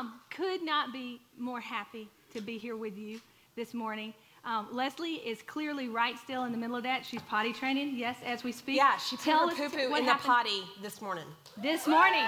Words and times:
um, 0.00 0.14
could 0.30 0.62
not 0.62 0.92
be 0.92 1.20
more 1.38 1.60
happy 1.60 2.08
to 2.32 2.40
be 2.40 2.58
here 2.58 2.76
with 2.76 2.96
you 2.96 3.20
this 3.56 3.74
morning. 3.74 4.14
Um, 4.42 4.68
Leslie 4.72 5.16
is 5.16 5.42
clearly 5.42 5.88
right 5.90 6.18
still 6.18 6.44
in 6.44 6.52
the 6.52 6.56
middle 6.56 6.76
of 6.76 6.82
that. 6.84 7.04
She's 7.04 7.20
potty 7.22 7.52
training, 7.52 7.96
yes, 7.96 8.16
as 8.24 8.42
we 8.42 8.52
speak. 8.52 8.78
Yeah, 8.78 8.96
she 8.96 9.16
put 9.16 9.24
Tell 9.26 9.48
her 9.48 9.68
poo 9.68 9.68
poo 9.68 9.94
in 9.96 10.06
the 10.06 10.14
potty 10.14 10.62
this 10.80 11.02
morning. 11.02 11.26
This 11.60 11.86
morning, 11.86 12.24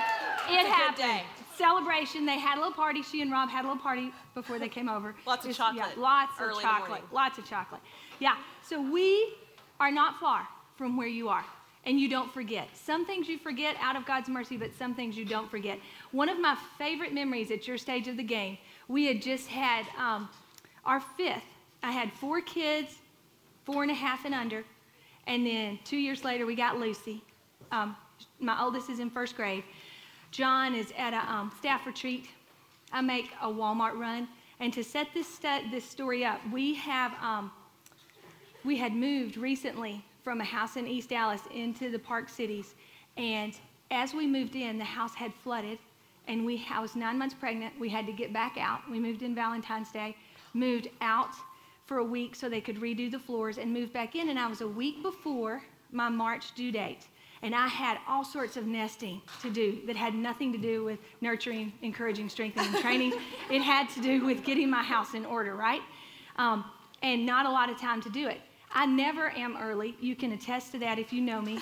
it 0.50 0.60
a 0.60 0.62
good 0.62 0.66
happened. 0.66 1.22
Celebration. 1.56 2.26
They 2.26 2.38
had 2.38 2.56
a 2.56 2.60
little 2.60 2.74
party. 2.74 3.02
She 3.02 3.22
and 3.22 3.32
Rob 3.32 3.48
had 3.48 3.64
a 3.64 3.68
little 3.68 3.82
party 3.82 4.12
before 4.34 4.58
they 4.58 4.68
came 4.68 4.90
over. 4.90 5.14
Lots 5.26 5.46
of 5.46 5.56
chocolate 5.56 5.86
Yeah, 5.96 6.02
lots 6.02 6.32
of 6.38 6.60
chocolate. 6.60 7.02
Lots 7.12 7.38
of 7.38 7.46
chocolate. 7.46 7.80
Yeah. 8.18 8.36
So 8.62 8.80
we 8.80 9.32
are 9.80 9.90
not 9.90 10.20
far 10.20 10.46
from 10.76 10.98
where 10.98 11.08
you 11.08 11.30
are. 11.30 11.44
And 11.84 11.98
you 11.98 12.08
don't 12.08 12.32
forget. 12.32 12.68
Some 12.74 13.04
things 13.04 13.28
you 13.28 13.38
forget 13.38 13.76
out 13.80 13.96
of 13.96 14.06
God's 14.06 14.28
mercy, 14.28 14.56
but 14.56 14.72
some 14.78 14.94
things 14.94 15.16
you 15.16 15.24
don't 15.24 15.50
forget. 15.50 15.78
One 16.12 16.28
of 16.28 16.38
my 16.38 16.56
favorite 16.78 17.12
memories 17.12 17.50
at 17.50 17.66
your 17.66 17.76
stage 17.76 18.06
of 18.06 18.16
the 18.16 18.22
game, 18.22 18.56
we 18.86 19.06
had 19.06 19.20
just 19.20 19.48
had 19.48 19.86
um, 19.98 20.28
our 20.84 21.00
fifth. 21.00 21.42
I 21.82 21.90
had 21.90 22.12
four 22.12 22.40
kids, 22.40 22.94
four 23.64 23.82
and 23.82 23.90
a 23.90 23.94
half 23.94 24.24
and 24.24 24.34
under. 24.34 24.64
And 25.26 25.44
then 25.44 25.78
two 25.84 25.96
years 25.96 26.24
later, 26.24 26.46
we 26.46 26.54
got 26.54 26.78
Lucy. 26.78 27.22
Um, 27.72 27.96
my 28.38 28.60
oldest 28.62 28.88
is 28.88 29.00
in 29.00 29.10
first 29.10 29.36
grade. 29.36 29.64
John 30.30 30.74
is 30.74 30.92
at 30.96 31.12
a 31.12 31.32
um, 31.32 31.52
staff 31.58 31.84
retreat. 31.84 32.28
I 32.92 33.00
make 33.00 33.30
a 33.40 33.48
Walmart 33.48 33.94
run. 33.94 34.28
And 34.60 34.72
to 34.72 34.84
set 34.84 35.08
this, 35.12 35.40
this 35.72 35.84
story 35.84 36.24
up, 36.24 36.40
we 36.52 36.74
have 36.74 37.12
um, 37.20 37.50
we 38.64 38.76
had 38.76 38.94
moved 38.94 39.36
recently 39.36 40.04
from 40.22 40.40
a 40.40 40.44
house 40.44 40.76
in 40.76 40.86
East 40.86 41.10
Dallas 41.10 41.42
into 41.54 41.90
the 41.90 41.98
Park 41.98 42.28
Cities. 42.28 42.74
And 43.16 43.54
as 43.90 44.14
we 44.14 44.26
moved 44.26 44.56
in, 44.56 44.78
the 44.78 44.84
house 44.84 45.14
had 45.14 45.34
flooded. 45.34 45.78
And 46.28 46.46
we, 46.46 46.64
I 46.72 46.80
was 46.80 46.94
nine 46.94 47.18
months 47.18 47.34
pregnant. 47.34 47.78
We 47.78 47.88
had 47.88 48.06
to 48.06 48.12
get 48.12 48.32
back 48.32 48.56
out. 48.56 48.88
We 48.90 49.00
moved 49.00 49.22
in 49.22 49.34
Valentine's 49.34 49.90
Day, 49.90 50.16
moved 50.54 50.88
out 51.00 51.34
for 51.86 51.98
a 51.98 52.04
week 52.04 52.36
so 52.36 52.48
they 52.48 52.60
could 52.60 52.80
redo 52.80 53.10
the 53.10 53.18
floors, 53.18 53.58
and 53.58 53.72
moved 53.72 53.92
back 53.92 54.14
in. 54.14 54.28
And 54.28 54.38
I 54.38 54.46
was 54.46 54.60
a 54.60 54.68
week 54.68 55.02
before 55.02 55.62
my 55.90 56.08
March 56.08 56.54
due 56.54 56.70
date. 56.70 57.08
And 57.42 57.56
I 57.56 57.66
had 57.66 57.98
all 58.08 58.24
sorts 58.24 58.56
of 58.56 58.66
nesting 58.66 59.20
to 59.42 59.50
do 59.50 59.80
that 59.86 59.96
had 59.96 60.14
nothing 60.14 60.52
to 60.52 60.58
do 60.58 60.84
with 60.84 61.00
nurturing, 61.20 61.72
encouraging, 61.82 62.28
strengthening, 62.28 62.80
training. 62.80 63.14
it 63.50 63.60
had 63.60 63.88
to 63.90 64.00
do 64.00 64.24
with 64.24 64.44
getting 64.44 64.70
my 64.70 64.82
house 64.82 65.14
in 65.14 65.26
order, 65.26 65.56
right? 65.56 65.82
Um, 66.36 66.64
and 67.02 67.26
not 67.26 67.46
a 67.46 67.50
lot 67.50 67.68
of 67.68 67.80
time 67.80 68.00
to 68.02 68.10
do 68.10 68.28
it. 68.28 68.40
I 68.74 68.86
never 68.86 69.30
am 69.30 69.56
early. 69.60 69.96
You 70.00 70.16
can 70.16 70.32
attest 70.32 70.72
to 70.72 70.78
that 70.78 70.98
if 70.98 71.12
you 71.12 71.20
know 71.20 71.42
me. 71.42 71.60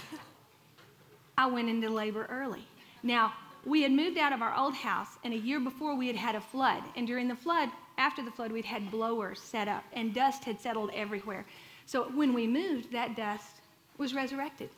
I 1.36 1.46
went 1.46 1.68
into 1.68 1.88
labor 1.88 2.26
early. 2.30 2.66
Now, 3.02 3.32
we 3.64 3.82
had 3.82 3.92
moved 3.92 4.16
out 4.16 4.32
of 4.32 4.42
our 4.42 4.54
old 4.56 4.74
house, 4.74 5.08
and 5.24 5.34
a 5.34 5.38
year 5.38 5.58
before 5.58 5.96
we 5.96 6.06
had 6.06 6.16
had 6.16 6.34
a 6.34 6.40
flood. 6.40 6.82
And 6.96 7.06
during 7.06 7.28
the 7.28 7.34
flood, 7.34 7.68
after 7.98 8.22
the 8.22 8.30
flood, 8.30 8.52
we'd 8.52 8.64
had 8.64 8.90
blowers 8.90 9.40
set 9.40 9.68
up, 9.68 9.84
and 9.92 10.14
dust 10.14 10.44
had 10.44 10.60
settled 10.60 10.90
everywhere. 10.94 11.44
So 11.84 12.04
when 12.14 12.32
we 12.32 12.46
moved, 12.46 12.92
that 12.92 13.16
dust 13.16 13.56
was 13.98 14.14
resurrected. 14.14 14.70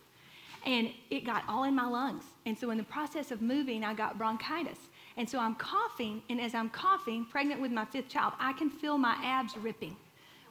And 0.64 0.90
it 1.10 1.24
got 1.24 1.44
all 1.48 1.64
in 1.64 1.74
my 1.74 1.86
lungs. 1.86 2.24
And 2.46 2.56
so 2.56 2.70
in 2.70 2.78
the 2.78 2.84
process 2.84 3.30
of 3.30 3.42
moving, 3.42 3.84
I 3.84 3.94
got 3.94 4.16
bronchitis. 4.16 4.78
And 5.16 5.28
so 5.28 5.38
I'm 5.38 5.54
coughing, 5.56 6.22
and 6.30 6.40
as 6.40 6.54
I'm 6.54 6.70
coughing, 6.70 7.26
pregnant 7.26 7.60
with 7.60 7.72
my 7.72 7.84
fifth 7.84 8.08
child, 8.08 8.32
I 8.40 8.52
can 8.54 8.70
feel 8.70 8.96
my 8.96 9.16
abs 9.22 9.56
ripping 9.56 9.96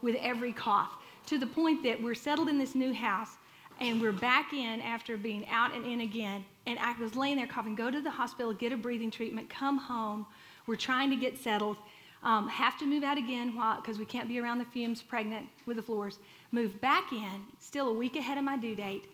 with 0.01 0.15
every 0.19 0.53
cough 0.53 1.00
to 1.27 1.37
the 1.37 1.47
point 1.47 1.83
that 1.83 2.01
we're 2.01 2.15
settled 2.15 2.49
in 2.49 2.57
this 2.57 2.75
new 2.75 2.93
house 2.93 3.37
and 3.79 3.99
we're 3.99 4.11
back 4.11 4.53
in 4.53 4.79
after 4.81 5.17
being 5.17 5.47
out 5.49 5.73
and 5.73 5.85
in 5.85 6.01
again. 6.01 6.45
And 6.67 6.77
I 6.79 6.93
was 6.99 7.15
laying 7.15 7.37
there 7.37 7.47
coughing, 7.47 7.75
go 7.75 7.89
to 7.89 8.01
the 8.01 8.11
hospital, 8.11 8.53
get 8.53 8.71
a 8.71 8.77
breathing 8.77 9.09
treatment, 9.09 9.49
come 9.49 9.77
home. 9.77 10.25
We're 10.67 10.75
trying 10.75 11.09
to 11.09 11.15
get 11.15 11.37
settled. 11.37 11.77
Um, 12.23 12.47
have 12.49 12.77
to 12.77 12.85
move 12.85 13.03
out 13.03 13.17
again 13.17 13.53
because 13.77 13.97
we 13.97 14.05
can't 14.05 14.27
be 14.27 14.39
around 14.39 14.59
the 14.59 14.65
fumes 14.65 15.01
pregnant 15.01 15.47
with 15.65 15.77
the 15.77 15.83
floors. 15.83 16.19
Move 16.51 16.79
back 16.79 17.11
in, 17.11 17.41
still 17.59 17.89
a 17.89 17.93
week 17.93 18.15
ahead 18.15 18.37
of 18.37 18.43
my 18.43 18.57
due 18.57 18.75
date, 18.75 19.05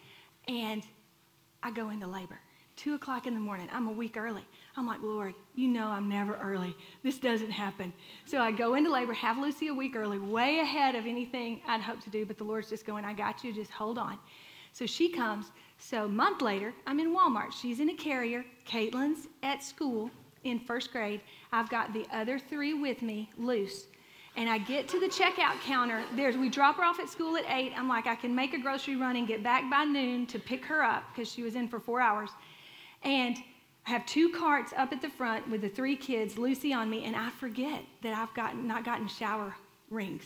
and 0.49 0.83
I 1.63 1.71
go 1.71 1.89
into 1.89 2.05
labor. 2.05 2.39
Two 2.75 2.95
o'clock 2.95 3.25
in 3.25 3.33
the 3.33 3.39
morning. 3.39 3.69
I'm 3.71 3.87
a 3.87 3.91
week 3.91 4.17
early. 4.17 4.43
I'm 4.77 4.85
like, 4.85 5.01
Lord, 5.01 5.33
you 5.55 5.67
know 5.67 5.87
I'm 5.87 6.07
never 6.07 6.35
early. 6.35 6.75
This 7.03 7.17
doesn't 7.17 7.49
happen. 7.49 7.91
So 8.25 8.39
I 8.39 8.51
go 8.51 8.75
into 8.75 8.91
labor, 8.91 9.13
have 9.13 9.39
Lucy 9.39 9.69
a 9.69 9.73
week 9.73 9.95
early, 9.95 10.19
way 10.19 10.59
ahead 10.59 10.93
of 10.93 11.07
anything 11.07 11.61
I'd 11.67 11.81
hoped 11.81 12.03
to 12.03 12.11
do, 12.11 12.25
but 12.25 12.37
the 12.37 12.43
Lord's 12.43 12.69
just 12.69 12.85
going, 12.85 13.03
I 13.03 13.13
got 13.13 13.43
you, 13.43 13.51
just 13.51 13.71
hold 13.71 13.97
on. 13.97 14.19
So 14.73 14.85
she 14.85 15.09
comes. 15.09 15.47
So 15.79 16.05
a 16.05 16.07
month 16.07 16.43
later, 16.43 16.73
I'm 16.85 16.99
in 16.99 17.15
Walmart. 17.15 17.51
She's 17.51 17.79
in 17.79 17.89
a 17.89 17.95
carrier. 17.95 18.45
Caitlin's 18.67 19.27
at 19.41 19.63
school 19.63 20.11
in 20.43 20.59
first 20.59 20.91
grade. 20.91 21.21
I've 21.51 21.69
got 21.69 21.93
the 21.93 22.05
other 22.13 22.37
three 22.37 22.75
with 22.75 23.01
me, 23.01 23.31
loose. 23.37 23.87
And 24.35 24.47
I 24.47 24.59
get 24.59 24.87
to 24.89 24.99
the 24.99 25.07
checkout 25.07 25.59
counter. 25.61 26.03
There's 26.15 26.37
we 26.37 26.49
drop 26.49 26.77
her 26.77 26.83
off 26.83 26.99
at 26.99 27.09
school 27.09 27.37
at 27.37 27.45
eight. 27.49 27.73
I'm 27.75 27.89
like, 27.89 28.05
I 28.05 28.15
can 28.15 28.35
make 28.35 28.53
a 28.53 28.59
grocery 28.59 28.95
run 28.95 29.15
and 29.15 29.27
get 29.27 29.41
back 29.41 29.67
by 29.71 29.83
noon 29.83 30.27
to 30.27 30.37
pick 30.37 30.63
her 30.65 30.83
up 30.83 31.03
because 31.11 31.31
she 31.31 31.41
was 31.41 31.55
in 31.55 31.67
for 31.67 31.79
four 31.79 31.99
hours. 31.99 32.29
And 33.01 33.37
I 33.87 33.91
have 33.91 34.05
two 34.05 34.29
carts 34.29 34.73
up 34.75 34.91
at 34.91 35.01
the 35.01 35.09
front 35.09 35.49
with 35.49 35.61
the 35.61 35.69
three 35.69 35.95
kids, 35.95 36.37
Lucy 36.37 36.73
on 36.73 36.89
me, 36.89 37.05
and 37.05 37.15
I 37.15 37.29
forget 37.29 37.83
that 38.03 38.13
I've 38.13 38.33
gotten 38.33 38.67
not 38.67 38.83
gotten 38.83 39.07
shower 39.07 39.55
rings. 39.89 40.23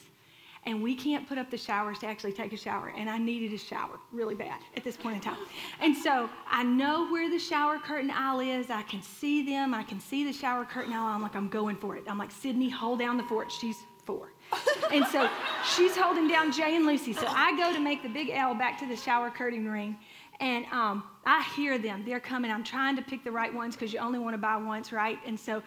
And 0.65 0.81
we 0.81 0.95
can't 0.95 1.27
put 1.27 1.37
up 1.37 1.51
the 1.51 1.57
showers 1.57 1.99
to 1.99 2.07
actually 2.07 2.33
take 2.33 2.53
a 2.53 2.57
shower. 2.57 2.93
And 2.95 3.09
I 3.09 3.17
needed 3.17 3.53
a 3.53 3.57
shower 3.57 3.99
really 4.11 4.35
bad 4.35 4.59
at 4.77 4.83
this 4.83 4.97
point 4.97 5.15
in 5.15 5.21
time. 5.21 5.37
And 5.79 5.95
so 5.95 6.29
I 6.49 6.63
know 6.63 7.07
where 7.11 7.29
the 7.29 7.39
shower 7.39 7.77
curtain 7.79 8.11
aisle 8.11 8.39
is. 8.41 8.69
I 8.69 8.83
can 8.83 9.01
see 9.01 9.43
them. 9.43 9.73
I 9.73 9.83
can 9.83 9.99
see 9.99 10.23
the 10.23 10.33
shower 10.33 10.65
curtain 10.65 10.93
aisle. 10.93 11.07
I'm 11.07 11.21
like, 11.21 11.35
I'm 11.35 11.49
going 11.49 11.75
for 11.75 11.95
it. 11.95 12.03
I'm 12.07 12.17
like, 12.17 12.31
Sydney, 12.31 12.69
hold 12.69 12.99
down 12.99 13.17
the 13.17 13.23
fort. 13.23 13.51
She's 13.51 13.77
four. 14.05 14.33
and 14.91 15.05
so 15.07 15.29
she's 15.75 15.95
holding 15.95 16.27
down 16.27 16.51
Jay 16.51 16.75
and 16.75 16.85
Lucy. 16.85 17.13
So 17.13 17.25
I 17.27 17.55
go 17.57 17.73
to 17.73 17.79
make 17.79 18.03
the 18.03 18.09
big 18.09 18.29
L 18.29 18.53
back 18.53 18.79
to 18.79 18.87
the 18.87 18.95
shower 18.95 19.29
curtain 19.29 19.67
ring. 19.67 19.97
And 20.41 20.65
um, 20.71 21.03
I 21.25 21.43
hear 21.55 21.77
them. 21.77 22.03
They're 22.03 22.19
coming. 22.19 22.51
I'm 22.51 22.63
trying 22.63 22.95
to 22.95 23.01
pick 23.01 23.23
the 23.23 23.31
right 23.31 23.53
ones 23.53 23.75
because 23.75 23.93
you 23.93 23.99
only 23.99 24.17
want 24.17 24.33
to 24.33 24.39
buy 24.39 24.57
once, 24.57 24.91
right? 24.91 25.19
And 25.25 25.39
so 25.39 25.61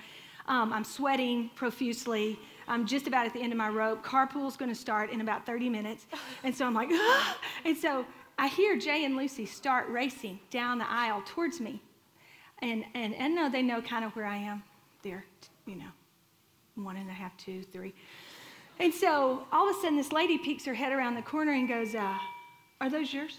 um, 0.48 0.72
I'm 0.72 0.82
sweating 0.82 1.50
profusely. 1.54 2.38
I'm 2.66 2.84
just 2.84 3.06
about 3.06 3.24
at 3.24 3.32
the 3.32 3.40
end 3.40 3.52
of 3.52 3.56
my 3.56 3.68
rope. 3.68 4.04
Carpool's 4.04 4.56
going 4.56 4.70
to 4.70 4.74
start 4.74 5.10
in 5.10 5.20
about 5.20 5.46
30 5.46 5.68
minutes. 5.68 6.06
And 6.42 6.54
so 6.54 6.66
I'm 6.66 6.74
like, 6.74 6.88
ah! 6.92 7.38
and 7.64 7.76
so 7.76 8.04
I 8.36 8.48
hear 8.48 8.76
Jay 8.76 9.04
and 9.04 9.16
Lucy 9.16 9.46
start 9.46 9.88
racing 9.88 10.40
down 10.50 10.78
the 10.78 10.90
aisle 10.90 11.22
towards 11.24 11.60
me. 11.60 11.80
And, 12.60 12.84
and, 12.94 13.14
and 13.14 13.34
no, 13.34 13.48
they 13.48 13.62
know 13.62 13.80
kind 13.80 14.04
of 14.04 14.14
where 14.16 14.26
I 14.26 14.36
am. 14.36 14.64
They're, 15.02 15.24
you 15.66 15.76
know, 15.76 15.90
one 16.74 16.96
and 16.96 17.08
a 17.08 17.12
half, 17.12 17.36
two, 17.36 17.62
three. 17.62 17.94
And 18.80 18.92
so 18.92 19.46
all 19.52 19.70
of 19.70 19.76
a 19.76 19.80
sudden, 19.80 19.96
this 19.96 20.10
lady 20.10 20.36
peeks 20.36 20.64
her 20.64 20.74
head 20.74 20.92
around 20.92 21.14
the 21.14 21.22
corner 21.22 21.52
and 21.52 21.68
goes, 21.68 21.94
uh, 21.94 22.18
Are 22.80 22.90
those 22.90 23.12
yours? 23.12 23.38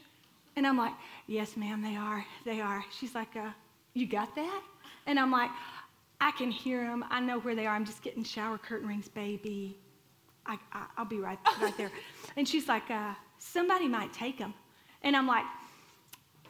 And 0.55 0.65
I'm 0.65 0.77
like, 0.77 0.93
Yes, 1.27 1.57
ma'am, 1.57 1.81
they 1.81 1.95
are. 1.95 2.25
They 2.45 2.61
are. 2.61 2.83
She's 2.97 3.15
like, 3.15 3.35
uh, 3.35 3.49
You 3.93 4.07
got 4.07 4.35
that? 4.35 4.61
And 5.07 5.19
I'm 5.19 5.31
like, 5.31 5.49
I 6.21 6.31
can 6.31 6.51
hear 6.51 6.83
them. 6.85 7.03
I 7.09 7.19
know 7.19 7.39
where 7.39 7.55
they 7.55 7.65
are. 7.67 7.75
I'm 7.75 7.85
just 7.85 8.01
getting 8.01 8.23
shower 8.23 8.57
curtain 8.57 8.87
rings, 8.87 9.07
baby. 9.07 9.77
I, 10.45 10.57
I, 10.71 10.85
will 10.97 11.05
be 11.05 11.19
right, 11.19 11.39
right 11.61 11.75
there. 11.77 11.91
And 12.37 12.47
she's 12.47 12.67
like, 12.67 12.89
uh, 12.89 13.13
Somebody 13.37 13.87
might 13.87 14.13
take 14.13 14.37
them. 14.37 14.53
And 15.01 15.15
I'm 15.15 15.27
like, 15.27 15.45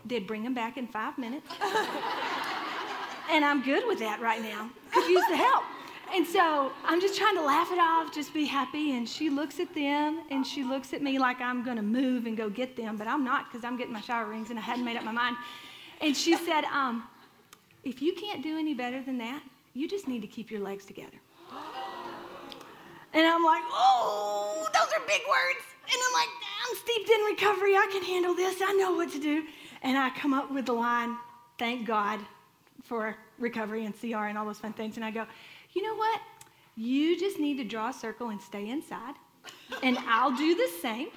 They'd 0.06 0.28
bring 0.28 0.44
them 0.44 0.54
back 0.54 0.78
in 0.78 0.88
five 0.88 1.18
minutes. 1.18 1.48
and 3.32 3.44
I'm 3.44 3.64
good 3.64 3.88
with 3.88 4.00
that 4.00 4.22
right 4.22 4.42
now. 4.42 4.70
Could 4.92 5.10
use 5.10 5.24
the 5.30 5.38
help. 5.38 5.64
And 6.14 6.26
so 6.26 6.72
I'm 6.86 7.02
just 7.02 7.18
trying 7.18 7.36
to 7.36 7.42
laugh 7.42 7.72
it 7.72 7.80
off, 7.80 8.14
just 8.14 8.34
be 8.34 8.46
happy. 8.46 8.96
And 8.96 9.08
she 9.08 9.30
looks 9.30 9.60
at 9.60 9.74
them 9.74 10.22
and 10.30 10.46
she 10.46 10.64
looks 10.64 10.94
at 10.94 11.02
me 11.02 11.20
like 11.20 11.42
I'm 11.42 11.64
going 11.64 11.78
to 11.78 11.84
move 11.84 12.26
and 12.26 12.38
go 12.38 12.50
get 12.50 12.76
them, 12.76 12.96
but 12.96 13.08
I'm 13.08 13.24
not 13.24 13.52
because 13.52 13.66
I'm 13.66 13.78
getting 13.78 13.94
my 13.94 14.02
shower 14.02 14.26
rings 14.26 14.50
and 14.50 14.60
I 14.60 14.62
hadn't 14.62 14.86
made 14.86 14.98
up 14.98 15.04
my 15.04 15.12
mind. 15.12 15.36
And 16.02 16.16
she 16.16 16.38
said, 16.38 16.64
um, 16.66 17.04
If 17.84 18.02
you 18.02 18.14
can't 18.14 18.44
do 18.44 18.58
any 18.58 18.74
better 18.74 19.02
than 19.02 19.18
that, 19.18 19.42
you 19.74 19.88
just 19.88 20.08
need 20.08 20.22
to 20.22 20.28
keep 20.28 20.52
your 20.52 20.62
legs 20.62 20.86
together. 20.86 21.18
And 23.14 23.26
I'm 23.26 23.44
like, 23.44 23.64
Oh, 23.72 24.68
those 24.74 24.94
are 24.94 25.06
big 25.08 25.22
words. 25.28 25.66
And 25.86 26.02
I'm 26.08 26.14
like, 26.14 26.30
I'm 26.68 26.78
steeped 26.78 27.10
in 27.10 27.22
recovery. 27.22 27.76
I 27.76 27.88
can 27.92 28.04
handle 28.04 28.36
this. 28.36 28.62
I 28.62 28.74
know 28.74 28.94
what 28.94 29.12
to 29.12 29.20
do. 29.20 29.46
And 29.82 29.98
I 29.98 30.10
come 30.12 30.34
up 30.34 30.52
with 30.52 30.66
the 30.66 30.74
line, 30.74 31.16
Thank 31.58 31.88
God 31.88 32.20
for 32.84 33.18
recovery 33.40 33.86
and 33.86 34.00
CR 34.00 34.28
and 34.28 34.38
all 34.38 34.46
those 34.46 34.60
fun 34.60 34.74
things. 34.74 34.96
And 34.96 35.06
I 35.06 35.12
go, 35.12 35.26
you 35.76 35.84
know 35.84 35.96
what? 35.96 36.22
You 36.76 37.20
just 37.20 37.40
need 37.40 37.58
to 37.58 37.64
draw 37.64 37.90
a 37.90 37.94
circle 37.94 38.30
and 38.30 38.42
stay 38.42 38.70
inside, 38.70 39.16
and 39.84 39.98
I'll 40.08 40.36
do 40.36 40.56
the 40.56 40.70
same, 40.82 41.10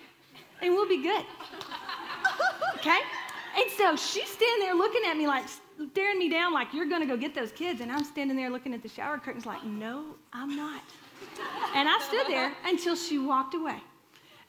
and 0.61 0.75
we'll 0.75 0.89
be 0.89 1.03
good. 1.03 1.25
Okay? 2.77 2.99
And 3.57 3.71
so 3.77 3.97
she's 3.97 4.29
standing 4.29 4.61
there 4.61 4.75
looking 4.75 5.03
at 5.07 5.17
me 5.17 5.27
like, 5.27 5.45
staring 5.93 6.19
me 6.19 6.29
down 6.29 6.53
like, 6.53 6.73
you're 6.73 6.89
to 6.89 7.07
go 7.07 7.17
get 7.17 7.35
those 7.35 7.53
kids. 7.53 7.81
And 7.81 7.91
I'm 7.91 8.05
standing 8.05 8.37
there 8.37 8.51
looking 8.51 8.75
at 8.75 8.83
the 8.83 8.89
shower 8.89 9.19
curtains 9.19 9.47
like, 9.47 9.65
no, 9.65 10.15
I'm 10.33 10.57
not. 10.57 10.83
And 11.75 11.89
I 11.89 11.99
stood 12.07 12.27
there 12.29 12.53
until 12.65 12.95
she 12.95 13.19
walked 13.19 13.55
away. 13.55 13.79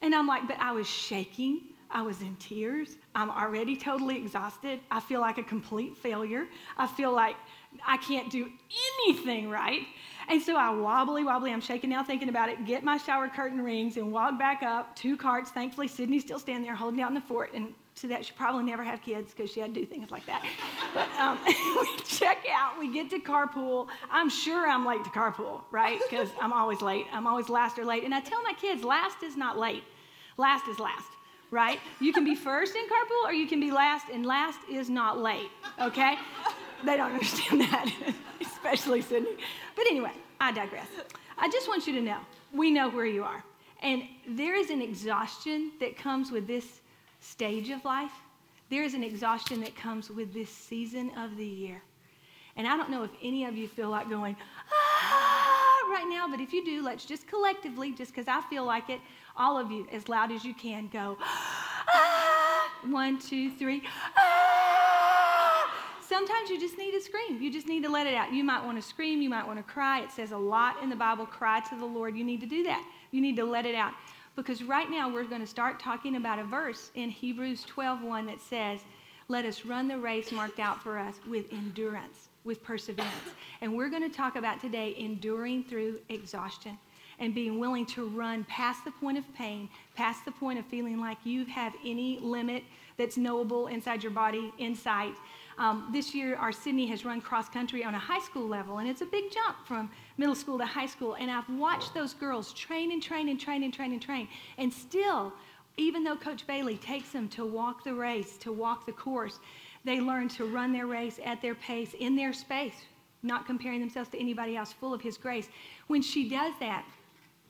And 0.02 0.14
I'm 0.14 0.26
like, 0.26 0.46
but 0.46 0.58
I 0.60 0.72
was 0.72 0.88
shaking. 0.88 1.62
I 1.90 2.02
was 2.02 2.20
in 2.20 2.36
tears. 2.36 2.96
I'm 3.16 3.30
already 3.30 3.76
totally 3.76 4.16
exhausted. 4.16 4.78
I 4.90 5.00
feel 5.00 5.20
like 5.20 5.38
a 5.38 5.42
complete 5.42 5.96
failure. 5.96 6.46
I 6.78 6.86
feel 6.86 7.12
like 7.12 7.34
I 7.86 7.96
can't 7.96 8.30
do 8.30 8.50
anything 9.06 9.48
right. 9.48 9.82
And 10.28 10.40
so 10.40 10.56
I 10.56 10.70
wobbly, 10.70 11.24
wobbly, 11.24 11.52
I'm 11.52 11.60
shaking 11.60 11.90
now 11.90 12.04
thinking 12.04 12.28
about 12.28 12.48
it, 12.48 12.64
get 12.64 12.84
my 12.84 12.98
shower 12.98 13.28
curtain 13.28 13.60
rings 13.60 13.96
and 13.96 14.12
walk 14.12 14.38
back 14.38 14.62
up, 14.62 14.94
two 14.94 15.16
carts. 15.16 15.50
Thankfully, 15.50 15.88
Sydney's 15.88 16.22
still 16.22 16.38
standing 16.38 16.64
there 16.64 16.76
holding 16.76 16.98
down 16.98 17.14
the 17.14 17.20
fort. 17.20 17.52
And 17.52 17.74
to 17.96 18.06
that, 18.08 18.24
she 18.24 18.32
probably 18.34 18.62
never 18.62 18.84
have 18.84 19.02
kids 19.02 19.32
because 19.34 19.50
she 19.50 19.60
had 19.60 19.74
to 19.74 19.80
do 19.80 19.86
things 19.86 20.10
like 20.10 20.24
that. 20.26 20.44
But 20.94 21.08
um, 21.18 21.38
we 21.46 22.04
check 22.04 22.44
out, 22.52 22.78
we 22.78 22.92
get 22.92 23.10
to 23.10 23.18
carpool. 23.18 23.88
I'm 24.10 24.30
sure 24.30 24.68
I'm 24.68 24.86
late 24.86 25.02
to 25.04 25.10
carpool, 25.10 25.62
right? 25.70 26.00
Because 26.08 26.28
I'm 26.40 26.52
always 26.52 26.80
late. 26.80 27.06
I'm 27.12 27.26
always 27.26 27.48
last 27.48 27.78
or 27.78 27.84
late. 27.84 28.04
And 28.04 28.14
I 28.14 28.20
tell 28.20 28.42
my 28.42 28.52
kids, 28.52 28.84
last 28.84 29.22
is 29.24 29.36
not 29.36 29.58
late, 29.58 29.82
last 30.36 30.68
is 30.68 30.78
last 30.78 31.06
right? 31.50 31.80
You 32.00 32.12
can 32.12 32.24
be 32.24 32.36
first 32.36 32.76
in 32.76 32.84
carpool 32.84 33.24
or 33.24 33.32
you 33.32 33.48
can 33.48 33.58
be 33.58 33.72
last, 33.72 34.06
and 34.12 34.24
last 34.24 34.60
is 34.70 34.88
not 34.88 35.18
late, 35.18 35.50
okay? 35.80 36.16
They 36.84 36.96
don't 36.96 37.12
understand 37.12 37.60
that, 37.72 37.92
especially 38.40 39.02
Sydney. 39.02 39.36
But 39.76 39.86
anyway, 39.86 40.12
I 40.40 40.52
digress. 40.52 40.88
I 41.38 41.48
just 41.48 41.68
want 41.68 41.86
you 41.86 41.94
to 41.94 42.00
know 42.00 42.18
we 42.52 42.70
know 42.70 42.88
where 42.88 43.06
you 43.06 43.24
are. 43.24 43.44
And 43.82 44.02
there 44.28 44.56
is 44.56 44.70
an 44.70 44.82
exhaustion 44.82 45.72
that 45.80 45.96
comes 45.96 46.30
with 46.30 46.46
this 46.46 46.80
stage 47.20 47.70
of 47.70 47.84
life. 47.84 48.12
There 48.68 48.82
is 48.82 48.94
an 48.94 49.02
exhaustion 49.02 49.60
that 49.60 49.74
comes 49.74 50.10
with 50.10 50.32
this 50.32 50.50
season 50.50 51.10
of 51.16 51.36
the 51.36 51.46
year. 51.46 51.82
And 52.56 52.66
I 52.66 52.76
don't 52.76 52.90
know 52.90 53.04
if 53.04 53.10
any 53.22 53.44
of 53.44 53.56
you 53.56 53.68
feel 53.68 53.88
like 53.88 54.08
going, 54.08 54.36
ah, 54.72 55.88
right 55.90 56.06
now, 56.08 56.28
but 56.28 56.40
if 56.40 56.52
you 56.52 56.64
do, 56.64 56.82
let's 56.82 57.04
just 57.04 57.26
collectively, 57.26 57.92
just 57.92 58.14
because 58.14 58.28
I 58.28 58.42
feel 58.50 58.64
like 58.64 58.90
it, 58.90 59.00
all 59.36 59.56
of 59.58 59.70
you, 59.70 59.86
as 59.92 60.08
loud 60.08 60.30
as 60.30 60.44
you 60.44 60.54
can, 60.54 60.88
go, 60.92 61.16
ah, 61.20 62.70
one, 62.88 63.18
two, 63.18 63.50
three, 63.52 63.82
ah. 64.16 64.79
Sometimes 66.10 66.50
you 66.50 66.58
just 66.58 66.76
need 66.76 66.90
to 66.90 67.00
scream. 67.00 67.40
You 67.40 67.52
just 67.52 67.68
need 67.68 67.84
to 67.84 67.88
let 67.88 68.04
it 68.04 68.14
out. 68.14 68.32
You 68.32 68.42
might 68.42 68.64
want 68.64 68.76
to 68.76 68.82
scream. 68.82 69.22
You 69.22 69.30
might 69.30 69.46
want 69.46 69.60
to 69.60 69.72
cry. 69.72 70.00
It 70.00 70.10
says 70.10 70.32
a 70.32 70.36
lot 70.36 70.82
in 70.82 70.90
the 70.90 70.96
Bible 70.96 71.24
cry 71.24 71.60
to 71.60 71.76
the 71.76 71.84
Lord. 71.84 72.16
You 72.16 72.24
need 72.24 72.40
to 72.40 72.48
do 72.48 72.64
that. 72.64 72.84
You 73.12 73.20
need 73.20 73.36
to 73.36 73.44
let 73.44 73.64
it 73.64 73.76
out. 73.76 73.92
Because 74.34 74.64
right 74.64 74.90
now 74.90 75.08
we're 75.08 75.22
going 75.22 75.40
to 75.40 75.46
start 75.46 75.78
talking 75.78 76.16
about 76.16 76.40
a 76.40 76.42
verse 76.42 76.90
in 76.96 77.10
Hebrews 77.10 77.64
12:1 77.72 78.26
that 78.26 78.40
says, 78.40 78.80
Let 79.28 79.44
us 79.44 79.64
run 79.64 79.86
the 79.86 79.98
race 79.98 80.32
marked 80.32 80.58
out 80.58 80.82
for 80.82 80.98
us 80.98 81.14
with 81.28 81.52
endurance, 81.52 82.28
with 82.42 82.60
perseverance. 82.64 83.14
And 83.60 83.76
we're 83.76 83.88
going 83.88 84.02
to 84.02 84.16
talk 84.16 84.34
about 84.34 84.60
today 84.60 84.96
enduring 84.98 85.62
through 85.62 86.00
exhaustion 86.08 86.76
and 87.20 87.36
being 87.36 87.60
willing 87.60 87.86
to 87.86 88.08
run 88.08 88.42
past 88.44 88.84
the 88.84 88.90
point 88.90 89.16
of 89.16 89.34
pain, 89.34 89.68
past 89.94 90.24
the 90.24 90.32
point 90.32 90.58
of 90.58 90.64
feeling 90.66 90.98
like 90.98 91.18
you 91.22 91.44
have 91.44 91.72
any 91.84 92.18
limit 92.18 92.64
that's 92.96 93.16
knowable 93.16 93.68
inside 93.68 94.02
your 94.02 94.10
body, 94.10 94.52
in 94.58 94.74
sight. 94.74 95.14
Um, 95.60 95.90
this 95.92 96.14
year, 96.14 96.36
our 96.36 96.52
Sydney 96.52 96.86
has 96.86 97.04
run 97.04 97.20
cross 97.20 97.50
country 97.50 97.84
on 97.84 97.94
a 97.94 97.98
high 97.98 98.18
school 98.20 98.48
level, 98.48 98.78
and 98.78 98.88
it's 98.88 99.02
a 99.02 99.06
big 99.06 99.30
jump 99.30 99.58
from 99.66 99.90
middle 100.16 100.34
school 100.34 100.56
to 100.56 100.64
high 100.64 100.86
school. 100.86 101.16
And 101.20 101.30
I've 101.30 101.48
watched 101.50 101.92
those 101.92 102.14
girls 102.14 102.54
train 102.54 102.92
and 102.92 103.02
train 103.02 103.28
and 103.28 103.38
train 103.38 103.62
and 103.62 103.72
train 103.72 103.92
and 103.92 104.00
train. 104.00 104.26
And 104.56 104.72
still, 104.72 105.34
even 105.76 106.02
though 106.02 106.16
Coach 106.16 106.46
Bailey 106.46 106.78
takes 106.78 107.10
them 107.10 107.28
to 107.28 107.44
walk 107.44 107.84
the 107.84 107.92
race, 107.92 108.38
to 108.38 108.52
walk 108.52 108.86
the 108.86 108.92
course, 108.92 109.38
they 109.84 110.00
learn 110.00 110.28
to 110.30 110.46
run 110.46 110.72
their 110.72 110.86
race 110.86 111.20
at 111.22 111.42
their 111.42 111.54
pace, 111.54 111.94
in 112.00 112.16
their 112.16 112.32
space, 112.32 112.76
not 113.22 113.44
comparing 113.44 113.80
themselves 113.80 114.08
to 114.10 114.18
anybody 114.18 114.56
else, 114.56 114.72
full 114.72 114.94
of 114.94 115.02
His 115.02 115.18
grace. 115.18 115.50
When 115.88 116.00
she 116.00 116.26
does 116.26 116.54
that, 116.60 116.86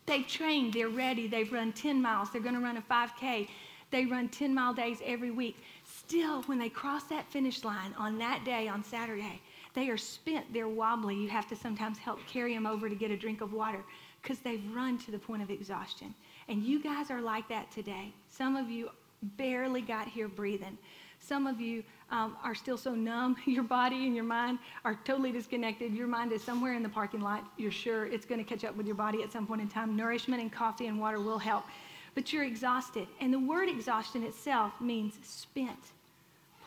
They've 0.06 0.26
trained, 0.26 0.72
they're 0.72 0.88
ready, 0.88 1.28
they've 1.28 1.52
run 1.52 1.72
10 1.72 2.02
miles, 2.02 2.32
they're 2.32 2.40
going 2.40 2.56
to 2.56 2.60
run 2.60 2.76
a 2.76 2.82
5K. 2.82 3.46
They 3.90 4.06
run 4.06 4.28
10 4.28 4.54
mile 4.54 4.72
days 4.72 4.98
every 5.04 5.30
week. 5.30 5.56
Still, 6.10 6.42
when 6.46 6.58
they 6.58 6.68
cross 6.68 7.04
that 7.04 7.30
finish 7.30 7.62
line 7.62 7.94
on 7.96 8.18
that 8.18 8.44
day, 8.44 8.66
on 8.66 8.82
Saturday, 8.82 9.40
they 9.74 9.88
are 9.90 9.96
spent, 9.96 10.52
they're 10.52 10.66
wobbly. 10.66 11.14
You 11.14 11.28
have 11.28 11.46
to 11.50 11.54
sometimes 11.54 11.98
help 11.98 12.18
carry 12.26 12.52
them 12.52 12.66
over 12.66 12.88
to 12.88 12.96
get 12.96 13.12
a 13.12 13.16
drink 13.16 13.42
of 13.42 13.52
water 13.52 13.84
because 14.20 14.40
they've 14.40 14.60
run 14.74 14.98
to 14.98 15.12
the 15.12 15.20
point 15.20 15.40
of 15.40 15.50
exhaustion. 15.50 16.12
And 16.48 16.64
you 16.64 16.82
guys 16.82 17.12
are 17.12 17.20
like 17.20 17.48
that 17.50 17.70
today. 17.70 18.12
Some 18.28 18.56
of 18.56 18.68
you 18.68 18.90
barely 19.36 19.82
got 19.82 20.08
here 20.08 20.26
breathing. 20.26 20.76
Some 21.20 21.46
of 21.46 21.60
you 21.60 21.84
um, 22.10 22.36
are 22.42 22.56
still 22.56 22.76
so 22.76 22.92
numb. 22.92 23.36
Your 23.44 23.62
body 23.62 24.04
and 24.04 24.12
your 24.12 24.24
mind 24.24 24.58
are 24.84 24.98
totally 25.04 25.30
disconnected. 25.30 25.94
Your 25.94 26.08
mind 26.08 26.32
is 26.32 26.42
somewhere 26.42 26.74
in 26.74 26.82
the 26.82 26.88
parking 26.88 27.20
lot. 27.20 27.44
You're 27.56 27.70
sure 27.70 28.06
it's 28.06 28.26
going 28.26 28.42
to 28.42 28.44
catch 28.44 28.64
up 28.64 28.74
with 28.74 28.84
your 28.84 28.96
body 28.96 29.22
at 29.22 29.30
some 29.30 29.46
point 29.46 29.60
in 29.60 29.68
time. 29.68 29.94
Nourishment 29.94 30.42
and 30.42 30.50
coffee 30.50 30.88
and 30.88 30.98
water 30.98 31.20
will 31.20 31.38
help. 31.38 31.66
But 32.16 32.32
you're 32.32 32.42
exhausted. 32.42 33.06
And 33.20 33.32
the 33.32 33.38
word 33.38 33.68
exhaustion 33.68 34.24
itself 34.24 34.72
means 34.80 35.14
spent, 35.22 35.92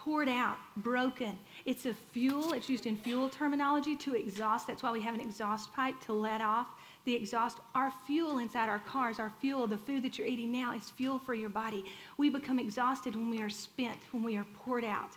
poured 0.03 0.29
out, 0.29 0.57
broken. 0.77 1.37
It's 1.65 1.85
a 1.85 1.93
fuel. 1.93 2.53
It's 2.53 2.67
used 2.67 2.85
in 2.85 2.97
fuel 2.97 3.29
terminology 3.29 3.95
to 3.97 4.15
exhaust. 4.15 4.67
That's 4.67 4.83
why 4.83 4.91
we 4.91 5.01
have 5.01 5.15
an 5.15 5.21
exhaust 5.21 5.71
pipe 5.73 5.95
to 6.05 6.13
let 6.13 6.41
off 6.41 6.67
the 7.05 7.13
exhaust, 7.13 7.57
our 7.75 7.91
fuel 8.07 8.37
inside 8.39 8.69
our 8.69 8.79
cars, 8.79 9.19
our 9.19 9.31
fuel, 9.41 9.67
the 9.67 9.77
food 9.77 10.03
that 10.03 10.17
you're 10.17 10.27
eating 10.27 10.51
now 10.51 10.73
is 10.73 10.89
fuel 10.89 11.19
for 11.19 11.33
your 11.33 11.49
body. 11.49 11.83
We 12.17 12.29
become 12.29 12.59
exhausted 12.59 13.15
when 13.15 13.29
we 13.29 13.41
are 13.41 13.49
spent, 13.49 13.97
when 14.11 14.23
we 14.23 14.37
are 14.37 14.45
poured 14.55 14.85
out. 14.85 15.11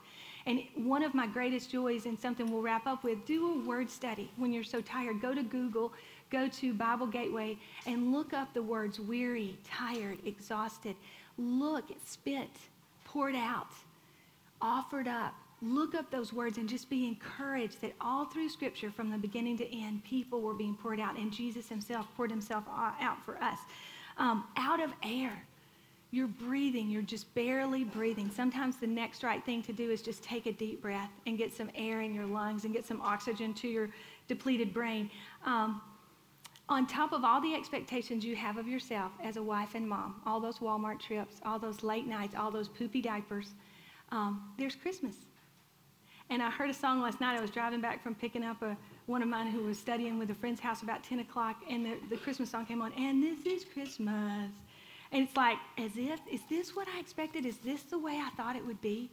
And 0.47 0.63
one 0.75 1.03
of 1.03 1.15
my 1.15 1.27
greatest 1.27 1.71
joys, 1.71 2.07
and 2.07 2.19
something 2.19 2.51
we'll 2.51 2.63
wrap 2.63 2.87
up 2.87 3.05
with, 3.05 3.25
do 3.25 3.53
a 3.53 3.65
word 3.65 3.91
study 3.91 4.31
when 4.37 4.53
you're 4.53 4.65
so 4.65 4.81
tired. 4.81 5.21
Go 5.21 5.35
to 5.35 5.43
Google, 5.43 5.93
go 6.31 6.49
to 6.49 6.75
Bible 6.75 7.07
Gateway, 7.07 7.57
and 7.87 8.13
look 8.13 8.33
up 8.33 8.53
the 8.53 8.63
words 8.63 8.99
weary, 8.99 9.57
tired, 9.65 10.19
exhausted. 10.25 10.97
Look, 11.39 11.85
spent, 12.05 12.51
poured 13.05 13.37
out, 13.37 13.69
offered 14.61 15.09
up, 15.09 15.35
look 15.63 15.95
up 15.95 16.11
those 16.11 16.33
words 16.33 16.59
and 16.59 16.69
just 16.69 16.91
be 16.91 17.07
encouraged 17.07 17.81
that 17.81 17.93
all 18.01 18.27
through 18.27 18.49
Scripture, 18.49 18.91
from 18.91 19.11
the 19.11 19.19
beginning 19.19 19.57
to 19.59 19.77
end, 19.77 20.05
people 20.05 20.41
were 20.41 20.55
being 20.55 20.75
poured 20.75 21.01
out, 21.01 21.17
and 21.17 21.33
Jesus 21.33 21.69
Himself 21.69 22.07
poured 22.17 22.31
Himself 22.31 22.65
out 22.69 23.25
for 23.25 23.43
us. 23.43 23.59
Um, 24.19 24.45
out 24.57 24.83
of 24.83 24.91
air. 25.03 25.45
You're 26.13 26.29
breathing, 26.29 26.89
you're 26.89 27.03
just 27.03 27.33
barely 27.35 27.85
breathing. 27.85 28.31
Sometimes 28.31 28.77
the 28.77 28.87
next 28.87 29.23
right 29.23 29.45
thing 29.45 29.63
to 29.65 29.73
do 29.73 29.91
is 29.91 30.01
just 30.01 30.23
take 30.23 30.47
a 30.47 30.53
deep 30.53 30.81
breath 30.81 31.11
and 31.27 31.37
get 31.37 31.53
some 31.53 31.69
air 31.75 32.01
in 32.01 32.15
your 32.15 32.27
lungs 32.27 32.65
and 32.65 32.73
get 32.73 32.87
some 32.87 33.01
oxygen 33.03 33.53
to 33.55 33.69
your 33.69 33.91
depleted 34.29 34.73
brain. 34.73 35.11
Um, 35.45 35.83
on 36.69 36.87
top 36.87 37.13
of 37.13 37.25
all 37.25 37.41
the 37.41 37.55
expectations 37.55 38.25
you 38.25 38.35
have 38.35 38.57
of 38.57 38.67
yourself 38.67 39.13
as 39.23 39.37
a 39.37 39.43
wife 39.43 39.75
and 39.75 39.89
mom, 39.89 40.21
all 40.27 40.41
those 40.41 40.59
Walmart 40.59 41.01
trips, 41.01 41.41
all 41.45 41.59
those 41.59 41.83
late 41.83 42.07
nights, 42.07 42.35
all 42.35 42.51
those 42.51 42.69
poopy 42.69 43.01
diapers, 43.01 43.55
um, 44.11 44.53
there's 44.59 44.75
Christmas. 44.75 45.15
And 46.29 46.43
I 46.43 46.51
heard 46.51 46.71
a 46.71 46.75
song 46.75 47.03
last 47.03 47.21
night. 47.21 47.37
I 47.37 47.41
was 47.41 47.51
driving 47.51 47.81
back 47.81 48.03
from 48.03 48.15
picking 48.15 48.43
up 48.43 48.61
a, 48.63 48.77
one 49.07 49.23
of 49.23 49.29
mine 49.29 49.49
who 49.49 49.63
was 49.63 49.79
studying 49.79 50.19
with 50.19 50.31
a 50.31 50.35
friend's 50.35 50.61
house 50.61 50.83
about 50.83 51.05
10 51.05 51.21
o'clock, 51.21 51.57
and 51.71 51.87
the, 51.87 51.97
the 52.11 52.17
Christmas 52.17 52.51
song 52.51 52.67
came 52.67 52.83
on, 52.83 52.93
and 52.95 53.23
this 53.23 53.47
is 53.47 53.65
Christmas. 53.65 54.51
And 55.13 55.23
it's 55.23 55.37
like, 55.37 55.59
as 55.79 55.93
if, 55.97 56.21
is 56.31 56.41
this 56.51 56.75
what 56.75 56.89
I 56.95 56.99
expected? 56.99 57.47
Is 57.47 57.59
this 57.59 57.83
the 57.83 57.99
way 57.99 58.21
I 58.21 58.31
thought 58.37 58.57
it 58.57 58.67
would 58.67 58.81
be? 58.81 59.11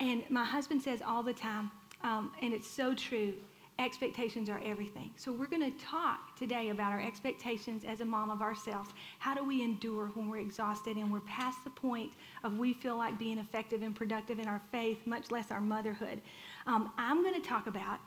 And 0.00 0.24
my 0.28 0.44
husband 0.44 0.82
says 0.82 1.00
all 1.06 1.22
the 1.22 1.32
time, 1.32 1.70
um, 2.02 2.32
and 2.42 2.52
it's 2.52 2.68
so 2.68 2.94
true 2.94 3.34
expectations 3.78 4.48
are 4.48 4.60
everything. 4.64 5.10
So 5.16 5.30
we're 5.32 5.46
going 5.46 5.72
to 5.72 5.84
talk 5.84 6.36
today 6.36 6.70
about 6.70 6.92
our 6.92 7.00
expectations 7.00 7.84
as 7.86 8.00
a 8.00 8.04
mom 8.04 8.28
of 8.28 8.42
ourselves. 8.42 8.90
How 9.20 9.34
do 9.34 9.44
we 9.44 9.62
endure 9.62 10.06
when 10.14 10.28
we're 10.28 10.38
exhausted 10.38 10.96
and 10.96 11.12
we're 11.12 11.20
past 11.20 11.62
the 11.62 11.70
point 11.70 12.10
of 12.42 12.58
we 12.58 12.74
feel 12.74 12.96
like 12.96 13.18
being 13.18 13.38
effective 13.38 13.82
and 13.82 13.94
productive 13.94 14.40
in 14.40 14.48
our 14.48 14.60
faith, 14.72 14.98
much 15.06 15.30
less 15.30 15.52
our 15.52 15.60
motherhood? 15.60 16.20
Um, 16.66 16.90
I'm 16.98 17.22
going 17.22 17.40
to 17.40 17.48
talk 17.48 17.68
about 17.68 18.00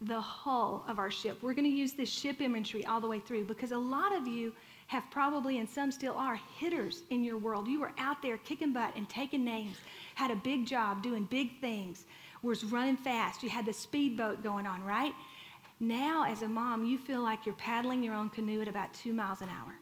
the 0.00 0.20
hull 0.20 0.84
of 0.88 0.98
our 0.98 1.10
ship. 1.10 1.38
We're 1.40 1.54
going 1.54 1.70
to 1.70 1.76
use 1.76 1.92
this 1.92 2.10
ship 2.10 2.40
imagery 2.40 2.84
all 2.84 3.00
the 3.00 3.06
way 3.06 3.20
through 3.20 3.44
because 3.44 3.70
a 3.70 3.78
lot 3.78 4.14
of 4.14 4.26
you 4.26 4.52
have 4.88 5.04
probably, 5.12 5.58
and 5.58 5.68
some 5.70 5.92
still 5.92 6.14
are, 6.14 6.38
hitters 6.58 7.02
in 7.10 7.22
your 7.22 7.38
world. 7.38 7.68
You 7.68 7.80
were 7.80 7.92
out 7.96 8.20
there 8.22 8.38
kicking 8.38 8.72
butt 8.72 8.92
and 8.96 9.08
taking 9.08 9.44
names, 9.44 9.76
had 10.16 10.32
a 10.32 10.36
big 10.36 10.66
job, 10.66 11.02
doing 11.02 11.24
big 11.30 11.60
things 11.60 12.06
was 12.42 12.64
running 12.64 12.96
fast. 12.96 13.42
You 13.42 13.50
had 13.50 13.66
the 13.66 13.72
speedboat 13.72 14.42
going 14.42 14.66
on, 14.66 14.82
right? 14.84 15.12
Now, 15.80 16.24
as 16.24 16.42
a 16.42 16.48
mom, 16.48 16.84
you 16.84 16.98
feel 16.98 17.22
like 17.22 17.44
you're 17.46 17.54
paddling 17.56 18.02
your 18.02 18.14
own 18.14 18.30
canoe 18.30 18.60
at 18.60 18.68
about 18.68 18.92
two 18.94 19.12
miles 19.12 19.40
an 19.40 19.48
hour. 19.48 19.74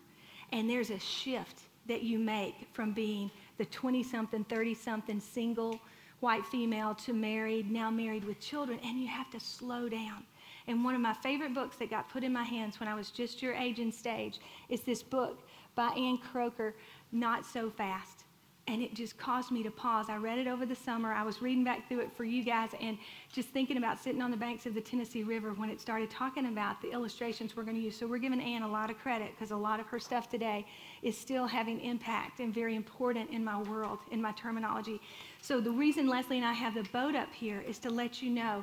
And 0.52 0.68
there's 0.68 0.90
a 0.90 0.98
shift 0.98 1.60
that 1.86 2.02
you 2.02 2.18
make 2.18 2.68
from 2.72 2.92
being 2.92 3.30
the 3.58 3.64
20 3.66 4.02
something, 4.02 4.44
30 4.44 4.74
something 4.74 5.20
single 5.20 5.80
white 6.20 6.44
female 6.46 6.94
to 6.94 7.12
married, 7.12 7.70
now 7.70 7.90
married 7.90 8.24
with 8.24 8.38
children, 8.40 8.78
and 8.84 9.00
you 9.00 9.08
have 9.08 9.30
to 9.30 9.40
slow 9.40 9.88
down. 9.88 10.22
And 10.66 10.84
one 10.84 10.94
of 10.94 11.00
my 11.00 11.14
favorite 11.14 11.54
books 11.54 11.76
that 11.78 11.90
got 11.90 12.08
put 12.10 12.22
in 12.22 12.32
my 12.32 12.42
hands 12.44 12.78
when 12.78 12.88
I 12.88 12.94
was 12.94 13.10
just 13.10 13.42
your 13.42 13.54
age 13.54 13.78
and 13.80 13.92
stage 13.92 14.38
is 14.68 14.82
this 14.82 15.02
book 15.02 15.48
by 15.74 15.88
Ann 15.88 16.18
Kroeker, 16.18 16.74
Not 17.10 17.44
So 17.44 17.70
Fast. 17.70 18.24
And 18.66 18.82
it 18.82 18.94
just 18.94 19.18
caused 19.18 19.50
me 19.50 19.62
to 19.64 19.70
pause. 19.70 20.06
I 20.08 20.16
read 20.16 20.38
it 20.38 20.46
over 20.46 20.64
the 20.64 20.76
summer. 20.76 21.12
I 21.12 21.24
was 21.24 21.42
reading 21.42 21.64
back 21.64 21.88
through 21.88 22.00
it 22.00 22.12
for 22.16 22.24
you 22.24 22.44
guys 22.44 22.70
and 22.80 22.98
just 23.32 23.48
thinking 23.48 23.78
about 23.78 23.98
sitting 23.98 24.22
on 24.22 24.30
the 24.30 24.36
banks 24.36 24.64
of 24.64 24.74
the 24.74 24.80
Tennessee 24.80 25.24
River 25.24 25.52
when 25.54 25.70
it 25.70 25.80
started 25.80 26.08
talking 26.08 26.46
about 26.46 26.80
the 26.80 26.92
illustrations 26.92 27.56
we're 27.56 27.64
going 27.64 27.76
to 27.76 27.82
use. 27.82 27.96
So 27.96 28.06
we're 28.06 28.18
giving 28.18 28.40
Ann 28.40 28.62
a 28.62 28.68
lot 28.68 28.90
of 28.90 28.98
credit 28.98 29.32
because 29.34 29.50
a 29.50 29.56
lot 29.56 29.80
of 29.80 29.86
her 29.86 29.98
stuff 29.98 30.28
today 30.28 30.66
is 31.02 31.18
still 31.18 31.46
having 31.46 31.80
impact 31.80 32.38
and 32.38 32.54
very 32.54 32.76
important 32.76 33.30
in 33.30 33.44
my 33.44 33.60
world, 33.62 33.98
in 34.12 34.22
my 34.22 34.32
terminology. 34.32 35.00
So 35.42 35.60
the 35.60 35.70
reason 35.70 36.06
Leslie 36.06 36.36
and 36.36 36.46
I 36.46 36.52
have 36.52 36.74
the 36.74 36.84
boat 36.92 37.16
up 37.16 37.32
here 37.32 37.64
is 37.66 37.78
to 37.80 37.90
let 37.90 38.22
you 38.22 38.30
know 38.30 38.62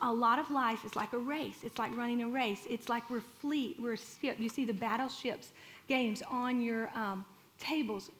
a 0.00 0.12
lot 0.12 0.38
of 0.38 0.50
life 0.50 0.84
is 0.84 0.96
like 0.96 1.12
a 1.12 1.18
race. 1.18 1.58
It's 1.62 1.78
like 1.78 1.94
running 1.96 2.22
a 2.22 2.28
race. 2.28 2.62
It's 2.70 2.88
like 2.88 3.10
we're 3.10 3.20
fleet, 3.40 3.76
we're. 3.80 3.96
You 4.38 4.48
see 4.48 4.64
the 4.64 4.72
battleships 4.72 5.50
games 5.88 6.22
on 6.30 6.62
your 6.62 6.90
um, 6.94 7.24
tables 7.58 8.10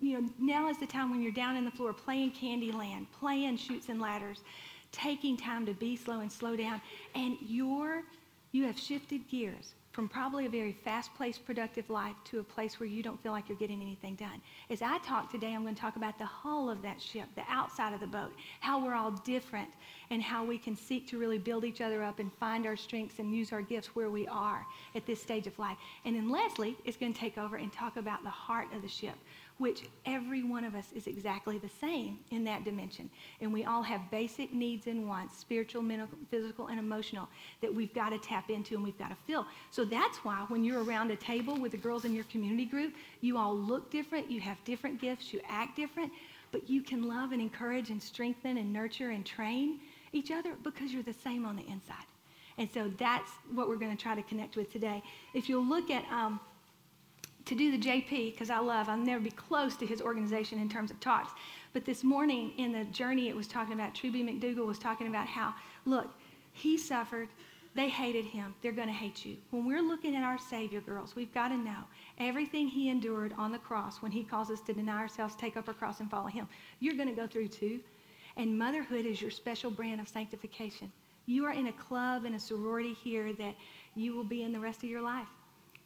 you 0.00 0.20
know, 0.20 0.28
now 0.38 0.68
is 0.68 0.78
the 0.78 0.86
time 0.86 1.10
when 1.10 1.22
you're 1.22 1.32
down 1.32 1.56
in 1.56 1.64
the 1.64 1.70
floor 1.70 1.92
playing 1.92 2.32
Candyland, 2.32 3.06
playing 3.18 3.56
Chutes 3.56 3.88
and 3.88 4.00
Ladders, 4.00 4.40
taking 4.92 5.36
time 5.36 5.66
to 5.66 5.74
be 5.74 5.96
slow 5.96 6.20
and 6.20 6.30
slow 6.30 6.56
down, 6.56 6.80
and 7.14 7.36
you're, 7.40 8.02
you 8.52 8.64
have 8.64 8.78
shifted 8.78 9.28
gears 9.28 9.74
from 9.96 10.10
probably 10.10 10.44
a 10.44 10.48
very 10.50 10.72
fast-paced, 10.84 11.46
productive 11.46 11.88
life 11.88 12.14
to 12.22 12.38
a 12.38 12.42
place 12.42 12.78
where 12.78 12.86
you 12.86 13.02
don't 13.02 13.18
feel 13.22 13.32
like 13.32 13.48
you're 13.48 13.56
getting 13.56 13.80
anything 13.80 14.14
done. 14.14 14.42
As 14.68 14.82
I 14.82 14.98
talk 14.98 15.32
today, 15.32 15.54
I'm 15.54 15.62
going 15.62 15.74
to 15.74 15.80
talk 15.80 15.96
about 15.96 16.18
the 16.18 16.26
hull 16.26 16.68
of 16.68 16.82
that 16.82 17.00
ship, 17.00 17.24
the 17.34 17.44
outside 17.48 17.94
of 17.94 18.00
the 18.00 18.06
boat, 18.06 18.34
how 18.60 18.84
we're 18.84 18.92
all 18.94 19.10
different, 19.10 19.70
and 20.10 20.22
how 20.22 20.44
we 20.44 20.58
can 20.58 20.76
seek 20.76 21.08
to 21.08 21.18
really 21.18 21.38
build 21.38 21.64
each 21.64 21.80
other 21.80 22.02
up 22.02 22.18
and 22.18 22.30
find 22.34 22.66
our 22.66 22.76
strengths 22.76 23.20
and 23.20 23.34
use 23.34 23.54
our 23.54 23.62
gifts 23.62 23.96
where 23.96 24.10
we 24.10 24.26
are 24.26 24.66
at 24.94 25.06
this 25.06 25.22
stage 25.22 25.46
of 25.46 25.58
life. 25.58 25.78
And 26.04 26.14
then 26.14 26.28
Leslie 26.28 26.76
is 26.84 26.96
going 26.96 27.14
to 27.14 27.18
take 27.18 27.38
over 27.38 27.56
and 27.56 27.72
talk 27.72 27.96
about 27.96 28.22
the 28.22 28.28
heart 28.28 28.68
of 28.74 28.82
the 28.82 28.88
ship, 28.88 29.16
which 29.58 29.84
every 30.04 30.42
one 30.42 30.64
of 30.64 30.74
us 30.74 30.92
is 30.94 31.06
exactly 31.06 31.58
the 31.58 31.68
same 31.68 32.18
in 32.30 32.44
that 32.44 32.64
dimension. 32.64 33.08
And 33.40 33.52
we 33.52 33.64
all 33.64 33.82
have 33.82 34.10
basic 34.10 34.52
needs 34.52 34.86
and 34.86 35.08
wants, 35.08 35.38
spiritual, 35.38 35.82
mental, 35.82 36.08
physical, 36.30 36.66
and 36.66 36.78
emotional, 36.78 37.28
that 37.62 37.74
we've 37.74 37.94
got 37.94 38.10
to 38.10 38.18
tap 38.18 38.50
into 38.50 38.74
and 38.74 38.84
we've 38.84 38.98
got 38.98 39.08
to 39.08 39.16
fill. 39.26 39.46
So 39.70 39.84
that's 39.84 40.18
why 40.18 40.44
when 40.48 40.62
you're 40.62 40.82
around 40.82 41.10
a 41.10 41.16
table 41.16 41.56
with 41.56 41.72
the 41.72 41.78
girls 41.78 42.04
in 42.04 42.14
your 42.14 42.24
community 42.24 42.66
group, 42.66 42.94
you 43.22 43.38
all 43.38 43.56
look 43.56 43.90
different, 43.90 44.30
you 44.30 44.40
have 44.40 44.62
different 44.64 45.00
gifts, 45.00 45.32
you 45.32 45.40
act 45.48 45.76
different, 45.76 46.12
but 46.52 46.68
you 46.68 46.82
can 46.82 47.08
love 47.08 47.32
and 47.32 47.40
encourage 47.40 47.90
and 47.90 48.02
strengthen 48.02 48.58
and 48.58 48.72
nurture 48.72 49.10
and 49.10 49.24
train 49.24 49.80
each 50.12 50.30
other 50.30 50.54
because 50.62 50.92
you're 50.92 51.02
the 51.02 51.12
same 51.12 51.46
on 51.46 51.56
the 51.56 51.66
inside. 51.66 52.04
And 52.58 52.68
so 52.72 52.90
that's 52.98 53.30
what 53.52 53.68
we're 53.68 53.76
going 53.76 53.94
to 53.94 54.02
try 54.02 54.14
to 54.14 54.22
connect 54.22 54.56
with 54.56 54.72
today. 54.72 55.02
If 55.34 55.48
you'll 55.48 55.66
look 55.66 55.90
at 55.90 56.04
um, 56.10 56.40
to 57.46 57.54
do 57.54 57.70
the 57.70 57.78
JP 57.78 58.32
because 58.32 58.50
I 58.50 58.58
love, 58.58 58.88
I'll 58.88 58.96
never 58.96 59.20
be 59.20 59.30
close 59.30 59.76
to 59.76 59.86
his 59.86 60.02
organization 60.02 60.58
in 60.58 60.68
terms 60.68 60.90
of 60.90 60.98
talks. 61.00 61.30
But 61.72 61.84
this 61.84 62.02
morning 62.02 62.52
in 62.58 62.72
the 62.72 62.84
journey, 62.86 63.28
it 63.28 63.36
was 63.36 63.46
talking 63.46 63.72
about, 63.72 63.94
Truby 63.94 64.22
McDougal 64.22 64.66
was 64.66 64.78
talking 64.78 65.06
about 65.06 65.28
how, 65.28 65.54
look, 65.84 66.10
he 66.52 66.76
suffered, 66.76 67.28
they 67.76 67.88
hated 67.88 68.24
him, 68.24 68.54
they're 68.62 68.72
going 68.72 68.88
to 68.88 68.94
hate 68.94 69.24
you. 69.24 69.36
When 69.50 69.64
we're 69.64 69.82
looking 69.82 70.16
at 70.16 70.24
our 70.24 70.38
Savior, 70.38 70.80
girls, 70.80 71.14
we've 71.14 71.32
got 71.32 71.48
to 71.48 71.56
know 71.56 71.84
everything 72.18 72.66
he 72.66 72.88
endured 72.88 73.32
on 73.38 73.52
the 73.52 73.58
cross 73.58 74.02
when 74.02 74.10
he 74.10 74.24
calls 74.24 74.50
us 74.50 74.60
to 74.62 74.72
deny 74.72 74.98
ourselves, 74.98 75.36
take 75.36 75.56
up 75.56 75.68
our 75.68 75.74
cross, 75.74 76.00
and 76.00 76.10
follow 76.10 76.28
him. 76.28 76.48
You're 76.80 76.96
going 76.96 77.08
to 77.08 77.14
go 77.14 77.28
through 77.28 77.48
too. 77.48 77.78
And 78.36 78.58
motherhood 78.58 79.06
is 79.06 79.22
your 79.22 79.30
special 79.30 79.70
brand 79.70 80.00
of 80.00 80.08
sanctification. 80.08 80.90
You 81.26 81.44
are 81.44 81.52
in 81.52 81.68
a 81.68 81.72
club 81.72 82.24
and 82.24 82.34
a 82.34 82.40
sorority 82.40 82.92
here 82.92 83.32
that 83.34 83.54
you 83.94 84.14
will 84.14 84.24
be 84.24 84.42
in 84.42 84.52
the 84.52 84.60
rest 84.60 84.82
of 84.82 84.90
your 84.90 85.00
life 85.00 85.28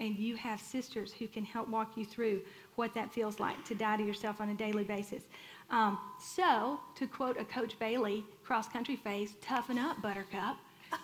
and 0.00 0.16
you 0.16 0.34
have 0.36 0.60
sisters 0.60 1.12
who 1.12 1.28
can 1.28 1.44
help 1.44 1.68
walk 1.68 1.96
you 1.96 2.04
through 2.04 2.40
what 2.76 2.94
that 2.94 3.12
feels 3.12 3.38
like 3.38 3.62
to 3.66 3.74
die 3.74 3.98
to 3.98 4.02
yourself 4.02 4.40
on 4.40 4.48
a 4.48 4.54
daily 4.54 4.82
basis. 4.82 5.24
Um, 5.70 5.98
so, 6.18 6.80
to 6.96 7.06
quote 7.06 7.38
a 7.38 7.44
Coach 7.44 7.78
Bailey 7.78 8.24
cross 8.42 8.68
country 8.68 8.96
phase, 8.96 9.34
toughen 9.40 9.78
up, 9.78 10.02
Buttercup, 10.02 10.56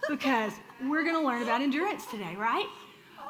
because 0.08 0.52
we're 0.88 1.04
going 1.04 1.14
to 1.14 1.24
learn 1.24 1.42
about 1.42 1.60
endurance 1.60 2.06
today, 2.06 2.34
right? 2.36 2.66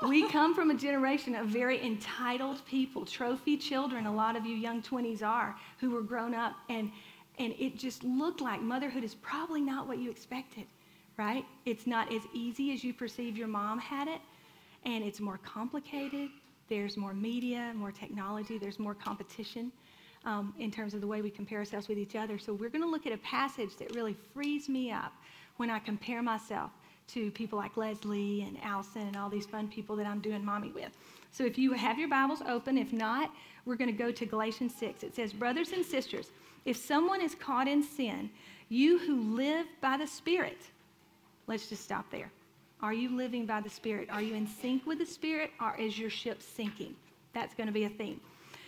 We 0.07 0.29
come 0.29 0.55
from 0.55 0.71
a 0.71 0.75
generation 0.75 1.35
of 1.35 1.47
very 1.47 1.85
entitled 1.85 2.65
people, 2.67 3.05
trophy 3.05 3.57
children, 3.57 4.07
a 4.07 4.15
lot 4.15 4.37
of 4.37 4.47
you 4.47 4.55
young 4.55 4.83
20s 4.83 5.23
are, 5.23 5.57
who 5.79 5.91
were 5.91 6.03
grown 6.03 6.35
up, 6.35 6.55
and, 6.69 6.91
and 7.39 7.55
it 7.59 7.79
just 7.79 8.05
looked 8.05 8.41
like 8.41 8.63
motherhood 8.63 9.05
is 9.05 9.15
probably 9.15 9.61
not 9.61 9.89
what 9.89 9.99
you 9.99 10.11
expected, 10.11 10.65
right? 11.19 11.45
It's 11.65 11.87
not 11.87 12.13
as 12.13 12.23
easy 12.33 12.73
as 12.73 12.85
you 12.85 12.95
perceive 12.95 13.37
your 13.37 13.49
mom 13.49 13.79
had 13.79 14.09
it 14.09 14.21
and 14.87 15.05
it's 15.05 15.21
more 15.21 15.39
complicated. 15.39 16.31
There's 16.69 16.97
more 16.97 17.13
media, 17.13 17.73
more 17.77 17.93
technology, 17.93 18.57
there's 18.57 18.79
more 18.79 18.95
competition 18.95 19.71
um, 20.25 20.55
in 20.59 20.71
terms 20.71 20.95
of 20.95 21.01
the 21.01 21.07
way 21.07 21.21
we 21.21 21.31
compare 21.31 21.59
ourselves 21.59 21.89
with 21.89 21.99
each 21.99 22.17
other. 22.17 22.39
So 22.39 22.55
we're 22.55 22.71
going 22.71 22.83
to 22.83 22.89
look 22.89 23.07
at 23.07 23.13
a 23.13 23.19
passage 23.19 23.77
that 23.77 23.95
really 23.95 24.17
frees 24.33 24.69
me 24.69 24.91
up 24.91 25.13
when 25.59 25.71
I 25.71 25.81
compare 25.81 26.23
myself 26.23 26.71
to 27.09 27.31
people 27.33 27.59
like 27.59 27.77
Leslie 27.77 28.43
and 28.43 28.59
Allison 28.63 29.03
and 29.03 29.17
all 29.17 29.29
these 29.29 29.47
fun 29.47 29.69
people 29.69 29.95
that 29.97 30.07
I'm 30.07 30.21
doing 30.21 30.45
mommy 30.45 30.71
with. 30.71 30.97
So 31.31 31.45
if 31.45 31.59
you 31.59 31.73
have 31.73 31.99
your 31.99 32.09
Bibles 32.09 32.43
open, 32.49 32.79
if 32.79 32.93
not, 32.93 33.31
we're 33.65 33.77
going 33.77 33.91
to 33.91 33.97
go 33.97 34.11
to 34.11 34.27
Galatians 34.27 34.75
6. 34.75 35.03
It 35.03 35.15
says, 35.15 35.33
Brothers 35.33 35.73
and 35.73 35.85
sisters, 35.85 36.31
if 36.65 36.77
someone 36.77 37.21
is 37.21 37.35
caught 37.35 37.69
in 37.69 37.83
sin, 37.83 38.31
you 38.69 38.99
who 38.99 39.37
live 39.37 39.67
by 39.81 39.97
the 39.97 40.07
Spirit, 40.07 40.59
let's 41.47 41.69
just 41.69 41.85
stop 41.85 42.11
there. 42.11 42.31
Are 42.87 42.95
you 42.95 43.09
living 43.09 43.47
by 43.47 43.61
the 43.61 43.69
Spirit? 43.69 44.09
Are 44.13 44.23
you 44.23 44.37
in 44.37 44.47
sync 44.47 44.87
with 44.87 45.01
the 45.01 45.07
Spirit 45.07 45.51
or 45.61 45.75
is 45.77 45.99
your 45.99 46.09
ship 46.09 46.41
sinking? 46.41 46.95
That's 47.33 47.53
going 47.53 47.67
to 47.67 47.73
be 47.73 47.83
a 47.83 47.89
theme. 47.89 48.21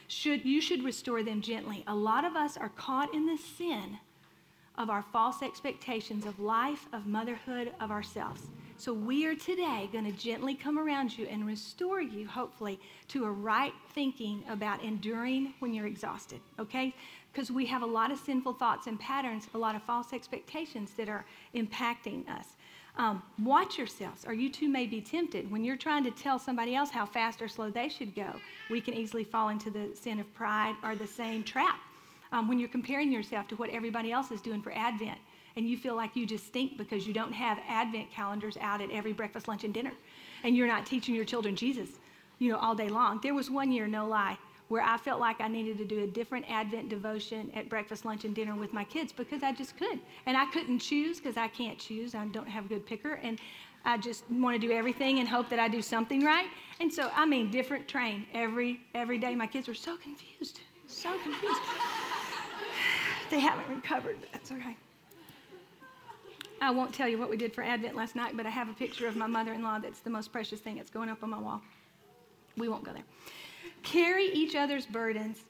Should, 0.08 0.44
you 0.44 0.60
should 0.60 0.82
restore 0.82 1.22
them 1.22 1.40
gently. 1.40 1.84
A 1.86 1.94
lot 1.94 2.24
of 2.24 2.34
us 2.34 2.56
are 2.56 2.70
caught 2.70 3.14
in 3.14 3.26
the 3.26 3.36
sin 3.36 3.96
of 4.76 4.90
our 4.90 5.04
false 5.12 5.40
expectations 5.40 6.26
of 6.26 6.40
life, 6.40 6.88
of 6.92 7.06
motherhood, 7.06 7.72
of 7.78 7.92
ourselves. 7.92 8.48
So 8.76 8.92
we 8.92 9.24
are 9.24 9.36
today 9.36 9.88
going 9.92 10.04
to 10.04 10.18
gently 10.18 10.56
come 10.56 10.80
around 10.80 11.16
you 11.16 11.28
and 11.28 11.46
restore 11.46 12.00
you, 12.00 12.26
hopefully, 12.26 12.80
to 13.08 13.24
a 13.24 13.30
right 13.30 13.72
thinking 13.92 14.42
about 14.48 14.82
enduring 14.82 15.54
when 15.60 15.72
you're 15.72 15.86
exhausted, 15.86 16.40
okay? 16.58 16.92
Because 17.32 17.52
we 17.52 17.66
have 17.66 17.82
a 17.82 17.86
lot 17.86 18.10
of 18.10 18.18
sinful 18.18 18.54
thoughts 18.54 18.88
and 18.88 18.98
patterns, 18.98 19.46
a 19.54 19.58
lot 19.58 19.76
of 19.76 19.82
false 19.84 20.12
expectations 20.12 20.90
that 20.96 21.08
are 21.08 21.24
impacting 21.54 22.28
us. 22.28 22.56
Um, 22.98 23.22
watch 23.44 23.78
yourselves, 23.78 24.24
or 24.26 24.34
you 24.34 24.50
too 24.50 24.68
may 24.68 24.84
be 24.84 25.00
tempted. 25.00 25.48
When 25.48 25.62
you're 25.64 25.76
trying 25.76 26.02
to 26.02 26.10
tell 26.10 26.36
somebody 26.36 26.74
else 26.74 26.90
how 26.90 27.06
fast 27.06 27.40
or 27.40 27.46
slow 27.46 27.70
they 27.70 27.88
should 27.88 28.12
go, 28.12 28.32
we 28.70 28.80
can 28.80 28.94
easily 28.94 29.22
fall 29.22 29.50
into 29.50 29.70
the 29.70 29.90
sin 29.94 30.18
of 30.18 30.34
pride 30.34 30.74
or 30.82 30.96
the 30.96 31.06
same 31.06 31.44
trap. 31.44 31.78
Um, 32.32 32.48
when 32.48 32.58
you're 32.58 32.68
comparing 32.68 33.12
yourself 33.12 33.46
to 33.48 33.56
what 33.56 33.70
everybody 33.70 34.10
else 34.10 34.32
is 34.32 34.40
doing 34.40 34.60
for 34.60 34.72
Advent, 34.72 35.18
and 35.56 35.68
you 35.68 35.78
feel 35.78 35.94
like 35.94 36.16
you 36.16 36.26
just 36.26 36.46
stink 36.46 36.76
because 36.76 37.06
you 37.06 37.14
don't 37.14 37.32
have 37.32 37.58
Advent 37.68 38.10
calendars 38.10 38.56
out 38.60 38.80
at 38.80 38.90
every 38.90 39.12
breakfast, 39.12 39.46
lunch, 39.46 39.62
and 39.62 39.72
dinner, 39.72 39.92
and 40.42 40.56
you're 40.56 40.66
not 40.66 40.84
teaching 40.84 41.14
your 41.14 41.24
children 41.24 41.54
Jesus, 41.54 41.88
you 42.40 42.50
know, 42.50 42.58
all 42.58 42.74
day 42.74 42.88
long. 42.88 43.20
There 43.22 43.34
was 43.34 43.48
one 43.48 43.70
year, 43.70 43.86
no 43.86 44.06
lie, 44.08 44.36
where 44.68 44.82
I 44.82 44.98
felt 44.98 45.20
like 45.20 45.40
I 45.40 45.48
needed 45.48 45.78
to 45.78 45.84
do 45.84 46.04
a 46.04 46.06
different 46.06 46.44
Advent 46.50 46.88
devotion 46.88 47.50
at 47.54 47.68
breakfast, 47.68 48.04
lunch, 48.04 48.24
and 48.24 48.34
dinner 48.34 48.54
with 48.54 48.72
my 48.72 48.84
kids 48.84 49.12
because 49.12 49.42
I 49.42 49.52
just 49.52 49.76
couldn't. 49.76 50.02
And 50.26 50.36
I 50.36 50.46
couldn't 50.46 50.78
choose 50.78 51.18
because 51.18 51.36
I 51.36 51.48
can't 51.48 51.78
choose. 51.78 52.14
I 52.14 52.24
don't 52.26 52.48
have 52.48 52.66
a 52.66 52.68
good 52.68 52.86
picker. 52.86 53.14
And 53.14 53.38
I 53.84 53.96
just 53.96 54.30
want 54.30 54.60
to 54.60 54.66
do 54.66 54.72
everything 54.72 55.18
and 55.20 55.28
hope 55.28 55.48
that 55.48 55.58
I 55.58 55.68
do 55.68 55.80
something 55.80 56.24
right. 56.24 56.48
And 56.80 56.92
so, 56.92 57.10
I 57.14 57.24
mean, 57.24 57.50
different 57.50 57.88
train 57.88 58.26
every 58.34 58.80
every 58.94 59.18
day. 59.18 59.34
My 59.34 59.46
kids 59.46 59.68
were 59.68 59.74
so 59.74 59.96
confused, 59.96 60.60
so 60.86 61.18
confused. 61.20 61.60
they 63.30 63.40
haven't 63.40 63.68
recovered. 63.74 64.18
That's 64.32 64.52
okay. 64.52 64.76
I 66.60 66.70
won't 66.70 66.92
tell 66.92 67.08
you 67.08 67.18
what 67.18 67.30
we 67.30 67.36
did 67.36 67.54
for 67.54 67.62
Advent 67.62 67.94
last 67.94 68.16
night, 68.16 68.36
but 68.36 68.44
I 68.44 68.50
have 68.50 68.68
a 68.68 68.72
picture 68.72 69.06
of 69.06 69.16
my 69.16 69.28
mother-in-law. 69.28 69.78
That's 69.78 70.00
the 70.00 70.10
most 70.10 70.32
precious 70.32 70.60
thing. 70.60 70.78
It's 70.78 70.90
going 70.90 71.08
up 71.08 71.22
on 71.22 71.30
my 71.30 71.38
wall. 71.38 71.62
We 72.56 72.68
won't 72.68 72.84
go 72.84 72.92
there. 72.92 73.04
Carry 73.82 74.26
each 74.32 74.54
other's 74.54 74.86
burdens 74.86 75.44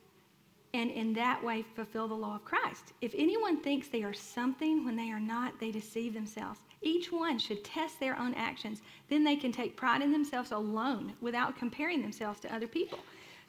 and 0.74 0.90
in 0.90 1.14
that 1.14 1.42
way 1.42 1.64
fulfill 1.74 2.08
the 2.08 2.14
law 2.14 2.36
of 2.36 2.44
Christ. 2.44 2.92
If 3.00 3.14
anyone 3.16 3.60
thinks 3.60 3.88
they 3.88 4.02
are 4.02 4.12
something 4.12 4.84
when 4.84 4.96
they 4.96 5.10
are 5.10 5.20
not, 5.20 5.58
they 5.58 5.70
deceive 5.70 6.14
themselves. 6.14 6.60
Each 6.82 7.10
one 7.10 7.38
should 7.38 7.64
test 7.64 7.98
their 7.98 8.18
own 8.18 8.34
actions. 8.34 8.82
Then 9.08 9.24
they 9.24 9.36
can 9.36 9.50
take 9.50 9.76
pride 9.76 10.02
in 10.02 10.12
themselves 10.12 10.52
alone 10.52 11.14
without 11.20 11.56
comparing 11.56 12.02
themselves 12.02 12.40
to 12.40 12.54
other 12.54 12.68
people, 12.68 12.98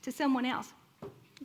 to 0.01 0.11
someone 0.11 0.45
else. 0.45 0.73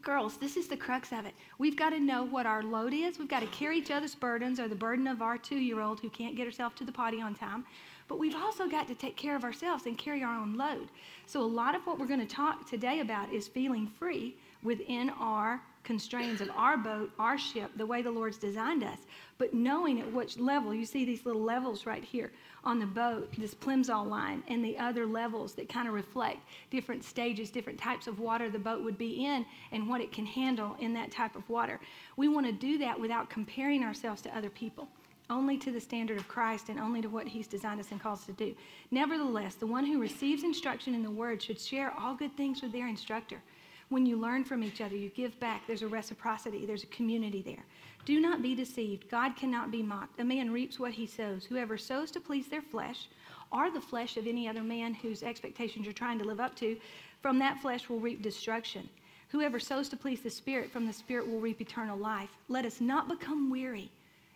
Girls, 0.03 0.37
this 0.37 0.57
is 0.57 0.67
the 0.67 0.77
crux 0.77 1.13
of 1.13 1.25
it. 1.25 1.35
We've 1.59 1.77
got 1.77 1.91
to 1.91 2.01
know 2.01 2.25
what 2.25 2.47
our 2.47 2.63
load 2.63 2.93
is. 2.93 3.19
We've 3.19 3.29
got 3.29 3.41
to 3.41 3.47
carry 3.47 3.79
each 3.79 3.93
other's 3.93 4.15
burdens 4.15 4.59
or 4.59 4.67
the 4.67 4.75
burden 4.75 5.07
of 5.07 5.23
our 5.23 5.39
two 5.39 5.57
year 5.57 5.81
old 5.81 6.01
who 6.01 6.11
can't 6.11 6.37
get 6.37 6.47
herself 6.47 6.75
to 6.77 6.85
the 6.85 6.93
potty 6.93 7.23
on 7.23 7.35
time. 7.35 7.65
But 8.09 8.19
we've 8.19 8.35
also 8.35 8.69
got 8.69 8.89
to 8.89 8.95
take 8.95 9.17
care 9.17 9.37
of 9.37 9.45
ourselves 9.45 9.87
and 9.87 9.97
carry 9.97 10.23
our 10.23 10.37
own 10.37 10.55
load. 10.57 10.89
So, 11.27 11.41
a 11.41 11.47
lot 11.47 11.75
of 11.75 11.87
what 11.87 11.99
we're 11.99 12.07
going 12.07 12.21
to 12.21 12.27
talk 12.27 12.69
today 12.69 13.01
about 13.01 13.33
is 13.33 13.49
feeling 13.49 13.87
free 13.87 14.37
within 14.63 15.11
our 15.11 15.63
constraints 15.85 16.41
of 16.41 16.51
our 16.57 16.77
boat, 16.77 17.11
our 17.19 17.39
ship, 17.39 17.71
the 17.77 17.87
way 17.87 18.03
the 18.03 18.11
Lord's 18.11 18.39
designed 18.39 18.83
us, 18.83 18.99
but 19.39 19.55
knowing 19.55 20.01
at 20.01 20.13
which 20.13 20.39
level, 20.39 20.75
you 20.75 20.87
see 20.87 21.05
these 21.05 21.25
little 21.25 21.43
levels 21.43 21.87
right 21.87 22.03
here 22.03 22.33
on 22.65 22.79
the 22.81 22.87
boat, 22.87 23.33
this 23.37 23.55
Plimsoll 23.55 24.09
line, 24.09 24.43
and 24.49 24.65
the 24.65 24.79
other 24.79 25.07
levels 25.07 25.55
that 25.55 25.69
kind 25.69 25.87
of 25.87 25.95
reflect 25.95 26.39
different 26.71 27.05
stages, 27.05 27.51
different 27.51 27.79
types 27.79 28.07
of 28.07 28.19
water 28.19 28.51
the 28.51 28.59
boat 28.59 28.83
would 28.83 28.99
be 28.99 29.25
in, 29.25 29.45
and 29.71 29.89
what 29.89 30.01
it 30.01 30.11
can 30.11 30.27
handle 30.27 30.77
in 30.81 30.95
that 30.95 31.11
type 31.11 31.37
of 31.37 31.49
water. 31.49 31.79
We 32.17 32.29
want 32.29 32.47
to 32.47 32.53
do 32.53 32.79
that 32.79 32.99
without 32.99 33.29
comparing 33.29 33.83
ourselves 33.83 34.23
to 34.23 34.37
other 34.37 34.51
people 34.51 34.89
only 35.31 35.57
to 35.57 35.71
the 35.71 35.81
standard 35.81 36.19
of 36.19 36.29
Christ 36.29 36.69
and 36.69 36.79
only 36.79 37.01
to 37.01 37.09
what 37.09 37.27
He's 37.27 37.47
designed 37.47 37.81
us 37.81 37.91
and 37.91 38.01
calls 38.01 38.21
us 38.21 38.27
to 38.27 38.33
do. 38.33 38.55
Nevertheless, 38.91 39.55
the 39.55 39.67
one 39.67 39.87
who 39.87 40.01
receives 40.01 40.43
instruction 40.43 40.95
in 40.95 41.03
the 41.03 41.11
Word 41.11 41.43
should 41.43 41.61
share 41.61 41.93
all 41.99 42.15
good 42.15 42.37
things 42.37 42.63
with 42.63 42.73
their 42.73 42.89
instructor. 42.89 43.41
When 43.89 44.07
you 44.07 44.17
learn 44.17 44.45
from 44.45 44.63
each 44.63 44.81
other, 44.81 44.97
you 44.97 45.11
give 45.11 45.39
back. 45.41 45.67
There's 45.67 45.83
a 45.83 45.89
reciprocity, 45.89 46.67
there's 46.67 46.83
a 46.83 46.89
community 46.89 47.43
there. 47.43 47.65
Do 48.05 48.21
not 48.21 48.43
be 48.43 48.55
deceived. 48.55 49.09
God 49.09 49.37
cannot 49.37 49.71
be 49.71 49.83
mocked. 49.83 50.21
A 50.21 50.25
man 50.25 50.53
reaps 50.53 50.79
what 50.79 50.93
he 50.93 51.07
sows. 51.07 51.45
Whoever 51.45 51.79
sows 51.79 52.11
to 52.13 52.21
please 52.21 52.49
their 52.49 52.63
flesh, 52.63 53.09
or 53.53 53.71
the 53.71 53.81
flesh 53.81 54.17
of 54.17 54.27
any 54.27 54.49
other 54.49 54.63
man 54.63 54.95
whose 54.95 55.23
expectations 55.23 55.87
you're 55.87 55.93
trying 55.93 56.19
to 56.19 56.25
live 56.25 56.41
up 56.41 56.55
to, 56.57 56.77
from 57.23 57.39
that 57.39 57.61
flesh 57.61 57.89
will 57.89 58.01
reap 58.01 58.21
destruction. 58.23 58.89
Whoever 59.29 59.59
sows 59.59 59.89
to 59.89 59.97
please 59.97 60.21
the 60.21 60.31
Spirit, 60.31 60.71
from 60.71 60.87
the 60.87 60.93
Spirit 60.93 61.27
will 61.27 61.41
reap 61.41 61.61
eternal 61.61 61.99
life. 61.99 62.31
Let 62.49 62.67
us 62.67 62.81
not 62.81 63.09
become 63.09 63.51
weary 63.51 63.91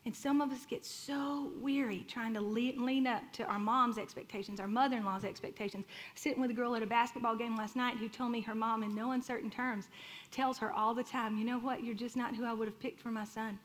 and 0.09 0.17
some 0.17 0.41
of 0.41 0.51
us 0.51 0.65
get 0.65 0.87
so 0.87 1.53
weary 1.61 2.03
trying 2.09 2.33
to 2.33 2.41
lean 2.41 3.07
up 3.07 3.23
to 3.35 3.45
our 3.45 3.59
mom's 3.59 3.99
expectations, 3.99 4.59
our 4.59 4.67
mother 4.67 4.97
in 4.97 5.05
law's 5.05 5.23
expectations. 5.23 5.85
Sitting 6.15 6.41
with 6.41 6.51
a 6.51 6.55
girl 6.55 6.75
at 6.75 6.83
a 6.83 6.87
basketball 6.87 7.37
game 7.37 7.55
last 7.59 7.77
night 7.77 7.99
who 7.99 8.09
told 8.09 8.33
me 8.33 8.41
her 8.41 8.55
mom, 8.55 8.83
in 8.83 8.95
no 8.95 9.13
uncertain 9.13 9.51
terms, 9.51 9.89
tells 10.31 10.57
her 10.57 10.73
all 10.73 10.95
the 10.95 11.05
time, 11.05 11.37
You 11.37 11.45
know 11.45 11.59
what? 11.59 11.85
You're 11.85 11.95
just 11.95 12.17
not 12.17 12.35
who 12.35 12.47
I 12.47 12.55
would 12.55 12.69
have 12.69 12.81
picked 12.81 13.03
for 13.03 13.11
my 13.11 13.27
son. 13.27 13.59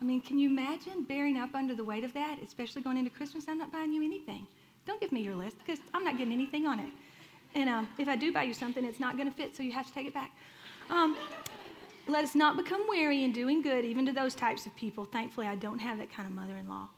I 0.00 0.04
mean, 0.04 0.20
can 0.20 0.38
you 0.38 0.48
imagine 0.48 1.02
bearing 1.02 1.36
up 1.36 1.52
under 1.52 1.74
the 1.74 1.82
weight 1.82 2.04
of 2.04 2.12
that, 2.12 2.38
especially 2.44 2.82
going 2.82 2.96
into 2.96 3.10
Christmas? 3.10 3.46
I'm 3.48 3.58
not 3.58 3.72
buying 3.72 3.92
you 3.92 4.04
anything. 4.04 4.46
Don't 4.86 5.00
give 5.00 5.10
me 5.10 5.20
your 5.20 5.34
list 5.34 5.56
because 5.58 5.80
I'm 5.92 6.04
not 6.04 6.16
getting 6.16 6.32
anything 6.32 6.68
on 6.68 6.78
it. 6.78 6.92
And 7.56 7.68
um, 7.68 7.88
if 7.98 8.06
I 8.06 8.14
do 8.14 8.32
buy 8.32 8.44
you 8.44 8.54
something, 8.54 8.84
it's 8.84 9.00
not 9.00 9.16
going 9.16 9.28
to 9.28 9.36
fit, 9.36 9.56
so 9.56 9.64
you 9.64 9.72
have 9.72 9.88
to 9.88 9.92
take 9.92 10.06
it 10.06 10.14
back. 10.14 10.30
Um, 10.90 11.16
let 12.08 12.24
us 12.24 12.34
not 12.34 12.56
become 12.56 12.82
weary 12.88 13.24
in 13.24 13.32
doing 13.32 13.62
good, 13.62 13.84
even 13.84 14.06
to 14.06 14.12
those 14.12 14.34
types 14.34 14.66
of 14.66 14.74
people. 14.76 15.04
Thankfully, 15.04 15.46
I 15.46 15.56
don't 15.56 15.78
have 15.78 15.98
that 15.98 16.12
kind 16.12 16.28
of 16.28 16.34
mother 16.34 16.56
in 16.56 16.68
law. 16.68 16.88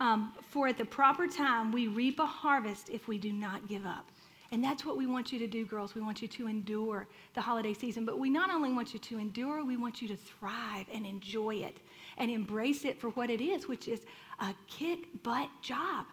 Um, 0.00 0.32
for 0.48 0.68
at 0.68 0.78
the 0.78 0.84
proper 0.84 1.26
time, 1.26 1.72
we 1.72 1.88
reap 1.88 2.20
a 2.20 2.26
harvest 2.26 2.88
if 2.90 3.08
we 3.08 3.18
do 3.18 3.32
not 3.32 3.66
give 3.68 3.86
up. 3.86 4.06
And 4.50 4.64
that's 4.64 4.84
what 4.84 4.96
we 4.96 5.06
want 5.06 5.32
you 5.32 5.38
to 5.40 5.46
do, 5.46 5.66
girls. 5.66 5.94
We 5.94 6.00
want 6.00 6.22
you 6.22 6.28
to 6.28 6.48
endure 6.48 7.06
the 7.34 7.40
holiday 7.40 7.74
season. 7.74 8.04
But 8.06 8.18
we 8.18 8.30
not 8.30 8.50
only 8.50 8.72
want 8.72 8.94
you 8.94 9.00
to 9.00 9.18
endure, 9.18 9.64
we 9.64 9.76
want 9.76 10.00
you 10.00 10.08
to 10.08 10.16
thrive 10.16 10.86
and 10.92 11.04
enjoy 11.04 11.56
it 11.56 11.78
and 12.16 12.30
embrace 12.30 12.84
it 12.84 12.98
for 12.98 13.10
what 13.10 13.30
it 13.30 13.40
is, 13.40 13.68
which 13.68 13.88
is 13.88 14.00
a 14.40 14.54
kick 14.66 15.22
butt 15.22 15.48
job. 15.60 16.06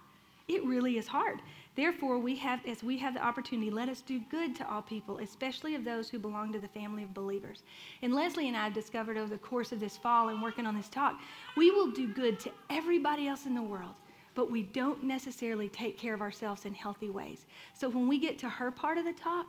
It 0.47 0.63
really 0.65 0.97
is 0.97 1.07
hard. 1.07 1.41
Therefore, 1.75 2.17
we 2.17 2.35
have, 2.37 2.65
as 2.65 2.83
we 2.83 2.97
have 2.99 3.13
the 3.13 3.23
opportunity, 3.23 3.69
let 3.69 3.89
us 3.89 4.01
do 4.01 4.19
good 4.31 4.55
to 4.55 4.69
all 4.69 4.81
people, 4.81 5.17
especially 5.17 5.75
of 5.75 5.83
those 5.83 6.09
who 6.09 6.19
belong 6.19 6.53
to 6.53 6.59
the 6.59 6.69
family 6.69 7.03
of 7.03 7.13
believers. 7.13 7.63
And 8.01 8.15
Leslie 8.15 8.47
and 8.47 8.55
I 8.55 8.63
have 8.63 8.73
discovered 8.73 9.17
over 9.17 9.29
the 9.29 9.37
course 9.37 9.73
of 9.73 9.81
this 9.81 9.97
fall 9.97 10.29
and 10.29 10.41
working 10.41 10.65
on 10.65 10.75
this 10.75 10.87
talk, 10.87 11.19
we 11.57 11.71
will 11.71 11.91
do 11.91 12.07
good 12.07 12.39
to 12.41 12.51
everybody 12.69 13.27
else 13.27 13.45
in 13.45 13.53
the 13.53 13.61
world, 13.61 13.95
but 14.35 14.49
we 14.49 14.63
don't 14.63 15.03
necessarily 15.03 15.67
take 15.67 15.97
care 15.97 16.13
of 16.13 16.21
ourselves 16.21 16.65
in 16.65 16.73
healthy 16.73 17.09
ways. 17.09 17.45
So 17.73 17.89
when 17.89 18.07
we 18.07 18.19
get 18.19 18.39
to 18.39 18.49
her 18.49 18.71
part 18.71 18.97
of 18.97 19.03
the 19.03 19.13
talk, 19.13 19.47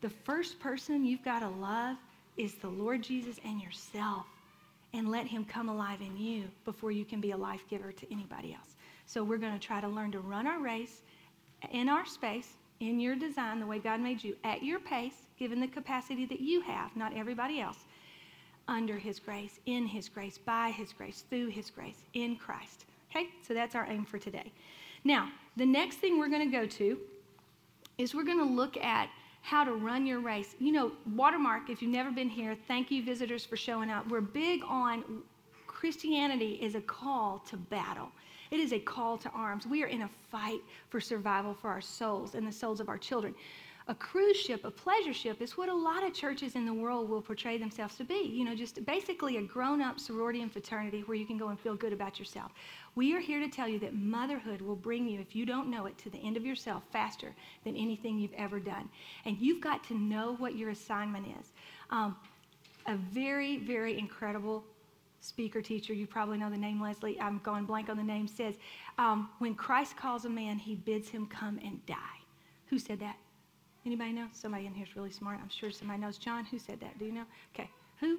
the 0.00 0.10
first 0.10 0.60
person 0.60 1.04
you've 1.04 1.24
got 1.24 1.40
to 1.40 1.48
love 1.48 1.96
is 2.36 2.54
the 2.54 2.68
Lord 2.68 3.02
Jesus 3.02 3.40
and 3.44 3.60
yourself, 3.60 4.26
and 4.94 5.10
let 5.10 5.26
Him 5.26 5.44
come 5.44 5.68
alive 5.68 6.00
in 6.00 6.16
you 6.16 6.44
before 6.64 6.92
you 6.92 7.04
can 7.04 7.20
be 7.20 7.32
a 7.32 7.36
life 7.36 7.64
giver 7.68 7.90
to 7.90 8.12
anybody 8.12 8.54
else. 8.54 8.76
So 9.06 9.24
we're 9.24 9.38
going 9.38 9.54
to 9.54 9.58
try 9.58 9.80
to 9.80 9.88
learn 9.88 10.12
to 10.12 10.20
run 10.20 10.46
our 10.46 10.60
race 10.60 11.02
in 11.72 11.88
our 11.88 12.06
space, 12.06 12.54
in 12.80 13.00
your 13.00 13.16
design, 13.16 13.60
the 13.60 13.66
way 13.66 13.78
God 13.78 14.00
made 14.00 14.22
you, 14.22 14.36
at 14.44 14.62
your 14.62 14.78
pace, 14.78 15.26
given 15.38 15.60
the 15.60 15.66
capacity 15.66 16.26
that 16.26 16.40
you 16.40 16.60
have, 16.62 16.94
not 16.96 17.16
everybody 17.16 17.60
else, 17.60 17.78
under 18.68 18.96
His 18.96 19.18
grace, 19.18 19.58
in 19.66 19.86
His 19.86 20.08
grace, 20.08 20.38
by 20.38 20.70
His 20.70 20.92
grace, 20.92 21.24
through 21.28 21.48
His 21.48 21.70
grace, 21.70 22.02
in 22.14 22.36
Christ. 22.36 22.84
Okay? 23.10 23.28
So 23.42 23.54
that's 23.54 23.74
our 23.74 23.86
aim 23.88 24.04
for 24.04 24.18
today. 24.18 24.52
Now, 25.04 25.30
the 25.56 25.66
next 25.66 25.96
thing 25.96 26.18
we're 26.18 26.28
going 26.28 26.50
to 26.50 26.56
go 26.56 26.66
to 26.66 26.98
is 27.96 28.14
we're 28.14 28.24
going 28.24 28.38
to 28.38 28.44
look 28.44 28.76
at 28.76 29.08
how 29.42 29.64
to 29.64 29.72
run 29.72 30.06
your 30.06 30.20
race. 30.20 30.54
You 30.58 30.72
know, 30.72 30.92
Watermark, 31.16 31.70
if 31.70 31.80
you've 31.80 31.90
never 31.90 32.10
been 32.10 32.28
here, 32.28 32.56
thank 32.68 32.90
you, 32.90 33.02
visitors, 33.02 33.44
for 33.44 33.56
showing 33.56 33.90
up. 33.90 34.08
We're 34.08 34.20
big 34.20 34.62
on 34.66 35.22
Christianity 35.66 36.58
is 36.60 36.74
a 36.74 36.80
call 36.80 37.38
to 37.48 37.56
battle. 37.56 38.10
It 38.50 38.60
is 38.60 38.72
a 38.72 38.78
call 38.78 39.18
to 39.18 39.30
arms. 39.30 39.66
We 39.66 39.82
are 39.82 39.88
in 39.88 40.02
a 40.02 40.10
fight 40.30 40.60
for 40.88 41.00
survival 41.00 41.54
for 41.54 41.68
our 41.68 41.80
souls 41.80 42.34
and 42.34 42.46
the 42.46 42.52
souls 42.52 42.80
of 42.80 42.88
our 42.88 42.98
children. 42.98 43.34
A 43.90 43.94
cruise 43.94 44.36
ship, 44.36 44.66
a 44.66 44.70
pleasure 44.70 45.14
ship, 45.14 45.40
is 45.40 45.56
what 45.56 45.70
a 45.70 45.74
lot 45.74 46.04
of 46.04 46.12
churches 46.12 46.56
in 46.56 46.66
the 46.66 46.74
world 46.74 47.08
will 47.08 47.22
portray 47.22 47.56
themselves 47.56 47.96
to 47.96 48.04
be. 48.04 48.30
You 48.30 48.44
know, 48.44 48.54
just 48.54 48.84
basically 48.84 49.38
a 49.38 49.42
grown 49.42 49.80
up 49.80 49.98
sorority 49.98 50.42
and 50.42 50.52
fraternity 50.52 51.00
where 51.06 51.16
you 51.16 51.24
can 51.24 51.38
go 51.38 51.48
and 51.48 51.58
feel 51.58 51.74
good 51.74 51.94
about 51.94 52.18
yourself. 52.18 52.52
We 52.96 53.14
are 53.14 53.20
here 53.20 53.40
to 53.40 53.48
tell 53.48 53.66
you 53.66 53.78
that 53.78 53.94
motherhood 53.94 54.60
will 54.60 54.76
bring 54.76 55.08
you, 55.08 55.20
if 55.20 55.34
you 55.34 55.46
don't 55.46 55.70
know 55.70 55.86
it, 55.86 55.96
to 55.98 56.10
the 56.10 56.18
end 56.18 56.36
of 56.36 56.44
yourself 56.44 56.82
faster 56.92 57.34
than 57.64 57.76
anything 57.76 58.18
you've 58.18 58.34
ever 58.34 58.60
done. 58.60 58.90
And 59.24 59.38
you've 59.38 59.62
got 59.62 59.82
to 59.84 59.94
know 59.94 60.34
what 60.36 60.54
your 60.54 60.68
assignment 60.68 61.26
is. 61.40 61.52
Um, 61.88 62.14
a 62.86 62.96
very, 62.96 63.56
very 63.56 63.98
incredible 63.98 64.64
speaker 65.20 65.60
teacher, 65.60 65.92
you 65.92 66.06
probably 66.06 66.38
know 66.38 66.50
the 66.50 66.56
name 66.56 66.80
Leslie, 66.80 67.20
I'm 67.20 67.40
going 67.44 67.64
blank 67.64 67.88
on 67.88 67.96
the 67.96 68.02
name, 68.02 68.28
says, 68.28 68.54
um, 68.98 69.30
when 69.38 69.54
Christ 69.54 69.96
calls 69.96 70.24
a 70.24 70.30
man, 70.30 70.58
he 70.58 70.74
bids 70.74 71.08
him 71.08 71.26
come 71.26 71.58
and 71.64 71.84
die. 71.86 71.96
Who 72.66 72.78
said 72.78 73.00
that? 73.00 73.16
Anybody 73.86 74.12
know? 74.12 74.28
Somebody 74.32 74.66
in 74.66 74.74
here 74.74 74.86
is 74.86 74.96
really 74.96 75.10
smart. 75.10 75.38
I'm 75.42 75.48
sure 75.48 75.70
somebody 75.70 76.00
knows. 76.00 76.18
John, 76.18 76.44
who 76.44 76.58
said 76.58 76.80
that? 76.80 76.98
Do 76.98 77.06
you 77.06 77.12
know? 77.12 77.24
Okay. 77.54 77.70
Who? 78.00 78.18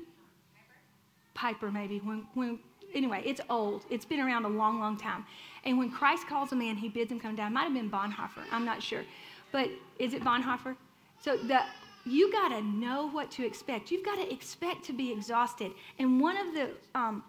Piper, 1.33 1.71
maybe. 1.71 1.99
When, 1.99 2.25
when, 2.33 2.59
anyway, 2.93 3.21
it's 3.25 3.41
old. 3.49 3.85
It's 3.89 4.05
been 4.05 4.19
around 4.19 4.45
a 4.45 4.49
long, 4.49 4.79
long 4.79 4.97
time. 4.97 5.25
And 5.65 5.77
when 5.77 5.91
Christ 5.91 6.27
calls 6.27 6.51
a 6.53 6.55
man, 6.55 6.75
he 6.75 6.89
bids 6.89 7.12
him 7.12 7.19
come 7.19 7.35
down. 7.35 7.51
It 7.51 7.53
might 7.53 7.63
have 7.65 7.73
been 7.73 7.89
Bonhoeffer. 7.89 8.43
I'm 8.51 8.65
not 8.65 8.81
sure. 8.81 9.03
But 9.51 9.69
is 9.99 10.13
it 10.13 10.23
Bonhoeffer? 10.23 10.75
So 11.21 11.38
the 11.38 11.62
you 12.10 12.32
got 12.32 12.50
to 12.50 12.62
know 12.62 13.10
what 13.10 13.32
to 13.32 13.45
expect. 13.45 13.91
You've 13.91 14.06
got 14.06 14.15
to 14.15 14.32
expect 14.32 14.84
to 14.86 14.93
be 14.93 15.12
exhausted. 15.12 15.72
And 15.98 16.19
one 16.19 16.38
of 16.38 16.54
the 16.54 16.69
um, 16.95 17.24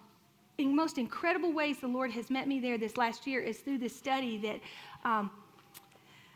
most 0.58 0.98
incredible 0.98 1.52
ways 1.52 1.78
the 1.78 1.88
Lord 1.88 2.10
has 2.12 2.30
met 2.30 2.48
me 2.48 2.60
there 2.60 2.78
this 2.78 2.96
last 2.96 3.26
year 3.26 3.40
is 3.40 3.58
through 3.58 3.78
this 3.78 3.94
study 3.94 4.38
that 4.38 4.60
um, 5.04 5.30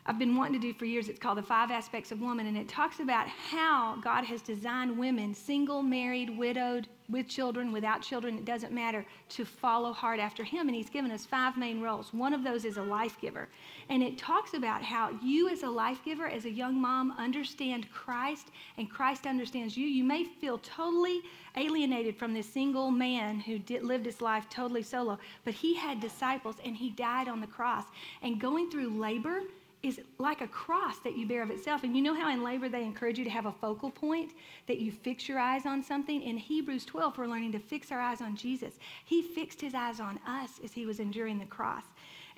I've 0.07 0.19
been 0.19 0.37
wanting 0.37 0.61
to 0.61 0.67
do 0.67 0.75
for 0.75 0.85
years. 0.85 1.09
It's 1.09 1.19
called 1.19 1.39
The 1.39 1.43
Five 1.43 1.71
Aspects 1.71 2.13
of 2.13 2.21
Woman, 2.21 2.47
and 2.47 2.59
it 2.59 2.69
talks 2.69 3.01
about 3.01 3.27
how 3.27 3.97
God 4.03 4.25
has 4.25 4.43
designed 4.43 4.99
women, 4.99 5.33
single, 5.33 5.83
married, 5.83 6.37
widowed, 6.37 6.89
with 7.09 7.29
children, 7.29 7.71
without 7.73 8.03
children, 8.03 8.39
it 8.39 8.45
doesn't 8.45 8.73
matter, 8.73 9.05
to 9.29 9.45
follow 9.45 9.93
hard 9.93 10.21
after 10.21 10.43
Him. 10.43 10.69
And 10.69 10.77
He's 10.77 10.91
given 10.91 11.11
us 11.11 11.27
five 11.27 11.57
main 11.57 11.81
roles. 11.81 12.13
One 12.13 12.33
of 12.33 12.45
those 12.45 12.65
is 12.65 12.77
a 12.77 12.83
life 12.83 13.21
giver. 13.21 13.49
And 13.89 14.03
it 14.03 14.17
talks 14.17 14.55
about 14.55 14.83
how 14.83 15.11
you, 15.23 15.49
as 15.49 15.63
a 15.63 15.69
life 15.69 15.99
giver, 16.05 16.27
as 16.27 16.45
a 16.45 16.51
young 16.51 16.81
mom, 16.81 17.15
understand 17.19 17.91
Christ, 17.93 18.49
and 18.79 18.91
Christ 18.91 19.27
understands 19.27 19.77
you. 19.77 19.87
You 19.87 20.05
may 20.05 20.25
feel 20.25 20.59
totally 20.59 21.23
alienated 21.57 22.17
from 22.17 22.33
this 22.33 22.49
single 22.49 22.91
man 22.91 23.41
who 23.41 23.59
did, 23.59 23.85
lived 23.85 24.07
his 24.07 24.21
life 24.21 24.49
totally 24.49 24.83
solo, 24.83 25.19
but 25.45 25.55
he 25.55 25.75
had 25.75 26.01
disciples 26.01 26.57
and 26.65 26.77
he 26.77 26.91
died 26.91 27.29
on 27.29 27.41
the 27.41 27.47
cross. 27.47 27.85
And 28.23 28.41
going 28.41 28.71
through 28.71 28.99
labor, 28.99 29.43
is 29.85 30.01
like 30.19 30.41
a 30.41 30.49
cross 30.49 30.99
that 31.01 31.15
you 31.17 31.27
bear 31.27 31.43
of 31.43 31.51
itself. 31.51 31.85
And 31.85 31.95
you 31.95 32.03
know 32.03 32.15
how 32.15 32.31
in 32.31 32.43
labor 32.43 32.71
they 32.71 32.83
encourage 32.83 33.19
you 33.19 33.25
to 33.25 33.31
have 33.31 33.45
a 33.45 33.53
focal 33.53 33.91
point, 33.91 34.33
that 34.67 34.79
you 34.79 34.91
fix 34.91 35.29
your 35.29 35.39
eyes 35.39 35.67
on 35.67 35.83
something? 35.83 36.23
In 36.23 36.39
Hebrews 36.39 36.87
12, 36.87 37.19
we're 37.19 37.27
learning 37.27 37.53
to 37.53 37.59
fix 37.59 37.93
our 37.93 38.01
eyes 38.01 38.23
on 38.23 38.35
Jesus. 38.35 38.75
He 39.05 39.21
fixed 39.21 39.61
his 39.61 39.75
eyes 39.75 40.01
on 40.01 40.19
us 40.27 40.53
as 40.65 40.73
he 40.73 40.87
was 40.87 41.01
enduring 41.01 41.39
the 41.39 41.45
cross. 41.45 41.85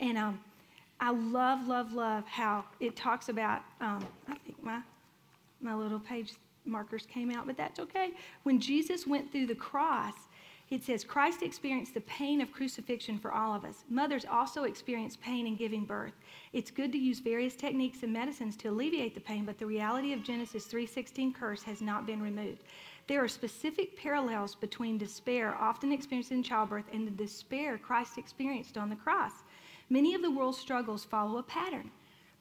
And 0.01 0.19
um, 0.19 0.41
I 0.99 1.13
love, 1.13 1.69
love, 1.69 1.93
love 1.93 2.27
how 2.27 2.65
it 2.81 2.97
talks 2.97 3.29
about, 3.29 3.63
um, 3.81 4.05
I 4.29 4.35
think 4.35 4.61
my, 4.63 4.81
my 5.61 5.75
little 5.75 6.01
page 6.01 6.35
markers 6.65 7.07
came 7.07 7.31
out, 7.31 7.47
but 7.47 7.57
that's 7.57 7.79
okay. 7.79 8.11
When 8.43 8.59
Jesus 8.59 9.07
went 9.07 9.31
through 9.31 9.47
the 9.47 9.55
cross, 9.55 10.15
it 10.69 10.83
says, 10.83 11.05
Christ 11.05 11.43
experienced 11.43 11.95
the 11.95 12.01
pain 12.01 12.41
of 12.41 12.51
crucifixion 12.51 13.19
for 13.19 13.33
all 13.33 13.55
of 13.55 13.65
us. 13.65 13.85
Mothers 13.89 14.25
also 14.25 14.65
experience 14.65 15.17
pain 15.17 15.47
in 15.47 15.55
giving 15.55 15.85
birth. 15.85 16.15
It's 16.53 16.73
good 16.73 16.91
to 16.93 16.99
use 16.99 17.21
various 17.21 17.55
techniques 17.55 18.03
and 18.03 18.13
medicines 18.13 18.57
to 18.57 18.69
alleviate 18.69 19.15
the 19.15 19.21
pain, 19.21 19.45
but 19.45 19.59
the 19.59 19.67
reality 19.67 20.13
of 20.13 20.25
Genesis 20.25 20.67
3:16 20.67 21.33
curse 21.33 21.63
has 21.63 21.81
not 21.81 22.05
been 22.05 22.21
removed. 22.21 22.65
There 23.07 23.23
are 23.23 23.29
specific 23.29 23.97
parallels 23.97 24.57
between 24.57 24.99
despair 24.99 25.55
often 25.55 25.93
experienced 25.93 26.33
in 26.33 26.43
childbirth 26.43 26.87
and 26.93 27.07
the 27.07 27.13
despair 27.13 27.79
Christ 27.79 28.19
experienced 28.19 28.77
on 28.77 28.91
the 28.91 28.97
cross. 28.97 29.45
Many 29.89 30.15
of 30.15 30.23
the 30.23 30.33
world's 30.33 30.59
struggles 30.59 31.05
follow 31.05 31.39
a 31.39 31.45
pattern. 31.45 31.93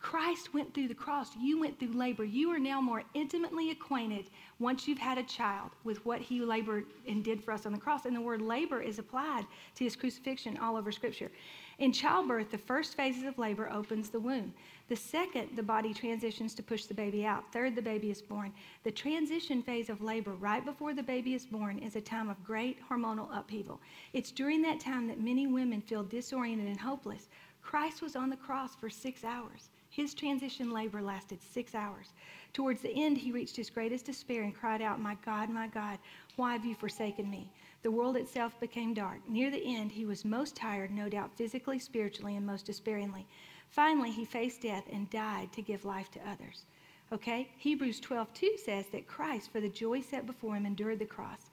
Christ 0.06 0.54
went 0.54 0.72
through 0.72 0.88
the 0.88 0.94
cross. 0.94 1.36
You 1.36 1.60
went 1.60 1.80
through 1.80 1.94
labor. 1.94 2.24
You 2.24 2.52
are 2.52 2.60
now 2.60 2.80
more 2.80 3.02
intimately 3.16 3.72
acquainted 3.72 4.30
once 4.60 4.88
you've 4.88 5.00
had 5.00 5.18
a 5.18 5.24
child 5.24 5.72
with 5.84 6.06
what 6.06 6.22
he 6.22 6.42
labored 6.42 6.86
and 7.08 7.24
did 7.24 7.44
for 7.44 7.52
us 7.52 7.66
on 7.66 7.72
the 7.72 7.80
cross. 7.80 8.06
And 8.06 8.16
the 8.16 8.22
word 8.22 8.40
labor 8.40 8.80
is 8.80 9.00
applied 9.00 9.48
to 9.74 9.84
his 9.84 9.96
crucifixion 9.96 10.60
all 10.60 10.78
over 10.78 10.92
Scripture. 10.92 11.32
In 11.80 11.92
childbirth, 11.92 12.52
the 12.52 12.58
first 12.60 12.96
phases 12.96 13.24
of 13.24 13.40
labor 13.40 13.68
opens 13.72 14.12
the 14.12 14.20
womb. 14.20 14.54
The 14.90 14.96
second, 14.96 15.50
the 15.56 15.64
body 15.64 15.92
transitions 15.92 16.54
to 16.54 16.62
push 16.62 16.86
the 16.86 16.94
baby 16.94 17.26
out. 17.26 17.52
Third, 17.52 17.76
the 17.76 17.82
baby 17.82 18.12
is 18.12 18.22
born. 18.22 18.54
The 18.84 18.92
transition 18.92 19.64
phase 19.64 19.90
of 19.90 20.04
labor, 20.04 20.36
right 20.36 20.64
before 20.64 20.94
the 20.94 21.02
baby 21.02 21.34
is 21.34 21.48
born, 21.48 21.80
is 21.80 21.96
a 21.96 22.02
time 22.02 22.30
of 22.30 22.44
great 22.44 22.78
hormonal 22.88 23.36
upheaval. 23.36 23.82
It's 24.14 24.32
during 24.32 24.62
that 24.62 24.80
time 24.80 25.08
that 25.08 25.20
many 25.20 25.48
women 25.48 25.82
feel 25.82 26.04
disoriented 26.04 26.68
and 26.68 26.80
hopeless. 26.80 27.28
Christ 27.64 28.04
was 28.04 28.16
on 28.16 28.30
the 28.30 28.38
cross 28.38 28.76
for 28.76 28.92
six 28.92 29.24
hours. 29.24 29.72
His 29.96 30.14
transition 30.14 30.72
labor 30.72 31.02
lasted 31.02 31.42
six 31.42 31.74
hours. 31.74 32.12
Towards 32.52 32.82
the 32.82 32.94
end, 32.94 33.18
he 33.18 33.32
reached 33.32 33.56
his 33.56 33.70
greatest 33.70 34.06
despair 34.06 34.44
and 34.44 34.54
cried 34.54 34.82
out, 34.82 35.00
My 35.00 35.16
God, 35.24 35.50
my 35.50 35.68
God, 35.68 36.00
why 36.36 36.52
have 36.52 36.66
you 36.66 36.76
forsaken 36.76 37.30
me? 37.30 37.50
The 37.82 37.92
world 37.92 38.18
itself 38.18 38.60
became 38.60 38.94
dark. 38.94 39.22
Near 39.30 39.50
the 39.50 39.64
end, 39.64 39.94
he 39.94 40.04
was 40.04 40.26
most 40.26 40.54
tired, 40.54 40.92
no 40.92 41.08
doubt 41.08 41.38
physically, 41.38 41.80
spiritually, 41.80 42.36
and 42.36 42.46
most 42.46 42.66
despairingly. 42.66 43.26
Finally, 43.70 44.12
he 44.12 44.26
faced 44.26 44.64
death 44.64 44.84
and 44.92 45.10
died 45.10 45.54
to 45.54 45.62
give 45.62 45.86
life 45.86 46.12
to 46.12 46.30
others. 46.30 46.66
Okay? 47.14 47.50
Hebrews 47.58 48.02
12, 48.02 48.34
2 48.34 48.58
says 48.66 48.88
that 48.92 49.08
Christ, 49.08 49.50
for 49.50 49.62
the 49.62 49.70
joy 49.70 50.02
set 50.02 50.26
before 50.26 50.58
him, 50.58 50.66
endured 50.66 51.00
the 51.00 51.06
cross. 51.06 51.52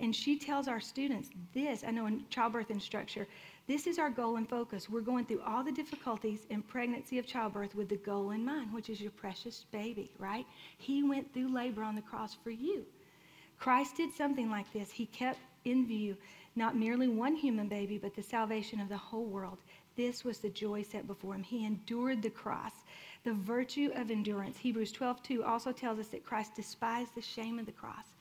And 0.00 0.16
she 0.16 0.36
tells 0.36 0.66
our 0.66 0.80
students 0.80 1.30
this, 1.52 1.84
I 1.86 1.92
know 1.92 2.06
in 2.06 2.24
childbirth 2.28 2.70
and 2.70 2.82
structure, 2.82 3.28
this 3.66 3.86
is 3.86 3.98
our 3.98 4.10
goal 4.10 4.36
and 4.36 4.48
focus. 4.48 4.90
We're 4.90 5.00
going 5.00 5.24
through 5.24 5.40
all 5.46 5.64
the 5.64 5.72
difficulties 5.72 6.46
in 6.50 6.62
pregnancy 6.62 7.18
of 7.18 7.26
childbirth 7.26 7.74
with 7.74 7.88
the 7.88 7.96
goal 7.96 8.32
in 8.32 8.44
mind, 8.44 8.72
which 8.72 8.90
is 8.90 9.00
your 9.00 9.10
precious 9.10 9.64
baby, 9.72 10.10
right? 10.18 10.46
He 10.76 11.02
went 11.02 11.32
through 11.32 11.54
labor 11.54 11.82
on 11.82 11.94
the 11.94 12.02
cross 12.02 12.36
for 12.44 12.50
you. 12.50 12.84
Christ 13.58 13.96
did 13.96 14.12
something 14.12 14.50
like 14.50 14.70
this. 14.72 14.90
He 14.90 15.06
kept 15.06 15.38
in 15.64 15.86
view 15.86 16.16
not 16.56 16.76
merely 16.76 17.08
one 17.08 17.34
human 17.34 17.68
baby, 17.68 17.98
but 17.98 18.14
the 18.14 18.22
salvation 18.22 18.80
of 18.80 18.88
the 18.88 18.96
whole 18.96 19.24
world. 19.24 19.58
This 19.96 20.24
was 20.24 20.38
the 20.38 20.50
joy 20.50 20.82
set 20.82 21.06
before 21.06 21.34
him. 21.34 21.42
He 21.42 21.64
endured 21.64 22.22
the 22.22 22.30
cross, 22.30 22.72
the 23.24 23.32
virtue 23.32 23.90
of 23.94 24.10
endurance. 24.10 24.58
Hebrews 24.58 24.92
12, 24.92 25.22
2 25.22 25.44
also 25.44 25.72
tells 25.72 25.98
us 25.98 26.08
that 26.08 26.24
Christ 26.24 26.54
despised 26.54 27.14
the 27.14 27.22
shame 27.22 27.58
of 27.58 27.66
the 27.66 27.72
cross. 27.72 28.13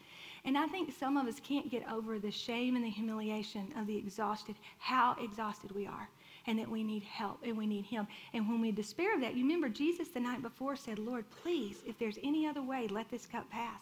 And 0.45 0.57
I 0.57 0.67
think 0.67 0.91
some 0.91 1.15
of 1.15 1.25
us 1.25 1.39
can't 1.39 1.71
get 1.71 1.89
over 1.89 2.19
the 2.19 2.31
shame 2.31 2.75
and 2.75 2.83
the 2.83 2.89
humiliation 2.89 3.73
of 3.77 3.87
the 3.87 3.97
exhausted, 3.97 4.55
how 4.77 5.15
exhausted 5.21 5.71
we 5.73 5.87
are, 5.87 6.09
and 6.47 6.59
that 6.59 6.69
we 6.69 6.83
need 6.83 7.03
help 7.03 7.39
and 7.43 7.57
we 7.57 7.65
need 7.65 7.85
Him. 7.85 8.07
And 8.33 8.47
when 8.47 8.59
we 8.59 8.71
despair 8.71 9.15
of 9.15 9.21
that, 9.21 9.35
you 9.35 9.43
remember 9.43 9.69
Jesus 9.69 10.09
the 10.09 10.19
night 10.19 10.41
before 10.41 10.75
said, 10.75 10.99
Lord, 10.99 11.25
please, 11.41 11.77
if 11.87 11.97
there's 11.97 12.19
any 12.23 12.45
other 12.45 12.61
way, 12.61 12.87
let 12.89 13.09
this 13.09 13.25
cup 13.25 13.49
pass. 13.49 13.79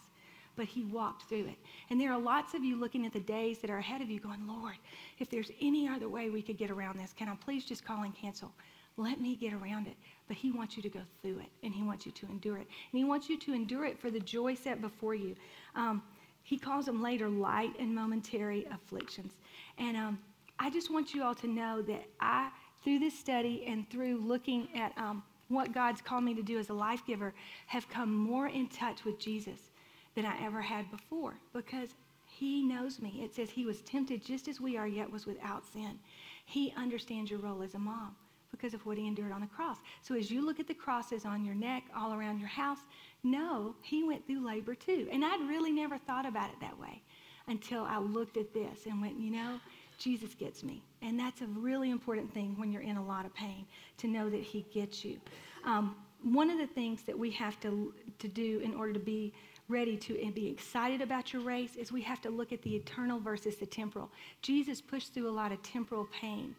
But 0.54 0.66
He 0.66 0.84
walked 0.84 1.28
through 1.28 1.46
it. 1.46 1.58
And 1.90 2.00
there 2.00 2.12
are 2.12 2.18
lots 2.20 2.54
of 2.54 2.62
you 2.62 2.76
looking 2.76 3.06
at 3.06 3.12
the 3.12 3.20
days 3.20 3.58
that 3.58 3.70
are 3.70 3.78
ahead 3.78 4.00
of 4.00 4.10
you 4.10 4.20
going, 4.20 4.46
Lord, 4.46 4.76
if 5.18 5.28
there's 5.28 5.50
any 5.60 5.88
other 5.88 6.08
way 6.08 6.30
we 6.30 6.42
could 6.42 6.58
get 6.58 6.70
around 6.70 7.00
this, 7.00 7.12
can 7.12 7.28
I 7.28 7.34
please 7.34 7.64
just 7.64 7.84
call 7.84 8.04
and 8.04 8.14
cancel? 8.14 8.52
Let 8.96 9.20
me 9.20 9.34
get 9.34 9.52
around 9.52 9.88
it. 9.88 9.96
But 10.28 10.36
he 10.36 10.52
wants 10.52 10.76
you 10.76 10.82
to 10.82 10.88
go 10.88 11.00
through 11.22 11.38
it, 11.38 11.50
and 11.64 11.74
he 11.74 11.82
wants 11.82 12.06
you 12.06 12.12
to 12.12 12.26
endure 12.26 12.58
it. 12.58 12.68
And 12.92 12.98
he 12.98 13.04
wants 13.04 13.28
you 13.28 13.38
to 13.38 13.54
endure 13.54 13.86
it 13.86 13.98
for 13.98 14.10
the 14.10 14.20
joy 14.20 14.54
set 14.54 14.80
before 14.80 15.14
you. 15.14 15.34
Um, 15.74 16.02
he 16.42 16.58
calls 16.58 16.86
them 16.86 17.02
later 17.02 17.28
light 17.28 17.72
and 17.78 17.94
momentary 17.94 18.66
afflictions. 18.72 19.32
And 19.78 19.96
um, 19.96 20.18
I 20.58 20.70
just 20.70 20.90
want 20.90 21.14
you 21.14 21.22
all 21.22 21.34
to 21.36 21.46
know 21.46 21.82
that 21.82 22.04
I, 22.20 22.50
through 22.82 22.98
this 22.98 23.18
study 23.18 23.64
and 23.66 23.88
through 23.90 24.18
looking 24.18 24.68
at 24.74 24.96
um, 24.96 25.22
what 25.48 25.72
God's 25.72 26.00
called 26.00 26.24
me 26.24 26.34
to 26.34 26.42
do 26.42 26.58
as 26.58 26.70
a 26.70 26.74
life 26.74 27.02
giver, 27.06 27.34
have 27.66 27.88
come 27.88 28.14
more 28.14 28.48
in 28.48 28.68
touch 28.68 29.04
with 29.04 29.18
Jesus 29.18 29.70
than 30.14 30.26
I 30.26 30.42
ever 30.44 30.60
had 30.60 30.90
before 30.90 31.34
because 31.52 31.90
he 32.26 32.62
knows 32.62 33.00
me. 33.00 33.20
It 33.22 33.34
says 33.34 33.50
he 33.50 33.64
was 33.64 33.80
tempted 33.82 34.24
just 34.24 34.48
as 34.48 34.60
we 34.60 34.76
are, 34.76 34.86
yet 34.86 35.10
was 35.10 35.26
without 35.26 35.64
sin. 35.66 35.98
He 36.44 36.72
understands 36.76 37.30
your 37.30 37.40
role 37.40 37.62
as 37.62 37.74
a 37.74 37.78
mom 37.78 38.16
because 38.52 38.74
of 38.74 38.84
what 38.86 38.96
he 38.96 39.06
endured 39.08 39.32
on 39.32 39.40
the 39.40 39.46
cross. 39.48 39.78
So 40.02 40.14
as 40.14 40.30
you 40.30 40.44
look 40.44 40.60
at 40.60 40.68
the 40.68 40.74
crosses 40.74 41.24
on 41.24 41.44
your 41.44 41.54
neck, 41.54 41.84
all 41.96 42.12
around 42.12 42.38
your 42.38 42.48
house, 42.48 42.78
no, 43.24 43.74
he 43.82 44.04
went 44.04 44.24
through 44.26 44.46
labor 44.46 44.74
too. 44.74 45.08
And 45.10 45.24
I'd 45.24 45.40
really 45.48 45.72
never 45.72 45.98
thought 45.98 46.26
about 46.26 46.50
it 46.50 46.56
that 46.60 46.78
way 46.78 47.02
until 47.48 47.82
I 47.82 47.98
looked 47.98 48.36
at 48.36 48.54
this 48.54 48.86
and 48.86 49.00
went, 49.00 49.18
you 49.18 49.30
know, 49.30 49.58
Jesus 49.98 50.34
gets 50.34 50.62
me. 50.62 50.82
And 51.00 51.18
that's 51.18 51.40
a 51.40 51.46
really 51.46 51.90
important 51.90 52.32
thing 52.32 52.54
when 52.56 52.72
you're 52.72 52.82
in 52.82 52.96
a 52.96 53.04
lot 53.04 53.26
of 53.26 53.34
pain 53.34 53.66
to 53.98 54.06
know 54.06 54.30
that 54.30 54.42
he 54.42 54.64
gets 54.72 55.04
you. 55.04 55.18
Um, 55.64 55.96
one 56.22 56.50
of 56.50 56.58
the 56.58 56.66
things 56.66 57.02
that 57.02 57.18
we 57.18 57.30
have 57.32 57.58
to, 57.60 57.92
to 58.18 58.28
do 58.28 58.60
in 58.64 58.74
order 58.74 58.92
to 58.92 59.00
be 59.00 59.32
ready 59.68 59.96
to 59.96 60.20
and 60.22 60.34
be 60.34 60.48
excited 60.48 61.00
about 61.00 61.32
your 61.32 61.42
race 61.42 61.76
is 61.76 61.90
we 61.90 62.02
have 62.02 62.20
to 62.20 62.30
look 62.30 62.52
at 62.52 62.62
the 62.62 62.74
eternal 62.74 63.18
versus 63.18 63.56
the 63.56 63.66
temporal. 63.66 64.10
Jesus 64.42 64.80
pushed 64.80 65.14
through 65.14 65.28
a 65.28 65.32
lot 65.32 65.52
of 65.52 65.62
temporal 65.62 66.06
pain 66.12 66.54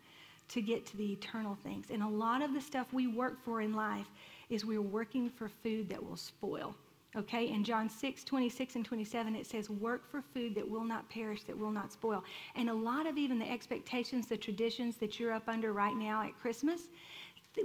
to 0.53 0.61
get 0.61 0.85
to 0.85 0.97
the 0.97 1.11
eternal 1.11 1.57
things. 1.63 1.87
And 1.89 2.03
a 2.03 2.07
lot 2.07 2.43
of 2.43 2.53
the 2.53 2.61
stuff 2.61 2.93
we 2.93 3.07
work 3.07 3.43
for 3.43 3.61
in 3.61 3.73
life 3.73 4.05
is 4.49 4.63
we're 4.63 4.81
working 4.81 5.29
for 5.29 5.49
food 5.49 5.89
that 5.89 6.03
will 6.03 6.15
spoil. 6.15 6.75
Okay, 7.15 7.49
in 7.49 7.63
John 7.63 7.89
6, 7.89 8.23
26 8.23 8.75
and 8.75 8.85
27, 8.85 9.35
it 9.35 9.45
says, 9.45 9.69
Work 9.69 10.09
for 10.09 10.21
food 10.21 10.55
that 10.55 10.67
will 10.67 10.83
not 10.83 11.09
perish, 11.09 11.43
that 11.43 11.57
will 11.57 11.71
not 11.71 11.91
spoil. 11.91 12.23
And 12.55 12.69
a 12.69 12.73
lot 12.73 13.07
of 13.07 13.17
even 13.17 13.39
the 13.39 13.49
expectations, 13.49 14.27
the 14.27 14.37
traditions 14.37 14.97
that 14.97 15.19
you're 15.19 15.31
up 15.31 15.47
under 15.47 15.73
right 15.73 15.95
now 15.95 16.23
at 16.23 16.39
Christmas, 16.39 16.81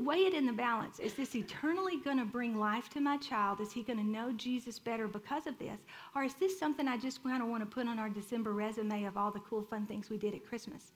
weigh 0.00 0.26
it 0.26 0.34
in 0.34 0.46
the 0.46 0.52
balance. 0.52 0.98
Is 0.98 1.14
this 1.14 1.34
eternally 1.34 1.98
going 1.98 2.18
to 2.18 2.26
bring 2.26 2.58
life 2.58 2.88
to 2.90 3.00
my 3.00 3.16
child? 3.18 3.60
Is 3.60 3.72
he 3.72 3.82
going 3.82 3.98
to 3.98 4.04
know 4.04 4.32
Jesus 4.32 4.78
better 4.78 5.08
because 5.08 5.46
of 5.46 5.58
this? 5.58 5.78
Or 6.14 6.24
is 6.24 6.34
this 6.34 6.58
something 6.58 6.86
I 6.86 6.98
just 6.98 7.22
kind 7.22 7.42
of 7.42 7.48
want 7.48 7.62
to 7.62 7.66
put 7.66 7.86
on 7.86 7.98
our 7.98 8.10
December 8.10 8.52
resume 8.52 9.04
of 9.04 9.16
all 9.16 9.30
the 9.30 9.40
cool, 9.40 9.62
fun 9.62 9.86
things 9.86 10.10
we 10.10 10.18
did 10.18 10.34
at 10.34 10.46
Christmas? 10.46 10.92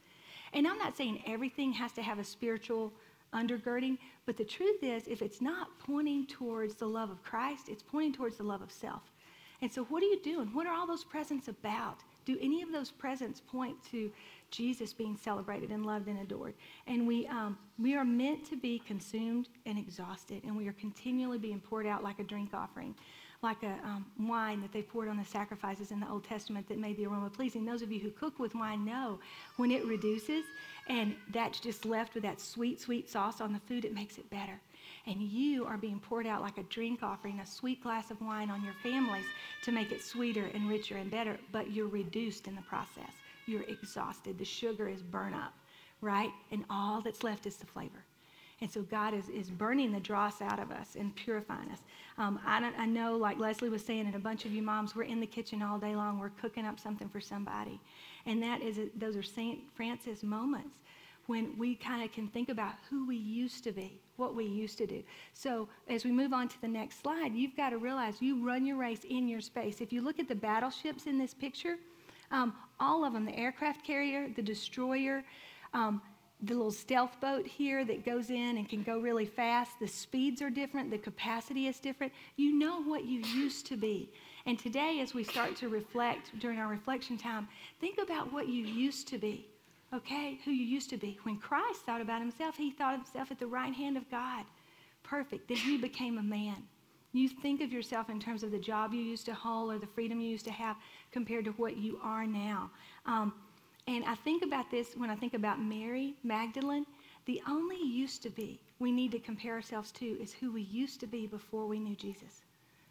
And 0.52 0.66
I'm 0.66 0.78
not 0.78 0.96
saying 0.96 1.22
everything 1.26 1.72
has 1.72 1.92
to 1.92 2.02
have 2.02 2.18
a 2.18 2.24
spiritual 2.24 2.92
undergirding. 3.32 3.98
But 4.26 4.36
the 4.36 4.44
truth 4.44 4.82
is, 4.82 5.08
if 5.08 5.22
it's 5.22 5.40
not 5.40 5.78
pointing 5.78 6.26
towards 6.26 6.74
the 6.74 6.86
love 6.86 7.10
of 7.10 7.22
Christ, 7.22 7.68
it's 7.68 7.82
pointing 7.82 8.12
towards 8.12 8.36
the 8.36 8.44
love 8.44 8.62
of 8.62 8.70
self. 8.70 9.02
And 9.60 9.72
so, 9.72 9.84
what 9.84 10.02
are 10.02 10.06
you 10.06 10.20
doing? 10.20 10.48
What 10.52 10.66
are 10.66 10.74
all 10.74 10.86
those 10.86 11.04
presents 11.04 11.48
about? 11.48 12.00
Do 12.24 12.36
any 12.40 12.62
of 12.62 12.72
those 12.72 12.90
presents 12.90 13.40
point 13.40 13.76
to 13.90 14.10
Jesus 14.50 14.92
being 14.92 15.16
celebrated 15.16 15.70
and 15.70 15.86
loved 15.86 16.08
and 16.08 16.18
adored? 16.20 16.54
And 16.86 17.06
we, 17.06 17.26
um, 17.28 17.56
we 17.78 17.94
are 17.96 18.04
meant 18.04 18.44
to 18.50 18.56
be 18.56 18.80
consumed 18.80 19.48
and 19.66 19.78
exhausted, 19.78 20.42
and 20.44 20.56
we 20.56 20.68
are 20.68 20.72
continually 20.74 21.38
being 21.38 21.60
poured 21.60 21.86
out 21.86 22.04
like 22.04 22.18
a 22.18 22.24
drink 22.24 22.50
offering 22.52 22.94
like 23.42 23.62
a 23.64 23.78
um, 23.84 24.06
wine 24.20 24.60
that 24.60 24.72
they 24.72 24.82
poured 24.82 25.08
on 25.08 25.16
the 25.16 25.24
sacrifices 25.24 25.90
in 25.90 25.98
the 25.98 26.08
Old 26.08 26.24
Testament 26.24 26.68
that 26.68 26.78
made 26.78 26.96
the 26.96 27.06
aroma 27.06 27.28
pleasing. 27.28 27.64
Those 27.64 27.82
of 27.82 27.90
you 27.90 27.98
who 27.98 28.10
cook 28.10 28.38
with 28.38 28.54
wine 28.54 28.84
know 28.84 29.18
when 29.56 29.72
it 29.72 29.84
reduces 29.84 30.44
and 30.88 31.14
that's 31.32 31.58
just 31.58 31.84
left 31.84 32.14
with 32.14 32.22
that 32.22 32.40
sweet, 32.40 32.80
sweet 32.80 33.10
sauce 33.10 33.40
on 33.40 33.52
the 33.52 33.58
food, 33.60 33.84
it 33.84 33.94
makes 33.94 34.18
it 34.18 34.30
better. 34.30 34.60
And 35.06 35.20
you 35.20 35.64
are 35.64 35.76
being 35.76 35.98
poured 35.98 36.26
out 36.26 36.40
like 36.40 36.58
a 36.58 36.62
drink 36.64 37.02
offering, 37.02 37.40
a 37.40 37.46
sweet 37.46 37.82
glass 37.82 38.10
of 38.12 38.20
wine 38.20 38.50
on 38.50 38.62
your 38.62 38.74
families 38.74 39.24
to 39.64 39.72
make 39.72 39.90
it 39.90 40.02
sweeter 40.02 40.48
and 40.54 40.68
richer 40.68 40.96
and 40.96 41.10
better, 41.10 41.38
but 41.50 41.72
you're 41.72 41.88
reduced 41.88 42.46
in 42.46 42.54
the 42.54 42.62
process. 42.62 43.10
You're 43.46 43.64
exhausted. 43.64 44.38
The 44.38 44.44
sugar 44.44 44.88
is 44.88 45.02
burnt 45.02 45.34
up, 45.34 45.54
right? 46.00 46.30
And 46.52 46.64
all 46.70 47.00
that's 47.00 47.24
left 47.24 47.46
is 47.46 47.56
the 47.56 47.66
flavor. 47.66 48.04
And 48.62 48.70
so 48.70 48.82
God 48.82 49.12
is, 49.12 49.28
is 49.28 49.50
burning 49.50 49.90
the 49.90 49.98
dross 49.98 50.40
out 50.40 50.60
of 50.60 50.70
us 50.70 50.94
and 50.94 51.14
purifying 51.16 51.68
us. 51.72 51.80
Um, 52.16 52.38
I, 52.46 52.72
I 52.78 52.86
know, 52.86 53.16
like 53.16 53.40
Leslie 53.40 53.68
was 53.68 53.84
saying, 53.84 54.06
and 54.06 54.14
a 54.14 54.20
bunch 54.20 54.44
of 54.44 54.52
you 54.52 54.62
moms, 54.62 54.94
we're 54.94 55.02
in 55.02 55.18
the 55.18 55.26
kitchen 55.26 55.62
all 55.62 55.80
day 55.80 55.96
long. 55.96 56.20
We're 56.20 56.30
cooking 56.30 56.64
up 56.64 56.78
something 56.78 57.08
for 57.08 57.20
somebody. 57.20 57.80
And 58.24 58.40
that 58.40 58.62
is, 58.62 58.78
those 58.96 59.16
are 59.16 59.22
St. 59.22 59.58
Francis 59.74 60.22
moments 60.22 60.76
when 61.26 61.58
we 61.58 61.74
kind 61.74 62.04
of 62.04 62.12
can 62.12 62.28
think 62.28 62.50
about 62.50 62.74
who 62.88 63.04
we 63.04 63.16
used 63.16 63.64
to 63.64 63.72
be, 63.72 63.98
what 64.14 64.36
we 64.36 64.44
used 64.44 64.78
to 64.78 64.86
do. 64.86 65.02
So 65.34 65.68
as 65.88 66.04
we 66.04 66.12
move 66.12 66.32
on 66.32 66.46
to 66.46 66.60
the 66.60 66.68
next 66.68 67.02
slide, 67.02 67.34
you've 67.34 67.56
got 67.56 67.70
to 67.70 67.78
realize 67.78 68.22
you 68.22 68.46
run 68.46 68.64
your 68.64 68.76
race 68.76 69.02
in 69.10 69.26
your 69.26 69.40
space. 69.40 69.80
If 69.80 69.92
you 69.92 70.02
look 70.02 70.20
at 70.20 70.28
the 70.28 70.36
battleships 70.36 71.06
in 71.06 71.18
this 71.18 71.34
picture, 71.34 71.78
um, 72.30 72.54
all 72.78 73.04
of 73.04 73.12
them, 73.12 73.24
the 73.24 73.36
aircraft 73.36 73.84
carrier, 73.84 74.28
the 74.36 74.42
destroyer, 74.42 75.24
um, 75.74 76.00
the 76.42 76.54
little 76.54 76.72
stealth 76.72 77.20
boat 77.20 77.46
here 77.46 77.84
that 77.84 78.04
goes 78.04 78.30
in 78.30 78.56
and 78.56 78.68
can 78.68 78.82
go 78.82 78.98
really 78.98 79.26
fast. 79.26 79.78
The 79.78 79.86
speeds 79.86 80.42
are 80.42 80.50
different, 80.50 80.90
the 80.90 80.98
capacity 80.98 81.68
is 81.68 81.78
different. 81.78 82.12
You 82.36 82.58
know 82.58 82.82
what 82.82 83.04
you 83.04 83.20
used 83.20 83.66
to 83.66 83.76
be. 83.76 84.10
And 84.44 84.58
today, 84.58 84.98
as 85.00 85.14
we 85.14 85.22
start 85.22 85.54
to 85.56 85.68
reflect 85.68 86.36
during 86.40 86.58
our 86.58 86.68
reflection 86.68 87.16
time, 87.16 87.46
think 87.80 87.98
about 87.98 88.32
what 88.32 88.48
you 88.48 88.64
used 88.64 89.06
to 89.08 89.18
be, 89.18 89.46
okay? 89.94 90.40
Who 90.44 90.50
you 90.50 90.64
used 90.64 90.90
to 90.90 90.96
be. 90.96 91.18
When 91.22 91.36
Christ 91.36 91.82
thought 91.86 92.00
about 92.00 92.20
himself, 92.20 92.56
he 92.56 92.72
thought 92.72 92.96
himself 92.96 93.30
at 93.30 93.38
the 93.38 93.46
right 93.46 93.72
hand 93.72 93.96
of 93.96 94.10
God. 94.10 94.44
Perfect. 95.04 95.48
Then 95.48 95.58
he 95.58 95.78
became 95.78 96.18
a 96.18 96.22
man. 96.22 96.56
You 97.12 97.28
think 97.28 97.60
of 97.60 97.72
yourself 97.72 98.08
in 98.08 98.18
terms 98.18 98.42
of 98.42 98.50
the 98.50 98.58
job 98.58 98.94
you 98.94 99.02
used 99.02 99.26
to 99.26 99.34
hold 99.34 99.72
or 99.72 99.78
the 99.78 99.86
freedom 99.86 100.18
you 100.18 100.30
used 100.30 100.46
to 100.46 100.52
have 100.52 100.76
compared 101.12 101.44
to 101.44 101.50
what 101.52 101.76
you 101.76 102.00
are 102.02 102.26
now. 102.26 102.70
Um, 103.06 103.34
and 103.86 104.04
I 104.04 104.14
think 104.14 104.42
about 104.42 104.70
this 104.70 104.94
when 104.96 105.10
I 105.10 105.16
think 105.16 105.34
about 105.34 105.60
Mary 105.60 106.14
Magdalene. 106.22 106.86
The 107.24 107.42
only 107.48 107.80
used 107.80 108.22
to 108.22 108.30
be 108.30 108.60
we 108.78 108.90
need 108.90 109.12
to 109.12 109.18
compare 109.18 109.54
ourselves 109.54 109.92
to 109.92 110.06
is 110.20 110.32
who 110.32 110.52
we 110.52 110.62
used 110.62 111.00
to 111.00 111.06
be 111.06 111.26
before 111.26 111.66
we 111.66 111.78
knew 111.78 111.94
Jesus, 111.94 112.42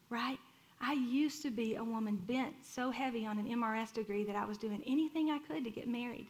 right? 0.09 0.37
I 0.79 0.93
used 0.93 1.41
to 1.43 1.51
be 1.51 1.75
a 1.75 1.83
woman 1.83 2.15
bent 2.27 2.55
so 2.63 2.91
heavy 2.91 3.25
on 3.25 3.37
an 3.37 3.47
MRS 3.47 3.93
degree 3.93 4.23
that 4.23 4.35
I 4.35 4.45
was 4.45 4.57
doing 4.57 4.81
anything 4.87 5.29
I 5.29 5.39
could 5.39 5.63
to 5.63 5.69
get 5.69 5.87
married 5.87 6.27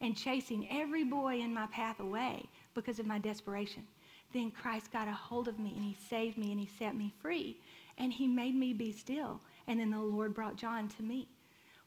and 0.00 0.16
chasing 0.16 0.68
every 0.70 1.04
boy 1.04 1.40
in 1.40 1.54
my 1.54 1.66
path 1.68 2.00
away 2.00 2.44
because 2.74 2.98
of 2.98 3.06
my 3.06 3.18
desperation. 3.18 3.86
Then 4.32 4.50
Christ 4.50 4.92
got 4.92 5.08
a 5.08 5.12
hold 5.12 5.48
of 5.48 5.58
me 5.58 5.72
and 5.76 5.84
he 5.84 5.96
saved 6.10 6.36
me 6.36 6.50
and 6.50 6.60
he 6.60 6.68
set 6.78 6.96
me 6.96 7.12
free 7.22 7.56
and 7.98 8.12
he 8.12 8.26
made 8.26 8.54
me 8.54 8.72
be 8.72 8.92
still. 8.92 9.40
And 9.66 9.80
then 9.80 9.90
the 9.90 9.98
Lord 9.98 10.34
brought 10.34 10.56
John 10.56 10.88
to 10.88 11.02
me. 11.02 11.28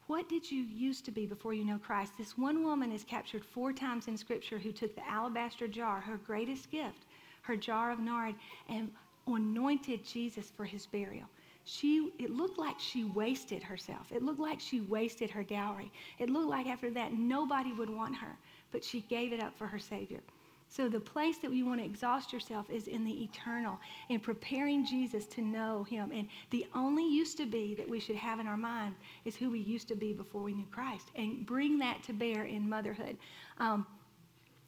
What 0.08 0.30
did 0.30 0.50
you 0.50 0.64
used 0.64 1.04
to 1.06 1.12
be 1.12 1.26
before 1.26 1.54
you 1.54 1.66
know 1.66 1.78
Christ? 1.78 2.14
This 2.18 2.38
one 2.38 2.64
woman 2.64 2.94
is 2.94 3.04
captured 3.04 3.44
four 3.44 3.74
times 3.74 4.08
in 4.08 4.16
Scripture 4.16 4.58
who 4.58 4.72
took 4.72 4.96
the 4.96 5.06
alabaster 5.06 5.68
jar, 5.68 6.00
her 6.00 6.16
greatest 6.16 6.72
gift, 6.72 7.06
her 7.42 7.58
jar 7.58 7.92
of 7.92 8.00
nard, 8.00 8.36
and 8.70 8.90
anointed 9.28 10.06
Jesus 10.06 10.50
for 10.56 10.64
his 10.64 10.86
burial. 10.86 11.28
She, 11.66 12.14
it 12.20 12.30
looked 12.30 12.58
like 12.58 12.80
she 12.80 13.04
wasted 13.04 13.62
herself. 13.62 14.10
It 14.10 14.24
looked 14.24 14.40
like 14.40 14.62
she 14.62 14.80
wasted 14.80 15.30
her 15.30 15.44
dowry. 15.44 15.92
It 16.20 16.30
looked 16.30 16.48
like 16.48 16.68
after 16.68 16.90
that 16.92 17.12
nobody 17.12 17.74
would 17.74 17.90
want 17.90 18.16
her, 18.16 18.38
but 18.72 18.86
she 18.86 19.02
gave 19.02 19.34
it 19.34 19.44
up 19.44 19.58
for 19.58 19.68
her 19.68 19.80
Savior. 19.80 20.22
So 20.70 20.90
the 20.90 21.00
place 21.00 21.38
that 21.40 21.54
you 21.54 21.66
want 21.66 21.80
to 21.80 21.86
exhaust 21.86 22.34
yourself 22.34 22.70
is 22.70 22.88
in 22.88 23.06
the 23.06 23.24
eternal, 23.24 23.80
in 24.10 24.20
preparing 24.20 24.86
Jesus 24.86 25.26
to 25.28 25.42
know 25.42 25.84
him. 25.84 26.12
And 26.14 26.28
the 26.50 26.68
only 26.76 27.08
used 27.08 27.38
to 27.38 27.46
be 27.46 27.74
that 27.76 27.90
we 27.90 28.00
should 28.00 28.18
have 28.18 28.40
in 28.40 28.48
our 28.48 28.58
mind 28.58 28.96
is 29.26 29.36
who 29.36 29.50
we 29.50 29.60
used 29.60 29.88
to 29.88 29.96
be 29.96 30.14
before 30.14 30.42
we 30.42 30.54
knew 30.54 30.68
Christ. 30.72 31.10
And 31.16 31.46
bring 31.46 31.80
that 31.80 32.04
to 32.04 32.14
bear 32.14 32.44
in 32.44 32.68
motherhood. 32.68 33.18
Um, 33.60 33.86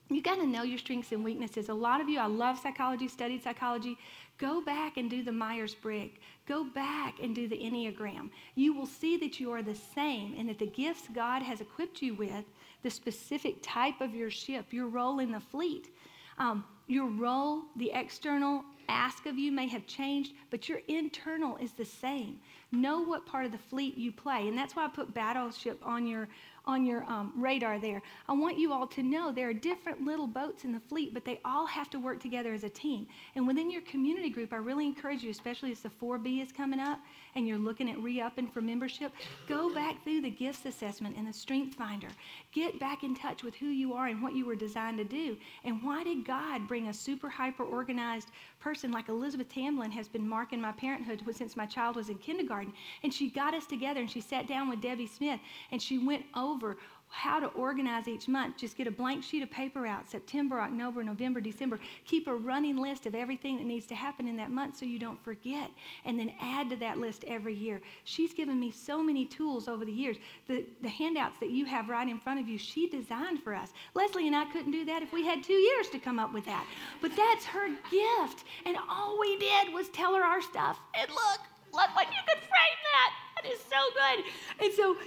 you 0.09 0.23
got 0.23 0.37
to 0.37 0.47
know 0.47 0.63
your 0.63 0.79
strengths 0.79 1.11
and 1.11 1.23
weaknesses. 1.23 1.69
A 1.69 1.73
lot 1.73 2.01
of 2.01 2.09
you, 2.09 2.17
I 2.17 2.25
love 2.25 2.57
psychology, 2.57 3.07
studied 3.07 3.43
psychology. 3.43 3.95
Go 4.39 4.61
back 4.61 4.97
and 4.97 5.09
do 5.09 5.21
the 5.21 5.31
Myers 5.31 5.75
Briggs. 5.75 6.17
Go 6.47 6.63
back 6.63 7.19
and 7.21 7.35
do 7.35 7.47
the 7.47 7.57
Enneagram. 7.57 8.31
You 8.55 8.73
will 8.73 8.87
see 8.87 9.17
that 9.17 9.39
you 9.39 9.51
are 9.51 9.61
the 9.61 9.75
same 9.75 10.33
and 10.35 10.49
that 10.49 10.57
the 10.57 10.65
gifts 10.65 11.03
God 11.13 11.43
has 11.43 11.61
equipped 11.61 12.01
you 12.01 12.15
with 12.15 12.45
the 12.83 12.89
specific 12.89 13.57
type 13.61 14.01
of 14.01 14.13
your 14.13 14.29
ship, 14.29 14.67
your 14.71 14.87
role 14.87 15.19
in 15.19 15.31
the 15.31 15.39
fleet. 15.39 15.89
Um, 16.37 16.63
your 16.87 17.07
role, 17.07 17.63
the 17.75 17.91
external 17.93 18.63
ask 18.89 19.25
of 19.27 19.37
you 19.37 19.51
may 19.51 19.67
have 19.67 19.85
changed, 19.85 20.33
but 20.49 20.67
your 20.67 20.79
internal 20.87 21.57
is 21.57 21.71
the 21.73 21.85
same. 21.85 22.39
Know 22.71 23.01
what 23.01 23.25
part 23.25 23.45
of 23.45 23.51
the 23.51 23.57
fleet 23.57 23.95
you 23.97 24.11
play. 24.11 24.47
And 24.47 24.57
that's 24.57 24.75
why 24.75 24.85
I 24.85 24.87
put 24.87 25.13
battleship 25.13 25.79
on 25.83 26.07
your 26.07 26.27
on 26.65 26.85
your 26.85 27.03
um, 27.05 27.33
radar 27.35 27.79
there. 27.79 27.99
I 28.27 28.33
want 28.33 28.59
you 28.59 28.71
all 28.71 28.85
to 28.87 29.01
know 29.01 29.31
there 29.31 29.49
are 29.49 29.53
different 29.53 30.03
little 30.03 30.27
boats 30.27 30.65
in 30.65 30.71
the 30.71 30.79
fleet, 30.79 31.15
but 31.15 31.25
they 31.25 31.39
all 31.43 31.65
have 31.65 31.89
to 31.91 31.99
work 31.99 32.19
together 32.19 32.53
as 32.53 32.63
a 32.63 32.69
team. 32.69 33.07
And 33.35 33.47
within 33.47 33.71
your 33.71 33.81
community 33.83 34.29
group, 34.29 34.53
I 34.53 34.57
really 34.57 34.85
encourage 34.85 35.23
you, 35.23 35.31
especially 35.31 35.71
as 35.71 35.79
the 35.79 35.89
4B 35.89 36.43
is 36.43 36.51
coming 36.51 36.79
up 36.79 36.99
and 37.35 37.47
you're 37.47 37.57
looking 37.57 37.89
at 37.89 37.97
re 37.99 38.21
upping 38.21 38.47
for 38.47 38.61
membership, 38.61 39.11
go 39.47 39.73
back 39.73 40.03
through 40.03 40.21
the 40.21 40.29
gifts 40.29 40.65
assessment 40.65 41.15
and 41.17 41.27
the 41.27 41.33
strength 41.33 41.75
finder. 41.75 42.07
Get 42.51 42.79
back 42.79 43.03
in 43.03 43.15
touch 43.15 43.43
with 43.43 43.55
who 43.55 43.67
you 43.67 43.93
are 43.93 44.07
and 44.07 44.21
what 44.21 44.35
you 44.35 44.45
were 44.45 44.55
designed 44.55 44.97
to 44.97 45.03
do. 45.03 45.37
And 45.63 45.81
why 45.83 46.03
did 46.03 46.25
God 46.25 46.67
bring 46.67 46.87
a 46.87 46.93
super 46.93 47.29
hyper 47.29 47.63
organized 47.63 48.29
person 48.59 48.91
like 48.91 49.09
Elizabeth 49.09 49.49
Tamlin 49.49 49.91
has 49.91 50.07
been 50.07 50.27
marking 50.27 50.61
my 50.61 50.71
parenthood 50.71 51.23
since 51.33 51.55
my 51.55 51.65
child 51.65 51.95
was 51.95 52.09
in 52.09 52.17
kindergarten? 52.17 52.73
And 53.03 53.13
she 53.13 53.29
got 53.29 53.53
us 53.53 53.65
together 53.65 53.99
and 53.99 54.09
she 54.09 54.21
sat 54.21 54.47
down 54.47 54.69
with 54.69 54.81
Debbie 54.81 55.07
Smith 55.07 55.39
and 55.71 55.81
she 55.81 55.97
went 55.97 56.25
over 56.35 56.77
how 57.09 57.39
to 57.39 57.47
organize 57.47 58.07
each 58.07 58.27
month. 58.27 58.57
Just 58.57 58.77
get 58.77 58.87
a 58.87 58.91
blank 58.91 59.23
sheet 59.23 59.41
of 59.43 59.49
paper 59.51 59.85
out 59.85 60.09
September, 60.09 60.61
October, 60.61 61.03
November, 61.03 61.41
December. 61.41 61.79
Keep 62.05 62.27
a 62.27 62.35
running 62.35 62.77
list 62.77 63.05
of 63.05 63.15
everything 63.15 63.57
that 63.57 63.65
needs 63.65 63.85
to 63.87 63.95
happen 63.95 64.27
in 64.27 64.37
that 64.37 64.51
month 64.51 64.77
so 64.77 64.85
you 64.85 64.99
don't 64.99 65.21
forget. 65.23 65.71
And 66.05 66.19
then 66.19 66.31
add 66.39 66.69
to 66.69 66.75
that 66.77 66.99
list 66.99 67.25
every 67.27 67.55
year. 67.55 67.81
She's 68.03 68.33
given 68.33 68.59
me 68.59 68.71
so 68.71 69.03
many 69.03 69.25
tools 69.25 69.67
over 69.67 69.85
the 69.85 69.91
years. 69.91 70.17
The, 70.47 70.65
the 70.81 70.89
handouts 70.89 71.39
that 71.39 71.49
you 71.49 71.65
have 71.65 71.89
right 71.89 72.07
in 72.07 72.19
front 72.19 72.39
of 72.39 72.47
you, 72.47 72.57
she 72.57 72.87
designed 72.87 73.43
for 73.43 73.55
us. 73.55 73.73
Leslie 73.95 74.27
and 74.27 74.35
I 74.35 74.45
couldn't 74.45 74.71
do 74.71 74.85
that 74.85 75.01
if 75.01 75.11
we 75.11 75.25
had 75.25 75.43
two 75.43 75.53
years 75.53 75.89
to 75.89 75.99
come 75.99 76.19
up 76.19 76.33
with 76.33 76.45
that. 76.45 76.65
But 77.01 77.11
that's 77.15 77.45
her 77.45 77.67
gift. 77.89 78.45
And 78.65 78.77
all 78.89 79.19
we 79.19 79.37
did 79.37 79.73
was 79.73 79.89
tell 79.89 80.15
her 80.15 80.23
our 80.23 80.41
stuff. 80.41 80.79
And 80.95 81.09
look, 81.09 81.41
look 81.73 81.95
what 81.95 82.07
you 82.07 82.21
could 82.27 82.39
frame 82.39 82.79
that. 82.93 83.13
That 83.41 83.51
is 83.51 83.59
so 83.59 83.77
good. 83.93 84.25
And 84.65 84.73
so 84.73 84.97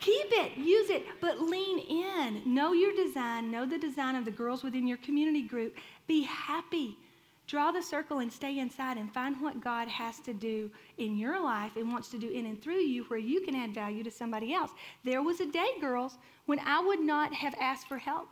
Keep 0.00 0.26
it, 0.30 0.56
use 0.56 0.88
it, 0.88 1.04
but 1.20 1.40
lean 1.40 1.78
in. 1.78 2.42
Know 2.46 2.72
your 2.72 2.94
design, 2.94 3.50
know 3.50 3.66
the 3.66 3.78
design 3.78 4.16
of 4.16 4.24
the 4.24 4.30
girls 4.30 4.62
within 4.62 4.86
your 4.86 4.96
community 4.98 5.42
group. 5.42 5.76
Be 6.06 6.22
happy. 6.22 6.96
Draw 7.46 7.72
the 7.72 7.82
circle 7.82 8.20
and 8.20 8.32
stay 8.32 8.60
inside 8.60 8.96
and 8.96 9.12
find 9.12 9.38
what 9.40 9.60
God 9.60 9.88
has 9.88 10.18
to 10.20 10.32
do 10.32 10.70
in 10.96 11.18
your 11.18 11.42
life 11.42 11.72
and 11.76 11.92
wants 11.92 12.08
to 12.10 12.18
do 12.18 12.30
in 12.30 12.46
and 12.46 12.62
through 12.62 12.80
you 12.80 13.04
where 13.04 13.18
you 13.18 13.42
can 13.42 13.54
add 13.54 13.74
value 13.74 14.02
to 14.04 14.10
somebody 14.10 14.54
else. 14.54 14.70
There 15.04 15.22
was 15.22 15.40
a 15.40 15.46
day, 15.46 15.68
girls, 15.80 16.16
when 16.46 16.60
I 16.60 16.80
would 16.80 17.00
not 17.00 17.34
have 17.34 17.54
asked 17.60 17.88
for 17.88 17.98
help. 17.98 18.28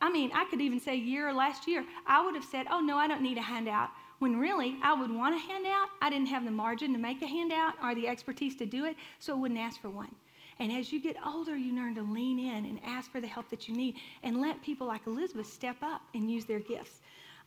I 0.00 0.10
mean, 0.10 0.32
I 0.34 0.46
could 0.46 0.60
even 0.60 0.80
say 0.80 0.96
year 0.96 1.28
or 1.28 1.32
last 1.32 1.68
year, 1.68 1.84
I 2.06 2.24
would 2.24 2.34
have 2.34 2.44
said, 2.44 2.66
Oh, 2.70 2.80
no, 2.80 2.96
I 2.96 3.06
don't 3.06 3.22
need 3.22 3.38
a 3.38 3.42
handout. 3.42 3.90
When 4.18 4.38
really, 4.38 4.76
I 4.82 4.94
would 4.94 5.10
want 5.10 5.36
a 5.36 5.38
handout. 5.38 5.88
I 6.00 6.10
didn't 6.10 6.28
have 6.28 6.44
the 6.44 6.50
margin 6.50 6.92
to 6.94 6.98
make 6.98 7.22
a 7.22 7.26
handout 7.26 7.74
or 7.82 7.94
the 7.94 8.08
expertise 8.08 8.56
to 8.56 8.66
do 8.66 8.86
it, 8.86 8.96
so 9.20 9.34
I 9.34 9.36
wouldn't 9.36 9.60
ask 9.60 9.80
for 9.80 9.90
one. 9.90 10.14
And 10.62 10.70
as 10.70 10.92
you 10.92 11.00
get 11.00 11.16
older, 11.26 11.56
you 11.56 11.74
learn 11.74 11.96
to 11.96 12.02
lean 12.02 12.38
in 12.38 12.66
and 12.66 12.78
ask 12.86 13.10
for 13.10 13.20
the 13.20 13.26
help 13.26 13.50
that 13.50 13.68
you 13.68 13.74
need 13.74 13.96
and 14.22 14.40
let 14.40 14.62
people 14.62 14.86
like 14.86 15.08
Elizabeth 15.08 15.52
step 15.52 15.74
up 15.82 16.02
and 16.14 16.30
use 16.30 16.44
their 16.44 16.60
gifts. 16.60 17.00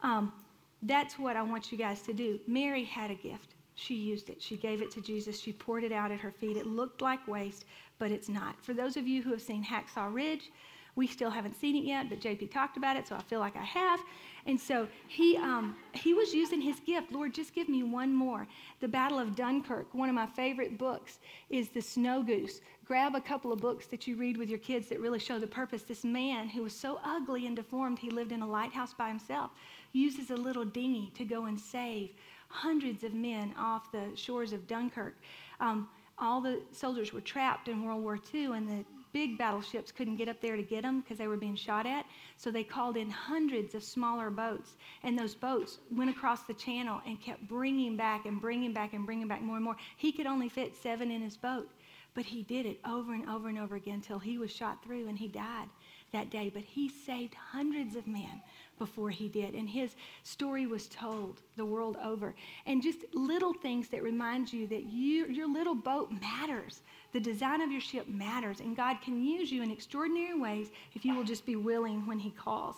Um, 0.04 0.34
that's 0.82 1.18
what 1.18 1.38
I 1.38 1.42
want 1.42 1.72
you 1.72 1.78
guys 1.78 2.02
to 2.02 2.14
do. 2.14 2.42
Mary 2.46 2.84
had 2.84 3.12
a 3.12 3.16
gift. 3.16 3.56
She 3.76 3.96
used 3.96 4.30
it. 4.30 4.42
She 4.42 4.58
gave 4.58 4.82
it 4.82 4.92
to 4.92 5.02
Jesus. 5.02 5.40
She 5.40 5.54
poured 5.54 5.86
it 5.86 5.94
out 5.94 6.12
at 6.12 6.20
her 6.20 6.32
feet. 6.32 6.58
It 6.58 6.66
looked 6.66 7.02
like 7.02 7.26
waste, 7.26 7.64
but 8.00 8.12
it's 8.12 8.28
not. 8.28 8.62
For 8.62 8.74
those 8.74 8.98
of 8.98 9.08
you 9.08 9.22
who 9.22 9.32
have 9.32 9.42
seen 9.42 9.64
Hacksaw 9.64 10.14
Ridge, 10.14 10.52
we 10.96 11.08
still 11.08 11.30
haven't 11.30 11.60
seen 11.60 11.76
it 11.76 11.84
yet, 11.84 12.10
but 12.10 12.22
JP 12.22 12.52
talked 12.52 12.78
about 12.78 12.96
it, 12.96 13.08
so 13.08 13.16
I 13.16 13.22
feel 13.22 13.40
like 13.40 13.56
I 13.58 13.64
have. 13.64 14.00
And 14.46 14.60
so 14.60 14.88
he, 15.08 15.36
um, 15.38 15.76
he 15.94 16.14
was 16.14 16.34
using 16.34 16.62
his 16.62 16.80
gift. 16.80 17.12
Lord, 17.12 17.34
just 17.34 17.54
give 17.54 17.68
me 17.68 17.84
one 17.84 18.14
more. 18.14 18.48
The 18.80 18.88
Battle 18.88 19.20
of 19.20 19.36
Dunkirk, 19.36 19.94
one 19.94 20.08
of 20.08 20.16
my 20.16 20.28
favorite 20.28 20.78
books, 20.78 21.20
is 21.50 21.70
The 21.70 21.82
Snow 21.82 22.24
Goose. 22.24 22.62
Grab 22.86 23.16
a 23.16 23.22
couple 23.22 23.52
of 23.52 23.60
books 23.60 23.88
that 23.88 24.06
you 24.06 24.16
read 24.16 24.38
with 24.38 24.48
your 24.48 24.60
kids 24.60 24.90
that 24.90 25.00
really 25.00 25.18
show 25.18 25.40
the 25.40 25.48
purpose. 25.48 25.82
This 25.82 26.04
man 26.04 26.48
who 26.48 26.62
was 26.62 26.74
so 26.74 27.00
ugly 27.04 27.48
and 27.48 27.56
deformed, 27.56 27.98
he 27.98 28.12
lived 28.12 28.32
in 28.32 28.44
a 28.44 28.48
lighthouse 28.48 28.94
by 28.94 29.08
himself, 29.08 29.50
uses 29.92 30.30
a 30.30 30.36
little 30.36 30.66
dinghy 30.66 31.12
to 31.16 31.26
go 31.26 31.46
and 31.46 31.60
save 31.60 32.12
hundreds 32.48 33.04
of 33.04 33.14
men 33.14 33.54
off 33.58 33.92
the 33.92 34.16
shores 34.16 34.54
of 34.54 34.68
Dunkirk. 34.68 35.16
Um, 35.60 35.90
all 36.20 36.42
the 36.42 36.62
soldiers 36.72 37.12
were 37.12 37.22
trapped 37.22 37.68
in 37.68 37.84
World 37.84 38.04
War 38.04 38.20
II, 38.34 38.52
and 38.54 38.68
the 38.68 38.86
big 39.16 39.38
battleships 39.38 39.92
couldn't 39.92 40.18
get 40.18 40.30
up 40.30 40.40
there 40.42 40.56
to 40.56 40.62
get 40.62 40.84
them 40.84 41.02
because 41.02 41.18
they 41.18 41.28
were 41.28 41.38
being 41.38 41.56
shot 41.56 41.86
at. 41.86 42.06
So 42.38 42.52
they 42.52 42.64
called 42.64 42.98
in 42.98 43.10
hundreds 43.10 43.74
of 43.74 43.84
smaller 43.84 44.30
boats. 44.30 44.76
And 45.04 45.18
those 45.18 45.34
boats 45.34 45.80
went 45.90 46.10
across 46.10 46.44
the 46.44 46.54
channel 46.54 47.02
and 47.08 47.20
kept 47.20 47.48
bringing 47.48 47.96
back 47.96 48.26
and 48.26 48.42
bringing 48.42 48.74
back 48.74 48.94
and 48.94 49.06
bringing 49.06 49.28
back 49.28 49.42
more 49.42 49.56
and 49.56 49.64
more. 49.64 49.78
He 49.96 50.12
could 50.12 50.28
only 50.28 50.50
fit 50.50 50.76
seven 50.76 51.12
in 51.12 51.22
his 51.22 51.38
boat. 51.38 51.70
But 52.16 52.26
he 52.26 52.44
did 52.44 52.66
it 52.66 52.80
over 52.88 53.14
and 53.14 53.30
over 53.30 53.50
and 53.50 53.60
over 53.60 53.76
again 53.76 53.96
until 53.96 54.20
he 54.20 54.38
was 54.38 54.50
shot 54.50 54.82
through 54.82 55.10
and 55.10 55.20
he 55.20 55.28
died 55.28 55.68
that 56.14 56.30
day. 56.30 56.50
But 56.52 56.64
he 56.64 56.88
saved 56.90 57.36
hundreds 57.36 57.98
of 57.98 58.08
men 58.08 58.42
before 58.80 59.10
he 59.10 59.28
did. 59.28 59.54
And 59.54 59.70
his 59.70 59.96
story 60.24 60.66
was 60.66 60.88
told 60.88 61.42
the 61.58 61.66
world 61.66 61.98
over. 62.02 62.34
And 62.66 62.82
just 62.82 63.00
little 63.14 63.54
things 63.54 63.90
that 63.90 64.02
remind 64.02 64.52
you 64.52 64.66
that 64.68 64.86
you, 64.86 65.28
your 65.28 65.52
little 65.52 65.76
boat 65.76 66.10
matters. 66.22 66.82
The 67.12 67.20
design 67.20 67.60
of 67.62 67.70
your 67.70 67.82
ship 67.82 68.08
matters. 68.08 68.62
And 68.62 68.78
God 68.78 69.02
can 69.02 69.22
use 69.22 69.52
you 69.52 69.62
in 69.62 69.70
extraordinary 69.70 70.40
ways 70.40 70.72
if 70.94 71.04
you 71.04 71.16
will 71.16 71.26
just 71.26 71.46
be 71.46 71.58
willing 71.58 72.08
when 72.08 72.20
he 72.20 72.32
calls. 72.32 72.78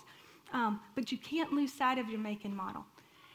Um, 0.52 0.80
but 0.96 1.12
you 1.12 1.18
can't 1.20 1.54
lose 1.54 1.72
sight 1.72 2.00
of 2.00 2.10
your 2.10 2.20
make 2.20 2.44
and 2.44 2.56
model. 2.56 2.86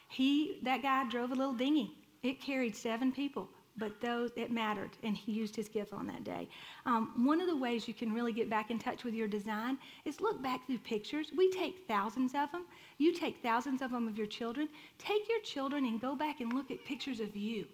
He, 0.09 0.59
that 0.63 0.81
guy 0.81 1.09
drove 1.09 1.31
a 1.31 1.35
little 1.35 1.53
dinghy. 1.53 1.95
It 2.23 2.41
carried 2.41 2.75
seven 2.75 3.11
people 3.11 3.47
but 3.77 3.99
those 4.01 4.31
it 4.35 4.51
mattered 4.51 4.91
and 5.03 5.17
he 5.17 5.31
used 5.31 5.55
his 5.55 5.67
gift 5.67 5.93
on 5.93 6.05
that 6.07 6.23
day. 6.23 6.47
Um, 6.85 7.25
one 7.25 7.41
of 7.41 7.47
the 7.47 7.57
ways 7.57 7.87
you 7.87 7.93
can 7.93 8.13
really 8.13 8.33
get 8.33 8.49
back 8.49 8.69
in 8.69 8.77
touch 8.77 9.03
with 9.03 9.13
your 9.13 9.27
design 9.27 9.77
is 10.05 10.21
look 10.21 10.41
back 10.43 10.65
through 10.67 10.79
pictures. 10.79 11.31
We 11.35 11.49
take 11.51 11.87
thousands 11.87 12.35
of 12.35 12.51
them 12.51 12.65
you 12.97 13.13
take 13.13 13.41
thousands 13.41 13.81
of 13.81 13.91
them 13.91 14.07
of 14.07 14.17
your 14.17 14.27
children. 14.27 14.69
Take 14.97 15.27
your 15.27 15.41
children 15.41 15.85
and 15.85 15.99
go 15.99 16.15
back 16.15 16.41
and 16.41 16.53
look 16.53 16.71
at 16.71 16.85
pictures 16.85 17.19
of 17.19 17.35
you. 17.35 17.65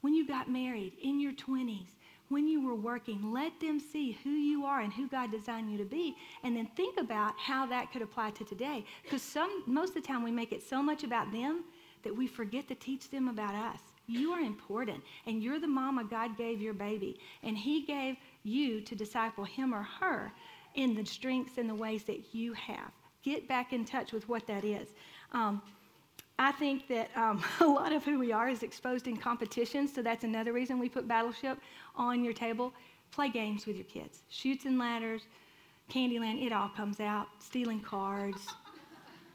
When 0.00 0.14
you 0.14 0.26
got 0.26 0.50
married 0.50 0.94
in 1.02 1.20
your 1.20 1.32
20s 1.32 1.88
when 2.28 2.48
you 2.48 2.66
were 2.66 2.74
working 2.74 3.30
let 3.30 3.52
them 3.60 3.78
see 3.78 4.12
who 4.24 4.30
you 4.30 4.64
are 4.64 4.80
and 4.80 4.90
who 4.90 5.06
god 5.06 5.30
designed 5.30 5.70
you 5.70 5.76
to 5.76 5.84
be 5.84 6.16
and 6.42 6.56
then 6.56 6.66
think 6.76 6.98
about 6.98 7.34
how 7.38 7.66
that 7.66 7.92
could 7.92 8.00
apply 8.00 8.30
to 8.30 8.44
today. 8.44 8.86
Because 9.02 9.20
some 9.20 9.62
most 9.66 9.90
of 9.90 9.96
the 9.96 10.08
time 10.08 10.22
we 10.22 10.30
make 10.30 10.50
it 10.50 10.62
so 10.62 10.82
much 10.82 11.04
about 11.04 11.30
them 11.30 11.62
that 12.04 12.16
we 12.16 12.26
forget 12.26 12.66
to 12.68 12.74
teach 12.74 13.10
them 13.10 13.28
about 13.28 13.54
us 13.54 13.80
you 14.06 14.32
are 14.32 14.40
important, 14.40 15.02
and 15.26 15.42
you're 15.42 15.60
the 15.60 15.68
mama 15.68 16.04
God 16.04 16.36
gave 16.36 16.60
your 16.60 16.74
baby, 16.74 17.18
and 17.42 17.56
He 17.56 17.82
gave 17.82 18.16
you 18.44 18.80
to 18.80 18.94
disciple 18.94 19.44
him 19.44 19.74
or 19.74 19.82
her 20.00 20.32
in 20.74 20.94
the 20.94 21.04
strengths 21.04 21.58
and 21.58 21.68
the 21.68 21.74
ways 21.74 22.04
that 22.04 22.34
you 22.34 22.52
have. 22.54 22.90
Get 23.22 23.46
back 23.46 23.72
in 23.72 23.84
touch 23.84 24.12
with 24.12 24.28
what 24.28 24.46
that 24.46 24.64
is. 24.64 24.88
Um, 25.32 25.62
I 26.38 26.52
think 26.52 26.88
that 26.88 27.10
um, 27.16 27.42
a 27.60 27.66
lot 27.66 27.92
of 27.92 28.04
who 28.04 28.18
we 28.18 28.32
are 28.32 28.48
is 28.48 28.62
exposed 28.62 29.06
in 29.06 29.16
competitions, 29.16 29.94
so 29.94 30.02
that's 30.02 30.24
another 30.24 30.52
reason 30.52 30.78
we 30.78 30.88
put 30.88 31.06
Battleship 31.06 31.58
on 31.94 32.24
your 32.24 32.32
table. 32.32 32.72
Play 33.10 33.28
games 33.28 33.66
with 33.66 33.76
your 33.76 33.84
kids. 33.84 34.22
Chutes 34.30 34.64
and 34.64 34.78
Ladders, 34.78 35.26
Candyland, 35.90 36.44
it 36.44 36.52
all 36.52 36.70
comes 36.70 36.98
out. 36.98 37.28
Stealing 37.38 37.80
cards, 37.80 38.48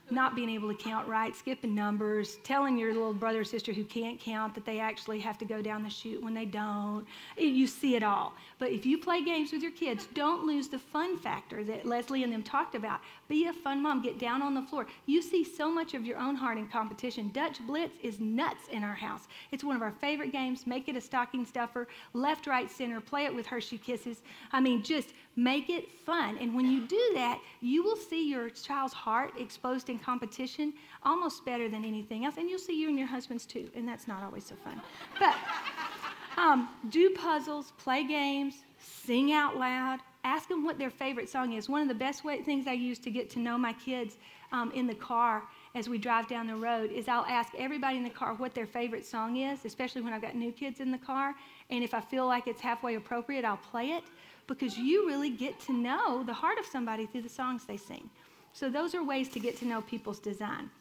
not 0.09 0.35
being 0.35 0.49
able 0.49 0.73
to 0.73 0.83
count 0.83 1.07
right, 1.07 1.35
skipping 1.35 1.75
numbers, 1.75 2.37
telling 2.43 2.77
your 2.77 2.93
little 2.93 3.13
brother 3.13 3.41
or 3.41 3.43
sister 3.43 3.73
who 3.73 3.83
can't 3.83 4.19
count 4.19 4.55
that 4.55 4.65
they 4.65 4.79
actually 4.79 5.19
have 5.19 5.37
to 5.37 5.45
go 5.45 5.61
down 5.61 5.83
the 5.83 5.89
chute 5.89 6.23
when 6.23 6.33
they 6.33 6.45
don't. 6.45 7.05
You 7.37 7.67
see 7.67 7.95
it 7.95 8.03
all. 8.03 8.33
But 8.59 8.71
if 8.71 8.85
you 8.85 8.97
play 8.97 9.23
games 9.23 9.51
with 9.51 9.61
your 9.61 9.71
kids, 9.71 10.07
don't 10.13 10.45
lose 10.45 10.67
the 10.67 10.79
fun 10.79 11.17
factor 11.17 11.63
that 11.65 11.85
Leslie 11.85 12.23
and 12.23 12.31
them 12.31 12.43
talked 12.43 12.75
about. 12.75 13.01
Be 13.27 13.47
a 13.47 13.53
fun 13.53 13.81
mom. 13.81 14.01
Get 14.01 14.19
down 14.19 14.41
on 14.41 14.53
the 14.53 14.61
floor. 14.61 14.87
You 15.05 15.21
see 15.21 15.43
so 15.43 15.71
much 15.71 15.93
of 15.93 16.05
your 16.05 16.17
own 16.17 16.35
heart 16.35 16.57
in 16.57 16.67
competition. 16.67 17.29
Dutch 17.33 17.59
Blitz 17.65 17.95
is 18.01 18.19
nuts 18.19 18.67
in 18.71 18.83
our 18.83 18.95
house. 18.95 19.27
It's 19.51 19.63
one 19.63 19.75
of 19.75 19.81
our 19.81 19.91
favorite 19.91 20.31
games. 20.31 20.65
Make 20.65 20.87
it 20.87 20.95
a 20.95 21.01
stocking 21.01 21.45
stuffer, 21.45 21.87
left, 22.13 22.47
right, 22.47 22.71
center. 22.71 23.01
Play 23.01 23.25
it 23.25 23.35
with 23.35 23.45
Hershey 23.45 23.77
Kisses. 23.77 24.21
I 24.51 24.59
mean, 24.59 24.83
just 24.83 25.09
make 25.35 25.69
it 25.69 25.87
fun. 26.05 26.37
And 26.39 26.55
when 26.55 26.65
you 26.65 26.87
do 26.87 27.11
that, 27.13 27.39
you 27.61 27.83
will 27.83 27.95
see 27.95 28.27
your 28.27 28.49
child's 28.49 28.93
heart 28.93 29.33
exposed 29.37 29.89
in 29.89 29.96
competition 29.99 30.73
almost 31.03 31.45
better 31.45 31.69
than 31.69 31.85
anything 31.85 32.25
else. 32.25 32.35
And 32.37 32.49
you'll 32.49 32.59
see 32.59 32.79
you 32.79 32.89
and 32.89 32.97
your 32.97 33.07
husband's 33.07 33.45
too. 33.45 33.69
And 33.75 33.87
that's 33.87 34.07
not 34.07 34.23
always 34.23 34.45
so 34.45 34.55
fun. 34.55 34.81
But 35.19 35.35
um, 36.37 36.69
do 36.89 37.09
puzzles, 37.11 37.73
play 37.77 38.03
games, 38.03 38.55
sing 38.79 39.33
out 39.33 39.57
loud, 39.57 39.99
ask 40.23 40.49
them 40.49 40.63
what 40.63 40.77
their 40.77 40.89
favorite 40.89 41.29
song 41.29 41.53
is. 41.53 41.69
One 41.69 41.81
of 41.81 41.87
the 41.87 41.95
best 41.95 42.23
way, 42.23 42.41
things 42.41 42.67
I 42.67 42.73
use 42.73 42.99
to 42.99 43.09
get 43.09 43.29
to 43.31 43.39
know 43.39 43.57
my 43.57 43.73
kids 43.73 44.17
um, 44.51 44.71
in 44.71 44.87
the 44.87 44.95
car 44.95 45.43
as 45.75 45.89
we 45.89 45.97
drive 45.97 46.27
down 46.27 46.47
the 46.47 46.55
road 46.55 46.91
is 46.91 47.07
I'll 47.07 47.25
ask 47.25 47.53
everybody 47.57 47.97
in 47.97 48.03
the 48.03 48.09
car 48.09 48.33
what 48.33 48.53
their 48.53 48.65
favorite 48.65 49.05
song 49.05 49.37
is, 49.37 49.65
especially 49.65 50.01
when 50.01 50.13
I've 50.13 50.21
got 50.21 50.35
new 50.35 50.51
kids 50.51 50.79
in 50.79 50.91
the 50.91 50.97
car. 50.97 51.35
And 51.69 51.83
if 51.83 51.93
I 51.93 52.01
feel 52.01 52.25
like 52.25 52.47
it's 52.47 52.61
halfway 52.61 52.95
appropriate, 52.95 53.45
I'll 53.45 53.57
play 53.57 53.91
it 53.91 54.03
because 54.47 54.77
you 54.77 55.05
really 55.05 55.29
get 55.29 55.59
to 55.61 55.73
know 55.73 56.23
the 56.23 56.33
heart 56.33 56.57
of 56.57 56.65
somebody 56.65 57.05
through 57.05 57.21
the 57.21 57.29
songs 57.29 57.65
they 57.65 57.77
sing. 57.77 58.09
So, 58.57 58.71
those 58.71 58.95
are 58.95 59.03
ways 59.03 59.29
to 59.29 59.39
get 59.39 59.55
to 59.57 59.65
know 59.67 59.81
people's 59.81 60.17
design. 60.17 60.71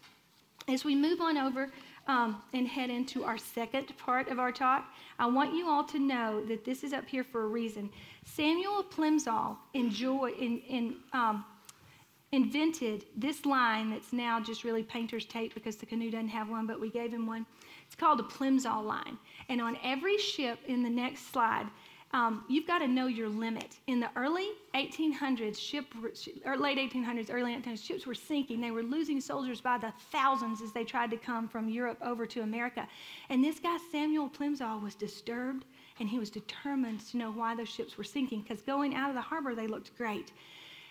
As 0.66 0.82
we 0.82 0.94
move 0.94 1.20
on 1.20 1.36
over 1.36 1.68
um, 2.06 2.40
and 2.54 2.66
head 2.66 2.88
into 2.88 3.22
our 3.22 3.36
second 3.36 3.94
part 3.98 4.28
of 4.28 4.38
our 4.38 4.50
talk, 4.50 4.86
I 5.18 5.26
want 5.26 5.54
you 5.54 5.68
all 5.68 5.84
to 5.84 5.98
know 5.98 6.42
that 6.46 6.64
this 6.64 6.82
is 6.82 6.94
up 6.94 7.06
here 7.06 7.22
for 7.22 7.42
a 7.42 7.48
reason. 7.48 7.90
Samuel 8.24 8.82
Plimsoll 8.82 9.58
enjoy, 9.74 10.30
in, 10.40 10.60
in, 10.60 10.94
um, 11.12 11.44
invented 12.32 13.04
this 13.14 13.44
line 13.44 13.90
that's 13.90 14.10
now 14.10 14.40
just 14.40 14.64
really 14.64 14.82
painter's 14.82 15.26
tape 15.26 15.52
because 15.52 15.76
the 15.76 15.84
canoe 15.84 16.10
doesn't 16.10 16.28
have 16.28 16.48
one, 16.48 16.66
but 16.66 16.80
we 16.80 16.88
gave 16.88 17.12
him 17.12 17.26
one. 17.26 17.44
It's 17.86 17.94
called 17.94 18.20
a 18.20 18.22
Plimsoll 18.22 18.86
line. 18.86 19.18
And 19.50 19.60
on 19.60 19.76
every 19.84 20.16
ship 20.16 20.60
in 20.66 20.82
the 20.82 20.88
next 20.88 21.30
slide, 21.30 21.66
um, 22.12 22.44
you've 22.48 22.66
got 22.66 22.78
to 22.78 22.88
know 22.88 23.06
your 23.06 23.28
limit. 23.28 23.78
In 23.88 24.00
the 24.00 24.08
early 24.16 24.48
1800s, 24.74 25.58
ship, 25.58 25.86
or 26.44 26.56
late 26.56 26.78
1800s, 26.78 27.28
early 27.30 27.54
1800s, 27.54 27.84
ships 27.84 28.06
were 28.06 28.14
sinking. 28.14 28.60
They 28.60 28.70
were 28.70 28.82
losing 28.82 29.20
soldiers 29.20 29.60
by 29.60 29.78
the 29.78 29.92
thousands 30.12 30.62
as 30.62 30.72
they 30.72 30.84
tried 30.84 31.10
to 31.10 31.16
come 31.16 31.48
from 31.48 31.68
Europe 31.68 31.98
over 32.00 32.24
to 32.26 32.42
America. 32.42 32.86
And 33.28 33.42
this 33.42 33.58
guy, 33.58 33.76
Samuel 33.90 34.28
Plimsoll, 34.28 34.82
was 34.82 34.94
disturbed 34.94 35.64
and 35.98 36.08
he 36.08 36.18
was 36.18 36.30
determined 36.30 37.00
to 37.08 37.16
know 37.16 37.30
why 37.30 37.54
those 37.54 37.68
ships 37.68 37.96
were 37.96 38.04
sinking 38.04 38.42
because 38.42 38.62
going 38.62 38.94
out 38.94 39.08
of 39.08 39.14
the 39.14 39.22
harbor, 39.22 39.54
they 39.54 39.66
looked 39.66 39.96
great. 39.96 40.32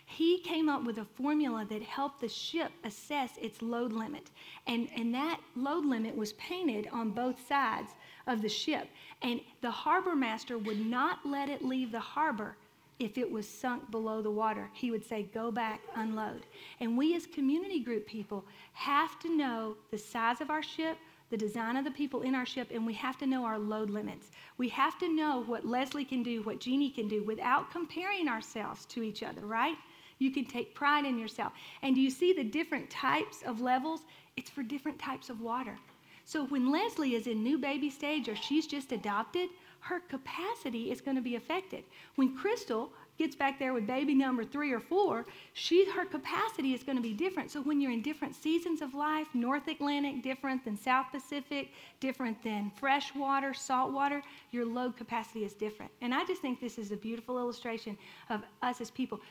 He 0.08 0.39
came 0.41 0.69
up 0.69 0.84
with 0.84 0.99
a 0.99 1.06
formula 1.06 1.65
that 1.69 1.82
helped 1.82 2.21
the 2.21 2.30
ship 2.30 2.71
assess 2.84 3.38
its 3.41 3.62
load 3.62 3.91
limit. 3.91 4.30
And, 4.67 4.88
and 4.95 5.13
that 5.15 5.39
load 5.56 5.86
limit 5.86 6.15
was 6.15 6.34
painted 6.34 6.88
on 6.91 7.10
both 7.10 7.47
sides 7.47 7.91
of 8.28 8.42
the 8.42 8.50
ship. 8.50 8.88
And 9.22 9.42
the 9.62 9.72
harbor 9.72 10.16
master 10.16 10.58
would 10.58 10.86
not 10.86 11.26
let 11.26 11.50
it 11.50 11.64
leave 11.64 11.92
the 11.92 12.00
harbor 12.00 12.56
if 13.00 13.18
it 13.18 13.30
was 13.30 13.48
sunk 13.48 13.92
below 13.92 14.22
the 14.22 14.32
water. 14.32 14.70
He 14.74 14.92
would 14.92 15.06
say, 15.06 15.24
Go 15.34 15.52
back, 15.52 15.82
unload. 15.96 16.46
And 16.80 16.98
we, 16.98 17.16
as 17.16 17.26
community 17.26 17.80
group 17.80 18.08
people, 18.08 18.46
have 18.74 19.20
to 19.20 19.36
know 19.36 19.76
the 19.92 19.98
size 19.98 20.42
of 20.42 20.50
our 20.50 20.64
ship, 20.64 20.98
the 21.30 21.38
design 21.38 21.76
of 21.76 21.84
the 21.84 21.92
people 21.92 22.22
in 22.22 22.36
our 22.36 22.46
ship, 22.46 22.70
and 22.72 22.86
we 22.86 22.94
have 22.94 23.18
to 23.18 23.26
know 23.26 23.44
our 23.44 23.58
load 23.58 23.90
limits. 23.90 24.32
We 24.58 24.70
have 24.70 24.98
to 25.00 25.14
know 25.14 25.44
what 25.44 25.66
Leslie 25.66 26.06
can 26.06 26.24
do, 26.24 26.44
what 26.44 26.60
Jeanie 26.60 26.92
can 26.92 27.08
do, 27.08 27.24
without 27.24 27.72
comparing 27.72 28.28
ourselves 28.28 28.86
to 28.86 29.04
each 29.04 29.24
other, 29.24 29.42
right? 29.42 29.76
You 30.20 30.32
can 30.32 30.46
take 30.46 30.74
pride 30.74 31.06
in 31.06 31.20
yourself. 31.20 31.54
And 31.82 31.96
do 31.96 32.02
you 32.02 32.10
see 32.10 32.32
the 32.32 32.44
different 32.44 32.90
types 32.90 33.42
of 33.46 33.60
levels? 33.60 34.02
It's 34.38 34.50
for 34.50 34.64
different 34.64 35.00
types 35.00 35.30
of 35.30 35.42
water. 35.42 35.78
So 36.26 36.46
when 36.48 36.72
Leslie 36.72 37.14
is 37.14 37.28
in 37.28 37.44
new 37.44 37.58
baby 37.58 37.90
stage 37.90 38.28
or 38.28 38.36
she's 38.36 38.66
just 38.66 38.92
adopted, 38.92 39.50
her 39.82 40.00
capacity 40.00 40.92
is 40.92 41.00
going 41.00 41.16
to 41.16 41.22
be 41.22 41.36
affected. 41.36 41.84
When 42.16 42.36
Crystal 42.36 42.92
gets 43.20 43.36
back 43.36 43.60
there 43.60 43.74
with 43.74 43.86
baby 43.86 44.16
number 44.16 44.44
three 44.44 44.74
or 44.74 44.80
four, 44.80 45.28
she, 45.54 45.88
her 45.92 46.04
capacity 46.04 46.74
is 46.74 46.82
going 46.82 46.98
to 46.98 47.02
be 47.02 47.14
different. 47.14 47.52
So 47.52 47.62
when 47.62 47.80
you're 47.80 47.92
in 47.92 48.02
different 48.02 48.36
seasons 48.36 48.82
of 48.82 48.96
life, 48.96 49.28
North 49.36 49.68
Atlantic 49.68 50.24
different 50.24 50.66
than 50.66 50.76
South 50.76 51.06
Pacific, 51.12 51.70
different 52.00 52.42
than 52.44 52.72
freshwater, 52.76 53.54
saltwater, 53.54 54.24
your 54.52 54.66
load 54.66 54.98
capacity 54.98 55.46
is 55.46 55.54
different. 55.54 55.92
And 56.02 56.14
I 56.14 56.26
just 56.26 56.42
think 56.42 56.60
this 56.60 56.80
is 56.80 56.92
a 56.92 56.98
beautiful 56.98 57.38
illustration 57.38 57.96
of 58.32 58.42
us 58.64 58.82
as 58.82 58.90
people. 58.90 59.22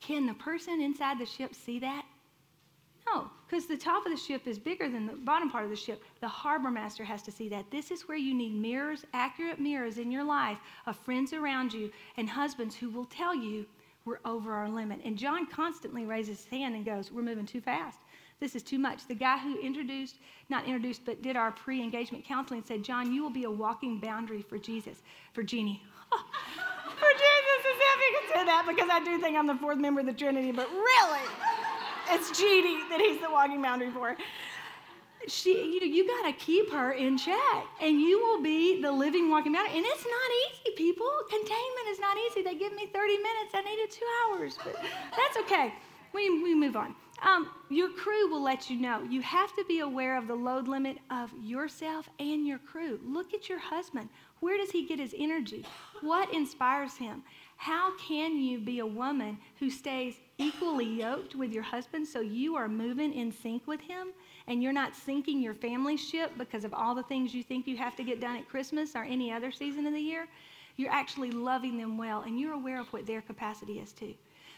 Can 0.00 0.26
the 0.26 0.34
person 0.34 0.80
inside 0.80 1.18
the 1.18 1.26
ship 1.26 1.52
see 1.54 1.80
that? 1.80 2.04
No, 3.06 3.30
because 3.46 3.66
the 3.66 3.76
top 3.76 4.06
of 4.06 4.12
the 4.12 4.18
ship 4.18 4.46
is 4.46 4.58
bigger 4.58 4.88
than 4.88 5.06
the 5.06 5.12
bottom 5.14 5.50
part 5.50 5.64
of 5.64 5.70
the 5.70 5.76
ship. 5.76 6.02
The 6.20 6.28
harbor 6.28 6.70
master 6.70 7.04
has 7.04 7.22
to 7.22 7.32
see 7.32 7.48
that. 7.48 7.70
This 7.70 7.90
is 7.90 8.08
where 8.08 8.16
you 8.16 8.34
need 8.34 8.54
mirrors, 8.54 9.04
accurate 9.12 9.60
mirrors 9.60 9.98
in 9.98 10.10
your 10.12 10.24
life 10.24 10.58
of 10.86 10.96
friends 10.96 11.32
around 11.32 11.72
you 11.72 11.90
and 12.16 12.28
husbands 12.28 12.76
who 12.76 12.90
will 12.90 13.06
tell 13.06 13.34
you 13.34 13.66
we're 14.04 14.20
over 14.24 14.52
our 14.52 14.68
limit. 14.68 15.00
And 15.04 15.16
John 15.16 15.46
constantly 15.46 16.06
raises 16.06 16.38
his 16.38 16.46
hand 16.46 16.74
and 16.74 16.84
goes, 16.84 17.12
We're 17.12 17.22
moving 17.22 17.46
too 17.46 17.60
fast. 17.60 17.98
This 18.40 18.56
is 18.56 18.62
too 18.62 18.78
much. 18.78 19.06
The 19.06 19.14
guy 19.14 19.38
who 19.38 19.60
introduced, 19.60 20.16
not 20.48 20.64
introduced, 20.64 21.04
but 21.04 21.22
did 21.22 21.36
our 21.36 21.52
pre 21.52 21.80
engagement 21.80 22.24
counseling 22.24 22.64
said, 22.66 22.82
John, 22.82 23.12
you 23.12 23.22
will 23.22 23.30
be 23.30 23.44
a 23.44 23.50
walking 23.50 24.00
boundary 24.00 24.42
for 24.42 24.58
Jesus, 24.58 25.02
for 25.32 25.44
Jeanie. 25.44 25.82
for 26.10 27.12
Jesus, 27.12 27.62
if 27.64 28.00
you 28.00 28.18
can 28.18 28.34
say 28.34 28.44
that 28.44 28.64
because 28.66 28.88
I 28.90 29.04
do 29.04 29.20
think 29.20 29.36
I'm 29.36 29.46
the 29.46 29.54
fourth 29.54 29.78
member 29.78 30.00
of 30.00 30.06
the 30.06 30.12
Trinity, 30.12 30.50
but 30.50 30.68
really 30.70 31.20
it's 32.10 32.38
Jeanie 32.38 32.80
that 32.88 33.00
he's 33.00 33.20
the 33.20 33.30
walking 33.30 33.62
boundary 33.62 33.90
for. 33.90 34.16
She, 35.28 35.50
you 35.50 35.80
know, 35.80 35.86
you 35.86 36.06
got 36.06 36.26
to 36.26 36.32
keep 36.32 36.70
her 36.72 36.92
in 36.92 37.16
check, 37.16 37.64
and 37.80 38.00
you 38.00 38.18
will 38.18 38.42
be 38.42 38.82
the 38.82 38.90
living 38.90 39.30
walking 39.30 39.52
boundary. 39.52 39.76
And 39.76 39.86
it's 39.86 40.04
not 40.04 40.30
easy, 40.66 40.76
people. 40.76 41.08
Containment 41.28 41.88
is 41.90 42.00
not 42.00 42.16
easy. 42.26 42.42
They 42.42 42.56
give 42.56 42.74
me 42.74 42.86
30 42.86 43.16
minutes. 43.18 43.54
I 43.54 43.62
needed 43.62 43.90
two 43.90 44.06
hours, 44.26 44.58
but 44.64 44.74
that's 45.16 45.36
okay. 45.38 45.72
We, 46.12 46.42
we 46.42 46.54
move 46.54 46.76
on. 46.76 46.94
Um, 47.22 47.50
your 47.70 47.88
crew 47.90 48.28
will 48.28 48.42
let 48.42 48.68
you 48.68 48.76
know. 48.76 49.02
You 49.08 49.22
have 49.22 49.54
to 49.54 49.64
be 49.68 49.78
aware 49.78 50.18
of 50.18 50.26
the 50.26 50.34
load 50.34 50.66
limit 50.66 50.98
of 51.10 51.30
yourself 51.40 52.08
and 52.18 52.46
your 52.46 52.58
crew. 52.58 52.98
Look 53.04 53.32
at 53.32 53.48
your 53.48 53.60
husband. 53.60 54.08
Where 54.40 54.58
does 54.58 54.72
he 54.72 54.84
get 54.84 54.98
his 54.98 55.14
energy? 55.16 55.64
What 56.00 56.34
inspires 56.34 56.96
him? 56.96 57.22
How 57.56 57.96
can 57.96 58.38
you 58.38 58.58
be 58.58 58.80
a 58.80 58.86
woman 58.86 59.38
who 59.58 59.70
stays 59.70 60.14
equally 60.38 60.86
yoked 60.86 61.34
with 61.34 61.52
your 61.52 61.62
husband 61.62 62.06
so 62.06 62.20
you 62.20 62.56
are 62.56 62.68
moving 62.68 63.12
in 63.12 63.30
sync 63.30 63.66
with 63.66 63.80
him 63.80 64.08
and 64.48 64.62
you're 64.62 64.72
not 64.72 64.96
sinking 64.96 65.40
your 65.40 65.54
family 65.54 65.96
ship 65.96 66.32
because 66.36 66.64
of 66.64 66.74
all 66.74 66.94
the 66.94 67.04
things 67.04 67.32
you 67.34 67.42
think 67.42 67.66
you 67.66 67.76
have 67.76 67.94
to 67.96 68.02
get 68.02 68.20
done 68.20 68.36
at 68.36 68.48
Christmas 68.48 68.96
or 68.96 69.04
any 69.04 69.32
other 69.32 69.52
season 69.52 69.86
of 69.86 69.92
the 69.92 70.00
year? 70.00 70.26
You're 70.76 70.90
actually 70.90 71.30
loving 71.30 71.78
them 71.78 71.96
well 71.96 72.22
and 72.22 72.40
you're 72.40 72.54
aware 72.54 72.80
of 72.80 72.92
what 72.92 73.06
their 73.06 73.22
capacity 73.22 73.78
is 73.78 73.92
too. 73.92 74.14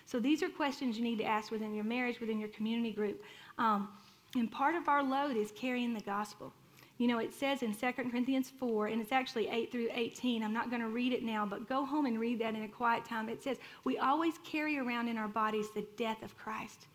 So 0.06 0.20
these 0.20 0.42
are 0.42 0.48
questions 0.48 0.96
you 0.96 1.04
need 1.04 1.18
to 1.18 1.24
ask 1.24 1.50
within 1.50 1.74
your 1.74 1.84
marriage, 1.84 2.20
within 2.20 2.38
your 2.38 2.50
community 2.50 2.92
group. 2.92 3.22
Um, 3.58 3.88
and 4.36 4.50
part 4.50 4.74
of 4.74 4.88
our 4.88 5.02
load 5.02 5.36
is 5.36 5.52
carrying 5.52 5.94
the 5.94 6.00
gospel. 6.00 6.52
You 6.98 7.08
know, 7.08 7.18
it 7.18 7.34
says 7.34 7.62
in 7.62 7.74
2 7.74 7.92
Corinthians 7.92 8.52
4, 8.58 8.86
and 8.86 9.00
it's 9.00 9.10
actually 9.10 9.48
8 9.48 9.72
through 9.72 9.88
18. 9.92 10.44
I'm 10.44 10.52
not 10.52 10.70
going 10.70 10.82
to 10.82 10.88
read 10.88 11.12
it 11.12 11.24
now, 11.24 11.44
but 11.44 11.68
go 11.68 11.84
home 11.84 12.06
and 12.06 12.20
read 12.20 12.38
that 12.38 12.54
in 12.54 12.62
a 12.62 12.68
quiet 12.68 13.04
time. 13.04 13.28
It 13.28 13.42
says, 13.42 13.58
We 13.82 13.98
always 13.98 14.34
carry 14.44 14.78
around 14.78 15.08
in 15.08 15.18
our 15.18 15.28
bodies 15.28 15.66
the 15.74 15.86
death 15.96 16.22
of 16.22 16.36
Christ. 16.36 16.86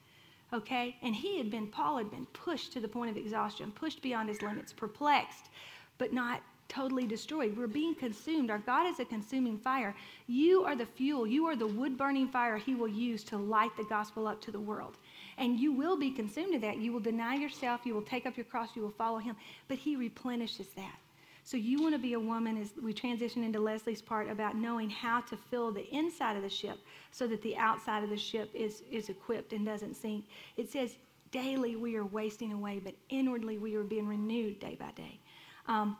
Okay? 0.53 0.95
And 1.01 1.13
he 1.13 1.37
had 1.37 1.51
been, 1.51 1.67
Paul 1.67 1.97
had 1.97 2.09
been 2.09 2.25
pushed 2.27 2.71
to 2.73 2.79
the 2.79 2.87
point 2.87 3.11
of 3.11 3.17
exhaustion, 3.17 3.71
pushed 3.71 4.01
beyond 4.01 4.29
his 4.29 4.41
limits, 4.41 4.71
perplexed, 4.71 5.49
but 5.97 6.13
not 6.13 6.41
totally 6.69 7.05
destroyed. 7.05 7.57
We're 7.57 7.67
being 7.67 7.93
consumed. 7.93 8.49
Our 8.49 8.59
God 8.59 8.87
is 8.87 8.99
a 8.99 9.05
consuming 9.05 9.57
fire. 9.57 9.93
You 10.27 10.63
are 10.63 10.75
the 10.75 10.85
fuel, 10.85 11.27
you 11.27 11.45
are 11.45 11.55
the 11.55 11.67
wood 11.67 11.97
burning 11.97 12.29
fire 12.29 12.57
he 12.57 12.75
will 12.75 12.87
use 12.87 13.23
to 13.25 13.37
light 13.37 13.75
the 13.75 13.83
gospel 13.83 14.27
up 14.27 14.39
to 14.41 14.51
the 14.51 14.59
world 14.59 14.97
and 15.39 15.59
you 15.59 15.71
will 15.71 15.97
be 15.97 16.11
consumed 16.11 16.53
in 16.53 16.61
that. 16.61 16.77
You 16.77 16.91
will 16.91 16.99
deny 16.99 17.35
yourself, 17.35 17.81
you 17.85 17.95
will 17.95 18.03
take 18.03 18.25
up 18.25 18.37
your 18.37 18.43
cross, 18.43 18.69
you 18.75 18.81
will 18.81 18.91
follow 18.91 19.17
him. 19.17 19.35
But 19.67 19.77
he 19.77 19.95
replenishes 19.95 20.67
that. 20.75 20.99
So 21.43 21.57
you 21.57 21.81
want 21.81 21.95
to 21.95 21.99
be 21.99 22.13
a 22.13 22.19
woman 22.19 22.61
as 22.61 22.73
we 22.79 22.93
transition 22.93 23.43
into 23.43 23.59
Leslie's 23.59 24.01
part 24.01 24.29
about 24.29 24.55
knowing 24.55 24.89
how 24.89 25.21
to 25.21 25.35
fill 25.35 25.71
the 25.71 25.89
inside 25.95 26.35
of 26.35 26.43
the 26.43 26.49
ship 26.49 26.77
so 27.11 27.25
that 27.25 27.41
the 27.41 27.57
outside 27.57 28.03
of 28.03 28.09
the 28.09 28.17
ship 28.17 28.51
is, 28.53 28.83
is 28.91 29.09
equipped 29.09 29.53
and 29.53 29.65
doesn't 29.65 29.95
sink. 29.95 30.25
It 30.57 30.69
says, 30.69 30.97
daily 31.31 31.75
we 31.75 31.95
are 31.95 32.05
wasting 32.05 32.53
away, 32.53 32.79
but 32.83 32.93
inwardly 33.09 33.57
we 33.57 33.75
are 33.75 33.83
being 33.83 34.07
renewed 34.07 34.59
day 34.59 34.77
by 34.79 34.91
day. 34.91 35.19
Um, 35.67 35.97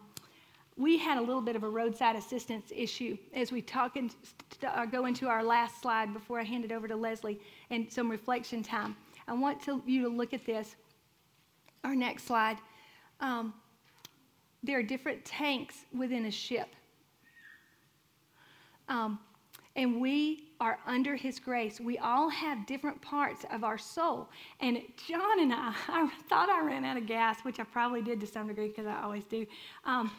we 0.78 0.98
had 0.98 1.18
a 1.18 1.22
little 1.22 1.42
bit 1.42 1.56
of 1.56 1.64
a 1.64 1.70
roadside 1.70 2.16
assistance 2.16 2.72
issue 2.74 3.18
as 3.34 3.52
we 3.52 3.62
talk 3.62 3.98
and 3.98 4.16
uh, 4.66 4.86
go 4.86 5.08
into 5.08 5.28
our 5.28 5.44
last 5.44 5.82
slide 5.82 6.14
before 6.14 6.40
I 6.40 6.44
hand 6.44 6.64
it 6.64 6.72
over 6.72 6.88
to 6.88 6.96
Leslie 6.96 7.40
and 7.70 7.92
some 7.92 8.10
reflection 8.10 8.64
time. 8.64 8.96
I 9.30 9.34
want 9.34 9.62
to, 9.64 9.82
you 9.86 10.02
to 10.04 10.10
look 10.10 10.34
at 10.34 10.46
this. 10.46 10.76
Our 11.84 11.96
next 11.96 12.26
slide. 12.26 12.58
Um, 13.22 13.54
there 14.64 14.80
are 14.80 14.84
different 14.84 15.24
tanks 15.24 15.86
within 15.96 16.26
a 16.26 16.32
ship. 16.32 16.76
Um, 18.90 19.20
and 19.76 20.02
we 20.02 20.50
are 20.60 20.80
under 20.86 21.16
his 21.16 21.40
grace. 21.40 21.80
We 21.80 22.00
all 22.00 22.28
have 22.30 22.66
different 22.66 23.02
parts 23.02 23.46
of 23.52 23.64
our 23.64 23.78
soul. 23.78 24.28
And 24.60 24.82
John 25.08 25.40
and 25.40 25.54
I, 25.54 25.74
I 25.88 26.10
thought 26.28 26.50
I 26.50 26.66
ran 26.66 26.84
out 26.84 26.98
of 26.98 27.06
gas, 27.06 27.42
which 27.44 27.60
I 27.60 27.64
probably 27.64 28.02
did 28.02 28.20
to 28.22 28.28
some 28.28 28.48
degree 28.48 28.70
because 28.70 28.88
I 28.88 29.02
always 29.02 29.26
do. 29.26 29.46
Um, 29.86 30.12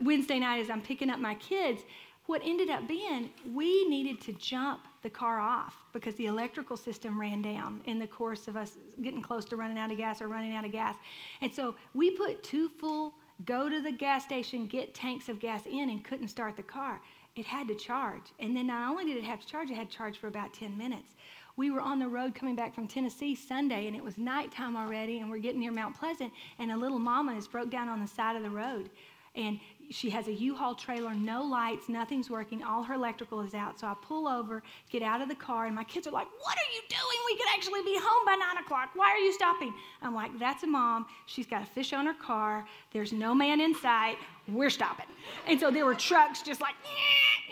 Wednesday 0.00 0.38
night, 0.40 0.60
as 0.60 0.70
I'm 0.70 0.82
picking 0.82 1.08
up 1.08 1.20
my 1.20 1.34
kids, 1.36 1.82
what 2.30 2.42
ended 2.44 2.70
up 2.70 2.86
being 2.86 3.28
we 3.52 3.84
needed 3.88 4.20
to 4.20 4.32
jump 4.34 4.86
the 5.02 5.10
car 5.10 5.40
off 5.40 5.74
because 5.92 6.14
the 6.14 6.26
electrical 6.26 6.76
system 6.76 7.20
ran 7.20 7.42
down 7.42 7.80
in 7.86 7.98
the 7.98 8.06
course 8.06 8.46
of 8.46 8.56
us 8.56 8.76
getting 9.02 9.20
close 9.20 9.44
to 9.44 9.56
running 9.56 9.76
out 9.76 9.90
of 9.90 9.96
gas 9.96 10.22
or 10.22 10.28
running 10.28 10.54
out 10.54 10.64
of 10.64 10.70
gas. 10.70 10.94
And 11.40 11.52
so 11.52 11.74
we 11.92 12.12
put 12.12 12.44
two 12.44 12.68
full 12.68 13.14
go 13.44 13.68
to 13.68 13.80
the 13.82 13.90
gas 13.90 14.22
station, 14.22 14.68
get 14.68 14.94
tanks 14.94 15.28
of 15.28 15.40
gas 15.40 15.66
in, 15.66 15.90
and 15.90 16.04
couldn't 16.04 16.28
start 16.28 16.56
the 16.56 16.62
car. 16.62 17.00
It 17.34 17.46
had 17.46 17.66
to 17.66 17.74
charge. 17.74 18.22
And 18.38 18.56
then 18.56 18.68
not 18.68 18.88
only 18.88 19.06
did 19.06 19.16
it 19.16 19.24
have 19.24 19.40
to 19.40 19.46
charge, 19.48 19.68
it 19.70 19.74
had 19.74 19.90
to 19.90 19.96
charge 19.96 20.16
for 20.18 20.28
about 20.28 20.54
10 20.54 20.78
minutes. 20.78 21.16
We 21.56 21.72
were 21.72 21.80
on 21.80 21.98
the 21.98 22.06
road 22.06 22.36
coming 22.36 22.54
back 22.54 22.76
from 22.76 22.86
Tennessee 22.86 23.34
Sunday, 23.34 23.88
and 23.88 23.96
it 23.96 24.04
was 24.04 24.16
nighttime 24.16 24.76
already, 24.76 25.18
and 25.18 25.28
we're 25.28 25.38
getting 25.38 25.60
near 25.60 25.72
Mount 25.72 25.98
Pleasant, 25.98 26.32
and 26.60 26.70
a 26.70 26.76
little 26.76 27.00
mama 27.00 27.34
is 27.34 27.48
broke 27.48 27.70
down 27.70 27.88
on 27.88 28.00
the 28.00 28.06
side 28.06 28.36
of 28.36 28.42
the 28.44 28.50
road. 28.50 28.88
And 29.34 29.60
she 29.90 30.10
has 30.10 30.28
a 30.28 30.32
U-Haul 30.32 30.76
trailer, 30.76 31.14
no 31.14 31.42
lights, 31.42 31.88
nothing's 31.88 32.30
working, 32.30 32.62
all 32.62 32.82
her 32.84 32.94
electrical 32.94 33.40
is 33.40 33.54
out. 33.54 33.78
So 33.78 33.88
I 33.88 33.94
pull 34.02 34.28
over, 34.28 34.62
get 34.88 35.02
out 35.02 35.20
of 35.20 35.28
the 35.28 35.34
car, 35.34 35.66
and 35.66 35.74
my 35.74 35.84
kids 35.84 36.06
are 36.06 36.12
like, 36.12 36.28
What 36.42 36.56
are 36.56 36.70
you 36.72 36.80
doing? 36.88 37.18
We 37.26 37.36
could 37.36 37.48
actually 37.54 37.82
be 37.82 37.98
home 38.00 38.24
by 38.24 38.36
nine 38.36 38.62
o'clock. 38.64 38.90
Why 38.94 39.10
are 39.10 39.18
you 39.18 39.32
stopping? 39.32 39.74
I'm 40.00 40.14
like, 40.14 40.38
That's 40.38 40.62
a 40.62 40.66
mom. 40.66 41.06
She's 41.26 41.46
got 41.46 41.62
a 41.62 41.66
fish 41.66 41.92
on 41.92 42.06
her 42.06 42.14
car. 42.14 42.66
There's 42.92 43.12
no 43.12 43.34
man 43.34 43.60
in 43.60 43.74
sight. 43.74 44.16
We're 44.48 44.70
stopping. 44.70 45.06
And 45.46 45.58
so 45.58 45.70
there 45.70 45.86
were 45.86 45.94
trucks 45.94 46.42
just 46.42 46.60
like, 46.60 46.74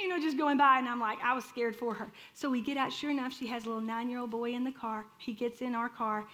you 0.00 0.08
know, 0.08 0.18
just 0.20 0.38
going 0.38 0.58
by, 0.58 0.78
and 0.78 0.88
I'm 0.88 1.00
like, 1.00 1.18
I 1.22 1.34
was 1.34 1.44
scared 1.44 1.74
for 1.74 1.92
her. 1.94 2.10
So 2.34 2.48
we 2.50 2.60
get 2.60 2.76
out, 2.76 2.92
sure 2.92 3.10
enough, 3.10 3.32
she 3.32 3.46
has 3.48 3.64
a 3.64 3.68
little 3.68 3.82
nine 3.82 4.08
year 4.08 4.20
old 4.20 4.30
boy 4.30 4.54
in 4.54 4.62
the 4.62 4.72
car. 4.72 5.06
He 5.18 5.32
gets 5.32 5.60
in 5.60 5.74
our 5.74 5.88
car. 5.88 6.24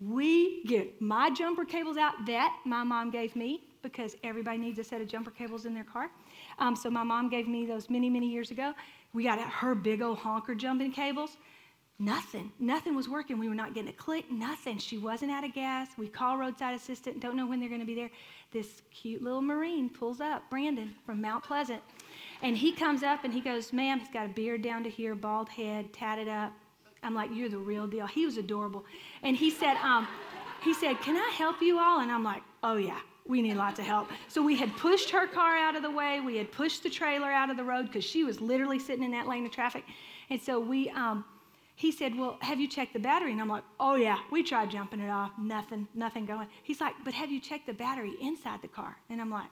We 0.00 0.62
get 0.64 1.00
my 1.00 1.30
jumper 1.30 1.64
cables 1.64 1.96
out 1.96 2.12
that 2.26 2.54
my 2.66 2.84
mom 2.84 3.10
gave 3.10 3.34
me 3.34 3.62
because 3.92 4.16
everybody 4.24 4.58
needs 4.58 4.78
a 4.78 4.84
set 4.84 5.00
of 5.00 5.08
jumper 5.08 5.30
cables 5.30 5.66
in 5.66 5.74
their 5.74 5.84
car. 5.84 6.10
Um, 6.58 6.76
so 6.76 6.90
my 6.90 7.02
mom 7.02 7.28
gave 7.28 7.48
me 7.48 7.66
those 7.66 7.88
many, 7.90 8.10
many 8.10 8.28
years 8.28 8.50
ago. 8.50 8.74
We 9.12 9.24
got 9.24 9.40
her 9.40 9.74
big 9.74 10.02
old 10.02 10.18
honker 10.18 10.54
jumping 10.54 10.92
cables. 10.92 11.36
Nothing. 11.98 12.52
Nothing 12.58 12.94
was 12.94 13.08
working. 13.08 13.38
We 13.38 13.48
were 13.48 13.54
not 13.54 13.72
getting 13.72 13.88
a 13.88 13.92
click. 13.94 14.30
Nothing. 14.30 14.76
She 14.76 14.98
wasn't 14.98 15.30
out 15.30 15.44
of 15.44 15.54
gas. 15.54 15.88
We 15.96 16.08
call 16.08 16.36
roadside 16.36 16.74
assistant. 16.74 17.20
Don't 17.20 17.36
know 17.36 17.46
when 17.46 17.58
they're 17.58 17.70
going 17.70 17.80
to 17.80 17.86
be 17.86 17.94
there. 17.94 18.10
This 18.52 18.82
cute 18.90 19.22
little 19.22 19.40
Marine 19.40 19.88
pulls 19.88 20.20
up, 20.20 20.42
Brandon 20.50 20.94
from 21.06 21.22
Mount 21.22 21.42
Pleasant. 21.42 21.80
And 22.42 22.54
he 22.54 22.72
comes 22.72 23.02
up 23.02 23.24
and 23.24 23.32
he 23.32 23.40
goes, 23.40 23.72
Ma'am, 23.72 23.98
he's 23.98 24.10
got 24.10 24.26
a 24.26 24.28
beard 24.28 24.60
down 24.60 24.84
to 24.84 24.90
here, 24.90 25.14
bald 25.14 25.48
head, 25.48 25.90
tatted 25.94 26.28
up. 26.28 26.52
I'm 27.02 27.14
like, 27.14 27.30
You're 27.32 27.48
the 27.48 27.58
real 27.58 27.86
deal. 27.86 28.06
He 28.06 28.26
was 28.26 28.36
adorable. 28.36 28.84
And 29.22 29.34
he 29.34 29.50
said, 29.50 29.76
um, 29.76 30.06
he 30.62 30.74
said, 30.74 31.00
Can 31.00 31.16
I 31.16 31.30
help 31.30 31.62
you 31.62 31.78
all? 31.78 32.00
And 32.00 32.12
I'm 32.12 32.22
like, 32.24 32.42
Oh, 32.62 32.76
yeah 32.76 33.00
we 33.28 33.42
need 33.42 33.54
lots 33.54 33.78
of 33.78 33.86
help. 33.86 34.08
So 34.28 34.42
we 34.42 34.56
had 34.56 34.74
pushed 34.76 35.10
her 35.10 35.26
car 35.26 35.56
out 35.56 35.76
of 35.76 35.82
the 35.82 35.90
way. 35.90 36.20
We 36.20 36.36
had 36.36 36.50
pushed 36.52 36.82
the 36.82 36.90
trailer 36.90 37.30
out 37.30 37.50
of 37.50 37.56
the 37.56 37.64
road 37.64 37.86
because 37.86 38.04
she 38.04 38.24
was 38.24 38.40
literally 38.40 38.78
sitting 38.78 39.04
in 39.04 39.10
that 39.12 39.26
lane 39.26 39.44
of 39.46 39.52
traffic. 39.52 39.84
And 40.30 40.40
so 40.40 40.60
we, 40.60 40.90
um, 40.90 41.24
he 41.74 41.92
said, 41.92 42.16
Well, 42.16 42.38
have 42.40 42.58
you 42.58 42.68
checked 42.68 42.94
the 42.94 42.98
battery? 42.98 43.32
And 43.32 43.40
I'm 43.40 43.48
like, 43.48 43.64
Oh, 43.78 43.94
yeah, 43.94 44.18
we 44.30 44.42
tried 44.42 44.70
jumping 44.70 45.00
it 45.00 45.10
off. 45.10 45.32
Nothing, 45.38 45.86
nothing 45.94 46.26
going. 46.26 46.48
He's 46.62 46.80
like, 46.80 46.94
But 47.04 47.14
have 47.14 47.30
you 47.30 47.40
checked 47.40 47.66
the 47.66 47.74
battery 47.74 48.14
inside 48.20 48.62
the 48.62 48.68
car? 48.68 48.96
And 49.10 49.20
I'm 49.20 49.30
like, 49.30 49.48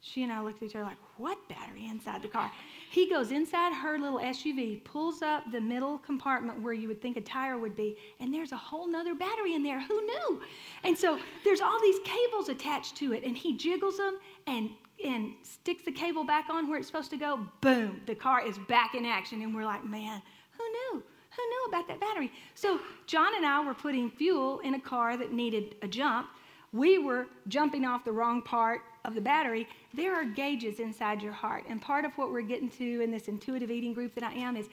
she 0.00 0.22
and 0.22 0.32
I 0.32 0.40
looked 0.40 0.62
at 0.62 0.68
each 0.68 0.76
other 0.76 0.84
like, 0.84 0.96
what 1.16 1.36
battery 1.48 1.86
inside 1.86 2.22
the 2.22 2.28
car? 2.28 2.50
He 2.90 3.10
goes 3.10 3.32
inside 3.32 3.72
her 3.72 3.98
little 3.98 4.20
SUV, 4.20 4.82
pulls 4.84 5.22
up 5.22 5.50
the 5.50 5.60
middle 5.60 5.98
compartment 5.98 6.62
where 6.62 6.72
you 6.72 6.88
would 6.88 7.02
think 7.02 7.16
a 7.16 7.20
tire 7.20 7.58
would 7.58 7.74
be, 7.74 7.96
and 8.20 8.32
there's 8.32 8.52
a 8.52 8.56
whole 8.56 8.86
nother 8.86 9.14
battery 9.14 9.54
in 9.54 9.62
there. 9.62 9.80
Who 9.80 10.00
knew? 10.06 10.40
And 10.84 10.96
so 10.96 11.18
there's 11.44 11.60
all 11.60 11.80
these 11.80 11.98
cables 12.04 12.48
attached 12.48 12.96
to 12.96 13.12
it, 13.12 13.24
and 13.24 13.36
he 13.36 13.56
jiggles 13.56 13.96
them 13.96 14.18
and 14.46 14.70
and 15.04 15.32
sticks 15.42 15.84
the 15.84 15.92
cable 15.92 16.24
back 16.24 16.46
on 16.50 16.68
where 16.68 16.78
it's 16.78 16.88
supposed 16.88 17.10
to 17.10 17.16
go. 17.16 17.46
Boom, 17.60 18.00
the 18.06 18.16
car 18.16 18.44
is 18.44 18.58
back 18.68 18.96
in 18.96 19.06
action, 19.06 19.42
and 19.42 19.54
we're 19.54 19.64
like, 19.64 19.84
man, 19.84 20.20
who 20.56 20.64
knew? 20.68 21.02
Who 21.36 21.48
knew 21.48 21.64
about 21.68 21.86
that 21.86 22.00
battery? 22.00 22.32
So 22.56 22.80
John 23.06 23.36
and 23.36 23.46
I 23.46 23.64
were 23.64 23.74
putting 23.74 24.10
fuel 24.10 24.58
in 24.60 24.74
a 24.74 24.80
car 24.80 25.16
that 25.16 25.32
needed 25.32 25.76
a 25.82 25.86
jump. 25.86 26.28
We 26.72 26.98
were 26.98 27.28
jumping 27.46 27.84
off 27.84 28.04
the 28.04 28.10
wrong 28.10 28.42
part 28.42 28.80
of 29.08 29.14
the 29.14 29.20
battery, 29.20 29.66
there 29.94 30.14
are 30.14 30.24
gauges 30.24 30.78
inside 30.78 31.22
your 31.22 31.32
heart. 31.32 31.64
And 31.68 31.82
part 31.82 32.04
of 32.04 32.12
what 32.16 32.30
we're 32.30 32.42
getting 32.42 32.68
to 32.70 33.00
in 33.02 33.10
this 33.10 33.26
intuitive 33.26 33.70
eating 33.70 33.94
group 33.94 34.14
that 34.14 34.22
I 34.22 34.32
am 34.34 34.56
is 34.56 34.68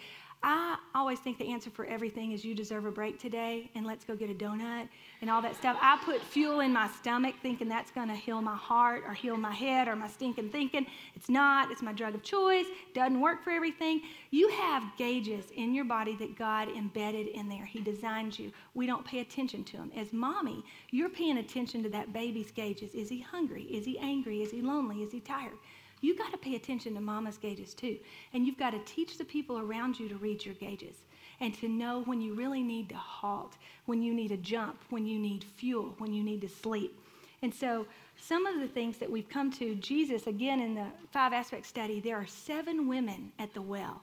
I 0.47 0.77
always 0.93 1.17
think 1.17 1.39
the 1.39 1.51
answer 1.51 1.71
for 1.71 1.85
everything 1.85 2.31
is 2.31 2.45
you 2.45 2.53
deserve 2.53 2.85
a 2.85 2.91
break 2.91 3.19
today 3.19 3.71
and 3.73 3.83
let's 3.83 4.05
go 4.05 4.15
get 4.15 4.29
a 4.29 4.33
donut 4.35 4.87
and 5.21 5.29
all 5.31 5.41
that 5.41 5.55
stuff. 5.55 5.75
I 5.81 5.99
put 6.05 6.21
fuel 6.21 6.59
in 6.59 6.71
my 6.71 6.87
stomach 6.87 7.33
thinking 7.41 7.67
that's 7.67 7.89
going 7.89 8.09
to 8.09 8.13
heal 8.13 8.39
my 8.43 8.55
heart 8.55 9.01
or 9.07 9.15
heal 9.15 9.37
my 9.37 9.51
head 9.51 9.87
or 9.87 9.95
my 9.95 10.07
stinking 10.07 10.51
thinking. 10.51 10.85
It's 11.15 11.29
not. 11.29 11.71
It's 11.71 11.81
my 11.81 11.93
drug 11.93 12.13
of 12.13 12.21
choice. 12.21 12.67
Doesn't 12.93 13.19
work 13.19 13.43
for 13.43 13.49
everything. 13.49 14.03
You 14.29 14.47
have 14.49 14.83
gauges 14.99 15.45
in 15.55 15.73
your 15.73 15.85
body 15.85 16.15
that 16.17 16.37
God 16.37 16.69
embedded 16.69 17.25
in 17.29 17.49
there. 17.49 17.65
He 17.65 17.81
designed 17.81 18.37
you. 18.37 18.51
We 18.75 18.85
don't 18.85 19.03
pay 19.03 19.21
attention 19.21 19.63
to 19.63 19.77
them. 19.77 19.91
As 19.97 20.13
mommy, 20.13 20.63
you're 20.91 21.09
paying 21.09 21.39
attention 21.39 21.81
to 21.81 21.89
that 21.89 22.13
baby's 22.13 22.51
gauges. 22.51 22.93
Is 22.93 23.09
he 23.09 23.19
hungry? 23.19 23.63
Is 23.63 23.83
he 23.83 23.97
angry? 23.97 24.43
Is 24.43 24.51
he 24.51 24.61
lonely? 24.61 25.01
Is 25.01 25.11
he 25.11 25.21
tired? 25.21 25.57
You 26.05 26.15
got 26.15 26.31
to 26.31 26.37
pay 26.37 26.55
attention 26.55 26.93
to 26.93 27.01
mama's 27.01 27.37
gauges 27.37 27.73
too. 27.73 27.97
And 28.33 28.45
you've 28.45 28.57
got 28.57 28.71
to 28.71 28.79
teach 28.85 29.17
the 29.17 29.25
people 29.25 29.57
around 29.57 29.99
you 29.99 30.07
to 30.09 30.15
read 30.15 30.45
your 30.45 30.55
gauges 30.55 30.95
and 31.39 31.53
to 31.55 31.67
know 31.67 32.03
when 32.03 32.21
you 32.21 32.33
really 32.33 32.63
need 32.63 32.89
to 32.89 32.95
halt, 32.95 33.57
when 33.85 34.01
you 34.01 34.13
need 34.13 34.31
a 34.31 34.37
jump, 34.37 34.77
when 34.89 35.05
you 35.05 35.19
need 35.19 35.43
fuel, 35.43 35.95
when 35.97 36.13
you 36.13 36.23
need 36.23 36.41
to 36.41 36.49
sleep. 36.49 36.97
And 37.41 37.53
so, 37.53 37.85
some 38.17 38.45
of 38.45 38.61
the 38.61 38.67
things 38.67 38.97
that 38.99 39.11
we've 39.11 39.27
come 39.27 39.51
to, 39.53 39.75
Jesus, 39.75 40.25
again 40.27 40.61
in 40.61 40.73
the 40.73 40.85
five 41.11 41.33
aspect 41.33 41.65
study, 41.65 41.99
there 41.99 42.15
are 42.15 42.25
seven 42.25 42.87
women 42.87 43.31
at 43.39 43.53
the 43.53 43.61
well 43.61 44.01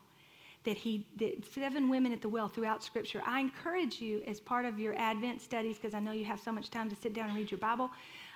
that 0.64 0.76
he 0.76 1.05
seven 1.50 1.88
women 1.88 2.12
at 2.12 2.22
the 2.22 2.28
well 2.28 2.48
throughout 2.48 2.84
scripture 2.84 3.20
i 3.26 3.40
encourage 3.40 4.00
you 4.00 4.22
as 4.26 4.38
part 4.38 4.64
of 4.64 4.78
your 4.78 4.94
advent 4.96 5.40
studies 5.40 5.76
because 5.76 5.94
i 5.94 5.98
know 5.98 6.12
you 6.12 6.24
have 6.24 6.38
so 6.38 6.53
much 6.53 6.70
time 6.70 6.88
to 6.88 6.96
sit 6.96 7.12
down 7.12 7.28
and 7.28 7.36
read 7.36 7.50
your 7.50 7.59
bible 7.59 7.90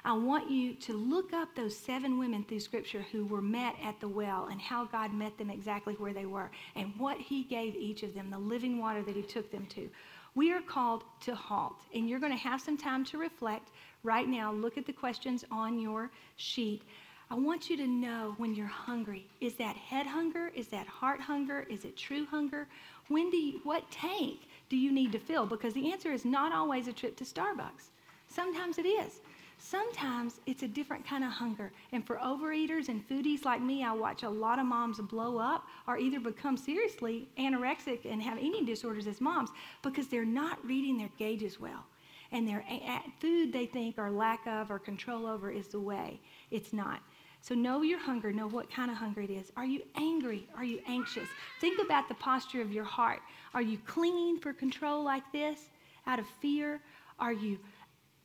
I 0.07 0.13
want 0.13 0.49
you 0.49 0.75
to 0.75 0.93
look 0.93 1.33
up 1.33 1.57
those 1.57 1.77
seven 1.77 2.17
women 2.17 2.45
through 2.45 2.61
Scripture 2.61 3.05
who 3.11 3.25
were 3.25 3.43
met 3.43 3.75
at 3.83 3.99
the 3.99 4.07
well 4.07 4.47
and 4.53 4.61
how 4.61 4.85
God 4.85 5.13
met 5.13 5.37
them 5.37 5.51
exactly 5.51 5.95
where 5.95 6.13
they 6.13 6.27
were 6.27 6.49
and 6.77 6.93
what 6.97 7.19
He 7.19 7.43
gave 7.43 7.75
each 7.75 8.05
of 8.05 8.15
them, 8.15 8.31
the 8.31 8.39
living 8.39 8.79
water 8.79 9.03
that 9.03 9.17
He 9.17 9.23
took 9.23 9.51
them 9.51 9.67
to. 9.71 9.91
We 10.37 10.53
are 10.53 10.61
called 10.61 11.03
to 11.23 11.35
halt, 11.35 11.81
and 11.93 12.09
you're 12.09 12.21
going 12.21 12.31
to 12.31 12.39
have 12.39 12.61
some 12.61 12.79
time 12.79 13.05
to 13.07 13.19
reflect 13.19 13.73
right 14.05 14.29
now. 14.29 14.53
Look 14.53 14.79
at 14.79 14.87
the 14.87 14.93
questions 14.93 15.45
on 15.51 15.81
your 15.81 16.13
sheet. 16.37 16.83
I 17.29 17.35
want 17.35 17.69
you 17.69 17.77
to 17.77 17.89
know 17.89 18.37
when 18.39 18.55
you're 18.55 18.69
hungry. 18.69 19.27
Is 19.41 19.55
that 19.55 19.75
head 19.75 20.07
hunger? 20.07 20.53
Is 20.55 20.69
that 20.69 20.87
heart 20.87 21.21
hunger? 21.21 21.67
Is 21.69 21.85
it 21.85 21.97
true 21.97 22.27
hunger? 22.27 22.69
When 23.09 23.29
do 23.29 23.39
you, 23.39 23.61
what 23.65 23.91
tank 23.91 24.39
do 24.69 24.77
you 24.77 24.93
need 24.93 25.11
to 25.11 25.19
fill? 25.19 25.47
Because 25.47 25.75
the 25.75 25.91
answer 25.91 26.13
is 26.13 26.25
not 26.25 26.53
always 26.53 26.87
a 26.87 26.93
trip 26.93 27.17
to 27.17 27.25
Starbucks. 27.25 27.91
Sometimes 28.29 28.79
it 28.79 28.87
is. 28.87 29.21
Sometimes 29.69 30.39
it's 30.47 30.63
a 30.63 30.69
different 30.69 31.05
kind 31.05 31.25
of 31.25 31.33
hunger. 31.33 31.73
And 31.91 32.07
for 32.07 32.19
overeaters 32.19 32.89
and 32.89 33.07
foodies 33.09 33.45
like 33.45 33.61
me, 33.61 33.83
I 33.83 33.93
watch 33.93 34.23
a 34.23 34.29
lot 34.29 34.61
of 34.61 34.67
moms 34.67 35.01
blow 35.01 35.39
up 35.39 35.65
or 35.89 35.99
either 35.99 36.21
become 36.21 36.57
seriously 36.57 37.29
anorexic 37.37 38.05
and 38.05 38.23
have 38.23 38.39
eating 38.39 38.65
disorders 38.65 39.09
as 39.09 39.21
moms 39.21 39.51
because 39.83 40.07
they're 40.07 40.25
not 40.25 40.65
reading 40.65 40.97
their 40.97 41.11
gauges 41.19 41.59
well. 41.59 41.85
And 42.31 42.47
their 42.47 42.65
food 43.19 43.53
they 43.53 43.67
think 43.67 43.99
or 43.99 44.09
lack 44.09 44.47
of 44.47 44.71
or 44.71 44.79
control 44.79 45.27
over 45.27 45.51
is 45.51 45.67
the 45.67 45.81
way. 45.81 46.21
It's 46.53 46.73
not. 46.73 47.01
So 47.41 47.57
know 47.57 47.83
your 47.83 47.99
hunger, 47.99 48.33
know 48.33 48.49
what 48.49 48.71
kind 48.71 48.89
of 48.89 48.97
hunger 48.97 49.23
it 49.23 49.31
is. 49.31 49.51
Are 49.57 49.67
you 49.67 49.83
angry? 49.97 50.47
Are 50.57 50.65
you 50.65 50.79
anxious? 50.87 51.29
Think 51.61 51.81
about 51.85 52.09
the 52.09 52.15
posture 52.15 52.63
of 52.63 52.71
your 52.71 52.85
heart. 52.85 53.21
Are 53.53 53.63
you 53.63 53.79
clinging 53.85 54.39
for 54.39 54.53
control 54.53 55.03
like 55.03 55.25
this 55.33 55.59
out 56.07 56.21
of 56.21 56.27
fear? 56.41 56.81
Are 57.19 57.33
you 57.33 57.59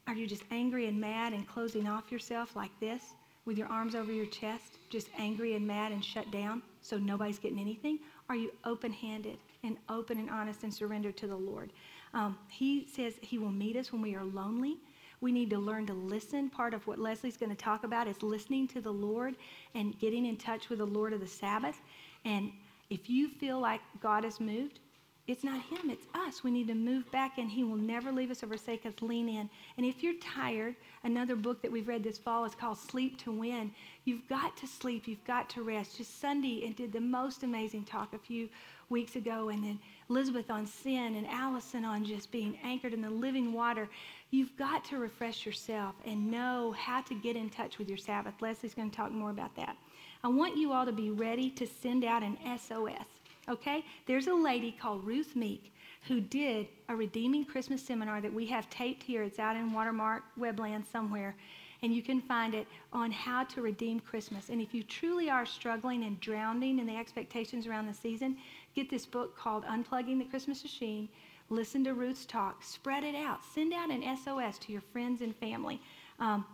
are 0.07 0.15
you 0.15 0.27
just 0.27 0.43
angry 0.51 0.87
and 0.87 0.99
mad 0.99 1.33
and 1.33 1.47
closing 1.47 1.87
off 1.87 2.11
yourself 2.11 2.55
like 2.55 2.71
this? 2.79 3.13
with 3.45 3.57
your 3.57 3.67
arms 3.67 3.95
over 3.95 4.11
your 4.11 4.25
chest, 4.27 4.77
just 4.89 5.09
angry 5.17 5.55
and 5.55 5.65
mad 5.65 5.91
and 5.91 6.03
shut 6.03 6.29
down 6.31 6.61
so 6.81 6.97
nobody's 6.97 7.39
getting 7.39 7.59
anything? 7.59 7.99
Are 8.29 8.35
you 8.35 8.51
open 8.65 8.91
handed 8.91 9.37
and 9.63 9.77
open 9.89 10.19
and 10.19 10.29
honest 10.29 10.63
and 10.63 10.73
surrendered 10.73 11.17
to 11.17 11.27
the 11.27 11.35
Lord? 11.35 11.71
Um, 12.13 12.37
he 12.49 12.87
says 12.93 13.15
He 13.21 13.37
will 13.37 13.51
meet 13.51 13.75
us 13.75 13.91
when 13.91 14.01
we 14.01 14.15
are 14.15 14.23
lonely. 14.23 14.77
We 15.21 15.31
need 15.31 15.49
to 15.51 15.59
learn 15.59 15.85
to 15.87 15.93
listen. 15.93 16.49
Part 16.49 16.73
of 16.73 16.85
what 16.87 16.99
Leslie's 16.99 17.37
going 17.37 17.51
to 17.51 17.55
talk 17.55 17.83
about 17.83 18.07
is 18.07 18.21
listening 18.23 18.67
to 18.69 18.81
the 18.81 18.91
Lord 18.91 19.35
and 19.75 19.97
getting 19.99 20.25
in 20.25 20.35
touch 20.37 20.69
with 20.69 20.79
the 20.79 20.85
Lord 20.85 21.13
of 21.13 21.19
the 21.19 21.27
Sabbath. 21.27 21.79
And 22.25 22.51
if 22.89 23.09
you 23.09 23.29
feel 23.29 23.59
like 23.59 23.81
God 24.01 24.23
has 24.23 24.39
moved, 24.39 24.79
it's 25.27 25.43
not 25.43 25.61
him, 25.61 25.89
it's 25.89 26.07
us. 26.13 26.43
We 26.43 26.51
need 26.51 26.67
to 26.67 26.75
move 26.75 27.09
back, 27.11 27.37
and 27.37 27.49
he 27.49 27.63
will 27.63 27.77
never 27.77 28.11
leave 28.11 28.31
us 28.31 28.43
or 28.43 28.47
forsake 28.47 28.85
us. 28.85 28.93
Lean 29.01 29.29
in. 29.29 29.49
And 29.77 29.85
if 29.85 30.01
you're 30.01 30.15
tired, 30.15 30.75
another 31.03 31.35
book 31.35 31.61
that 31.61 31.71
we've 31.71 31.87
read 31.87 32.03
this 32.03 32.17
fall 32.17 32.43
is 32.43 32.55
called 32.55 32.77
Sleep 32.77 33.17
to 33.19 33.31
Win. 33.31 33.71
You've 34.03 34.27
got 34.27 34.57
to 34.57 34.67
sleep, 34.67 35.07
you've 35.07 35.23
got 35.25 35.49
to 35.51 35.61
rest. 35.61 35.97
Just 35.97 36.19
Sunday, 36.19 36.65
and 36.65 36.75
did 36.75 36.91
the 36.91 36.99
most 36.99 37.43
amazing 37.43 37.83
talk 37.83 38.13
a 38.13 38.17
few 38.17 38.49
weeks 38.89 39.15
ago, 39.15 39.49
and 39.49 39.63
then 39.63 39.79
Elizabeth 40.09 40.49
on 40.49 40.65
sin, 40.65 41.15
and 41.15 41.27
Allison 41.27 41.85
on 41.85 42.03
just 42.03 42.31
being 42.31 42.57
anchored 42.63 42.93
in 42.93 43.01
the 43.01 43.09
living 43.09 43.53
water. 43.53 43.87
You've 44.31 44.55
got 44.57 44.83
to 44.85 44.97
refresh 44.97 45.45
yourself 45.45 45.93
and 46.03 46.31
know 46.31 46.73
how 46.77 47.01
to 47.03 47.13
get 47.13 47.35
in 47.35 47.49
touch 47.49 47.77
with 47.77 47.87
your 47.87 47.97
Sabbath. 47.97 48.33
Leslie's 48.41 48.73
going 48.73 48.89
to 48.89 48.95
talk 48.95 49.11
more 49.11 49.29
about 49.29 49.55
that. 49.55 49.77
I 50.23 50.27
want 50.27 50.57
you 50.57 50.73
all 50.73 50.85
to 50.85 50.91
be 50.91 51.09
ready 51.09 51.49
to 51.51 51.65
send 51.65 52.03
out 52.03 52.23
an 52.23 52.37
SOS. 52.57 53.20
Okay? 53.49 53.83
There's 54.05 54.27
a 54.27 54.33
lady 54.33 54.71
called 54.71 55.05
Ruth 55.05 55.35
Meek 55.35 55.73
who 56.07 56.19
did 56.19 56.67
a 56.89 56.95
redeeming 56.95 57.45
Christmas 57.45 57.81
seminar 57.81 58.21
that 58.21 58.33
we 58.33 58.45
have 58.47 58.69
taped 58.69 59.03
here. 59.03 59.23
It's 59.23 59.39
out 59.39 59.55
in 59.55 59.71
Watermark 59.71 60.23
Webland 60.39 60.85
somewhere. 60.91 61.35
And 61.83 61.93
you 61.93 62.03
can 62.03 62.21
find 62.21 62.53
it 62.53 62.67
on 62.93 63.11
how 63.11 63.43
to 63.45 63.61
redeem 63.61 63.99
Christmas. 63.99 64.49
And 64.49 64.61
if 64.61 64.73
you 64.73 64.83
truly 64.83 65.29
are 65.29 65.45
struggling 65.45 66.03
and 66.03 66.19
drowning 66.19 66.77
in 66.79 66.85
the 66.85 66.95
expectations 66.95 67.65
around 67.65 67.87
the 67.87 67.93
season, 67.93 68.37
get 68.75 68.89
this 68.89 69.05
book 69.05 69.35
called 69.35 69.65
Unplugging 69.65 70.19
the 70.19 70.25
Christmas 70.25 70.63
Machine. 70.63 71.09
Listen 71.49 71.83
to 71.83 71.93
Ruth's 71.93 72.25
talk. 72.25 72.63
Spread 72.63 73.03
it 73.03 73.15
out. 73.15 73.39
Send 73.43 73.73
out 73.73 73.89
an 73.89 74.03
SOS 74.15 74.59
to 74.59 74.71
your 74.71 74.81
friends 74.93 75.21
and 75.21 75.35
family. 75.35 75.81
Um, 76.19 76.45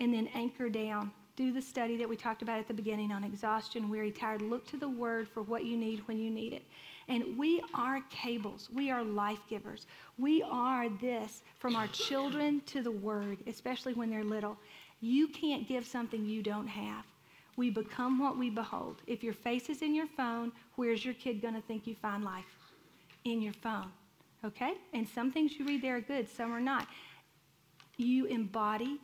and 0.00 0.12
then 0.12 0.28
anchor 0.34 0.68
down 0.68 1.12
do 1.36 1.52
the 1.52 1.62
study 1.62 1.96
that 1.96 2.08
we 2.08 2.16
talked 2.16 2.42
about 2.42 2.60
at 2.60 2.68
the 2.68 2.74
beginning 2.74 3.10
on 3.10 3.24
exhaustion, 3.24 3.90
weary, 3.90 4.12
tired. 4.12 4.40
Look 4.40 4.66
to 4.68 4.76
the 4.76 4.88
word 4.88 5.28
for 5.28 5.42
what 5.42 5.64
you 5.64 5.76
need 5.76 6.06
when 6.06 6.18
you 6.18 6.30
need 6.30 6.52
it. 6.52 6.64
And 7.08 7.36
we 7.36 7.62
are 7.74 8.00
cables, 8.08 8.68
we 8.72 8.90
are 8.90 9.02
life 9.02 9.40
givers. 9.48 9.86
We 10.16 10.42
are 10.42 10.88
this 10.88 11.42
from 11.58 11.76
our 11.76 11.88
children 11.88 12.62
to 12.66 12.82
the 12.82 12.90
word, 12.90 13.38
especially 13.46 13.94
when 13.94 14.10
they're 14.10 14.24
little. 14.24 14.56
You 15.00 15.28
can't 15.28 15.68
give 15.68 15.86
something 15.86 16.24
you 16.24 16.42
don't 16.42 16.68
have. 16.68 17.04
We 17.56 17.70
become 17.70 18.18
what 18.18 18.38
we 18.38 18.48
behold. 18.48 19.02
If 19.06 19.22
your 19.22 19.34
face 19.34 19.68
is 19.68 19.82
in 19.82 19.94
your 19.94 20.06
phone, 20.06 20.50
where's 20.76 21.04
your 21.04 21.14
kid 21.14 21.42
going 21.42 21.54
to 21.54 21.60
think 21.60 21.86
you 21.86 21.94
find 21.94 22.24
life? 22.24 22.44
In 23.24 23.42
your 23.42 23.52
phone. 23.52 23.90
Okay? 24.44 24.74
And 24.92 25.08
some 25.08 25.30
things 25.30 25.58
you 25.58 25.66
read 25.66 25.82
there 25.82 25.96
are 25.96 26.00
good, 26.00 26.28
some 26.28 26.52
are 26.52 26.60
not. 26.60 26.86
You 27.96 28.26
embody, 28.26 28.98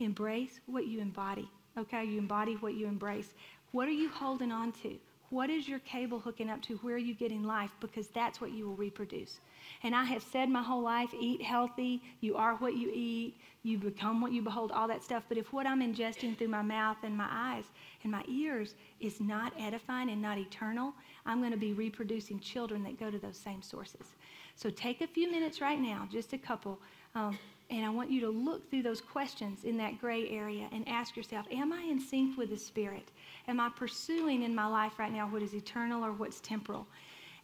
embrace 0.00 0.60
what 0.66 0.86
you 0.86 1.00
embody. 1.00 1.48
Okay, 1.78 2.04
you 2.04 2.18
embody 2.18 2.56
what 2.56 2.74
you 2.74 2.88
embrace. 2.88 3.34
What 3.70 3.86
are 3.86 3.92
you 3.92 4.08
holding 4.08 4.50
on 4.50 4.72
to? 4.82 4.96
What 5.30 5.48
is 5.48 5.68
your 5.68 5.78
cable 5.80 6.18
hooking 6.18 6.50
up 6.50 6.60
to? 6.62 6.76
Where 6.78 6.96
are 6.96 6.98
you 6.98 7.14
getting 7.14 7.44
life? 7.44 7.70
Because 7.78 8.08
that's 8.08 8.40
what 8.40 8.50
you 8.50 8.66
will 8.66 8.74
reproduce. 8.74 9.38
And 9.84 9.94
I 9.94 10.02
have 10.04 10.22
said 10.22 10.48
my 10.48 10.62
whole 10.62 10.82
life 10.82 11.10
eat 11.20 11.40
healthy, 11.40 12.02
you 12.20 12.34
are 12.34 12.56
what 12.56 12.74
you 12.76 12.90
eat, 12.92 13.36
you 13.62 13.78
become 13.78 14.20
what 14.20 14.32
you 14.32 14.42
behold, 14.42 14.72
all 14.72 14.88
that 14.88 15.04
stuff. 15.04 15.22
But 15.28 15.38
if 15.38 15.52
what 15.52 15.66
I'm 15.66 15.80
ingesting 15.80 16.36
through 16.36 16.48
my 16.48 16.62
mouth 16.62 16.96
and 17.04 17.16
my 17.16 17.28
eyes 17.30 17.66
and 18.02 18.10
my 18.10 18.24
ears 18.26 18.74
is 18.98 19.20
not 19.20 19.52
edifying 19.56 20.10
and 20.10 20.20
not 20.20 20.38
eternal, 20.38 20.94
I'm 21.26 21.38
going 21.38 21.52
to 21.52 21.58
be 21.58 21.74
reproducing 21.74 22.40
children 22.40 22.82
that 22.84 22.98
go 22.98 23.08
to 23.10 23.18
those 23.18 23.36
same 23.36 23.62
sources. 23.62 24.14
So 24.56 24.70
take 24.70 25.02
a 25.02 25.06
few 25.06 25.30
minutes 25.30 25.60
right 25.60 25.78
now, 25.78 26.08
just 26.10 26.32
a 26.32 26.38
couple. 26.38 26.80
Um, 27.14 27.38
and 27.70 27.84
I 27.84 27.90
want 27.90 28.10
you 28.10 28.20
to 28.22 28.30
look 28.30 28.70
through 28.70 28.82
those 28.82 29.00
questions 29.00 29.64
in 29.64 29.76
that 29.76 30.00
gray 30.00 30.28
area 30.30 30.68
and 30.72 30.88
ask 30.88 31.16
yourself 31.16 31.46
Am 31.50 31.72
I 31.72 31.82
in 31.82 32.00
sync 32.00 32.38
with 32.38 32.50
the 32.50 32.56
Spirit? 32.56 33.08
Am 33.46 33.60
I 33.60 33.68
pursuing 33.68 34.42
in 34.42 34.54
my 34.54 34.66
life 34.66 34.98
right 34.98 35.12
now 35.12 35.26
what 35.28 35.42
is 35.42 35.54
eternal 35.54 36.04
or 36.04 36.12
what's 36.12 36.40
temporal? 36.40 36.86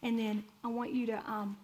And 0.01 0.17
then 0.17 0.43
I 0.63 0.67
want 0.67 0.93
you 0.93 1.05
to, 1.07 1.17
um, 1.29 1.57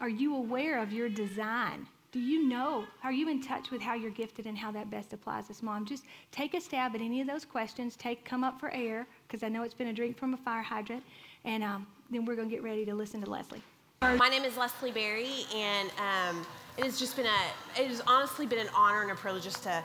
are 0.00 0.08
you 0.08 0.36
aware 0.36 0.80
of 0.80 0.92
your 0.92 1.08
design? 1.08 1.86
Do 2.12 2.20
you 2.20 2.48
know? 2.48 2.84
Are 3.02 3.12
you 3.12 3.28
in 3.28 3.42
touch 3.42 3.70
with 3.70 3.82
how 3.82 3.94
you're 3.94 4.10
gifted 4.10 4.46
and 4.46 4.56
how 4.56 4.70
that 4.72 4.90
best 4.90 5.12
applies 5.12 5.50
as 5.50 5.62
mom? 5.62 5.84
Just 5.84 6.04
take 6.32 6.54
a 6.54 6.60
stab 6.60 6.94
at 6.94 7.02
any 7.02 7.20
of 7.20 7.26
those 7.26 7.44
questions. 7.44 7.96
Take 7.96 8.24
come 8.24 8.44
up 8.44 8.58
for 8.58 8.70
air 8.70 9.06
because 9.26 9.42
I 9.42 9.48
know 9.48 9.62
it's 9.62 9.74
been 9.74 9.88
a 9.88 9.92
drink 9.92 10.16
from 10.16 10.32
a 10.32 10.38
fire 10.38 10.62
hydrant, 10.62 11.02
and 11.44 11.62
um, 11.62 11.86
then 12.10 12.24
we're 12.24 12.36
going 12.36 12.48
to 12.48 12.54
get 12.54 12.62
ready 12.62 12.86
to 12.86 12.94
listen 12.94 13.22
to 13.22 13.28
Leslie. 13.28 13.62
My 14.00 14.28
name 14.28 14.44
is 14.44 14.56
Leslie 14.56 14.92
Berry, 14.92 15.44
and 15.54 15.90
um, 15.98 16.46
it 16.78 16.84
has 16.84 16.98
just 16.98 17.16
been 17.16 17.26
a, 17.26 17.80
it 17.80 17.88
has 17.88 18.02
honestly 18.06 18.46
been 18.46 18.58
an 18.58 18.68
honor 18.74 19.02
and 19.02 19.10
a 19.10 19.14
privilege 19.14 19.44
just 19.44 19.62
to 19.62 19.82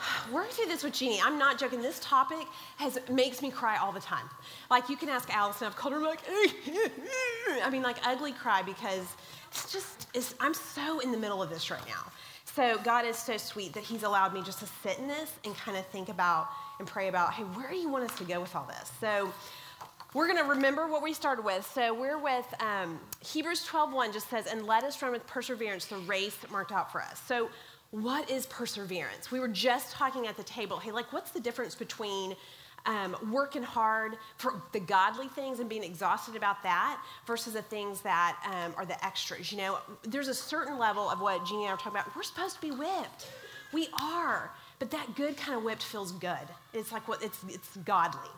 work 0.32 0.48
through 0.50 0.66
this 0.66 0.82
with 0.82 0.94
Jeanie. 0.94 1.20
I'm 1.22 1.38
not 1.38 1.58
joking. 1.58 1.80
This 1.80 2.00
topic 2.00 2.46
has 2.76 2.98
makes 3.10 3.42
me 3.42 3.50
cry 3.50 3.78
all 3.78 3.92
the 3.92 4.00
time. 4.00 4.28
Like 4.70 4.88
you 4.88 4.96
can 4.96 5.08
ask 5.08 5.34
Allison. 5.34 5.66
I've 5.66 5.76
called 5.76 5.94
her 5.94 6.00
like, 6.00 6.20
I 6.28 7.70
mean, 7.70 7.82
like 7.82 7.96
ugly 8.06 8.32
cry 8.32 8.62
because 8.62 9.06
it's 9.50 9.72
just, 9.72 10.08
it's, 10.14 10.34
I'm 10.40 10.54
so 10.54 11.00
in 11.00 11.12
the 11.12 11.18
middle 11.18 11.42
of 11.42 11.50
this 11.50 11.70
right 11.70 11.86
now. 11.86 12.10
So 12.44 12.78
God 12.82 13.04
is 13.04 13.16
so 13.16 13.36
sweet 13.36 13.72
that 13.74 13.84
He's 13.84 14.02
allowed 14.02 14.34
me 14.34 14.42
just 14.42 14.58
to 14.60 14.66
sit 14.82 14.98
in 14.98 15.06
this 15.06 15.32
and 15.44 15.56
kind 15.56 15.76
of 15.76 15.86
think 15.86 16.08
about 16.08 16.48
and 16.78 16.88
pray 16.88 17.08
about, 17.08 17.32
hey, 17.32 17.44
where 17.44 17.70
do 17.70 17.76
you 17.76 17.88
want 17.88 18.10
us 18.10 18.16
to 18.18 18.24
go 18.24 18.40
with 18.40 18.54
all 18.56 18.66
this? 18.68 18.90
So 19.00 19.32
we're 20.14 20.26
going 20.26 20.42
to 20.42 20.48
remember 20.48 20.86
what 20.86 21.02
we 21.02 21.12
started 21.12 21.44
with. 21.44 21.70
So 21.74 21.92
we're 21.92 22.18
with 22.18 22.46
um, 22.60 22.98
Hebrews 23.20 23.66
12:1 23.66 24.12
just 24.12 24.30
says, 24.30 24.46
"And 24.46 24.66
let 24.66 24.84
us 24.84 25.00
run 25.02 25.12
with 25.12 25.26
perseverance 25.26 25.86
the 25.86 25.98
race 25.98 26.36
marked 26.50 26.72
out 26.72 26.90
for 26.90 27.02
us." 27.02 27.20
So 27.26 27.50
what 27.90 28.30
is 28.30 28.46
perseverance? 28.46 29.30
We 29.30 29.40
were 29.40 29.48
just 29.48 29.92
talking 29.92 30.26
at 30.26 30.36
the 30.36 30.42
table. 30.42 30.78
Hey, 30.78 30.90
like, 30.92 31.12
what's 31.12 31.30
the 31.30 31.40
difference 31.40 31.74
between 31.74 32.36
um, 32.86 33.16
working 33.30 33.62
hard 33.62 34.16
for 34.36 34.62
the 34.72 34.80
godly 34.80 35.28
things 35.28 35.58
and 35.58 35.68
being 35.68 35.84
exhausted 35.84 36.36
about 36.36 36.62
that 36.62 37.02
versus 37.26 37.54
the 37.54 37.62
things 37.62 38.02
that 38.02 38.36
um, 38.46 38.74
are 38.76 38.84
the 38.84 39.02
extras? 39.04 39.52
You 39.52 39.58
know, 39.58 39.78
there's 40.02 40.28
a 40.28 40.34
certain 40.34 40.78
level 40.78 41.08
of 41.08 41.20
what 41.20 41.44
Jeanie 41.46 41.64
and 41.64 41.70
I 41.70 41.74
are 41.74 41.76
talking 41.76 41.92
about. 41.92 42.14
We're 42.14 42.22
supposed 42.22 42.56
to 42.56 42.60
be 42.60 42.70
whipped. 42.70 43.26
We 43.72 43.88
are. 44.00 44.50
But 44.78 44.90
that 44.92 45.16
good 45.16 45.36
kind 45.36 45.58
of 45.58 45.64
whipped 45.64 45.82
feels 45.82 46.12
good. 46.12 46.46
It's 46.72 46.92
like 46.92 47.08
what 47.08 47.22
it's 47.22 47.38
it's 47.48 47.76
godly. 47.78 48.30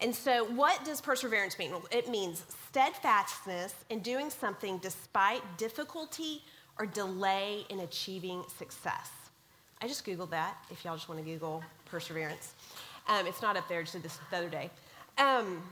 And 0.00 0.14
so 0.14 0.44
what 0.44 0.84
does 0.84 1.00
perseverance 1.00 1.58
mean? 1.58 1.72
It 1.90 2.08
means 2.08 2.44
steadfastness 2.68 3.74
in 3.88 4.00
doing 4.00 4.28
something 4.28 4.78
despite 4.78 5.42
difficulty 5.56 6.42
or 6.78 6.84
delay 6.84 7.64
in 7.70 7.80
achieving 7.80 8.42
success. 8.58 9.10
I 9.80 9.88
just 9.88 10.04
Googled 10.04 10.30
that 10.30 10.56
if 10.70 10.84
y'all 10.84 10.96
just 10.96 11.08
want 11.08 11.24
to 11.24 11.30
Google 11.30 11.62
perseverance. 11.86 12.52
Um, 13.08 13.26
it's 13.26 13.40
not 13.40 13.56
up 13.56 13.68
there, 13.68 13.82
just 13.82 13.94
did 13.94 14.02
this 14.02 14.18
the 14.30 14.36
other 14.36 14.48
day. 14.48 14.70
Um, 15.16 15.62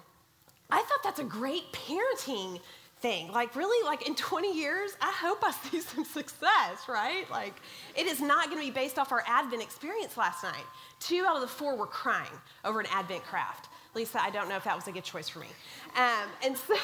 I 0.71 0.81
thought 0.83 1.03
that's 1.03 1.21
a 1.21 1.25
great 1.25 1.65
parenting 1.73 2.61
thing. 3.05 3.31
Like, 3.31 3.55
really, 3.55 3.85
like 3.85 4.09
in 4.09 4.15
20 4.15 4.57
years, 4.57 4.97
I 4.99 5.13
hope 5.13 5.45
I 5.45 5.51
see 5.51 5.81
some 5.93 6.07
success, 6.07 6.89
right? 6.89 7.31
Like, 7.31 7.61
it 7.95 8.07
is 8.07 8.21
not 8.21 8.47
going 8.47 8.59
to 8.59 8.65
be 8.65 8.71
based 8.73 8.99
off 8.99 9.13
our 9.13 9.23
Advent 9.29 9.63
experience 9.63 10.17
last 10.17 10.43
night. 10.43 10.65
Two 11.01 11.27
out 11.29 11.35
of 11.37 11.43
the 11.43 11.47
four 11.47 11.77
were 11.77 11.87
crying 11.87 12.33
over 12.65 12.81
an 12.81 12.87
Advent 12.91 13.23
craft. 13.25 13.69
Lisa, 13.95 14.23
I 14.23 14.31
don't 14.31 14.49
know 14.49 14.57
if 14.57 14.65
that 14.65 14.75
was 14.75 14.89
a 14.89 14.93
good 14.93 15.05
choice 15.05 15.29
for 15.29 15.41
me. 15.41 15.49
Um, 15.97 16.31
and 16.43 16.57
so, 16.57 16.75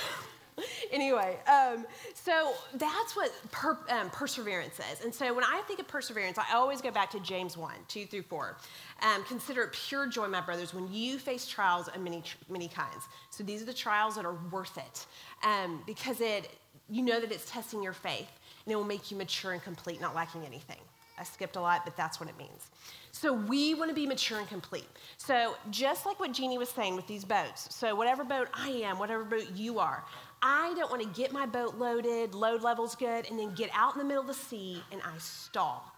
anyway, 0.93 1.39
um, 1.51 1.87
so 2.13 2.53
that's 2.75 3.17
what 3.17 3.33
per, 3.51 3.79
um, 3.89 4.11
perseverance 4.11 4.79
is. 4.93 5.03
And 5.03 5.15
so 5.15 5.33
when 5.33 5.45
I 5.45 5.63
think 5.67 5.81
of 5.81 5.89
perseverance, 5.89 6.37
I 6.37 6.55
always 6.55 6.83
go 6.83 6.91
back 6.91 7.11
to 7.13 7.21
James 7.21 7.57
1, 7.57 7.73
2 7.89 8.05
through 8.05 8.23
4. 8.25 8.59
Um, 9.03 9.25
consider 9.25 9.63
it 9.63 9.73
pure 9.73 10.07
joy, 10.07 10.29
my 10.29 10.41
brothers, 10.41 10.75
when 10.75 10.93
you 10.93 11.19
face 11.19 11.47
trials 11.47 11.89
of 11.89 12.01
many, 12.01 12.23
many 12.49 12.69
kinds. 12.69 13.05
So 13.31 13.43
these 13.43 13.63
are 13.63 13.67
the 13.67 13.73
trials 13.73 14.17
that 14.17 14.25
are 14.27 14.37
worth 14.51 14.77
it 14.77 15.07
um, 15.43 15.83
because 15.87 16.21
it, 16.21 16.51
you 16.91 17.03
know 17.03 17.19
that 17.19 17.33
it's 17.33 17.51
testing 17.51 17.83
your 17.83 17.95
faith 17.95 18.29
and 18.65 18.73
it 18.73 18.77
will 18.77 18.85
make 18.85 19.11
you 19.11 19.17
mature 19.17 19.53
and 19.53 19.63
complete, 19.63 20.01
not 20.01 20.15
lacking 20.15 20.45
anything. 20.45 20.77
I 21.19 21.25
skipped 21.25 21.57
a 21.57 21.61
lot, 21.61 21.85
but 21.85 21.97
that's 21.97 22.19
what 22.19 22.29
it 22.29 22.39
means. 22.39 22.71
So 23.13 23.33
we 23.33 23.75
want 23.75 23.91
to 23.91 23.95
be 23.95 24.07
mature 24.07 24.39
and 24.39 24.49
complete. 24.49 24.87
So 25.19 25.57
just 25.71 26.07
like 26.07 26.19
what 26.19 26.33
Jeanie 26.33 26.57
was 26.57 26.71
saying 26.71 26.97
with 26.97 27.07
these 27.07 27.25
boats, 27.25 27.75
so 27.75 27.95
whatever 27.95 28.25
boat 28.25 28.49
I 28.55 28.71
am, 28.71 28.99
whatever 28.99 29.25
boat 29.25 29.49
you 29.55 29.79
are, 29.79 30.05
I 30.43 30.73
don't 30.77 30.91
want 30.91 31.03
to 31.03 31.21
get 31.21 31.33
my 31.33 31.45
boat 31.45 31.77
loaded, 31.77 32.35
load 32.35 32.63
levels 32.63 32.95
good, 32.95 33.29
and 33.29 33.39
then 33.39 33.55
get 33.55 33.71
out 33.75 33.95
in 33.95 33.99
the 33.99 34.05
middle 34.05 34.23
of 34.23 34.29
the 34.29 34.35
sea 34.35 34.83
and 34.91 35.03
I 35.03 35.19
stall. 35.19 35.93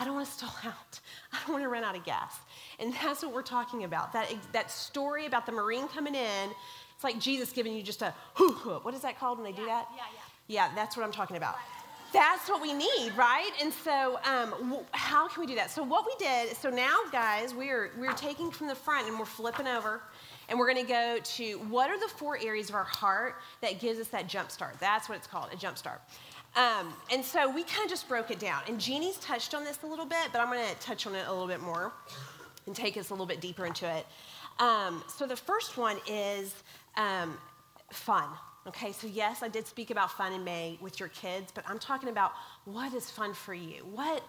I 0.00 0.04
don't 0.04 0.14
want 0.14 0.26
to 0.26 0.32
stall 0.32 0.54
out. 0.64 0.98
I 1.32 1.38
don't 1.46 1.52
want 1.52 1.62
to 1.64 1.68
run 1.68 1.84
out 1.84 1.94
of 1.96 2.04
gas. 2.04 2.34
And 2.78 2.92
that's 2.94 3.22
what 3.22 3.32
we're 3.34 3.42
talking 3.42 3.84
about. 3.84 4.12
That, 4.14 4.32
that 4.52 4.70
story 4.70 5.26
about 5.26 5.46
the 5.46 5.52
Marine 5.52 5.86
coming 5.88 6.14
in, 6.14 6.50
it's 6.94 7.04
like 7.04 7.18
Jesus 7.20 7.52
giving 7.52 7.74
you 7.74 7.82
just 7.82 8.02
a, 8.02 8.12
what 8.82 8.94
is 8.94 9.02
that 9.02 9.18
called 9.18 9.38
when 9.38 9.44
they 9.44 9.56
do 9.56 9.66
that? 9.66 9.86
Yeah, 9.94 10.02
yeah. 10.14 10.20
Yeah, 10.48 10.74
that's 10.74 10.96
what 10.96 11.04
I'm 11.04 11.12
talking 11.12 11.36
about. 11.36 11.54
that's 12.12 12.48
what 12.48 12.60
we 12.60 12.72
need, 12.72 13.12
right? 13.16 13.50
And 13.62 13.72
so, 13.72 14.18
um, 14.24 14.50
w- 14.70 14.84
how 14.90 15.28
can 15.28 15.42
we 15.42 15.46
do 15.46 15.54
that? 15.54 15.70
So, 15.70 15.84
what 15.84 16.04
we 16.04 16.12
did, 16.18 16.56
so 16.56 16.68
now, 16.70 16.96
guys, 17.12 17.54
we're 17.54 17.92
we're 17.96 18.14
taking 18.14 18.50
from 18.50 18.66
the 18.66 18.74
front 18.74 19.06
and 19.06 19.16
we're 19.16 19.26
flipping 19.26 19.68
over, 19.68 20.02
and 20.48 20.58
we're 20.58 20.66
going 20.72 20.84
to 20.84 20.92
go 20.92 21.18
to 21.22 21.52
what 21.68 21.88
are 21.88 22.00
the 22.00 22.08
four 22.08 22.36
areas 22.42 22.68
of 22.68 22.74
our 22.74 22.82
heart 22.82 23.36
that 23.60 23.78
gives 23.78 24.00
us 24.00 24.08
that 24.08 24.26
jump 24.26 24.50
start? 24.50 24.74
That's 24.80 25.08
what 25.08 25.18
it's 25.18 25.28
called, 25.28 25.50
a 25.52 25.56
jump 25.56 25.78
start. 25.78 26.00
Um, 26.56 26.92
and 27.12 27.24
so 27.24 27.48
we 27.48 27.62
kind 27.62 27.84
of 27.84 27.90
just 27.90 28.08
broke 28.08 28.30
it 28.30 28.38
down. 28.38 28.62
And 28.66 28.78
Jeanie's 28.78 29.18
touched 29.18 29.54
on 29.54 29.64
this 29.64 29.78
a 29.82 29.86
little 29.86 30.04
bit, 30.04 30.28
but 30.32 30.40
I'm 30.40 30.52
going 30.52 30.66
to 30.66 30.74
touch 30.80 31.06
on 31.06 31.14
it 31.14 31.26
a 31.26 31.30
little 31.30 31.46
bit 31.46 31.60
more 31.60 31.92
and 32.66 32.74
take 32.74 32.96
us 32.96 33.10
a 33.10 33.12
little 33.12 33.26
bit 33.26 33.40
deeper 33.40 33.66
into 33.66 33.88
it. 33.88 34.06
Um, 34.58 35.02
so 35.08 35.26
the 35.26 35.36
first 35.36 35.76
one 35.76 35.96
is 36.08 36.54
um, 36.96 37.38
fun. 37.90 38.28
Okay, 38.66 38.92
so 38.92 39.06
yes, 39.06 39.42
I 39.42 39.48
did 39.48 39.66
speak 39.66 39.90
about 39.90 40.10
fun 40.12 40.32
in 40.32 40.44
May 40.44 40.76
with 40.80 41.00
your 41.00 41.08
kids, 41.08 41.50
but 41.52 41.64
I'm 41.66 41.78
talking 41.78 42.10
about 42.10 42.32
what 42.66 42.92
is 42.92 43.10
fun 43.10 43.32
for 43.32 43.54
you. 43.54 43.82
What 43.94 44.22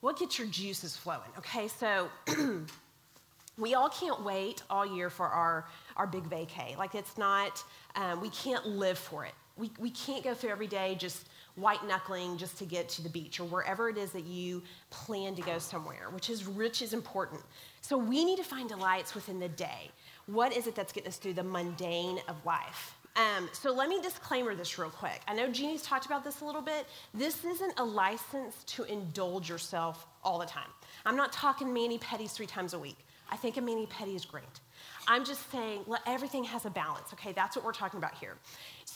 what 0.00 0.18
gets 0.18 0.38
your 0.38 0.46
juices 0.48 0.96
flowing? 0.96 1.30
Okay, 1.38 1.68
so 1.68 2.08
we 3.58 3.74
all 3.74 3.88
can't 3.88 4.22
wait 4.24 4.62
all 4.68 4.84
year 4.84 5.10
for 5.10 5.26
our 5.26 5.66
our 5.96 6.06
big 6.06 6.28
vacay. 6.28 6.76
Like 6.76 6.96
it's 6.96 7.16
not, 7.16 7.62
um, 7.94 8.20
we 8.20 8.30
can't 8.30 8.66
live 8.66 8.98
for 8.98 9.24
it. 9.24 9.34
We 9.56 9.70
we 9.78 9.90
can't 9.90 10.24
go 10.24 10.34
through 10.34 10.50
every 10.50 10.66
day 10.66 10.96
just 10.98 11.28
white 11.60 11.86
knuckling 11.86 12.36
just 12.36 12.58
to 12.58 12.64
get 12.64 12.88
to 12.90 13.02
the 13.02 13.08
beach 13.08 13.40
or 13.40 13.44
wherever 13.44 13.88
it 13.88 13.98
is 13.98 14.12
that 14.12 14.24
you 14.24 14.62
plan 14.90 15.34
to 15.34 15.42
go 15.42 15.58
somewhere, 15.58 16.08
which 16.10 16.30
is 16.30 16.46
rich 16.46 16.82
is 16.82 16.92
important. 16.92 17.40
So 17.80 17.96
we 17.96 18.24
need 18.24 18.36
to 18.36 18.44
find 18.44 18.68
delights 18.68 19.14
within 19.14 19.38
the 19.38 19.48
day. 19.48 19.90
What 20.26 20.52
is 20.56 20.66
it 20.66 20.74
that's 20.74 20.92
getting 20.92 21.08
us 21.08 21.16
through 21.16 21.34
the 21.34 21.42
mundane 21.42 22.20
of 22.28 22.44
life? 22.44 22.94
Um, 23.16 23.48
so 23.52 23.72
let 23.72 23.88
me 23.88 24.00
disclaimer 24.00 24.54
this 24.54 24.78
real 24.78 24.90
quick. 24.90 25.20
I 25.26 25.34
know 25.34 25.48
Jeanie's 25.48 25.82
talked 25.82 26.06
about 26.06 26.22
this 26.22 26.40
a 26.40 26.44
little 26.44 26.62
bit. 26.62 26.86
This 27.12 27.44
isn't 27.44 27.72
a 27.76 27.84
license 27.84 28.62
to 28.64 28.84
indulge 28.84 29.48
yourself 29.48 30.06
all 30.22 30.38
the 30.38 30.46
time. 30.46 30.68
I'm 31.04 31.16
not 31.16 31.32
talking 31.32 31.72
mani 31.72 31.98
pedis 31.98 32.30
three 32.30 32.46
times 32.46 32.74
a 32.74 32.78
week. 32.78 32.98
I 33.30 33.36
think 33.36 33.56
a 33.56 33.60
mani 33.60 33.86
pedi 33.86 34.14
is 34.14 34.24
great. 34.24 34.44
I'm 35.06 35.24
just 35.24 35.50
saying 35.50 35.80
everything 36.06 36.44
has 36.44 36.64
a 36.64 36.70
balance, 36.70 37.12
okay? 37.12 37.32
That's 37.32 37.56
what 37.56 37.64
we're 37.64 37.72
talking 37.72 37.98
about 37.98 38.14
here. 38.14 38.36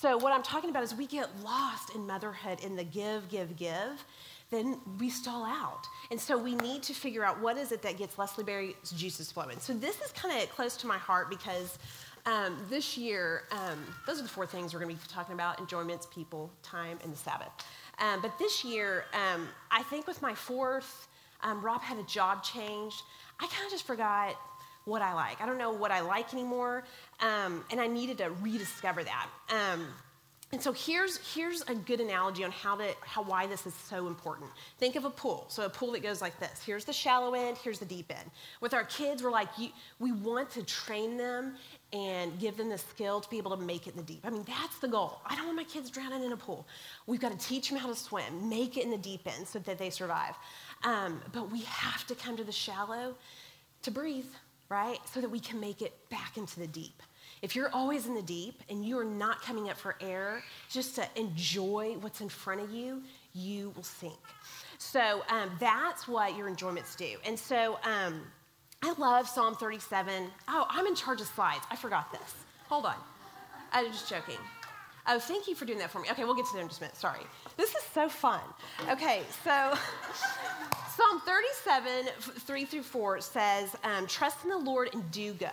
So, 0.03 0.17
what 0.17 0.33
I'm 0.33 0.43
talking 0.43 0.69
about 0.69 0.83
is 0.83 0.97
we 0.97 1.07
get 1.07 1.29
lost 1.45 1.95
in 1.95 2.05
motherhood 2.09 2.59
in 2.65 2.75
the 2.75 2.83
give, 2.83 3.29
give, 3.29 3.57
give, 3.57 4.05
then 4.51 4.81
we 4.99 5.09
stall 5.09 5.45
out. 5.45 5.87
And 6.11 6.21
so 6.21 6.37
we 6.37 6.57
need 6.57 6.83
to 6.83 6.93
figure 6.93 7.25
out 7.25 7.41
what 7.41 7.57
is 7.57 7.71
it 7.71 7.83
that 7.83 7.99
gets 7.99 8.19
Leslie 8.19 8.43
Berry's 8.43 8.75
juices 8.97 9.31
flowing. 9.31 9.61
So 9.61 9.73
this 9.73 10.01
is 10.01 10.11
kind 10.11 10.43
of 10.43 10.51
close 10.51 10.77
to 10.79 10.89
my 10.89 10.99
heart 10.99 11.31
because 11.31 11.79
um, 12.27 12.57
this 12.69 12.99
year, 12.99 13.45
um, 13.53 13.79
those 14.05 14.19
are 14.19 14.25
the 14.25 14.29
four 14.29 14.45
things 14.45 14.75
we're 14.75 14.81
going 14.81 14.97
to 14.97 15.01
be 15.01 15.09
talking 15.09 15.35
about 15.35 15.61
enjoyments, 15.61 16.09
people, 16.13 16.51
time, 16.65 16.99
and 17.05 17.13
the 17.13 17.19
Sabbath. 17.19 17.53
Um, 18.01 18.21
but 18.21 18.37
this 18.41 18.65
year, 18.65 19.05
um, 19.15 19.47
I 19.71 19.85
think 19.85 20.09
with 20.09 20.21
my 20.21 20.35
fourth, 20.35 21.07
um, 21.45 21.65
Rob 21.65 21.81
had 21.81 21.99
a 21.99 22.05
job 22.05 22.43
change. 22.43 23.05
I 23.39 23.47
kind 23.47 23.67
of 23.67 23.71
just 23.71 23.87
forgot 23.87 24.35
what 24.85 25.03
I 25.03 25.15
like. 25.15 25.41
I 25.41 25.47
don't 25.47 25.59
know 25.59 25.73
what 25.73 25.91
I 25.91 26.01
like 26.01 26.33
anymore, 26.33 26.85
um, 27.21 27.65
and 27.71 27.81
I 27.81 27.87
needed 27.87 28.19
to 28.19 28.31
rediscover 28.43 29.05
that. 29.05 29.29
And 30.53 30.61
so 30.61 30.71
here's, 30.73 31.17
here's 31.35 31.63
a 31.63 31.75
good 31.75 31.99
analogy 31.99 32.45
on 32.45 32.51
how 32.51 32.77
to, 32.77 32.95
how, 33.01 33.23
why 33.23 33.47
this 33.47 33.67
is 33.67 33.73
so 33.73 34.07
important. 34.07 34.51
Think 34.79 34.97
of 34.97 35.07
a 35.07 35.11
pool. 35.11 35.47
So 35.49 35.65
a 35.65 35.71
pool 35.71 35.93
that 35.93 36.03
goes 36.03 36.21
like 36.21 36.39
this. 36.39 36.63
Here's 36.65 36.85
the 36.85 36.93
shallow 36.93 37.33
end, 37.33 37.57
here's 37.57 37.79
the 37.79 37.87
deep 37.87 38.11
end. 38.11 38.31
With 38.61 38.75
our 38.75 38.85
kids, 38.85 39.23
we're 39.23 39.31
like, 39.31 39.49
you, 39.57 39.71
we 39.99 40.13
want 40.13 40.51
to 40.51 40.63
train 40.63 41.17
them 41.17 41.55
and 41.95 42.39
give 42.39 42.59
them 42.59 42.69
the 42.69 42.77
skill 42.77 43.23
to 43.23 43.31
be 43.31 43.39
able 43.39 43.57
to 43.57 43.63
make 43.63 43.87
it 43.87 43.93
in 43.93 43.97
the 43.97 44.03
deep. 44.03 44.21
I 44.25 44.31
mean, 44.31 44.45
that's 44.47 44.79
the 44.79 44.89
goal. 44.89 45.23
I 45.25 45.37
don't 45.37 45.47
want 45.47 45.57
my 45.57 45.65
kids 45.65 45.89
drowning 45.89 46.23
in 46.23 46.33
a 46.33 46.37
pool. 46.37 46.67
We've 47.07 47.21
got 47.21 47.33
to 47.33 47.47
teach 47.47 47.71
them 47.71 47.79
how 47.79 47.89
to 47.89 47.97
swim, 47.97 48.51
make 48.51 48.77
it 48.77 48.85
in 48.85 48.91
the 48.91 48.99
deep 48.99 49.23
end 49.27 49.49
so 49.49 49.59
that 49.61 49.79
they 49.79 49.89
survive. 49.89 50.35
Um, 50.85 51.23
but 51.33 51.51
we 51.51 51.63
have 51.63 52.07
to 52.09 52.15
come 52.15 52.37
to 52.37 52.45
the 52.45 52.53
shallow 52.53 53.15
to 53.83 53.91
breathe, 53.91 54.27
right? 54.73 54.99
So 55.13 55.21
that 55.21 55.31
we 55.31 55.39
can 55.39 55.61
make 55.61 55.83
it 55.83 55.93
back 56.09 56.39
into 56.39 56.59
the 56.59 56.67
deep. 56.67 57.03
If 57.43 57.55
you're 57.55 57.69
always 57.75 58.07
in 58.07 58.15
the 58.15 58.23
deep 58.23 58.63
and 58.71 58.85
you 58.85 58.99
are 58.99 59.05
not 59.05 59.43
coming 59.43 59.69
up 59.69 59.77
for 59.77 59.97
air 60.01 60.43
just 60.71 60.95
to 60.97 61.07
enjoy 61.15 61.97
what's 62.01 62.21
in 62.21 62.29
front 62.29 62.61
of 62.63 62.71
you, 62.71 63.03
you 63.35 63.73
will 63.77 63.83
sink. 63.83 64.19
So 64.79 65.23
um, 65.29 65.51
that's 65.61 66.09
what 66.09 66.37
your 66.37 66.49
enjoyments 66.49 66.97
do. 66.97 67.17
And 67.27 67.39
so 67.39 67.79
um, 67.85 68.23
I 68.83 68.95
love 68.97 69.29
Psalm 69.29 69.57
37. 69.57 70.29
Oh, 70.49 70.67
I'm 70.71 70.87
in 70.87 70.95
charge 70.95 71.21
of 71.21 71.27
slides. 71.27 71.65
I 71.71 71.77
forgot 71.77 72.11
this. 72.11 72.35
Hold 72.69 72.87
on. 72.87 72.97
I 73.73 73.83
was 73.83 73.93
just 73.93 74.09
joking. 74.09 74.39
Oh, 75.07 75.19
thank 75.19 75.49
you 75.49 75.55
for 75.55 75.65
doing 75.65 75.79
that 75.79 75.91
for 75.91 76.01
me. 76.01 76.09
Okay, 76.11 76.25
we'll 76.25 76.35
get 76.35 76.47
to 76.47 76.53
that 76.55 76.63
in 76.63 76.69
just 76.69 76.81
a 76.81 76.85
minute. 76.85 76.97
Sorry. 76.97 77.21
This 77.57 77.71
is 77.71 77.83
so 77.93 78.09
fun. 78.09 78.41
Okay, 78.89 79.23
so 79.43 79.51
Psalm 80.97 81.21
37, 81.27 82.07
3 82.21 82.65
through 82.65 82.83
4 82.83 83.21
says, 83.21 83.75
um, 83.83 84.07
Trust 84.07 84.45
in 84.45 84.51
the 84.51 84.59
Lord 84.59 84.91
and 84.93 85.11
do 85.11 85.33
good 85.33 85.51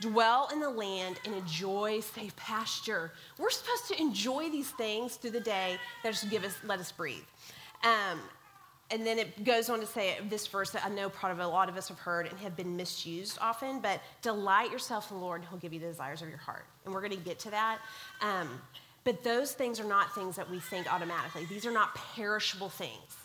dwell 0.00 0.48
in 0.52 0.60
the 0.60 0.68
land 0.68 1.18
and 1.24 1.34
enjoy 1.34 2.00
safe 2.00 2.34
pasture. 2.36 3.12
We're 3.38 3.50
supposed 3.50 3.88
to 3.88 4.00
enjoy 4.00 4.50
these 4.50 4.70
things 4.70 5.16
through 5.16 5.30
the 5.30 5.40
day 5.40 5.78
that 6.02 6.12
just 6.12 6.28
give 6.30 6.44
us, 6.44 6.56
let 6.64 6.78
us 6.78 6.92
breathe. 6.92 7.22
Um, 7.82 8.20
and 8.90 9.06
then 9.06 9.18
it 9.18 9.44
goes 9.44 9.70
on 9.70 9.80
to 9.80 9.86
say 9.86 10.16
this 10.28 10.46
verse 10.46 10.70
that 10.70 10.84
I 10.84 10.88
know 10.88 11.08
part 11.08 11.32
of 11.32 11.40
a 11.40 11.46
lot 11.46 11.68
of 11.68 11.76
us 11.76 11.88
have 11.88 11.98
heard 11.98 12.26
and 12.26 12.38
have 12.40 12.56
been 12.56 12.76
misused 12.76 13.38
often, 13.40 13.80
but 13.80 14.00
delight 14.22 14.70
yourself 14.70 15.10
in 15.10 15.18
the 15.18 15.22
Lord 15.22 15.40
and 15.40 15.48
he'll 15.48 15.58
give 15.58 15.72
you 15.72 15.80
the 15.80 15.86
desires 15.86 16.22
of 16.22 16.28
your 16.28 16.38
heart. 16.38 16.66
And 16.84 16.92
we're 16.92 17.00
going 17.00 17.12
to 17.12 17.24
get 17.24 17.38
to 17.40 17.50
that. 17.50 17.78
Um, 18.20 18.48
but 19.02 19.24
those 19.24 19.52
things 19.52 19.80
are 19.80 19.88
not 19.88 20.14
things 20.14 20.36
that 20.36 20.50
we 20.50 20.60
think 20.60 20.92
automatically. 20.92 21.46
These 21.46 21.66
are 21.66 21.72
not 21.72 21.94
perishable 21.94 22.68
things 22.68 23.16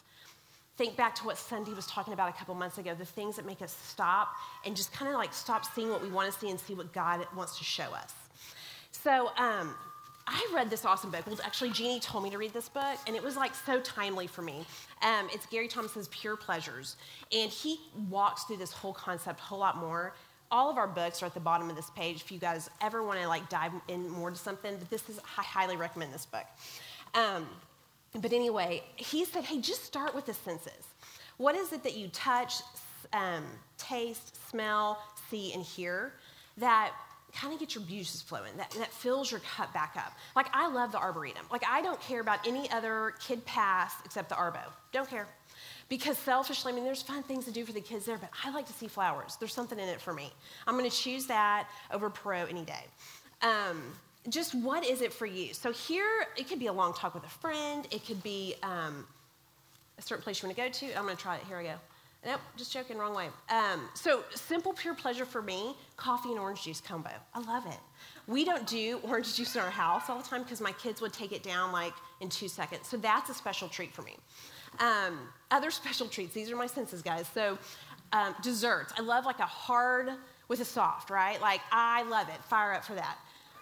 think 0.79 0.95
back 0.95 1.13
to 1.13 1.25
what 1.25 1.37
Sunday 1.37 1.73
was 1.73 1.85
talking 1.87 2.13
about 2.13 2.29
a 2.29 2.31
couple 2.31 2.55
months 2.55 2.77
ago 2.77 2.95
the 2.97 3.03
things 3.03 3.35
that 3.35 3.45
make 3.45 3.61
us 3.61 3.75
stop 3.83 4.29
and 4.65 4.77
just 4.77 4.93
kind 4.93 5.11
of 5.11 5.17
like 5.17 5.33
stop 5.33 5.65
seeing 5.75 5.89
what 5.89 6.01
we 6.01 6.09
want 6.09 6.31
to 6.31 6.39
see 6.39 6.49
and 6.49 6.57
see 6.57 6.73
what 6.73 6.93
God 6.93 7.27
wants 7.35 7.57
to 7.57 7.65
show 7.65 7.83
us. 7.93 8.13
So, 8.91 9.29
um, 9.37 9.75
I 10.31 10.47
read 10.53 10.69
this 10.69 10.85
awesome 10.85 11.09
book. 11.09 11.25
Well, 11.25 11.35
actually, 11.43 11.71
Jeanie 11.71 11.99
told 11.99 12.23
me 12.23 12.29
to 12.29 12.37
read 12.37 12.53
this 12.53 12.69
book, 12.69 12.99
and 13.07 13.15
it 13.15 13.23
was 13.23 13.35
like 13.35 13.55
so 13.55 13.79
timely 13.79 14.27
for 14.27 14.43
me. 14.43 14.63
Um, 15.01 15.27
it's 15.33 15.47
Gary 15.47 15.67
Thomas's 15.67 16.07
Pure 16.09 16.35
Pleasures, 16.35 16.97
and 17.35 17.49
he 17.49 17.79
walks 18.11 18.43
through 18.43 18.57
this 18.57 18.71
whole 18.71 18.93
concept 18.93 19.39
a 19.39 19.43
whole 19.43 19.57
lot 19.57 19.77
more. 19.77 20.13
All 20.51 20.69
of 20.69 20.77
our 20.77 20.87
books 20.87 21.23
are 21.23 21.25
at 21.25 21.33
the 21.33 21.39
bottom 21.39 21.67
of 21.71 21.75
this 21.75 21.89
page 21.95 22.17
if 22.17 22.31
you 22.31 22.37
guys 22.37 22.69
ever 22.79 23.01
want 23.01 23.19
to 23.19 23.27
like 23.27 23.49
dive 23.49 23.71
in 23.87 24.07
more 24.07 24.29
to 24.29 24.37
something. 24.37 24.75
But 24.77 24.91
this 24.91 25.09
is 25.09 25.19
I 25.35 25.41
highly 25.41 25.77
recommend 25.77 26.13
this 26.13 26.27
book. 26.27 26.45
Um, 27.15 27.47
but 28.21 28.31
anyway, 28.31 28.83
he 28.97 29.25
said, 29.25 29.45
hey, 29.45 29.59
just 29.59 29.83
start 29.83 30.13
with 30.13 30.27
the 30.27 30.33
senses. 30.35 30.85
What 31.37 31.55
is 31.55 31.73
it 31.73 31.81
that 31.83 31.95
you 31.97 32.07
touch, 32.09 32.53
um, 33.13 33.45
taste, 33.79 34.47
smell, 34.47 35.01
see, 35.31 35.53
and 35.53 35.63
hear 35.63 36.13
that 36.57 36.93
kind 37.33 37.53
of 37.53 37.59
get 37.59 37.75
your 37.75 37.83
juices 37.83 38.21
flowing, 38.21 38.51
that, 38.57 38.71
that 38.71 38.91
fills 38.91 39.31
your 39.31 39.39
cup 39.41 39.73
back 39.73 39.95
up? 39.97 40.13
Like, 40.35 40.47
I 40.53 40.67
love 40.67 40.91
the 40.91 40.99
Arboretum. 40.99 41.45
Like, 41.51 41.63
I 41.69 41.81
don't 41.81 41.99
care 42.01 42.21
about 42.21 42.45
any 42.47 42.69
other 42.71 43.13
kid 43.19 43.45
pass 43.45 43.93
except 44.05 44.29
the 44.29 44.35
Arbo. 44.35 44.63
Don't 44.91 45.09
care. 45.09 45.27
Because 45.89 46.17
selfishly, 46.17 46.71
I 46.71 46.75
mean, 46.75 46.83
there's 46.83 47.01
fun 47.01 47.23
things 47.23 47.45
to 47.45 47.51
do 47.51 47.65
for 47.65 47.73
the 47.73 47.81
kids 47.81 48.05
there, 48.05 48.17
but 48.17 48.29
I 48.43 48.51
like 48.51 48.67
to 48.67 48.73
see 48.73 48.87
flowers. 48.87 49.37
There's 49.39 49.53
something 49.53 49.79
in 49.79 49.89
it 49.89 49.99
for 49.99 50.13
me. 50.13 50.31
I'm 50.67 50.77
going 50.77 50.89
to 50.89 50.95
choose 50.95 51.25
that 51.27 51.67
over 51.91 52.09
Perot 52.09 52.49
any 52.49 52.63
day. 52.63 52.85
Um, 53.41 53.81
just 54.29 54.53
what 54.53 54.85
is 54.85 55.01
it 55.01 55.11
for 55.11 55.25
you? 55.25 55.53
So 55.53 55.71
here, 55.71 56.27
it 56.37 56.47
could 56.47 56.59
be 56.59 56.67
a 56.67 56.73
long 56.73 56.93
talk 56.93 57.15
with 57.15 57.23
a 57.23 57.29
friend. 57.29 57.87
It 57.89 58.05
could 58.05 58.21
be 58.21 58.55
um, 58.61 59.07
a 59.97 60.01
certain 60.01 60.23
place 60.23 60.41
you 60.41 60.47
want 60.47 60.57
to 60.57 60.63
go 60.63 60.69
to. 60.69 60.97
I'm 60.97 61.05
going 61.05 61.15
to 61.15 61.21
try 61.21 61.37
it. 61.37 61.43
Here 61.47 61.57
I 61.57 61.63
go. 61.63 61.73
Nope, 62.25 62.41
just 62.57 62.73
joking, 62.73 62.97
wrong 62.97 63.15
way. 63.15 63.29
Um, 63.49 63.87
so 63.93 64.25
simple, 64.35 64.73
pure 64.73 64.93
pleasure 64.93 65.25
for 65.25 65.41
me, 65.41 65.75
coffee 65.95 66.31
and 66.31 66.39
orange 66.39 66.63
juice 66.63 66.81
combo. 66.81 67.11
I 67.33 67.39
love 67.39 67.65
it. 67.65 67.79
We 68.27 68.43
don't 68.43 68.67
do 68.67 68.99
orange 69.03 69.35
juice 69.35 69.55
in 69.55 69.61
our 69.61 69.69
house 69.69 70.09
all 70.09 70.17
the 70.17 70.27
time 70.27 70.43
because 70.43 70.59
my 70.59 70.73
kids 70.73 70.99
would 71.01 71.13
take 71.13 71.31
it 71.31 71.43
down 71.43 71.71
like 71.71 71.93
in 72.19 72.27
two 72.27 72.49
seconds. 72.49 72.87
So 72.89 72.97
that's 72.97 73.29
a 73.29 73.33
special 73.33 73.69
treat 73.69 73.93
for 73.93 74.01
me. 74.01 74.17
Um, 74.79 75.19
other 75.49 75.71
special 75.81 76.07
treats, 76.07 76.33
these 76.33 76.51
are 76.51 76.57
my 76.57 76.67
senses, 76.67 77.01
guys. 77.01 77.25
So 77.33 77.57
um, 78.11 78.35
desserts. 78.41 78.93
I 78.97 79.01
love 79.01 79.25
like 79.25 79.39
a 79.39 79.45
hard 79.45 80.11
with 80.49 80.59
a 80.59 80.65
soft, 80.65 81.09
right? 81.09 81.39
Like 81.41 81.61
I 81.71 82.03
love 82.03 82.27
it. 82.27 82.43
Fire 82.45 82.73
up 82.73 82.83
for 82.83 82.95
that. 82.95 83.17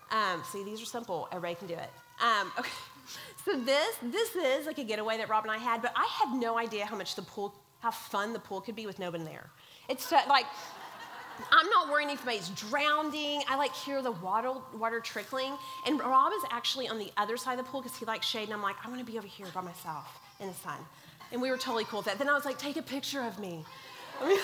Um, 0.10 0.42
see, 0.52 0.64
these 0.64 0.82
are 0.82 0.86
simple. 0.86 1.28
Everybody 1.32 1.56
can 1.56 1.68
do 1.68 1.76
it. 1.76 1.90
Um, 2.22 2.52
okay. 2.60 2.70
So 3.46 3.58
this 3.58 3.96
this 4.04 4.36
is 4.36 4.66
like 4.66 4.80
a 4.80 4.84
getaway 4.84 5.18
that 5.18 5.30
Rob 5.30 5.46
and 5.46 5.52
I 5.52 5.58
had, 5.58 5.82
but 5.82 5.94
I 5.96 6.06
had 6.06 6.38
no 6.38 6.58
idea 6.58 6.86
how 6.86 6.98
much 6.98 7.16
the 7.16 7.22
pool, 7.22 7.54
how 7.80 7.92
fun 7.92 8.34
the 8.34 8.40
pool 8.40 8.62
could 8.62 8.76
be 8.76 8.86
with 8.86 9.00
nobody 9.00 9.24
there. 9.24 9.50
It's 9.90 10.12
uh, 10.12 10.22
like 10.28 10.46
I'm 11.52 11.70
not 11.70 11.90
worrying 11.90 12.10
if 12.10 12.26
anybody's 12.26 12.50
drowning. 12.50 13.44
I 13.48 13.56
like 13.58 13.74
hear 13.74 14.02
the 14.02 14.12
water 14.12 14.54
water 14.76 15.00
trickling, 15.00 15.54
and 15.86 16.00
Rob 16.00 16.32
is 16.34 16.44
actually 16.52 16.88
on 16.88 16.98
the 16.98 17.12
other 17.18 17.38
side 17.38 17.60
of 17.60 17.66
the 17.66 17.72
pool 17.72 17.82
because 17.82 17.98
he 17.98 18.06
likes 18.06 18.26
shade, 18.26 18.46
and 18.46 18.54
I'm 18.54 18.62
like, 18.62 18.76
I 18.84 18.90
want 18.90 19.00
to 19.00 19.06
be 19.06 19.18
over 19.18 19.28
here 19.28 19.48
by 19.54 19.62
myself 19.62 20.20
in 20.40 20.48
the 20.48 20.54
sun, 20.54 20.78
and 21.32 21.42
we 21.42 21.50
were 21.50 21.58
totally 21.58 21.86
cool 21.86 22.00
with 22.00 22.08
that. 22.08 22.18
Then 22.18 22.30
I 22.30 22.34
was 22.34 22.46
like, 22.46 22.58
take 22.58 22.78
a 22.78 22.82
picture 22.82 23.22
of 23.22 23.40
me. 23.40 23.64
I 24.22 24.28
mean, 24.28 24.40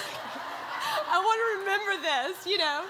I 1.09 1.17
want 1.17 1.39
to 1.41 1.59
remember 1.61 2.03
this, 2.03 2.45
you 2.45 2.57
know. 2.59 2.85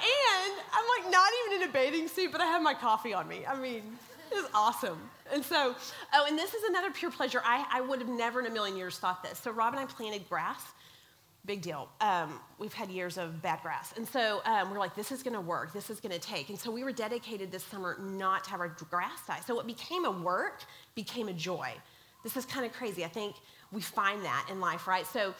And 0.00 0.52
I'm 0.72 1.02
like 1.02 1.10
not 1.10 1.30
even 1.46 1.62
in 1.62 1.68
a 1.68 1.72
bathing 1.72 2.08
suit, 2.08 2.32
but 2.32 2.40
I 2.40 2.46
have 2.46 2.62
my 2.62 2.74
coffee 2.74 3.12
on 3.12 3.28
me. 3.28 3.44
I 3.46 3.58
mean, 3.58 3.82
it 4.30 4.34
was 4.34 4.46
awesome. 4.54 4.98
And 5.32 5.44
so, 5.44 5.74
oh, 6.12 6.26
and 6.28 6.38
this 6.38 6.54
is 6.54 6.62
another 6.64 6.90
pure 6.90 7.10
pleasure. 7.10 7.42
I, 7.44 7.66
I 7.72 7.80
would 7.80 8.00
have 8.00 8.08
never 8.08 8.40
in 8.40 8.46
a 8.46 8.50
million 8.50 8.76
years 8.76 8.98
thought 8.98 9.22
this. 9.22 9.38
So, 9.38 9.50
Rob 9.50 9.74
and 9.74 9.82
I 9.82 9.86
planted 9.86 10.28
grass. 10.28 10.62
Big 11.46 11.62
deal. 11.62 11.88
Um, 12.02 12.38
we've 12.58 12.72
had 12.72 12.90
years 12.90 13.16
of 13.16 13.40
bad 13.40 13.60
grass. 13.62 13.94
And 13.96 14.06
so 14.06 14.42
um, 14.44 14.70
we're 14.70 14.78
like, 14.78 14.94
this 14.94 15.10
is 15.10 15.22
going 15.22 15.34
to 15.34 15.40
work. 15.40 15.72
This 15.72 15.88
is 15.88 15.98
going 15.98 16.12
to 16.12 16.18
take. 16.18 16.50
And 16.50 16.58
so 16.58 16.70
we 16.70 16.84
were 16.84 16.92
dedicated 16.92 17.50
this 17.50 17.64
summer 17.64 17.96
not 17.98 18.44
to 18.44 18.50
have 18.50 18.60
our 18.60 18.68
grass 18.68 19.26
die. 19.26 19.40
So 19.46 19.54
what 19.54 19.66
became 19.66 20.04
a 20.04 20.10
work 20.10 20.64
became 20.94 21.28
a 21.28 21.32
joy. 21.32 21.72
This 22.22 22.36
is 22.36 22.44
kind 22.44 22.66
of 22.66 22.72
crazy. 22.74 23.06
I 23.06 23.08
think 23.08 23.36
we 23.72 23.80
find 23.80 24.22
that 24.22 24.48
in 24.50 24.60
life, 24.60 24.86
right? 24.86 25.06
So 25.06 25.34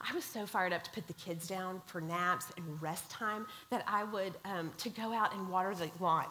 I 0.00 0.14
was 0.14 0.24
so 0.24 0.46
fired 0.46 0.72
up 0.72 0.84
to 0.84 0.90
put 0.92 1.06
the 1.08 1.14
kids 1.14 1.48
down 1.48 1.82
for 1.86 2.00
naps 2.00 2.46
and 2.56 2.80
rest 2.80 3.10
time 3.10 3.46
that 3.70 3.84
I 3.88 4.04
would 4.04 4.34
um, 4.44 4.70
to 4.78 4.88
go 4.88 5.12
out 5.12 5.34
and 5.34 5.48
water 5.48 5.74
the 5.74 5.90
lawn. 5.98 6.26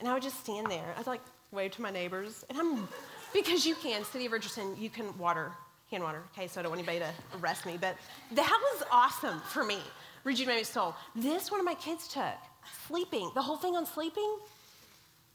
And 0.00 0.08
I 0.08 0.14
would 0.14 0.22
just 0.22 0.40
stand 0.40 0.70
there. 0.70 0.94
I'd 0.98 1.06
like 1.06 1.20
wave 1.52 1.72
to 1.72 1.82
my 1.82 1.90
neighbors. 1.90 2.44
And 2.48 2.58
I'm, 2.58 2.88
because 3.32 3.66
you 3.66 3.74
can, 3.74 4.04
City 4.04 4.26
of 4.26 4.32
Richardson, 4.32 4.74
you 4.78 4.90
can 4.90 5.16
water, 5.18 5.52
hand 5.90 6.02
water. 6.02 6.22
Okay, 6.32 6.46
so 6.48 6.60
I 6.60 6.62
don't 6.62 6.70
want 6.70 6.80
anybody 6.80 7.00
to 7.00 7.38
arrest 7.38 7.66
me. 7.66 7.76
But 7.80 7.96
that 8.32 8.60
was 8.74 8.82
awesome 8.90 9.40
for 9.40 9.64
me, 9.64 9.78
rejuvenating 10.24 10.64
soul. 10.64 10.94
This 11.14 11.50
one 11.50 11.60
of 11.60 11.66
my 11.66 11.74
kids 11.74 12.08
took, 12.08 12.24
sleeping, 12.88 13.30
the 13.34 13.42
whole 13.42 13.56
thing 13.56 13.76
on 13.76 13.86
sleeping. 13.86 14.36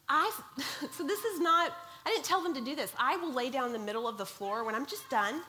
I, 0.10 0.32
so 0.92 1.04
this 1.04 1.24
is 1.24 1.40
not, 1.40 1.72
I 2.06 2.10
didn't 2.10 2.26
tell 2.26 2.42
them 2.42 2.54
to 2.56 2.62
do 2.62 2.76
this. 2.76 2.92
I 2.98 3.18
will 3.18 3.32
lay 3.34 3.50
down 3.50 3.68
in 3.68 3.74
the 3.74 3.80
middle 3.80 4.08
of 4.08 4.18
the 4.18 4.26
floor 4.26 4.64
when 4.64 4.76
I'm 4.76 4.86
just 4.86 5.10
done. 5.10 5.42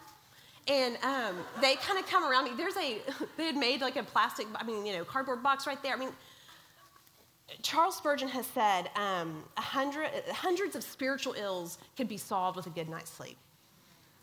And 0.68 0.96
um, 1.04 1.36
they 1.60 1.76
kind 1.76 1.98
of 1.98 2.06
come 2.08 2.24
around 2.24 2.44
me. 2.44 2.50
There's 2.56 2.76
a, 2.76 2.98
they 3.36 3.46
had 3.46 3.56
made 3.56 3.80
like 3.80 3.96
a 3.96 4.02
plastic, 4.02 4.46
I 4.56 4.64
mean, 4.64 4.84
you 4.84 4.94
know, 4.94 5.04
cardboard 5.04 5.42
box 5.42 5.66
right 5.66 5.80
there. 5.82 5.94
I 5.94 5.98
mean, 5.98 6.10
Charles 7.62 7.96
Spurgeon 7.96 8.28
has 8.28 8.46
said 8.46 8.90
um, 8.96 9.44
hundred, 9.56 10.08
hundreds 10.32 10.74
of 10.76 10.82
spiritual 10.82 11.34
ills 11.34 11.78
could 11.96 12.08
be 12.08 12.16
solved 12.16 12.56
with 12.56 12.66
a 12.66 12.70
good 12.70 12.88
night's 12.88 13.10
sleep. 13.10 13.36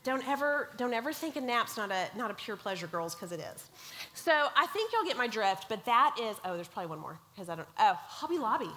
Don't 0.04 0.28
ever, 0.28 0.70
don't 0.76 0.94
ever 0.94 1.14
think 1.14 1.38
a 1.38 1.42
nap's 1.42 1.78
not 1.78 1.90
a, 1.90 2.10
not 2.18 2.30
a 2.30 2.34
pure 2.34 2.58
pleasure, 2.58 2.88
girls, 2.88 3.16
because 3.16 3.32
it 3.32 3.40
is. 3.40 3.70
So 4.14 4.34
I 4.34 4.66
think 4.68 4.92
you'll 4.92 5.06
get 5.06 5.18
my 5.18 5.28
drift, 5.28 5.68
but 5.70 5.86
that 5.86 6.18
is, 6.22 6.36
oh, 6.44 6.56
there's 6.56 6.68
probably 6.68 6.90
one 6.90 7.00
more, 7.00 7.18
because 7.34 7.48
I 7.48 7.56
don't, 7.56 7.68
oh, 7.80 7.94
Hobby 7.94 8.38
Lobby. 8.38 8.70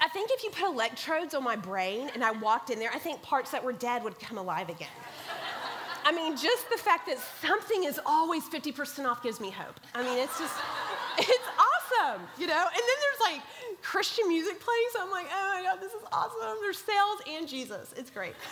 I 0.00 0.08
think 0.08 0.30
if 0.32 0.44
you 0.44 0.50
put 0.50 0.64
electrodes 0.64 1.34
on 1.34 1.42
my 1.42 1.56
brain 1.56 2.08
and 2.14 2.24
I 2.24 2.30
walked 2.30 2.70
in 2.70 2.78
there, 2.78 2.90
I 2.94 2.98
think 2.98 3.20
parts 3.20 3.50
that 3.50 3.62
were 3.62 3.72
dead 3.72 4.04
would 4.04 4.18
come 4.18 4.38
alive 4.38 4.68
again. 4.68 4.88
I 6.04 6.12
mean, 6.12 6.36
just 6.36 6.70
the 6.70 6.78
fact 6.78 7.06
that 7.08 7.18
something 7.42 7.84
is 7.84 8.00
always 8.06 8.44
50% 8.44 9.04
off 9.04 9.22
gives 9.22 9.40
me 9.40 9.50
hope. 9.50 9.78
I 9.94 10.02
mean, 10.02 10.18
it's 10.18 10.38
just, 10.38 10.54
it's 11.18 11.47
awesome, 11.98 12.22
you 12.38 12.46
know? 12.46 12.66
And 12.66 12.74
then 12.74 12.98
there's 13.00 13.32
like 13.32 13.42
Christian 13.82 14.28
music 14.28 14.60
playing, 14.60 14.88
so 14.92 15.02
I'm 15.02 15.10
like, 15.10 15.26
oh 15.32 15.52
my 15.54 15.62
God, 15.62 15.80
this 15.80 15.92
is 15.92 16.02
awesome. 16.12 16.58
There's 16.60 16.78
sales 16.78 17.20
and 17.28 17.48
Jesus. 17.48 17.94
It's 17.96 18.10
great. 18.10 18.34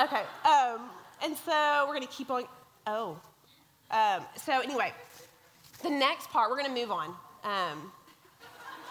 Okay, 0.00 0.22
um, 0.44 0.82
and 1.24 1.36
so 1.36 1.84
we're 1.88 1.94
gonna 1.94 2.06
keep 2.06 2.30
on, 2.30 2.44
oh. 2.86 3.18
Um, 3.90 4.24
so 4.36 4.60
anyway, 4.60 4.92
the 5.82 5.90
next 5.90 6.30
part, 6.30 6.50
we're 6.50 6.56
gonna 6.62 6.72
move 6.72 6.92
on. 6.92 7.08
Um, 7.42 7.90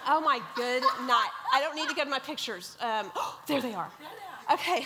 oh 0.06 0.20
my 0.20 0.42
good 0.58 0.84
night. 1.08 1.30
I 1.54 1.62
don't 1.62 1.78
need 1.78 1.88
to 1.88 1.96
go 1.96 2.04
to 2.04 2.10
my 2.10 2.20
pictures. 2.20 2.76
Um, 2.82 3.10
there 3.48 3.62
they 3.62 3.74
are. 3.74 3.90
Okay. 4.52 4.86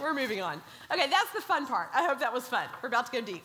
We're 0.00 0.14
moving 0.14 0.40
on. 0.40 0.60
Okay, 0.92 1.08
that's 1.08 1.30
the 1.32 1.40
fun 1.40 1.66
part. 1.66 1.88
I 1.94 2.06
hope 2.06 2.18
that 2.20 2.32
was 2.32 2.48
fun. 2.48 2.66
We're 2.82 2.88
about 2.88 3.06
to 3.06 3.12
go 3.12 3.20
deep. 3.20 3.44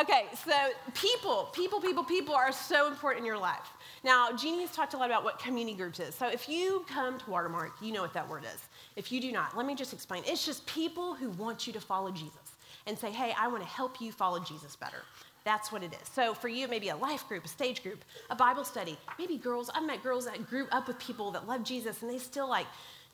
Okay, 0.00 0.26
so 0.44 0.52
people, 0.94 1.48
people, 1.52 1.80
people, 1.80 2.04
people 2.04 2.34
are 2.34 2.52
so 2.52 2.88
important 2.88 3.20
in 3.20 3.26
your 3.26 3.38
life. 3.38 3.68
Now, 4.04 4.32
Jeanie 4.36 4.62
has 4.62 4.72
talked 4.72 4.94
a 4.94 4.96
lot 4.96 5.06
about 5.06 5.24
what 5.24 5.38
community 5.38 5.76
groups 5.76 6.00
is. 6.00 6.14
So 6.14 6.28
if 6.28 6.48
you 6.48 6.84
come 6.88 7.18
to 7.18 7.30
Watermark, 7.30 7.72
you 7.80 7.92
know 7.92 8.02
what 8.02 8.14
that 8.14 8.28
word 8.28 8.44
is. 8.44 8.62
If 8.96 9.10
you 9.10 9.20
do 9.20 9.32
not, 9.32 9.56
let 9.56 9.66
me 9.66 9.74
just 9.74 9.92
explain. 9.92 10.22
It's 10.26 10.44
just 10.44 10.66
people 10.66 11.14
who 11.14 11.30
want 11.30 11.66
you 11.66 11.72
to 11.72 11.80
follow 11.80 12.10
Jesus 12.10 12.56
and 12.86 12.98
say, 12.98 13.10
hey, 13.10 13.34
I 13.38 13.48
want 13.48 13.62
to 13.62 13.68
help 13.68 14.00
you 14.00 14.12
follow 14.12 14.38
Jesus 14.38 14.76
better. 14.76 15.02
That's 15.44 15.70
what 15.70 15.84
it 15.84 15.92
is. 15.92 16.08
So 16.12 16.34
for 16.34 16.48
you, 16.48 16.66
maybe 16.66 16.88
a 16.88 16.96
life 16.96 17.26
group, 17.28 17.44
a 17.44 17.48
stage 17.48 17.82
group, 17.82 18.04
a 18.30 18.34
Bible 18.36 18.64
study. 18.64 18.98
Maybe 19.16 19.36
girls, 19.36 19.70
I've 19.72 19.86
met 19.86 20.02
girls 20.02 20.24
that 20.26 20.48
grew 20.48 20.66
up 20.72 20.88
with 20.88 20.98
people 20.98 21.30
that 21.32 21.46
love 21.46 21.62
Jesus 21.62 22.02
and 22.02 22.10
they 22.10 22.18
still 22.18 22.48
like 22.48 22.66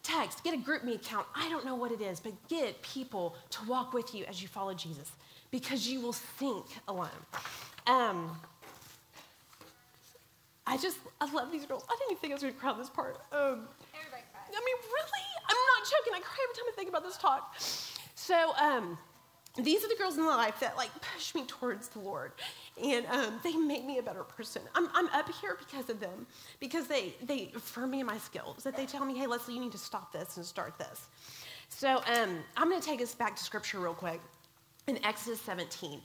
text, 0.02 0.42
get 0.44 0.54
a 0.54 0.58
GroupMe 0.58 0.96
account. 0.96 1.26
I 1.34 1.48
don't 1.48 1.64
know 1.64 1.74
what 1.74 1.92
it 1.92 2.00
is, 2.00 2.20
but 2.20 2.32
get 2.48 2.80
people 2.82 3.36
to 3.50 3.66
walk 3.66 3.92
with 3.92 4.14
you 4.14 4.24
as 4.24 4.42
you 4.42 4.48
follow 4.48 4.74
Jesus 4.74 5.12
because 5.50 5.88
you 5.88 6.00
will 6.00 6.12
sink 6.12 6.66
alone. 6.88 7.08
Um, 7.86 8.36
I 10.66 10.76
just, 10.76 10.98
I 11.20 11.30
love 11.32 11.50
these 11.52 11.66
girls. 11.66 11.84
I 11.88 11.96
didn't 11.98 12.12
even 12.12 12.20
think 12.20 12.32
I 12.32 12.34
was 12.34 12.42
going 12.42 12.54
to 12.54 12.60
cry 12.60 12.72
this 12.76 12.90
part. 12.90 13.16
Um, 13.32 13.68
Everybody 13.94 14.22
cries. 14.32 14.48
I 14.48 14.62
mean, 14.64 14.76
really? 14.82 15.26
I'm 15.48 15.56
not 15.76 15.90
joking. 15.90 16.12
I 16.14 16.20
cry 16.20 16.36
every 16.44 16.54
time 16.54 16.64
I 16.68 16.76
think 16.76 16.88
about 16.88 17.04
this 17.04 17.16
talk. 17.16 17.54
So, 18.14 18.54
um, 18.56 18.98
these 19.56 19.84
are 19.84 19.88
the 19.88 19.96
girls 19.96 20.16
in 20.16 20.24
my 20.24 20.36
life 20.36 20.60
that 20.60 20.76
like 20.76 20.90
push 21.14 21.34
me 21.34 21.44
towards 21.46 21.88
the 21.88 21.98
Lord, 21.98 22.32
and 22.82 23.06
um, 23.06 23.40
they 23.42 23.54
make 23.54 23.84
me 23.84 23.98
a 23.98 24.02
better 24.02 24.22
person. 24.22 24.62
I'm, 24.74 24.88
I'm 24.94 25.08
up 25.08 25.30
here 25.40 25.56
because 25.58 25.90
of 25.90 26.00
them, 26.00 26.26
because 26.60 26.86
they 26.86 27.14
they 27.22 27.50
affirm 27.54 27.90
me 27.90 28.00
in 28.00 28.06
my 28.06 28.18
skills. 28.18 28.64
That 28.64 28.76
they 28.76 28.86
tell 28.86 29.04
me, 29.04 29.16
hey, 29.16 29.26
Leslie, 29.26 29.54
you 29.54 29.60
need 29.60 29.72
to 29.72 29.78
stop 29.78 30.12
this 30.12 30.36
and 30.36 30.46
start 30.46 30.78
this. 30.78 31.08
So 31.68 32.02
um, 32.06 32.38
I'm 32.56 32.68
going 32.68 32.80
to 32.80 32.86
take 32.86 33.00
us 33.00 33.14
back 33.14 33.34
to 33.36 33.42
Scripture 33.42 33.80
real 33.80 33.94
quick 33.94 34.20
in 34.86 35.02
Exodus 35.04 35.40
17, 35.42 36.00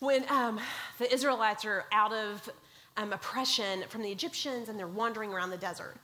when 0.00 0.24
um, 0.28 0.60
the 0.98 1.12
Israelites 1.12 1.64
are 1.64 1.86
out 1.92 2.12
of 2.12 2.48
um, 2.96 3.12
oppression 3.12 3.84
from 3.88 4.02
the 4.02 4.10
Egyptians 4.10 4.68
and 4.68 4.78
they're 4.78 4.86
wandering 4.86 5.32
around 5.32 5.50
the 5.50 5.56
desert. 5.56 5.96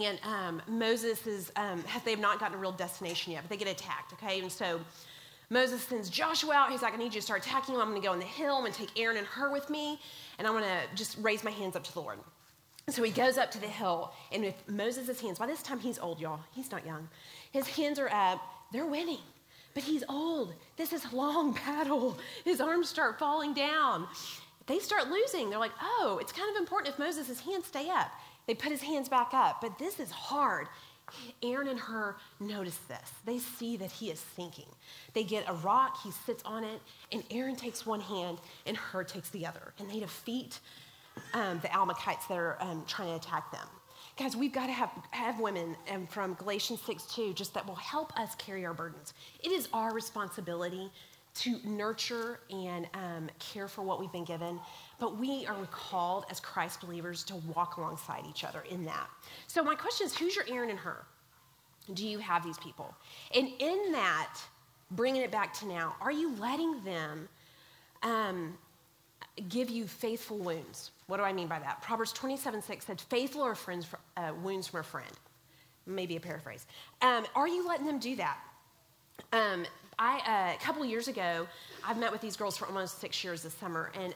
And 0.00 0.18
um, 0.24 0.62
Moses 0.68 1.26
is, 1.26 1.52
um, 1.56 1.84
they've 2.04 2.18
not 2.18 2.40
gotten 2.40 2.56
a 2.56 2.60
real 2.60 2.72
destination 2.72 3.32
yet, 3.32 3.42
but 3.42 3.50
they 3.50 3.62
get 3.62 3.72
attacked, 3.72 4.12
okay? 4.14 4.40
And 4.40 4.50
so 4.50 4.80
Moses 5.52 5.82
sends 5.82 6.08
Joshua 6.08 6.54
out. 6.54 6.70
He's 6.70 6.80
like, 6.80 6.94
I 6.94 6.96
need 6.96 7.14
you 7.14 7.20
to 7.20 7.22
start 7.22 7.44
attacking 7.44 7.74
him. 7.74 7.80
I'm 7.82 7.90
going 7.90 8.00
to 8.00 8.06
go 8.06 8.12
on 8.12 8.18
the 8.18 8.24
hill. 8.24 8.54
I'm 8.56 8.62
going 8.62 8.72
to 8.72 8.78
take 8.78 8.98
Aaron 8.98 9.18
and 9.18 9.26
Hur 9.26 9.52
with 9.52 9.68
me, 9.68 10.00
and 10.38 10.46
I'm 10.48 10.54
going 10.54 10.64
to 10.64 10.96
just 10.96 11.18
raise 11.20 11.44
my 11.44 11.50
hands 11.50 11.76
up 11.76 11.84
to 11.84 11.92
the 11.92 12.00
Lord. 12.00 12.18
So 12.88 13.02
he 13.02 13.10
goes 13.10 13.36
up 13.36 13.50
to 13.50 13.60
the 13.60 13.68
hill, 13.68 14.14
and 14.32 14.42
with 14.42 14.54
Moses' 14.66 15.20
hands, 15.20 15.38
by 15.38 15.46
this 15.46 15.62
time 15.62 15.78
he's 15.78 15.98
old, 15.98 16.20
y'all. 16.20 16.40
He's 16.52 16.70
not 16.72 16.86
young. 16.86 17.06
His 17.52 17.68
hands 17.68 17.98
are 17.98 18.08
up. 18.10 18.40
They're 18.72 18.86
winning, 18.86 19.20
but 19.74 19.82
he's 19.82 20.02
old. 20.08 20.54
This 20.78 20.94
is 20.94 21.04
a 21.12 21.14
long 21.14 21.52
battle. 21.66 22.18
His 22.46 22.60
arms 22.60 22.88
start 22.88 23.18
falling 23.18 23.52
down. 23.52 24.06
They 24.66 24.78
start 24.78 25.08
losing. 25.08 25.50
They're 25.50 25.58
like, 25.58 25.72
oh, 25.82 26.18
it's 26.20 26.32
kind 26.32 26.50
of 26.50 26.56
important 26.56 26.94
if 26.94 26.98
Moses' 26.98 27.40
hands 27.40 27.66
stay 27.66 27.90
up. 27.90 28.10
They 28.46 28.54
put 28.54 28.72
his 28.72 28.82
hands 28.82 29.08
back 29.08 29.34
up, 29.34 29.60
but 29.60 29.78
this 29.78 30.00
is 30.00 30.10
hard. 30.10 30.66
Aaron 31.42 31.68
and 31.68 31.78
Hur 31.78 32.16
notice 32.40 32.78
this. 32.88 33.12
They 33.24 33.38
see 33.38 33.76
that 33.76 33.90
he 33.90 34.10
is 34.10 34.22
sinking. 34.36 34.68
They 35.14 35.24
get 35.24 35.48
a 35.48 35.54
rock, 35.54 35.98
he 36.02 36.10
sits 36.10 36.42
on 36.44 36.64
it, 36.64 36.80
and 37.10 37.22
Aaron 37.30 37.56
takes 37.56 37.86
one 37.86 38.00
hand 38.00 38.38
and 38.66 38.76
Hur 38.76 39.04
takes 39.04 39.30
the 39.30 39.46
other. 39.46 39.74
And 39.78 39.90
they 39.90 40.00
defeat 40.00 40.60
um, 41.34 41.60
the 41.60 41.74
Amalekites 41.74 42.26
that 42.26 42.38
are 42.38 42.56
um, 42.60 42.84
trying 42.86 43.08
to 43.08 43.16
attack 43.16 43.50
them. 43.52 43.66
Guys, 44.18 44.36
we've 44.36 44.52
got 44.52 44.66
to 44.66 44.72
have, 44.72 44.90
have 45.10 45.40
women 45.40 45.74
um, 45.90 46.06
from 46.06 46.34
Galatians 46.34 46.80
6 46.82 47.04
2 47.14 47.32
just 47.32 47.54
that 47.54 47.66
will 47.66 47.74
help 47.76 48.18
us 48.18 48.34
carry 48.34 48.66
our 48.66 48.74
burdens. 48.74 49.14
It 49.42 49.52
is 49.52 49.68
our 49.72 49.94
responsibility 49.94 50.90
to 51.34 51.58
nurture 51.64 52.40
and 52.50 52.86
um, 52.94 53.30
care 53.38 53.68
for 53.68 53.82
what 53.82 53.98
we've 53.98 54.12
been 54.12 54.24
given, 54.24 54.60
but 55.02 55.18
we 55.18 55.44
are 55.46 55.66
called 55.72 56.26
as 56.30 56.38
Christ 56.38 56.80
believers 56.80 57.24
to 57.24 57.34
walk 57.56 57.76
alongside 57.76 58.24
each 58.30 58.44
other 58.44 58.62
in 58.70 58.84
that. 58.84 59.08
So, 59.48 59.64
my 59.64 59.74
question 59.74 60.06
is 60.06 60.16
who's 60.16 60.36
your 60.36 60.44
Aaron 60.48 60.70
and 60.70 60.78
Hur? 60.78 61.04
Do 61.92 62.06
you 62.06 62.18
have 62.18 62.44
these 62.44 62.56
people? 62.58 62.94
And 63.34 63.48
in 63.58 63.90
that, 63.90 64.38
bringing 64.92 65.22
it 65.22 65.32
back 65.32 65.54
to 65.54 65.66
now, 65.66 65.96
are 66.00 66.12
you 66.12 66.36
letting 66.36 66.84
them 66.84 67.28
um, 68.04 68.56
give 69.48 69.70
you 69.70 69.88
faithful 69.88 70.38
wounds? 70.38 70.92
What 71.08 71.16
do 71.16 71.24
I 71.24 71.32
mean 71.32 71.48
by 71.48 71.58
that? 71.58 71.82
Proverbs 71.82 72.12
27 72.12 72.62
6 72.62 72.86
said, 72.86 73.00
Faithful 73.00 73.42
are 73.42 73.56
friends 73.56 73.84
for, 73.84 73.98
uh, 74.16 74.30
wounds 74.40 74.68
from 74.68 74.80
a 74.80 74.84
friend. 74.84 75.10
Maybe 75.84 76.14
a 76.14 76.20
paraphrase. 76.20 76.64
Um, 77.00 77.26
are 77.34 77.48
you 77.48 77.66
letting 77.66 77.86
them 77.86 77.98
do 77.98 78.14
that? 78.14 78.38
Um, 79.32 79.64
I, 80.04 80.18
uh, 80.26 80.56
a 80.56 80.64
couple 80.64 80.84
years 80.84 81.06
ago, 81.06 81.46
I've 81.86 81.96
met 81.96 82.10
with 82.10 82.20
these 82.20 82.36
girls 82.36 82.56
for 82.56 82.66
almost 82.66 83.00
six 83.00 83.22
years 83.22 83.44
this 83.44 83.54
summer. 83.54 83.92
And 83.94 84.12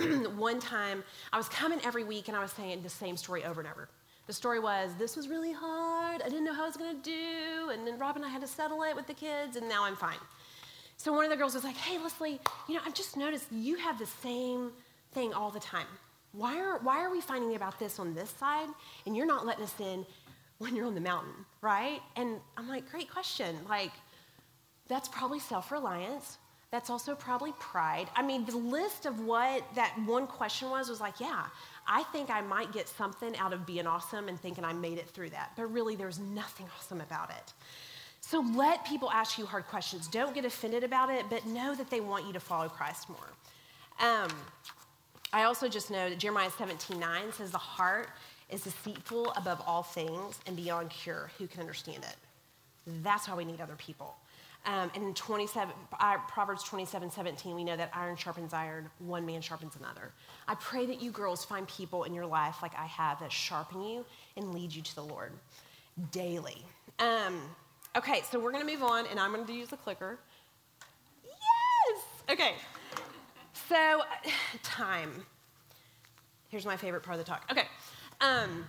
um, 0.00 0.34
one 0.38 0.60
time, 0.60 1.04
I 1.30 1.36
was 1.36 1.46
coming 1.50 1.78
every 1.84 2.04
week 2.04 2.28
and 2.28 2.36
I 2.36 2.40
was 2.40 2.52
saying 2.52 2.82
the 2.82 2.88
same 2.88 3.18
story 3.18 3.44
over 3.44 3.60
and 3.60 3.68
over. 3.68 3.90
The 4.28 4.32
story 4.32 4.60
was, 4.60 4.92
this 4.98 5.14
was 5.14 5.28
really 5.28 5.52
hard. 5.52 6.22
I 6.22 6.30
didn't 6.30 6.44
know 6.46 6.54
how 6.54 6.62
I 6.62 6.66
was 6.66 6.78
going 6.78 6.96
to 6.96 7.02
do. 7.02 7.70
And 7.70 7.86
then 7.86 7.98
Rob 7.98 8.16
and 8.16 8.24
I 8.24 8.30
had 8.30 8.40
to 8.40 8.46
settle 8.46 8.82
it 8.84 8.96
with 8.96 9.06
the 9.06 9.12
kids, 9.12 9.56
and 9.56 9.68
now 9.68 9.84
I'm 9.84 9.94
fine. 9.94 10.16
So 10.96 11.12
one 11.12 11.26
of 11.26 11.30
the 11.30 11.36
girls 11.36 11.52
was 11.52 11.64
like, 11.64 11.76
hey, 11.76 11.98
Leslie, 11.98 12.40
you 12.66 12.74
know, 12.74 12.80
I've 12.86 12.94
just 12.94 13.14
noticed 13.14 13.52
you 13.52 13.76
have 13.76 13.98
the 13.98 14.06
same 14.06 14.72
thing 15.12 15.34
all 15.34 15.50
the 15.50 15.60
time. 15.60 15.86
Why 16.32 16.58
are, 16.58 16.78
why 16.78 17.04
are 17.04 17.10
we 17.10 17.20
finding 17.20 17.56
about 17.56 17.78
this 17.78 17.98
on 17.98 18.14
this 18.14 18.30
side, 18.30 18.68
and 19.04 19.14
you're 19.14 19.26
not 19.26 19.44
letting 19.44 19.64
us 19.64 19.74
in 19.80 20.06
when 20.58 20.74
you're 20.74 20.86
on 20.86 20.94
the 20.94 21.00
mountain, 21.02 21.44
right? 21.60 22.00
And 22.16 22.40
I'm 22.56 22.68
like, 22.70 22.90
great 22.90 23.10
question. 23.10 23.54
Like, 23.68 23.92
that's 24.88 25.08
probably 25.08 25.40
self 25.40 25.72
reliance. 25.72 26.38
That's 26.72 26.90
also 26.90 27.14
probably 27.14 27.52
pride. 27.60 28.08
I 28.16 28.22
mean, 28.22 28.44
the 28.44 28.56
list 28.56 29.06
of 29.06 29.20
what 29.20 29.62
that 29.76 29.94
one 30.04 30.26
question 30.26 30.68
was 30.68 30.88
was 30.88 31.00
like, 31.00 31.20
yeah, 31.20 31.46
I 31.86 32.02
think 32.04 32.28
I 32.28 32.40
might 32.40 32.72
get 32.72 32.88
something 32.88 33.36
out 33.36 33.52
of 33.52 33.64
being 33.64 33.86
awesome 33.86 34.28
and 34.28 34.38
thinking 34.40 34.64
I 34.64 34.72
made 34.72 34.98
it 34.98 35.08
through 35.08 35.30
that. 35.30 35.52
But 35.56 35.72
really, 35.72 35.94
there's 35.94 36.18
nothing 36.18 36.66
awesome 36.76 37.00
about 37.00 37.30
it. 37.30 37.52
So 38.20 38.40
let 38.54 38.84
people 38.84 39.10
ask 39.12 39.38
you 39.38 39.46
hard 39.46 39.66
questions. 39.68 40.08
Don't 40.08 40.34
get 40.34 40.44
offended 40.44 40.82
about 40.82 41.10
it, 41.10 41.26
but 41.30 41.46
know 41.46 41.76
that 41.76 41.88
they 41.90 42.00
want 42.00 42.26
you 42.26 42.32
to 42.32 42.40
follow 42.40 42.68
Christ 42.68 43.08
more. 43.08 43.28
Um, 44.00 44.30
I 45.32 45.44
also 45.44 45.68
just 45.68 45.90
know 45.90 46.10
that 46.10 46.18
Jeremiah 46.18 46.50
17 46.50 46.98
9 46.98 47.32
says, 47.32 47.52
The 47.52 47.58
heart 47.58 48.08
is 48.50 48.62
deceitful 48.62 49.32
above 49.36 49.62
all 49.66 49.84
things 49.84 50.40
and 50.46 50.56
beyond 50.56 50.90
cure. 50.90 51.30
Who 51.38 51.46
can 51.46 51.60
understand 51.60 51.98
it? 51.98 52.16
That's 53.02 53.28
why 53.28 53.34
we 53.34 53.44
need 53.44 53.60
other 53.60 53.76
people. 53.76 54.16
Um, 54.66 54.90
and 54.96 55.04
in 55.04 55.14
27, 55.14 55.72
uh, 56.00 56.16
Proverbs 56.28 56.64
27 56.64 57.10
17, 57.10 57.54
we 57.54 57.62
know 57.62 57.76
that 57.76 57.90
iron 57.94 58.16
sharpens 58.16 58.52
iron, 58.52 58.90
one 58.98 59.24
man 59.24 59.40
sharpens 59.40 59.76
another. 59.76 60.12
I 60.48 60.56
pray 60.56 60.86
that 60.86 61.00
you 61.00 61.12
girls 61.12 61.44
find 61.44 61.68
people 61.68 62.02
in 62.02 62.12
your 62.12 62.26
life 62.26 62.56
like 62.62 62.76
I 62.76 62.86
have 62.86 63.20
that 63.20 63.30
sharpen 63.30 63.82
you 63.82 64.04
and 64.36 64.52
lead 64.52 64.74
you 64.74 64.82
to 64.82 64.94
the 64.96 65.04
Lord 65.04 65.32
daily. 66.10 66.64
Um, 66.98 67.40
okay, 67.96 68.22
so 68.30 68.40
we're 68.40 68.50
going 68.50 68.66
to 68.66 68.72
move 68.72 68.82
on, 68.82 69.06
and 69.06 69.20
I'm 69.20 69.32
going 69.32 69.46
to 69.46 69.52
use 69.52 69.68
the 69.68 69.76
clicker. 69.76 70.18
Yes! 71.24 72.02
Okay, 72.28 72.54
so 73.68 74.02
time. 74.62 75.24
Here's 76.48 76.66
my 76.66 76.76
favorite 76.76 77.02
part 77.02 77.18
of 77.18 77.24
the 77.24 77.30
talk. 77.30 77.44
Okay, 77.50 77.66
um, 78.20 78.64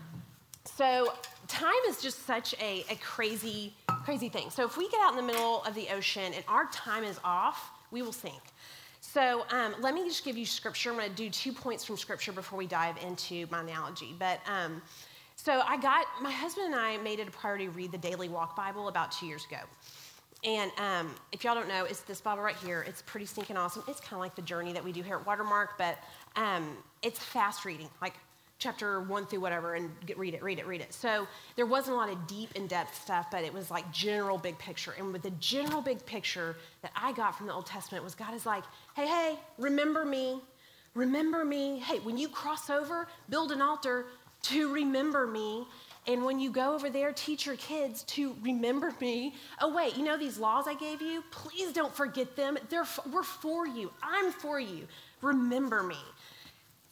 so 0.65 1.13
time 1.47 1.73
is 1.89 2.01
just 2.01 2.25
such 2.25 2.53
a, 2.61 2.85
a 2.89 2.95
crazy, 2.95 3.73
crazy 4.07 4.29
thing. 4.29 4.49
So 4.49 4.63
if 4.63 4.77
we 4.77 4.87
get 4.87 5.01
out 5.01 5.11
in 5.11 5.17
the 5.17 5.33
middle 5.33 5.61
of 5.65 5.75
the 5.75 5.89
ocean 5.93 6.31
and 6.33 6.41
our 6.47 6.67
time 6.71 7.03
is 7.03 7.19
off, 7.25 7.71
we 7.91 8.01
will 8.01 8.13
sink. 8.13 8.41
So 9.01 9.45
um, 9.51 9.75
let 9.81 9.93
me 9.93 10.07
just 10.07 10.23
give 10.23 10.37
you 10.37 10.45
scripture. 10.45 10.91
I'm 10.91 10.95
going 10.95 11.09
to 11.09 11.13
do 11.13 11.29
two 11.29 11.51
points 11.51 11.83
from 11.83 11.97
scripture 11.97 12.31
before 12.31 12.57
we 12.57 12.67
dive 12.67 12.95
into 13.05 13.47
my 13.51 13.59
analogy. 13.59 14.15
But 14.17 14.39
um, 14.47 14.81
so 15.35 15.61
I 15.67 15.75
got 15.75 16.05
my 16.21 16.31
husband 16.31 16.67
and 16.67 16.75
I 16.75 16.95
made 16.99 17.19
it 17.19 17.27
a 17.27 17.31
priority 17.31 17.65
to 17.65 17.71
read 17.71 17.91
the 17.91 17.97
Daily 17.97 18.29
Walk 18.29 18.55
Bible 18.55 18.87
about 18.87 19.11
two 19.11 19.25
years 19.25 19.43
ago. 19.43 19.59
And 20.45 20.71
um, 20.77 21.13
if 21.33 21.43
y'all 21.43 21.55
don't 21.55 21.67
know, 21.67 21.83
it's 21.83 21.99
this 21.99 22.21
Bible 22.21 22.43
right 22.43 22.55
here. 22.55 22.85
It's 22.87 23.01
pretty 23.01 23.25
stinking 23.25 23.57
awesome. 23.57 23.83
It's 23.89 23.99
kind 23.99 24.13
of 24.13 24.19
like 24.19 24.35
the 24.37 24.41
journey 24.41 24.71
that 24.71 24.85
we 24.85 24.93
do 24.93 25.01
here 25.01 25.17
at 25.17 25.25
Watermark, 25.25 25.77
but 25.77 25.97
um, 26.37 26.77
it's 27.01 27.19
fast 27.19 27.65
reading. 27.65 27.89
Like 28.01 28.13
chapter 28.59 29.01
one 29.01 29.25
through 29.25 29.39
whatever 29.39 29.75
and 29.75 29.89
get, 30.05 30.17
read 30.17 30.33
it, 30.33 30.41
read 30.41 30.57
it, 30.59 30.65
read 30.65 30.81
it. 30.81 30.93
So 30.93 31.27
there 31.55 31.65
wasn't 31.65 31.95
a 31.95 31.97
lot 31.97 32.09
of 32.09 32.25
deep, 32.27 32.55
in 32.55 32.67
depth 32.67 33.01
stuff, 33.01 33.27
but 33.31 33.43
it 33.43 33.53
was 33.53 33.69
like 33.69 33.91
general 33.91 34.37
big 34.37 34.57
picture. 34.57 34.93
And 34.97 35.13
with 35.13 35.21
the 35.21 35.31
general 35.31 35.81
big 35.81 36.03
picture 36.05 36.55
that 36.81 36.91
I 36.95 37.11
got 37.13 37.37
from 37.37 37.47
the 37.47 37.53
Old 37.53 37.67
Testament 37.67 38.03
was 38.03 38.15
God 38.15 38.33
is 38.33 38.45
like, 38.45 38.63
hey, 38.95 39.05
hey, 39.05 39.39
remember 39.57 40.05
me. 40.05 40.41
Remember 40.95 41.45
me. 41.45 41.79
Hey, 41.79 41.99
when 41.99 42.17
you 42.17 42.27
cross 42.27 42.69
over, 42.69 43.07
build 43.29 43.51
an 43.51 43.61
altar 43.61 44.07
to 44.43 44.73
remember 44.73 45.27
me. 45.27 45.67
And 46.07 46.23
when 46.23 46.39
you 46.39 46.49
go 46.49 46.73
over 46.73 46.89
there, 46.89 47.11
teach 47.11 47.45
your 47.45 47.57
kids 47.57 48.03
to 48.03 48.35
remember 48.41 48.93
me. 49.01 49.35
Oh, 49.61 49.75
wait, 49.75 49.97
you 49.97 50.05
know 50.05 50.17
these 50.17 50.39
laws 50.39 50.65
I 50.65 50.73
gave 50.73 51.01
you? 51.01 51.21
Please 51.31 51.73
don't 51.73 51.93
forget 51.93 52.35
them. 52.37 52.57
They're, 52.69 52.87
we're 53.11 53.23
for 53.23 53.67
you. 53.67 53.91
I'm 54.01 54.31
for 54.31 54.59
you. 54.59 54.87
Remember 55.21 55.83
me 55.83 55.97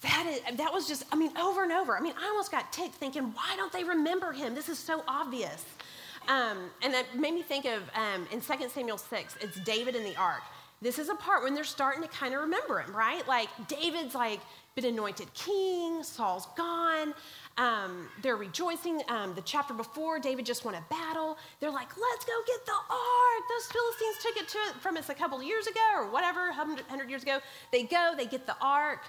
that, 0.02 0.26
is, 0.28 0.58
that 0.58 0.74
was 0.74 0.88
just, 0.88 1.04
I 1.12 1.16
mean, 1.16 1.36
over 1.38 1.64
and 1.64 1.72
over. 1.72 1.98
I 1.98 2.02
mean, 2.02 2.14
I 2.20 2.28
almost 2.28 2.52
got 2.52 2.72
ticked 2.72 2.96
thinking, 2.96 3.24
why 3.24 3.56
don't 3.56 3.72
they 3.72 3.84
remember 3.84 4.32
him? 4.32 4.54
This 4.54 4.70
is 4.70 4.78
so 4.78 5.04
obvious. 5.08 5.66
Um, 6.28 6.70
and 6.82 6.94
that 6.94 7.18
made 7.18 7.34
me 7.34 7.42
think 7.42 7.66
of 7.66 7.84
um, 7.96 8.28
in 8.32 8.42
2 8.42 8.70
Samuel 8.70 8.98
6, 8.98 9.38
it's 9.42 9.60
David 9.62 9.96
in 9.96 10.04
the 10.04 10.16
ark. 10.16 10.42
This 10.82 11.00
is 11.00 11.10
a 11.10 11.16
part 11.16 11.44
when 11.44 11.54
they're 11.54 11.64
starting 11.64 12.02
to 12.04 12.10
kind 12.10 12.34
of 12.34 12.42
remember 12.42 12.80
him, 12.80 12.96
right? 12.96 13.26
Like 13.28 13.48
David's 13.68 14.14
like 14.14 14.42
been 14.76 14.86
anointed 14.86 15.34
king, 15.34 16.04
Saul's 16.04 16.48
gone. 16.58 17.14
Um, 17.58 18.10
they're 18.22 18.36
rejoicing. 18.36 19.02
Um, 19.08 19.34
the 19.34 19.42
chapter 19.42 19.74
before, 19.74 20.20
David 20.20 20.46
just 20.46 20.66
won 20.66 20.76
a 20.76 20.84
battle. 20.90 21.38
They're 21.60 21.72
like, 21.72 21.96
let's 21.98 22.26
go 22.26 22.34
get 22.46 22.66
the 22.66 22.74
ark. 22.74 23.44
Those 23.50 23.72
Philistines 23.72 24.18
took 24.22 24.38
it 24.38 24.48
to, 24.50 24.80
from 24.82 24.98
us 24.98 25.10
a 25.10 25.14
couple 25.14 25.42
years 25.42 25.66
ago 25.68 25.80
or 25.96 26.12
whatever, 26.12 26.48
100 26.48 27.10
years 27.10 27.24
ago. 27.24 27.40
They 27.72 27.84
go, 27.84 28.14
they 28.18 28.26
get 28.26 28.46
the 28.46 28.58
ark. 28.62 29.00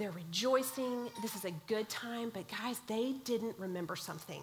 They're 0.00 0.10
rejoicing. 0.12 1.10
This 1.20 1.36
is 1.36 1.44
a 1.44 1.50
good 1.66 1.86
time. 1.90 2.30
But 2.32 2.46
guys, 2.48 2.80
they 2.86 3.16
didn't 3.24 3.54
remember 3.58 3.96
something. 3.96 4.42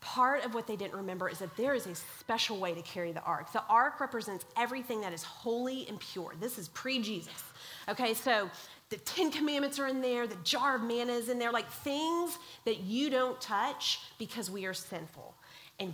Part 0.00 0.46
of 0.46 0.54
what 0.54 0.66
they 0.66 0.76
didn't 0.76 0.96
remember 0.96 1.28
is 1.28 1.40
that 1.40 1.54
there 1.58 1.74
is 1.74 1.86
a 1.86 1.94
special 1.94 2.56
way 2.56 2.72
to 2.72 2.80
carry 2.80 3.12
the 3.12 3.20
ark. 3.20 3.52
The 3.52 3.62
ark 3.68 4.00
represents 4.00 4.46
everything 4.56 5.02
that 5.02 5.12
is 5.12 5.22
holy 5.22 5.86
and 5.88 6.00
pure. 6.00 6.32
This 6.40 6.56
is 6.56 6.68
pre 6.68 7.02
Jesus. 7.02 7.44
Okay, 7.86 8.14
so 8.14 8.48
the 8.88 8.96
Ten 8.96 9.30
Commandments 9.30 9.78
are 9.78 9.88
in 9.88 10.00
there, 10.00 10.26
the 10.26 10.36
jar 10.36 10.76
of 10.76 10.82
manna 10.82 11.12
is 11.12 11.28
in 11.28 11.38
there, 11.38 11.52
like 11.52 11.68
things 11.70 12.38
that 12.64 12.80
you 12.80 13.10
don't 13.10 13.38
touch 13.42 14.00
because 14.18 14.50
we 14.50 14.64
are 14.64 14.72
sinful. 14.72 15.34
And 15.80 15.92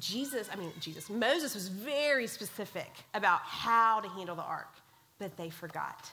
Jesus, 0.00 0.48
I 0.52 0.56
mean, 0.56 0.72
Jesus, 0.80 1.08
Moses 1.08 1.54
was 1.54 1.68
very 1.68 2.26
specific 2.26 2.90
about 3.14 3.38
how 3.42 4.00
to 4.00 4.08
handle 4.08 4.34
the 4.34 4.42
ark, 4.42 4.74
but 5.20 5.36
they 5.36 5.48
forgot. 5.48 6.10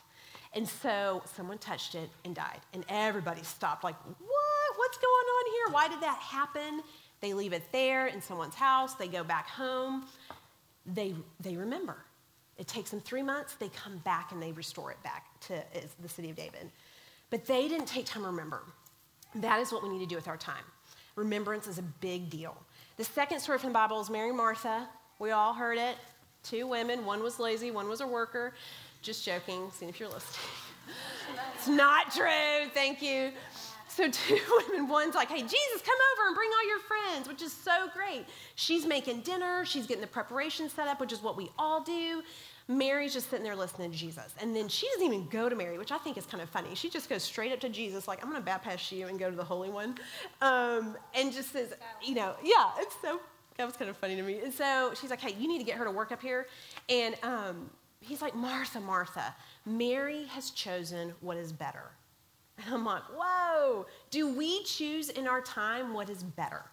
And 0.54 0.68
so 0.68 1.22
someone 1.36 1.58
touched 1.60 1.96
it 1.96 2.10
and 2.26 2.34
died. 2.36 2.60
And 2.74 2.84
everybody 2.90 3.44
stopped, 3.44 3.84
like, 3.84 3.96
what? 4.04 4.78
What's 4.78 4.98
going 4.98 5.08
on 5.08 5.52
here? 5.52 5.74
Why 5.74 5.88
did 5.88 6.02
that 6.02 6.18
happen? 6.20 6.82
They 7.22 7.34
leave 7.34 7.54
it 7.54 7.64
there 7.72 8.08
in 8.08 8.22
someone's 8.22 8.56
house. 8.56 8.94
They 8.96 9.08
go 9.08 9.24
back 9.24 9.48
home. 9.50 10.06
They, 10.86 11.14
they 11.40 11.58
remember. 11.58 11.98
It 12.58 12.68
takes 12.68 12.92
them 12.92 13.02
three 13.02 13.24
months. 13.24 13.56
They 13.56 13.70
come 13.70 13.98
back 14.00 14.32
and 14.32 14.42
they 14.42 14.52
restore 14.54 14.92
it 14.92 15.02
back 15.04 15.26
to 15.42 15.62
the 16.02 16.10
city 16.10 16.30
of 16.30 16.36
David. 16.36 16.70
But 17.30 17.46
they 17.46 17.68
didn't 17.68 17.88
take 17.88 18.06
time 18.06 18.24
to 18.24 18.30
remember. 18.30 18.64
That 19.36 19.60
is 19.60 19.72
what 19.72 19.84
we 19.84 19.90
need 19.90 20.00
to 20.00 20.06
do 20.06 20.16
with 20.16 20.28
our 20.28 20.38
time. 20.38 20.64
Remembrance 21.16 21.68
is 21.68 21.78
a 21.78 21.84
big 21.84 22.30
deal. 22.30 22.58
The 22.98 23.04
second 23.04 23.40
story 23.42 23.60
from 23.60 23.70
the 23.70 23.74
Bible 23.74 24.02
is 24.02 24.10
Mary 24.10 24.32
Martha. 24.32 24.88
We 25.20 25.32
all 25.32 25.54
heard 25.54 25.78
it. 25.78 25.96
Two 26.44 26.68
women, 26.68 27.06
one 27.06 27.22
was 27.22 27.38
lazy, 27.38 27.70
one 27.70 27.90
was 27.90 28.00
a 28.00 28.08
worker. 28.08 28.54
Just 29.02 29.26
joking, 29.26 29.70
seeing 29.74 29.90
if 29.90 30.00
you're 30.00 30.10
listening. 30.10 30.40
it's 31.56 31.68
not 31.68 32.12
true, 32.14 32.70
thank 32.74 33.02
you. 33.02 33.32
So, 33.88 34.10
two 34.10 34.40
women, 34.70 34.88
one's 34.88 35.16
like, 35.16 35.30
hey, 35.30 35.42
Jesus, 35.42 35.82
come 35.84 35.98
over 36.14 36.28
and 36.28 36.36
bring 36.36 36.50
all 36.52 36.68
your 36.68 36.80
friends, 36.80 37.28
which 37.28 37.42
is 37.42 37.52
so 37.52 37.90
great. 37.94 38.26
She's 38.56 38.86
making 38.86 39.22
dinner, 39.22 39.66
she's 39.66 39.88
getting 39.88 40.02
the 40.02 40.08
preparation 40.08 40.70
set 40.70 40.88
up, 40.88 41.00
which 41.00 41.12
is 41.12 41.22
what 41.22 41.36
we 41.36 41.50
all 41.58 41.82
do. 41.82 42.24
Mary's 42.70 43.14
just 43.14 43.32
sitting 43.32 43.44
there 43.44 43.56
listening 43.56 43.92
to 43.92 43.98
Jesus. 43.98 44.36
And 44.40 44.56
then 44.56 44.68
she 44.68 44.88
doesn't 44.94 45.06
even 45.06 45.28
go 45.28 45.50
to 45.50 45.56
Mary, 45.56 45.80
which 45.80 45.92
I 45.92 45.98
think 45.98 46.20
is 46.20 46.26
kind 46.28 46.42
of 46.42 46.50
funny. 46.50 46.76
She 46.76 46.88
just 46.88 47.10
goes 47.10 47.24
straight 47.24 47.52
up 47.52 47.60
to 47.62 47.70
Jesus, 47.70 48.08
like, 48.08 48.24
I'm 48.24 48.30
going 48.30 48.40
to 48.40 48.46
baptize 48.46 48.92
you 48.92 49.08
and 49.08 49.18
go 49.18 49.30
to 49.30 49.36
the 49.36 49.44
Holy 49.44 49.72
One. 49.72 49.96
Um, 50.40 50.96
and 51.16 51.34
just 51.34 51.52
says, 51.52 51.74
you 52.02 52.14
know, 52.14 52.36
yeah, 52.44 52.70
it's 52.78 52.96
so, 53.02 53.20
that 53.58 53.66
was 53.66 53.76
kind 53.76 53.90
of 53.90 53.98
funny 53.98 54.16
to 54.16 54.22
me. 54.22 54.40
And 54.44 54.54
so 54.54 54.94
she's 55.00 55.10
like, 55.10 55.20
hey, 55.20 55.36
you 55.40 55.48
need 55.48 55.58
to 55.58 55.64
get 55.64 55.78
her 55.78 55.84
to 55.84 55.92
work 55.92 56.12
up 56.12 56.22
here. 56.22 56.46
And 56.90 57.16
um, 57.24 57.72
he's 58.10 58.22
like, 58.22 58.36
Martha, 58.36 58.80
Martha, 58.80 59.36
Mary 59.66 60.26
has 60.26 60.50
chosen 60.50 61.14
what 61.22 61.38
is 61.38 61.54
better. 61.54 61.92
And 62.58 62.74
I'm 62.74 62.84
like, 62.84 63.04
whoa, 63.16 63.86
do 64.10 64.34
we 64.34 64.64
choose 64.64 65.10
in 65.10 65.28
our 65.28 65.42
time 65.42 65.94
what 65.94 66.10
is 66.10 66.24
better? 66.24 66.64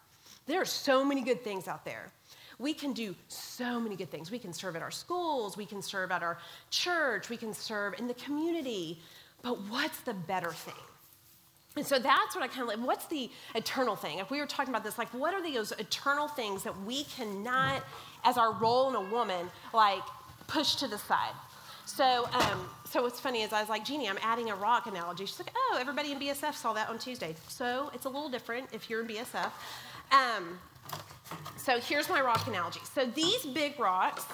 There 0.47 0.61
are 0.61 0.65
so 0.65 1.05
many 1.05 1.23
good 1.23 1.45
things 1.45 1.69
out 1.69 1.85
there. 1.85 2.11
We 2.59 2.73
can 2.73 2.93
do 2.93 3.15
so 3.29 3.79
many 3.79 3.97
good 3.97 4.11
things. 4.11 4.31
We 4.31 4.39
can 4.39 4.53
serve 4.53 4.77
at 4.77 4.83
our 4.83 4.91
schools, 4.91 5.57
we 5.57 5.67
can 5.67 5.83
serve 5.83 6.11
at 6.11 6.23
our 6.23 6.39
church, 6.71 7.29
we 7.29 7.37
can 7.37 7.53
serve 7.53 7.95
in 7.99 8.09
the 8.09 8.15
community. 8.15 8.99
But 9.43 9.61
what's 9.69 10.01
the 10.01 10.15
better 10.15 10.53
thing? 10.53 10.75
And 11.77 11.87
so 11.87 11.99
that's 11.99 12.35
what 12.35 12.43
I 12.43 12.49
kind 12.49 12.63
of 12.63 12.69
like. 12.69 12.79
What's 12.79 13.05
the 13.05 13.31
eternal 13.55 13.97
thing? 13.97 14.19
If 14.19 14.31
we 14.31 14.41
were 14.41 14.47
talking 14.47 14.73
about 14.73 14.83
this, 14.83 14.97
like, 14.97 15.13
what 15.13 15.35
are 15.35 15.43
those 15.43 15.73
eternal 15.73 16.27
things 16.27 16.63
that 16.63 16.81
we 16.85 17.05
cannot, 17.05 17.85
as 18.25 18.39
our 18.39 18.55
role 18.55 18.89
in 18.89 18.95
a 18.95 19.13
woman, 19.13 19.51
like, 19.75 20.03
pushed 20.47 20.79
to 20.81 20.89
the 20.89 20.99
side. 20.99 21.35
So, 21.87 22.29
um, 22.33 22.69
so 22.91 23.03
what's 23.03 23.21
funny 23.21 23.43
is 23.43 23.53
I 23.53 23.61
was 23.61 23.69
like, 23.69 23.85
Jeanie, 23.85 24.09
I'm 24.09 24.19
adding 24.21 24.51
a 24.51 24.55
rock 24.57 24.87
analogy. 24.87 25.25
She's 25.25 25.39
like, 25.39 25.53
oh, 25.57 25.79
everybody 25.81 26.13
in 26.13 26.19
BSF 26.19 26.55
saw 26.55 26.73
that 26.73 26.89
on 26.89 26.99
Tuesday. 26.99 27.35
So 27.49 27.91
it's 27.95 28.07
a 28.07 28.09
little 28.09 28.29
different 28.29 28.69
if 28.73 28.91
you're 28.91 29.03
in 29.03 29.09
BSF. 29.09 29.51
Um, 30.11 30.59
so 31.57 31.79
here's 31.79 32.09
my 32.09 32.21
rock 32.21 32.47
analogy. 32.47 32.81
So 32.93 33.07
these 33.07 33.47
big 33.47 33.79
rocks 33.79 34.25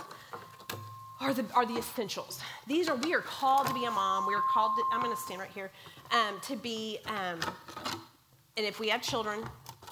are 1.21 1.33
the, 1.35 1.45
are 1.55 1.67
the 1.67 1.77
essentials. 1.77 2.41
These 2.67 2.89
are, 2.89 2.97
we 2.97 3.15
are 3.15 3.21
called 3.21 3.67
to 3.69 3.75
be 3.75 3.85
a 3.85 3.91
mom. 3.91 4.27
We 4.27 4.35
are 4.35 4.43
called 4.53 4.73
to, 4.77 4.83
I'm 4.93 5.03
going 5.03 5.15
to 5.15 5.23
stand 5.23 5.41
right 5.41 5.51
here, 5.55 5.71
um, 6.11 6.41
to 6.43 6.57
be, 6.57 6.99
um, 7.07 7.39
and 8.57 8.67
if 8.67 8.81
we 8.81 8.89
have 8.89 9.03
children, 9.03 9.45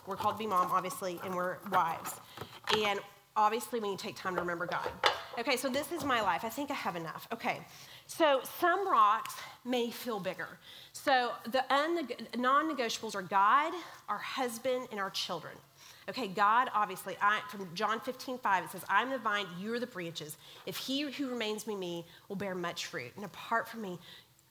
we're 0.07 0.17
called 0.17 0.37
to 0.37 0.39
be 0.39 0.47
mom, 0.47 0.71
obviously, 0.73 1.21
and 1.25 1.35
we're 1.35 1.59
wives. 1.71 2.15
And 2.77 3.01
obviously, 3.37 3.81
we 3.81 3.91
need 3.91 3.99
to 3.99 4.05
take 4.05 4.17
time 4.17 4.35
to 4.35 4.41
remember 4.41 4.67
God. 4.67 4.89
Okay, 5.41 5.57
so 5.57 5.71
this 5.71 5.91
is 5.91 6.05
my 6.05 6.21
life. 6.21 6.45
I 6.45 6.51
think 6.51 6.71
I 6.71 6.75
have 6.75 6.97
enough. 6.97 7.27
Okay, 7.33 7.61
so 8.07 8.43
some 8.61 8.87
rocks 8.87 9.37
may 9.65 9.91
feel 9.91 10.21
bigger. 10.21 10.49
So 10.93 11.33
the 11.51 11.65
non 12.37 12.71
negotiables 12.71 13.15
are 13.15 13.23
God, 13.23 13.73
our 14.11 14.19
husband, 14.19 14.89
and 14.91 15.01
our 15.01 15.09
children. 15.09 15.55
Okay, 16.11 16.29
God 16.29 16.69
obviously, 16.75 17.17
I, 17.23 17.41
from 17.49 17.69
John 17.75 18.01
15, 18.01 18.37
5, 18.39 18.65
it 18.65 18.71
says, 18.71 18.85
I'm 18.91 19.09
the 19.09 19.19
vine, 19.19 19.47
you're 19.59 19.79
the 19.79 19.87
branches. 19.87 20.37
If 20.67 20.77
he 20.77 21.11
who 21.11 21.31
remains 21.31 21.67
in 21.67 21.79
me 21.79 22.05
will 22.29 22.37
bear 22.37 22.55
much 22.55 22.87
fruit, 22.87 23.13
and 23.17 23.25
apart 23.25 23.67
from 23.67 23.81
me, 23.81 23.99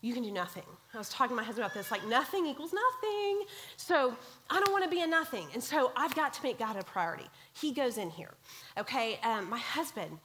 you 0.01 0.13
can 0.13 0.23
do 0.23 0.31
nothing. 0.31 0.63
I 0.93 0.97
was 0.97 1.09
talking 1.09 1.31
to 1.31 1.35
my 1.35 1.43
husband 1.43 1.65
about 1.65 1.75
this, 1.75 1.91
like 1.91 2.07
nothing 2.07 2.47
equals 2.47 2.73
nothing. 2.73 3.43
So 3.75 4.15
I 4.49 4.59
don't 4.59 4.71
want 4.71 4.85
to 4.85 4.89
be 4.89 5.01
a 5.01 5.07
nothing. 5.07 5.47
And 5.53 5.61
so 5.61 5.91
I've 5.95 6.15
got 6.15 6.33
to 6.33 6.41
make 6.41 6.57
God 6.57 6.77
a 6.77 6.83
priority. 6.83 7.25
He 7.53 7.73
goes 7.73 7.97
in 7.97 8.09
here. 8.09 8.33
Okay, 8.77 9.19
um, 9.23 9.49
my 9.49 9.57
husband, 9.57 10.17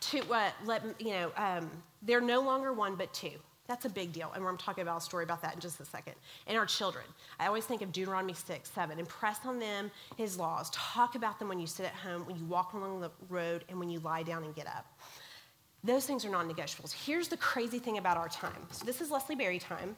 to 0.00 0.20
uh, 0.32 0.50
let 0.64 0.82
you 1.00 1.10
know, 1.10 1.32
um, 1.36 1.70
they're 2.02 2.20
no 2.20 2.40
longer 2.40 2.72
one 2.72 2.94
but 2.94 3.12
two. 3.12 3.32
That's 3.66 3.84
a 3.84 3.90
big 3.90 4.12
deal. 4.12 4.32
And 4.34 4.42
I'm 4.46 4.56
talking 4.56 4.80
about 4.80 4.96
a 4.96 5.00
story 5.04 5.24
about 5.24 5.42
that 5.42 5.54
in 5.54 5.60
just 5.60 5.78
a 5.78 5.84
second. 5.84 6.14
And 6.46 6.56
our 6.56 6.64
children. 6.64 7.04
I 7.38 7.46
always 7.46 7.66
think 7.66 7.82
of 7.82 7.92
Deuteronomy 7.92 8.32
6, 8.32 8.70
7. 8.70 8.98
Impress 8.98 9.40
on 9.44 9.58
them 9.58 9.90
his 10.16 10.38
laws. 10.38 10.70
Talk 10.70 11.16
about 11.16 11.38
them 11.38 11.48
when 11.48 11.60
you 11.60 11.66
sit 11.66 11.84
at 11.84 11.92
home, 11.92 12.24
when 12.26 12.36
you 12.36 12.44
walk 12.46 12.72
along 12.72 13.00
the 13.00 13.10
road, 13.28 13.64
and 13.68 13.78
when 13.78 13.90
you 13.90 14.00
lie 14.00 14.22
down 14.22 14.42
and 14.44 14.54
get 14.54 14.66
up. 14.66 14.86
Those 15.84 16.06
things 16.06 16.24
are 16.24 16.30
non 16.30 16.50
negotiables. 16.50 16.92
Here's 16.92 17.28
the 17.28 17.36
crazy 17.36 17.78
thing 17.78 17.98
about 17.98 18.16
our 18.16 18.28
time. 18.28 18.66
So, 18.72 18.86
this 18.86 19.00
is 19.00 19.10
Leslie 19.10 19.36
Berry 19.36 19.58
time. 19.58 19.96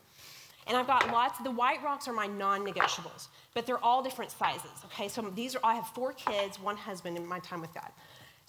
And 0.66 0.76
I've 0.76 0.86
got 0.86 1.10
lots, 1.10 1.38
the 1.38 1.50
white 1.50 1.82
rocks 1.82 2.06
are 2.06 2.12
my 2.12 2.26
non 2.26 2.66
negotiables, 2.66 3.28
but 3.54 3.66
they're 3.66 3.82
all 3.82 4.02
different 4.02 4.30
sizes. 4.30 4.70
Okay, 4.86 5.08
so 5.08 5.22
these 5.34 5.56
are, 5.56 5.60
I 5.64 5.74
have 5.74 5.86
four 5.88 6.12
kids, 6.12 6.60
one 6.60 6.76
husband 6.76 7.16
and 7.16 7.26
my 7.26 7.38
time 7.38 7.60
with 7.60 7.72
God. 7.72 7.90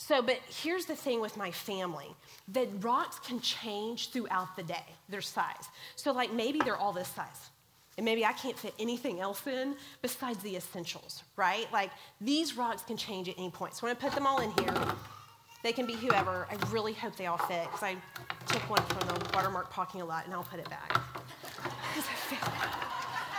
So, 0.02 0.20
but 0.24 0.40
here's 0.64 0.88
the 0.88 0.96
thing 0.96 1.22
with 1.22 1.38
my 1.38 1.52
family 1.52 2.08
that 2.54 2.68
rocks 2.80 3.20
can 3.20 3.40
change 3.40 4.10
throughout 4.10 4.56
the 4.56 4.64
day, 4.64 4.84
their 5.10 5.22
size. 5.22 5.70
So, 5.96 6.12
like 6.12 6.34
maybe 6.34 6.60
they're 6.66 6.76
all 6.76 6.92
this 6.92 7.08
size. 7.10 7.52
And 7.98 8.04
maybe 8.04 8.26
I 8.26 8.34
can't 8.34 8.58
fit 8.58 8.74
anything 8.80 9.20
else 9.20 9.46
in 9.46 9.76
besides 10.02 10.40
the 10.40 10.56
essentials, 10.56 11.22
right? 11.36 11.72
Like 11.72 11.92
these 12.20 12.58
rocks 12.58 12.82
can 12.82 12.98
change 12.98 13.30
at 13.30 13.38
any 13.38 13.52
point. 13.52 13.76
So 13.76 13.86
when 13.86 13.96
I 13.96 14.00
put 14.00 14.14
them 14.14 14.26
all 14.26 14.40
in 14.42 14.50
here, 14.64 14.74
they 15.62 15.72
can 15.72 15.86
be 15.86 15.94
whoever. 15.94 16.48
I 16.50 16.56
really 16.72 16.94
hope 16.94 17.16
they 17.16 17.28
all 17.28 17.38
fit 17.38 17.66
because 17.66 17.84
I 17.84 17.96
took 18.48 18.68
one 18.72 18.82
from 18.82 19.08
the 19.08 19.30
watermark 19.36 19.70
parking 19.70 20.04
lot 20.08 20.26
and 20.26 20.34
I'll 20.34 20.42
put 20.42 20.60
it 20.60 20.70
back. 20.70 20.90
I 20.96 22.00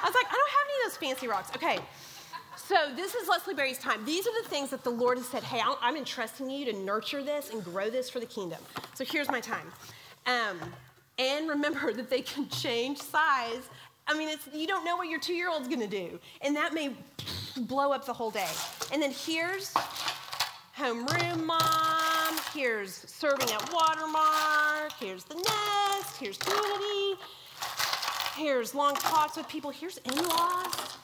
was 0.05 0.15
like, 0.15 0.27
I 0.31 0.37
don't 0.37 0.51
have 0.51 0.67
any 0.69 0.87
of 0.87 0.93
those 0.93 0.97
fancy 0.97 1.27
rocks. 1.27 1.51
Okay, 1.57 1.81
so 2.67 2.77
this 2.95 3.15
is 3.15 3.29
Leslie 3.29 3.55
Berry's 3.55 3.79
time. 3.79 4.05
These 4.05 4.27
are 4.27 4.43
the 4.43 4.49
things 4.49 4.71
that 4.71 4.85
the 4.85 4.91
Lord 4.91 5.19
has 5.19 5.27
said, 5.27 5.43
hey, 5.43 5.61
I'm 5.81 5.97
entrusting 5.97 6.49
you 6.49 6.65
to 6.67 6.73
nurture 6.73 7.23
this 7.23 7.51
and 7.51 7.65
grow 7.65 7.91
this 7.91 8.09
for 8.09 8.21
the 8.21 8.27
kingdom. 8.27 8.59
So 8.95 9.05
here's 9.05 9.29
my 9.29 9.41
time. 9.41 9.73
Um, 10.27 10.59
and 11.19 11.49
remember 11.49 11.93
that 11.95 12.09
they 12.09 12.23
can 12.23 12.49
change 12.49 12.99
size. 12.99 13.69
I 14.07 14.17
mean, 14.17 14.37
you 14.53 14.67
don't 14.67 14.85
know 14.85 14.97
what 14.97 15.09
your 15.09 15.21
two 15.21 15.35
year 15.35 15.51
old's 15.51 15.69
gonna 15.69 15.87
do. 15.87 16.19
And 16.41 16.55
that 16.57 16.75
may 16.75 16.93
blow 17.57 17.93
up 17.93 18.07
the 18.07 18.13
whole 18.13 18.31
day. 18.31 18.51
And 18.93 19.03
then 19.03 19.13
here's 19.13 19.73
homeroom 20.77 21.45
mom. 21.45 22.39
Here's 22.55 22.93
serving 22.93 23.51
at 23.51 23.73
Watermark. 23.73 24.93
Here's 24.99 25.25
the 25.25 25.35
nest. 25.35 26.17
Here's 26.19 26.39
community. 26.39 27.21
Here's 28.37 28.75
long 28.75 28.95
talks 28.95 29.37
with 29.37 29.49
people. 29.49 29.71
Here's 29.71 29.99
in 29.99 30.17
laws. 30.29 30.97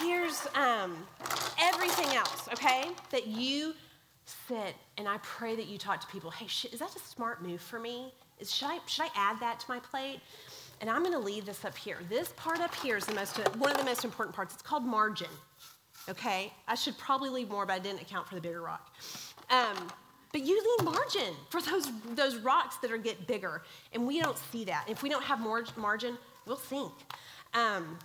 Here's 0.00 0.46
um, 0.54 0.96
everything 1.60 2.16
else, 2.16 2.48
okay? 2.52 2.84
That 3.10 3.26
you 3.26 3.74
sit 4.26 4.74
and 4.96 5.08
I 5.08 5.18
pray 5.22 5.56
that 5.56 5.66
you 5.66 5.78
talk 5.78 6.00
to 6.00 6.06
people. 6.06 6.30
Hey, 6.30 6.46
is 6.46 6.78
that 6.78 6.94
a 6.94 6.98
smart 6.98 7.42
move 7.42 7.60
for 7.60 7.78
me? 7.78 8.12
Is, 8.38 8.54
should, 8.54 8.68
I, 8.68 8.78
should 8.86 9.06
I 9.06 9.10
add 9.16 9.40
that 9.40 9.60
to 9.60 9.66
my 9.68 9.80
plate? 9.80 10.20
And 10.80 10.88
I'm 10.88 11.02
going 11.02 11.14
to 11.14 11.18
leave 11.18 11.44
this 11.44 11.64
up 11.64 11.76
here. 11.76 11.98
This 12.08 12.32
part 12.36 12.60
up 12.60 12.74
here 12.76 12.96
is 12.96 13.06
the 13.06 13.14
most, 13.14 13.36
one 13.56 13.70
of 13.70 13.78
the 13.78 13.84
most 13.84 14.04
important 14.04 14.36
parts. 14.36 14.54
It's 14.54 14.62
called 14.62 14.84
margin 14.84 15.28
okay? 16.08 16.52
I 16.66 16.74
should 16.74 16.96
probably 16.98 17.30
leave 17.30 17.50
more, 17.50 17.66
but 17.66 17.74
I 17.74 17.78
didn't 17.78 18.02
account 18.02 18.26
for 18.28 18.34
the 18.34 18.40
bigger 18.40 18.62
rock. 18.62 18.94
Um, 19.50 19.88
but 20.32 20.42
you 20.42 20.62
need 20.62 20.84
margin 20.84 21.34
for 21.50 21.60
those, 21.60 21.90
those 22.14 22.36
rocks 22.36 22.76
that 22.78 22.90
are 22.90 22.98
get 22.98 23.26
bigger, 23.26 23.62
and 23.92 24.06
we 24.06 24.20
don't 24.20 24.38
see 24.52 24.64
that. 24.64 24.84
If 24.88 25.02
we 25.02 25.08
don't 25.08 25.24
have 25.24 25.40
more 25.40 25.64
margin, 25.76 26.18
we'll 26.46 26.56
sink. 26.56 26.92
Um, 27.54 27.98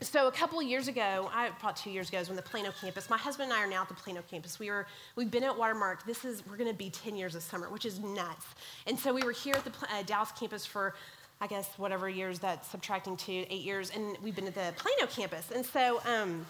so 0.00 0.26
a 0.26 0.32
couple 0.32 0.58
of 0.58 0.66
years 0.66 0.88
ago, 0.88 1.30
I 1.32 1.50
about 1.58 1.76
two 1.76 1.90
years 1.90 2.08
ago, 2.08 2.18
was 2.18 2.28
when 2.28 2.36
the 2.36 2.42
Plano 2.42 2.72
campus. 2.80 3.08
My 3.08 3.16
husband 3.16 3.50
and 3.50 3.58
I 3.58 3.64
are 3.64 3.68
now 3.68 3.82
at 3.82 3.88
the 3.88 3.94
Plano 3.94 4.22
campus. 4.28 4.58
We 4.58 4.70
were 4.70 4.86
we've 5.14 5.30
been 5.30 5.44
at 5.44 5.56
Watermark. 5.56 6.04
This 6.04 6.24
is 6.24 6.44
we're 6.46 6.56
going 6.56 6.70
to 6.70 6.76
be 6.76 6.90
10 6.90 7.16
years 7.16 7.34
this 7.34 7.44
summer, 7.44 7.70
which 7.70 7.84
is 7.84 8.00
nuts. 8.00 8.46
And 8.86 8.98
so 8.98 9.14
we 9.14 9.22
were 9.22 9.32
here 9.32 9.54
at 9.54 9.64
the 9.64 9.72
uh, 9.92 10.02
Dallas 10.04 10.32
campus 10.32 10.66
for 10.66 10.94
I 11.40 11.46
guess 11.46 11.70
whatever 11.76 12.08
years 12.08 12.38
that's 12.38 12.68
subtracting 12.68 13.16
to 13.18 13.32
eight 13.32 13.62
years, 13.62 13.90
and 13.90 14.16
we've 14.22 14.34
been 14.34 14.46
at 14.46 14.54
the 14.54 14.72
Plano 14.76 15.06
campus. 15.10 15.50
And 15.50 15.64
so 15.64 16.00
um, 16.06 16.44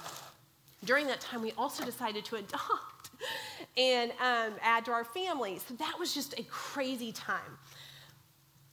during 0.85 1.07
that 1.07 1.21
time, 1.21 1.43
we 1.43 1.53
also 1.53 1.85
decided 1.85 2.25
to 2.27 2.37
adopt 2.37 3.11
and 3.77 4.11
um, 4.13 4.55
add 4.63 4.85
to 4.87 4.93
our 4.93 5.05
family. 5.05 5.59
So 5.59 5.75
that 5.75 5.97
was 5.99 6.15
just 6.15 6.39
a 6.39 6.43
crazy 6.45 7.13
time. 7.13 7.41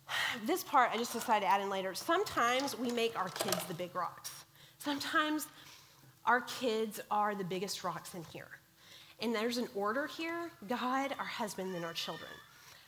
This 0.46 0.64
part 0.64 0.92
I 0.94 0.98
just 0.98 1.14
decided 1.14 1.46
to 1.46 1.52
add 1.52 1.62
in 1.62 1.70
later. 1.70 1.94
Sometimes 1.94 2.78
we 2.78 2.92
make 2.92 3.18
our 3.18 3.30
kids 3.30 3.64
the 3.66 3.74
big 3.74 3.96
rocks. 3.96 4.41
Sometimes 4.84 5.48
our 6.26 6.42
kids 6.42 7.00
are 7.12 7.36
the 7.36 7.44
biggest 7.44 7.84
rocks 7.84 8.16
in 8.16 8.24
here. 8.34 8.48
And 9.20 9.36
there's 9.36 9.58
an 9.58 9.68
order 9.76 10.08
here 10.08 10.50
God, 10.68 11.14
our 11.20 11.26
husband, 11.26 11.76
and 11.76 11.86
our 11.86 11.94
children. 11.94 12.32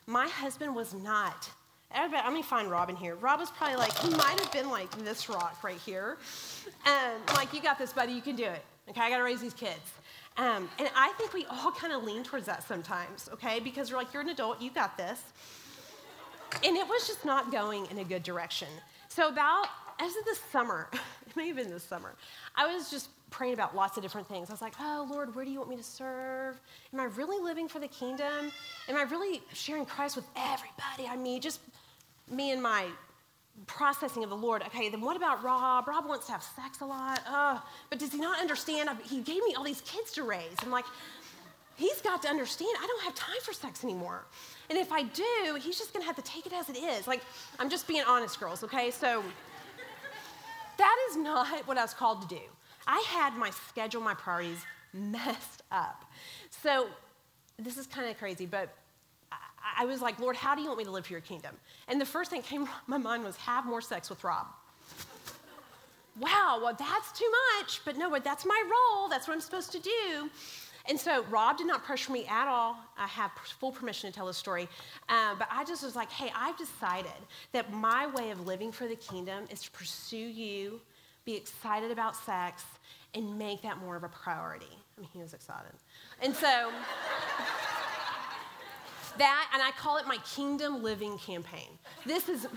My 0.08 0.28
husband 0.28 0.76
was 0.76 0.96
not. 0.96 1.50
I'm 1.92 2.36
to 2.36 2.42
find 2.42 2.72
Robin 2.72 2.96
here. 2.96 3.14
Rob 3.16 3.40
was 3.40 3.52
probably 3.52 3.76
like, 3.76 3.96
he 4.00 4.10
might 4.10 4.40
have 4.40 4.52
been 4.52 4.72
like 4.72 4.90
this 5.04 5.30
rock 5.30 5.64
right 5.64 5.78
here. 5.78 6.18
And 6.88 7.22
like, 7.36 7.54
you 7.54 7.62
got 7.62 7.78
this, 7.78 7.94
buddy, 7.94 8.14
you 8.14 8.22
can 8.22 8.36
do 8.36 8.46
it. 8.46 8.64
Okay, 8.90 9.00
I 9.00 9.12
gotta 9.12 9.24
raise 9.24 9.42
these 9.42 9.54
kids. 9.54 9.94
Um, 10.38 10.68
and 10.80 10.90
I 10.96 11.14
think 11.20 11.34
we 11.34 11.46
all 11.46 11.72
kind 11.72 11.94
of 11.94 12.04
lean 12.04 12.24
towards 12.24 12.48
that 12.48 12.68
sometimes, 12.68 13.30
okay? 13.32 13.60
Because 13.60 13.92
we're 13.92 13.98
like, 13.98 14.12
you're 14.12 14.24
an 14.24 14.30
adult, 14.30 14.60
you 14.60 14.72
got 14.72 14.98
this. 14.98 15.22
And 16.64 16.76
it 16.76 16.88
was 16.88 17.06
just 17.06 17.24
not 17.24 17.52
going 17.52 17.86
in 17.92 18.00
a 18.00 18.04
good 18.04 18.24
direction. 18.24 18.68
So, 19.10 19.28
about, 19.28 19.68
as 20.00 20.16
of 20.16 20.26
this 20.26 20.40
summer, 20.52 20.90
it 20.94 21.36
may 21.36 21.48
have 21.48 21.58
been 21.58 21.70
this 21.70 21.84
summer, 21.84 22.14
I 22.56 22.74
was 22.74 22.90
just 22.90 23.10
praying 23.30 23.54
about 23.54 23.76
lots 23.76 23.98
of 23.98 24.04
different 24.04 24.28
things. 24.28 24.50
I 24.50 24.54
was 24.54 24.62
like, 24.62 24.76
oh, 24.80 25.08
Lord, 25.10 25.36
where 25.36 25.44
do 25.44 25.52
you 25.52 25.58
want 25.58 25.70
me 25.70 25.78
to 25.78 25.84
serve? 25.84 26.60
Am 26.94 27.00
I 27.00 27.06
really 27.06 27.44
living 27.44 27.68
for 27.68 27.80
the 27.80 27.88
kingdom? 27.88 28.52
Am 28.88 28.96
I 28.96 29.04
really 29.04 29.42
sharing 29.54 29.86
Christ 29.86 30.16
with 30.16 30.26
everybody 30.36 31.08
I 31.10 31.16
meet? 31.16 31.42
Just 31.42 31.60
me 32.30 32.52
and 32.52 32.62
my 32.62 32.86
processing 33.68 34.24
of 34.24 34.30
the 34.30 34.36
Lord. 34.36 34.62
Okay, 34.64 34.90
then 34.90 35.02
what 35.02 35.16
about 35.18 35.44
Rob? 35.44 35.88
Rob 35.88 36.08
wants 36.08 36.28
to 36.28 36.32
have 36.32 36.44
sex 36.44 36.82
a 36.82 36.86
lot. 36.86 37.22
Uh, 37.28 37.60
but 37.90 38.00
does 38.00 38.12
he 38.12 38.20
not 38.20 38.40
understand? 38.40 38.90
He 39.04 39.22
gave 39.22 39.44
me 39.44 39.56
all 39.56 39.64
these 39.64 39.82
kids 39.82 40.12
to 40.14 40.24
raise. 40.24 40.56
I'm 40.62 40.72
like, 40.72 40.86
he's 41.76 42.02
got 42.02 42.22
to 42.24 42.30
understand 42.30 42.72
I 42.82 42.88
don't 42.88 43.04
have 43.04 43.16
time 43.16 43.36
for 43.42 43.54
sex 43.54 43.84
anymore. 43.84 44.26
And 44.70 44.78
if 44.78 44.92
I 44.92 45.04
do, 45.04 45.60
he's 45.62 45.78
just 45.78 45.94
going 45.94 46.02
to 46.02 46.08
have 46.08 46.16
to 46.16 46.22
take 46.22 46.46
it 46.46 46.54
as 46.54 46.70
it 46.70 46.78
is. 46.78 47.08
Like, 47.08 47.22
I'm 47.60 47.70
just 47.70 47.88
being 47.88 48.04
honest, 48.08 48.40
girls, 48.40 48.64
okay? 48.64 48.92
So 48.92 49.24
that 50.78 51.08
is 51.10 51.18
not 51.18 51.68
what 51.68 51.78
I 51.78 51.82
was 51.82 51.94
called 51.94 52.28
to 52.28 52.36
do. 52.36 52.42
I 52.88 53.04
had 53.08 53.36
my 53.36 53.50
schedule, 53.50 54.02
my 54.02 54.14
priorities 54.14 54.60
messed 54.94 55.64
up. 55.72 56.06
So 56.50 56.88
this 57.58 57.78
is 57.78 57.88
kind 57.88 58.10
of 58.10 58.18
crazy, 58.18 58.46
but 58.46 58.76
I 59.78 59.86
was 59.86 60.02
like, 60.02 60.20
Lord, 60.20 60.36
how 60.36 60.56
do 60.56 60.62
you 60.62 60.68
want 60.68 60.80
me 60.80 60.86
to 60.86 60.92
live 60.92 61.06
for 61.06 61.14
your 61.14 61.22
kingdom? 61.22 61.56
And 61.88 62.00
the 62.00 62.06
first 62.06 62.30
thing 62.30 62.42
that 62.42 62.48
came 62.48 62.66
to 62.66 62.72
my 62.88 62.98
mind 62.98 63.24
was 63.24 63.36
have 63.38 63.66
more 63.66 63.82
sex 63.82 64.10
with 64.10 64.24
Rob. 64.24 64.48
wow, 66.20 66.60
well, 66.62 66.76
that's 66.78 67.18
too 67.18 67.32
much, 67.60 67.82
but 67.86 67.98
no, 67.98 68.10
but 68.10 68.24
that's 68.24 68.46
my 68.46 68.64
role. 68.66 69.10
That's 69.10 69.28
what 69.28 69.34
I'm 69.34 69.42
supposed 69.42 69.72
to 69.72 69.80
do. 69.80 70.30
And 70.90 71.00
so 71.00 71.24
Rob 71.30 71.58
did 71.58 71.68
not 71.68 71.84
pressure 71.84 72.12
me 72.12 72.26
at 72.26 72.48
all. 72.48 72.76
I 72.98 73.08
have 73.08 73.32
full 73.60 73.72
permission 73.72 74.12
to 74.12 74.16
tell 74.16 74.28
the 74.28 74.34
story. 74.34 74.68
Uh, 75.08 75.36
but 75.40 75.48
I 75.50 75.64
just 75.64 75.82
was 75.82 75.96
like, 75.96 76.12
hey, 76.12 76.32
I've 76.36 76.58
decided 76.58 77.12
that 77.54 77.72
my 77.72 78.08
way 78.08 78.32
of 78.32 78.46
living 78.46 78.72
for 78.72 78.88
the 78.88 78.96
kingdom 78.96 79.46
is 79.50 79.62
to 79.62 79.72
pursue 79.72 80.18
you, 80.18 80.82
be 81.24 81.36
excited 81.36 81.90
about 81.90 82.16
sex, 82.18 82.64
and 83.16 83.38
make 83.38 83.62
that 83.62 83.78
more 83.78 83.96
of 83.96 84.04
a 84.04 84.10
priority. 84.10 84.78
I 84.98 85.02
mean, 85.02 85.10
he 85.14 85.20
was 85.20 85.34
excited. 85.34 85.72
And 86.22 86.36
so. 86.36 86.72
That, 89.20 89.48
and 89.54 89.62
I 89.62 89.70
call 89.72 89.98
it 89.98 90.08
my 90.08 90.18
kingdom 90.26 90.82
living 90.82 91.20
campaign. 91.20 91.70
This 92.04 92.30
is, 92.30 92.48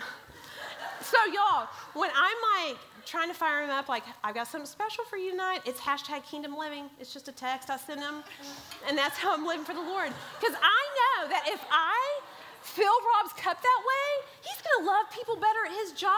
so 1.02 1.18
y'all, 1.26 1.68
when 1.92 2.10
I'm 2.14 2.66
like 2.66 2.78
trying 3.06 3.28
to 3.28 3.34
fire 3.34 3.62
him 3.62 3.70
up, 3.70 3.88
like, 3.88 4.02
I've 4.22 4.34
got 4.34 4.48
something 4.48 4.66
special 4.66 5.04
for 5.04 5.16
you 5.16 5.30
tonight, 5.30 5.60
it's 5.64 5.80
hashtag 5.80 6.24
kingdom 6.24 6.56
living. 6.56 6.90
It's 7.00 7.12
just 7.12 7.28
a 7.28 7.32
text 7.32 7.70
I 7.70 7.76
send 7.76 8.00
him, 8.00 8.22
and 8.86 8.98
that's 8.98 9.16
how 9.16 9.32
I'm 9.32 9.46
living 9.46 9.64
for 9.64 9.74
the 9.74 9.80
Lord. 9.80 10.12
Because 10.38 10.56
I 10.60 10.82
know 10.98 11.28
that 11.28 11.44
if 11.46 11.60
I 11.70 12.20
fill 12.62 12.92
Rob's 13.14 13.32
cup 13.34 13.62
that 13.62 13.82
way, 13.86 14.26
he's 14.42 14.60
gonna 14.60 14.86
love 14.86 15.06
people 15.10 15.36
better 15.36 15.64
at 15.66 15.72
his 15.72 15.92
job. 15.92 16.12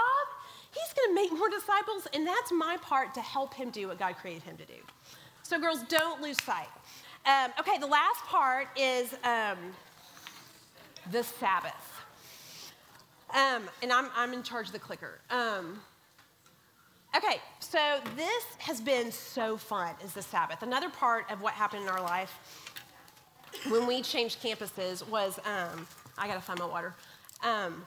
He's 0.71 0.93
gonna 0.95 1.15
make 1.15 1.31
more 1.33 1.51
disciples, 1.51 2.09
and 2.15 2.27
that's 2.27 2.51
my 2.51 2.79
part 2.81 3.15
to 3.15 3.21
help 3.21 3.55
him 3.55 3.71
do 3.71 3.89
what 3.89 3.99
God 3.99 4.17
created 4.17 4.43
him 4.43 4.57
to 4.57 4.65
do. 4.65 4.81
So, 5.43 5.59
girls, 5.59 5.83
don't 5.89 6.21
lose 6.21 6.43
sight. 6.43 6.69
Um, 7.27 7.53
okay, 7.61 7.79
the 7.79 7.87
last 7.87 8.25
part 8.25 8.69
is 8.77 9.15
um, 9.25 9.59
the 11.11 11.23
Sabbath. 11.23 11.75
Um, 13.35 13.65
and 13.83 13.93
I'm, 13.93 14.09
I'm 14.17 14.33
in 14.33 14.43
charge 14.43 14.67
of 14.67 14.73
the 14.73 14.79
clicker. 14.79 15.21
Um, 15.31 15.81
Okay, 17.17 17.41
so 17.59 18.01
this 18.17 18.45
has 18.59 18.81
been 18.81 19.11
so 19.11 19.57
fun, 19.57 19.95
is 20.05 20.13
the 20.13 20.23
Sabbath. 20.23 20.63
Another 20.63 20.91
part 20.91 21.31
of 21.31 21.41
what 21.41 21.55
happened 21.55 21.83
in 21.83 21.89
our 21.89 22.03
life 22.03 22.39
when 23.69 23.87
we 23.87 24.03
changed 24.03 24.43
campuses 24.43 25.07
was, 25.09 25.39
um, 25.39 25.87
I 26.19 26.29
gotta 26.29 26.41
find 26.41 26.59
my 26.59 26.67
water, 26.67 26.95
um, 27.43 27.85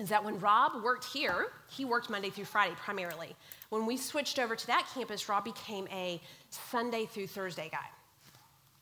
is 0.00 0.08
that 0.08 0.22
when 0.24 0.38
Rob 0.40 0.82
worked 0.82 1.04
here, 1.04 1.52
he 1.70 1.84
worked 1.84 2.10
Monday 2.10 2.28
through 2.28 2.44
Friday 2.44 2.74
primarily. 2.76 3.36
When 3.70 3.86
we 3.86 3.96
switched 3.96 4.38
over 4.38 4.56
to 4.56 4.66
that 4.66 4.86
campus, 4.92 5.28
Rob 5.28 5.44
became 5.44 5.88
a 5.92 6.20
Sunday 6.50 7.06
through 7.06 7.28
Thursday 7.28 7.68
guy. 7.70 7.86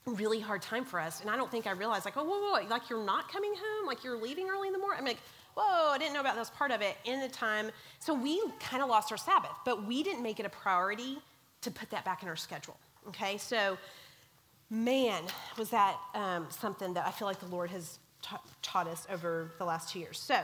Really 0.07 0.41
hard 0.41 0.61
time 0.61 0.85
for 0.85 0.99
us. 0.99 1.21
And 1.21 1.31
I 1.31 1.37
don't 1.37 1.51
think 1.51 1.67
I 1.67 1.71
realized, 1.71 2.05
like, 2.05 2.17
oh, 2.17 2.25
whoa, 2.25 2.41
whoa, 2.41 2.69
like 2.69 2.91
you're 2.91 3.05
not 3.05 3.31
coming 3.31 3.55
home? 3.55 3.87
Like 3.87 4.03
you're 4.03 4.19
leaving 4.19 4.49
early 4.49 4.69
in 4.69 4.73
the 4.73 4.79
morning? 4.79 4.99
I'm 4.99 5.07
like, 5.07 5.21
whoa, 5.57 5.93
I 5.93 5.99
didn't 5.99 6.15
know 6.15 6.21
about 6.21 6.37
this 6.37 6.51
part 6.51 6.71
of 6.71 6.81
it 6.81 6.97
in 7.05 7.21
the 7.21 7.29
time. 7.29 7.71
So 7.99 8.15
we 8.15 8.43
kind 8.61 8.83
of 8.83 8.89
lost 8.89 9.11
our 9.13 9.19
Sabbath, 9.19 9.53
but 9.65 9.87
we 9.87 10.03
didn't 10.03 10.23
make 10.23 10.41
it 10.41 10.47
a 10.47 10.51
priority 10.51 11.19
to 11.63 11.71
put 11.71 11.91
that 11.91 12.05
back 12.05 12.23
in 12.23 12.29
our 12.29 12.37
schedule. 12.37 12.77
Okay, 13.09 13.39
so 13.39 13.79
man, 14.71 15.23
was 15.59 15.71
that 15.71 15.97
um, 16.15 16.47
something 16.51 16.95
that 16.95 17.07
I 17.07 17.11
feel 17.11 17.29
like 17.29 17.41
the 17.41 17.47
Lord 17.47 17.71
has 17.71 17.99
ta- 18.23 18.41
taught 18.63 18.89
us 18.89 19.07
over 19.11 19.53
the 19.59 19.65
last 19.65 19.91
two 19.93 19.99
years. 19.99 20.19
So 20.19 20.41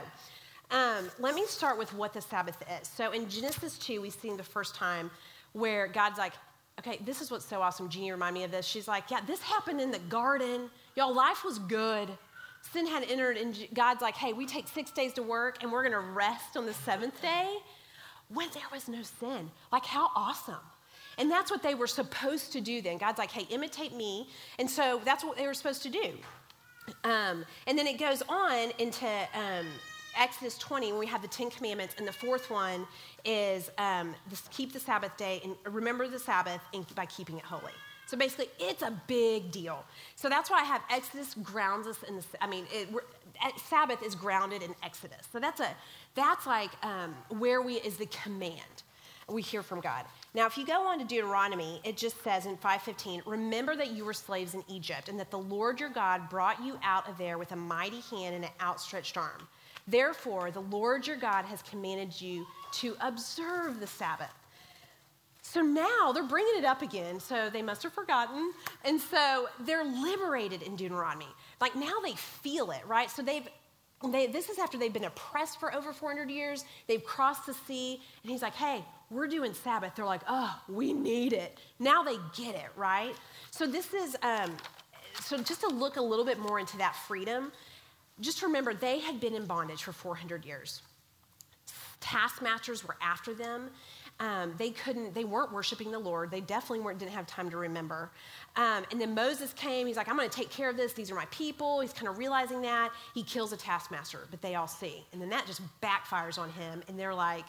um, 0.69 1.09
let 1.19 1.35
me 1.35 1.45
start 1.45 1.77
with 1.77 1.93
what 1.93 2.13
the 2.13 2.21
Sabbath 2.21 2.61
is. 2.81 2.87
So 2.87 3.11
in 3.11 3.27
Genesis 3.29 3.77
2, 3.77 4.01
we 4.01 4.09
see 4.09 4.35
the 4.35 4.43
first 4.43 4.75
time 4.75 5.11
where 5.53 5.87
God's 5.87 6.17
like, 6.17 6.33
okay, 6.79 6.97
this 7.03 7.21
is 7.21 7.29
what's 7.29 7.45
so 7.45 7.61
awesome. 7.61 7.89
Jeanie 7.89 8.11
reminded 8.11 8.39
me 8.39 8.45
of 8.45 8.51
this. 8.51 8.65
She's 8.65 8.87
like, 8.87 9.11
yeah, 9.11 9.19
this 9.27 9.41
happened 9.41 9.81
in 9.81 9.91
the 9.91 9.99
garden. 9.99 10.69
Y'all, 10.95 11.13
life 11.13 11.43
was 11.43 11.59
good. 11.59 12.09
Sin 12.73 12.87
had 12.87 13.03
entered, 13.09 13.37
and 13.37 13.67
God's 13.73 14.01
like, 14.01 14.15
hey, 14.15 14.33
we 14.33 14.45
take 14.45 14.67
six 14.67 14.91
days 14.91 15.13
to 15.13 15.23
work 15.23 15.61
and 15.61 15.71
we're 15.71 15.81
going 15.81 15.93
to 15.93 16.11
rest 16.11 16.55
on 16.55 16.65
the 16.65 16.73
seventh 16.73 17.21
day 17.21 17.57
when 18.29 18.47
there 18.53 18.63
was 18.71 18.87
no 18.87 19.01
sin. 19.01 19.49
Like, 19.71 19.85
how 19.85 20.09
awesome. 20.15 20.55
And 21.17 21.29
that's 21.29 21.51
what 21.51 21.61
they 21.61 21.75
were 21.75 21.87
supposed 21.87 22.53
to 22.53 22.61
do 22.61 22.81
then. 22.81 22.97
God's 22.97 23.17
like, 23.17 23.31
hey, 23.31 23.45
imitate 23.53 23.93
me. 23.93 24.27
And 24.59 24.69
so 24.69 25.01
that's 25.03 25.23
what 25.23 25.37
they 25.37 25.45
were 25.45 25.53
supposed 25.53 25.83
to 25.83 25.89
do. 25.89 26.13
Um, 27.03 27.45
and 27.67 27.77
then 27.77 27.87
it 27.87 27.99
goes 27.99 28.23
on 28.29 28.71
into 28.79 29.07
um, 29.33 29.67
Exodus 30.17 30.57
20, 30.57 30.91
when 30.91 30.99
we 30.99 31.07
have 31.07 31.21
the 31.21 31.27
Ten 31.27 31.49
Commandments, 31.49 31.95
and 31.97 32.07
the 32.07 32.13
fourth 32.13 32.49
one 32.49 32.85
is 33.23 33.69
um, 33.77 34.13
this, 34.29 34.43
keep 34.51 34.73
the 34.73 34.79
Sabbath 34.79 35.15
day 35.17 35.41
and 35.43 35.55
remember 35.73 36.07
the 36.07 36.19
Sabbath 36.19 36.61
and 36.73 36.85
by 36.95 37.05
keeping 37.05 37.37
it 37.37 37.43
holy. 37.43 37.71
So 38.11 38.17
basically, 38.17 38.49
it's 38.59 38.81
a 38.81 38.91
big 39.07 39.51
deal. 39.51 39.85
So 40.17 40.27
that's 40.27 40.49
why 40.49 40.59
I 40.59 40.63
have 40.65 40.81
Exodus 40.89 41.33
grounds 41.33 41.87
us 41.87 42.03
in 42.03 42.17
the. 42.17 42.23
I 42.41 42.45
mean, 42.45 42.65
it, 42.69 42.89
Sabbath 43.69 44.03
is 44.03 44.15
grounded 44.15 44.61
in 44.61 44.75
Exodus. 44.83 45.29
So 45.31 45.39
that's 45.39 45.61
a 45.61 45.69
that's 46.13 46.45
like 46.45 46.71
um, 46.83 47.15
where 47.29 47.61
we 47.61 47.75
is 47.75 47.95
the 47.95 48.07
command 48.07 48.83
we 49.29 49.41
hear 49.41 49.63
from 49.63 49.79
God. 49.79 50.03
Now, 50.33 50.45
if 50.45 50.57
you 50.57 50.65
go 50.65 50.81
on 50.81 50.99
to 50.99 51.05
Deuteronomy, 51.05 51.79
it 51.85 51.95
just 51.95 52.21
says 52.21 52.45
in 52.45 52.57
5:15, 52.57 53.21
"Remember 53.25 53.77
that 53.77 53.91
you 53.91 54.03
were 54.03 54.13
slaves 54.13 54.55
in 54.55 54.65
Egypt, 54.67 55.07
and 55.07 55.17
that 55.17 55.31
the 55.31 55.39
Lord 55.39 55.79
your 55.79 55.87
God 55.87 56.27
brought 56.29 56.61
you 56.61 56.77
out 56.83 57.07
of 57.07 57.17
there 57.17 57.37
with 57.37 57.53
a 57.53 57.55
mighty 57.55 58.01
hand 58.01 58.35
and 58.35 58.43
an 58.43 58.51
outstretched 58.59 59.15
arm." 59.15 59.47
Therefore, 59.87 60.51
the 60.51 60.59
Lord 60.59 61.07
your 61.07 61.15
God 61.15 61.45
has 61.45 61.61
commanded 61.61 62.19
you 62.19 62.45
to 62.73 62.97
observe 62.99 63.79
the 63.79 63.87
Sabbath. 63.87 64.33
So 65.51 65.59
now 65.59 66.13
they're 66.13 66.23
bringing 66.23 66.59
it 66.59 66.63
up 66.63 66.81
again, 66.81 67.19
so 67.19 67.49
they 67.49 67.61
must 67.61 67.83
have 67.83 67.91
forgotten. 67.91 68.53
And 68.85 69.01
so 69.01 69.49
they're 69.59 69.83
liberated 69.83 70.61
in 70.61 70.77
Deuteronomy. 70.77 71.27
Like 71.59 71.75
now 71.75 71.99
they 72.01 72.13
feel 72.13 72.71
it, 72.71 72.79
right? 72.87 73.11
So 73.11 73.21
they've 73.21 73.45
they, 74.09 74.27
this 74.27 74.47
is 74.47 74.59
after 74.59 74.77
they've 74.77 74.93
been 74.93 75.03
oppressed 75.03 75.59
for 75.59 75.75
over 75.75 75.91
400 75.91 76.31
years. 76.31 76.63
They've 76.87 77.03
crossed 77.03 77.45
the 77.45 77.53
sea, 77.53 78.01
and 78.23 78.31
he's 78.31 78.41
like, 78.41 78.55
hey, 78.55 78.83
we're 79.09 79.27
doing 79.27 79.53
Sabbath. 79.53 79.93
They're 79.93 80.05
like, 80.05 80.21
oh, 80.27 80.57
we 80.69 80.93
need 80.93 81.33
it. 81.33 81.59
Now 81.79 82.01
they 82.01 82.15
get 82.33 82.55
it, 82.55 82.69
right? 82.77 83.13
So 83.51 83.67
this 83.67 83.93
is, 83.93 84.15
um, 84.23 84.55
so 85.19 85.37
just 85.37 85.59
to 85.61 85.67
look 85.67 85.97
a 85.97 86.01
little 86.01 86.25
bit 86.25 86.39
more 86.39 86.59
into 86.59 86.77
that 86.77 86.95
freedom, 86.95 87.51
just 88.21 88.41
remember 88.41 88.73
they 88.73 88.99
had 88.99 89.19
been 89.19 89.35
in 89.35 89.45
bondage 89.45 89.83
for 89.83 89.91
400 89.91 90.45
years. 90.45 90.81
Taskmasters 91.99 92.87
were 92.87 92.95
after 93.01 93.33
them. 93.35 93.69
Um, 94.21 94.53
they 94.59 94.69
couldn't, 94.69 95.15
they 95.15 95.23
weren't 95.23 95.51
worshiping 95.51 95.89
the 95.89 95.97
Lord. 95.97 96.29
They 96.29 96.41
definitely 96.41 96.81
weren't, 96.81 96.99
didn't 96.99 97.13
have 97.13 97.25
time 97.25 97.49
to 97.49 97.57
remember. 97.57 98.11
Um, 98.55 98.83
and 98.91 99.01
then 99.01 99.15
Moses 99.15 99.51
came. 99.53 99.87
He's 99.87 99.97
like, 99.97 100.07
I'm 100.07 100.15
going 100.15 100.29
to 100.29 100.35
take 100.35 100.51
care 100.51 100.69
of 100.69 100.77
this. 100.77 100.93
These 100.93 101.09
are 101.09 101.15
my 101.15 101.25
people. 101.31 101.81
He's 101.81 101.91
kind 101.91 102.07
of 102.07 102.19
realizing 102.19 102.61
that. 102.61 102.91
He 103.15 103.23
kills 103.23 103.51
a 103.51 103.57
taskmaster, 103.57 104.27
but 104.29 104.39
they 104.43 104.53
all 104.53 104.67
see. 104.67 105.03
And 105.11 105.19
then 105.19 105.29
that 105.29 105.47
just 105.47 105.61
backfires 105.81 106.37
on 106.37 106.51
him. 106.51 106.83
And 106.87 106.99
they're 106.99 107.15
like, 107.15 107.45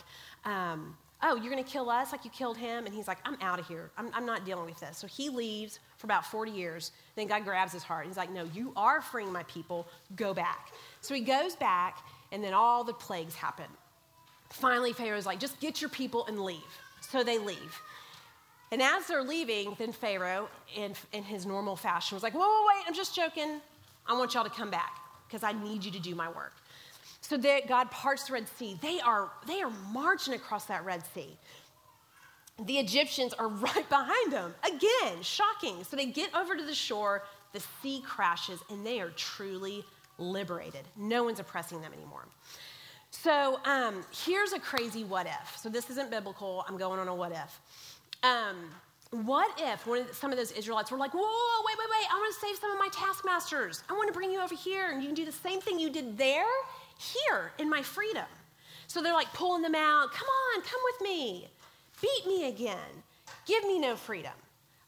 um, 0.47 0.97
oh, 1.23 1.37
you're 1.37 1.53
going 1.53 1.63
to 1.63 1.71
kill 1.71 1.91
us 1.91 2.11
like 2.11 2.25
you 2.25 2.31
killed 2.31 2.57
him? 2.57 2.87
And 2.87 2.95
he's 2.95 3.07
like, 3.07 3.19
I'm 3.27 3.37
out 3.43 3.59
of 3.59 3.69
here. 3.69 3.91
I'm, 3.99 4.09
I'm, 4.15 4.25
not 4.25 4.47
dealing 4.47 4.65
with 4.65 4.81
this. 4.81 4.97
So 4.97 5.07
he 5.07 5.29
leaves 5.29 5.79
for 5.99 6.07
about 6.07 6.25
40 6.25 6.51
years. 6.53 6.93
Then 7.17 7.27
God 7.27 7.45
grabs 7.45 7.73
his 7.73 7.83
heart. 7.83 8.07
He's 8.07 8.17
like, 8.17 8.33
no, 8.33 8.45
you 8.55 8.73
are 8.77 9.03
freeing 9.03 9.31
my 9.31 9.43
people. 9.43 9.87
Go 10.17 10.33
back. 10.33 10.71
So 11.03 11.15
he 11.15 11.21
goes 11.21 11.55
back, 11.55 11.99
and 12.33 12.43
then 12.43 12.55
all 12.55 12.83
the 12.83 12.95
plagues 12.95 13.35
happen. 13.35 13.67
Finally, 14.53 14.93
Pharaoh's 14.93 15.27
like, 15.27 15.41
just 15.41 15.59
get 15.61 15.81
your 15.81 15.91
people 15.91 16.27
and 16.27 16.41
leave. 16.41 16.61
So 17.01 17.25
they 17.25 17.39
leave. 17.39 17.81
And 18.71 18.81
as 18.81 19.07
they're 19.07 19.23
leaving, 19.23 19.75
then 19.79 19.93
Pharaoh, 19.93 20.49
in, 20.75 20.95
in 21.13 21.23
his 21.23 21.45
normal 21.45 21.77
fashion, 21.77 22.17
was 22.17 22.23
like, 22.23 22.33
whoa, 22.33 22.41
whoa, 22.41 22.67
wait, 22.69 22.85
I'm 22.87 22.95
just 22.95 23.15
joking. 23.15 23.61
I 24.07 24.17
want 24.17 24.35
y'all 24.35 24.45
to 24.45 24.51
come 24.51 24.71
back 24.71 24.99
because 25.27 25.43
I 25.43 25.53
need 25.53 25.85
you 25.85 25.91
to 25.91 26.01
do 26.01 26.15
my 26.15 26.29
work. 26.29 26.55
So 27.21 27.37
that 27.37 27.69
God 27.69 27.91
parts 27.91 28.25
the 28.25 28.35
Red 28.35 28.49
Sea. 28.59 28.79
They 28.81 29.01
are, 29.01 29.31
they 29.47 29.63
are 29.63 29.71
marching 29.93 30.35
across 30.35 30.65
that 30.67 30.85
Red 30.85 31.03
Sea. 31.15 31.37
The 32.65 32.79
Egyptians 32.79 33.33
are 33.35 33.49
right 33.49 33.89
behind 33.89 34.33
them. 34.33 34.55
Again, 34.65 35.23
shocking. 35.23 35.85
So 35.85 35.97
they 35.97 36.07
get 36.07 36.35
over 36.35 36.57
to 36.57 36.65
the 36.65 36.75
shore, 36.75 37.25
the 37.53 37.63
sea 37.83 38.03
crashes, 38.07 38.61
and 38.71 38.85
they 38.87 39.01
are 39.01 39.11
truly 39.11 39.85
liberated. 40.19 40.83
No 40.97 41.25
one's 41.25 41.41
oppressing 41.41 41.81
them 41.81 41.93
anymore. 41.93 42.27
So 43.13 43.61
um, 43.65 44.03
here's 44.11 44.53
a 44.53 44.59
crazy 44.59 45.05
what 45.05 45.27
if. 45.27 45.57
So 45.57 45.69
this 45.69 45.91
isn't 45.91 46.11
biblical. 46.11 46.65
I'm 46.67 46.77
going 46.77 46.99
on 46.99 47.09
a 47.09 47.15
what 47.15 47.31
if. 47.31 47.61
Um, 48.25 48.57
what 49.11 49.55
if 49.61 49.87
one 49.87 49.99
of, 49.99 50.17
some 50.17 50.33
of 50.33 50.39
those 50.39 50.51
Israelites 50.53 50.91
were 50.91 50.97
like, 50.97 51.13
whoa, 51.13 51.21
wait, 51.67 51.77
wait, 51.79 51.89
wait, 51.91 52.07
I 52.11 52.15
want 52.15 52.35
to 52.35 52.41
save 52.41 52.57
some 52.57 52.73
of 52.73 52.79
my 52.79 52.89
taskmasters. 52.91 53.85
I 53.91 53.93
want 53.93 54.09
to 54.09 54.15
bring 54.15 54.33
you 54.33 54.41
over 54.41 54.55
here, 54.55 54.91
and 54.91 55.03
you 55.03 55.09
can 55.09 55.15
do 55.15 55.27
the 55.27 55.31
same 55.31 55.61
thing 55.61 55.79
you 55.79 55.91
did 55.91 56.17
there 56.17 56.47
here 56.99 57.53
in 57.59 57.69
my 57.69 57.83
freedom. 57.83 58.25
So 58.87 59.03
they're 59.03 59.13
like 59.13 59.33
pulling 59.35 59.61
them 59.63 59.75
out. 59.75 60.11
Come 60.13 60.29
on, 60.29 60.63
come 60.63 60.81
with 60.85 61.03
me. 61.03 61.49
Beat 62.01 62.27
me 62.27 62.49
again. 62.49 62.79
Give 63.47 63.63
me 63.65 63.79
no 63.79 63.95
freedom. 63.95 64.33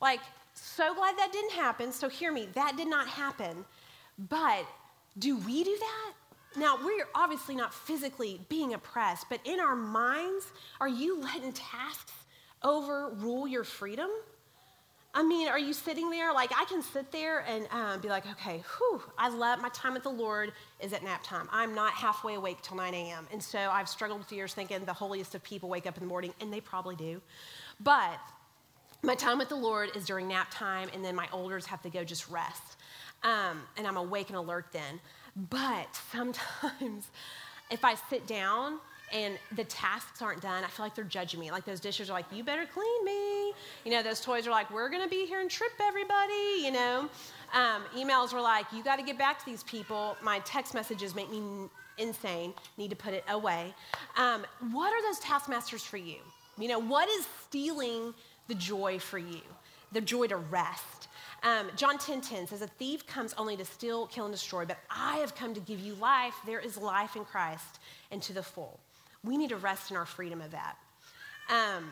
Like, 0.00 0.20
so 0.54 0.94
glad 0.94 1.18
that 1.18 1.30
didn't 1.30 1.52
happen. 1.52 1.92
So 1.92 2.08
hear 2.08 2.32
me, 2.32 2.48
that 2.54 2.76
did 2.78 2.88
not 2.88 3.06
happen. 3.06 3.66
But 4.30 4.64
do 5.18 5.36
we 5.36 5.62
do 5.62 5.76
that? 5.78 6.12
Now, 6.56 6.78
we're 6.82 7.08
obviously 7.14 7.56
not 7.56 7.74
physically 7.74 8.40
being 8.48 8.74
oppressed, 8.74 9.26
but 9.28 9.40
in 9.44 9.58
our 9.58 9.74
minds, 9.74 10.46
are 10.80 10.88
you 10.88 11.20
letting 11.20 11.52
tasks 11.52 12.12
overrule 12.62 13.48
your 13.48 13.64
freedom? 13.64 14.08
I 15.16 15.22
mean, 15.22 15.48
are 15.48 15.58
you 15.58 15.72
sitting 15.72 16.10
there? 16.10 16.32
Like, 16.32 16.50
I 16.56 16.64
can 16.64 16.82
sit 16.82 17.12
there 17.12 17.40
and 17.40 17.68
um, 17.70 18.00
be 18.00 18.08
like, 18.08 18.26
okay, 18.32 18.64
whew, 18.76 19.00
I 19.16 19.28
love 19.28 19.60
my 19.60 19.68
time 19.68 19.94
with 19.94 20.02
the 20.02 20.10
Lord 20.10 20.52
is 20.80 20.92
at 20.92 21.04
nap 21.04 21.22
time. 21.22 21.48
I'm 21.52 21.72
not 21.72 21.92
halfway 21.92 22.34
awake 22.34 22.58
till 22.62 22.76
9 22.76 22.92
a.m. 22.94 23.28
And 23.32 23.40
so 23.40 23.58
I've 23.58 23.88
struggled 23.88 24.26
for 24.26 24.34
years 24.34 24.54
thinking 24.54 24.84
the 24.84 24.92
holiest 24.92 25.36
of 25.36 25.42
people 25.44 25.68
wake 25.68 25.86
up 25.86 25.96
in 25.96 26.02
the 26.02 26.08
morning, 26.08 26.34
and 26.40 26.52
they 26.52 26.60
probably 26.60 26.96
do. 26.96 27.20
But 27.78 28.18
my 29.02 29.14
time 29.14 29.38
with 29.38 29.48
the 29.48 29.56
Lord 29.56 29.96
is 29.96 30.04
during 30.04 30.26
nap 30.28 30.48
time, 30.50 30.88
and 30.92 31.04
then 31.04 31.14
my 31.14 31.28
olders 31.32 31.66
have 31.66 31.80
to 31.82 31.90
go 31.90 32.02
just 32.02 32.28
rest. 32.28 32.76
Um, 33.22 33.62
and 33.76 33.86
I'm 33.86 33.96
awake 33.96 34.28
and 34.28 34.36
alert 34.36 34.66
then. 34.72 35.00
But 35.36 35.88
sometimes 36.12 37.08
if 37.70 37.84
I 37.84 37.94
sit 38.10 38.26
down 38.26 38.78
and 39.12 39.38
the 39.54 39.64
tasks 39.64 40.22
aren't 40.22 40.40
done, 40.40 40.64
I 40.64 40.68
feel 40.68 40.86
like 40.86 40.94
they're 40.94 41.04
judging 41.04 41.40
me. 41.40 41.50
Like 41.50 41.64
those 41.64 41.80
dishes 41.80 42.10
are 42.10 42.14
like, 42.14 42.24
you 42.32 42.42
better 42.42 42.66
clean 42.66 43.04
me. 43.04 43.48
You 43.84 43.90
know, 43.90 44.02
those 44.02 44.20
toys 44.20 44.46
are 44.46 44.50
like, 44.50 44.70
we're 44.70 44.88
going 44.88 45.02
to 45.02 45.08
be 45.08 45.26
here 45.26 45.40
and 45.40 45.50
trip 45.50 45.72
everybody, 45.80 46.62
you 46.62 46.70
know. 46.70 47.08
Um, 47.52 47.82
emails 47.96 48.32
were 48.32 48.40
like, 48.40 48.66
you 48.72 48.82
got 48.82 48.96
to 48.96 49.04
get 49.04 49.18
back 49.18 49.38
to 49.40 49.46
these 49.46 49.62
people. 49.64 50.16
My 50.22 50.40
text 50.40 50.74
messages 50.74 51.14
make 51.14 51.30
me 51.30 51.40
insane, 51.98 52.54
need 52.76 52.90
to 52.90 52.96
put 52.96 53.14
it 53.14 53.24
away. 53.28 53.74
Um, 54.16 54.44
what 54.72 54.92
are 54.92 55.02
those 55.02 55.18
taskmasters 55.20 55.84
for 55.84 55.96
you? 55.96 56.16
You 56.58 56.68
know, 56.68 56.78
what 56.78 57.08
is 57.08 57.26
stealing 57.46 58.14
the 58.48 58.54
joy 58.54 58.98
for 58.98 59.18
you? 59.18 59.42
The 59.92 60.00
joy 60.00 60.26
to 60.28 60.36
rest. 60.36 61.03
Um, 61.44 61.70
John 61.76 61.98
10 61.98 62.22
10 62.22 62.46
says, 62.48 62.62
A 62.62 62.66
thief 62.66 63.06
comes 63.06 63.34
only 63.36 63.56
to 63.56 63.64
steal, 63.64 64.06
kill, 64.06 64.24
and 64.24 64.34
destroy, 64.34 64.64
but 64.64 64.78
I 64.90 65.18
have 65.18 65.34
come 65.34 65.52
to 65.54 65.60
give 65.60 65.78
you 65.78 65.94
life. 65.96 66.34
There 66.46 66.58
is 66.58 66.78
life 66.78 67.16
in 67.16 67.24
Christ 67.24 67.80
and 68.10 68.22
to 68.22 68.32
the 68.32 68.42
full. 68.42 68.80
We 69.22 69.36
need 69.36 69.50
to 69.50 69.56
rest 69.56 69.90
in 69.90 69.96
our 69.96 70.06
freedom 70.06 70.40
of 70.40 70.50
that. 70.52 70.76
Um, 71.50 71.90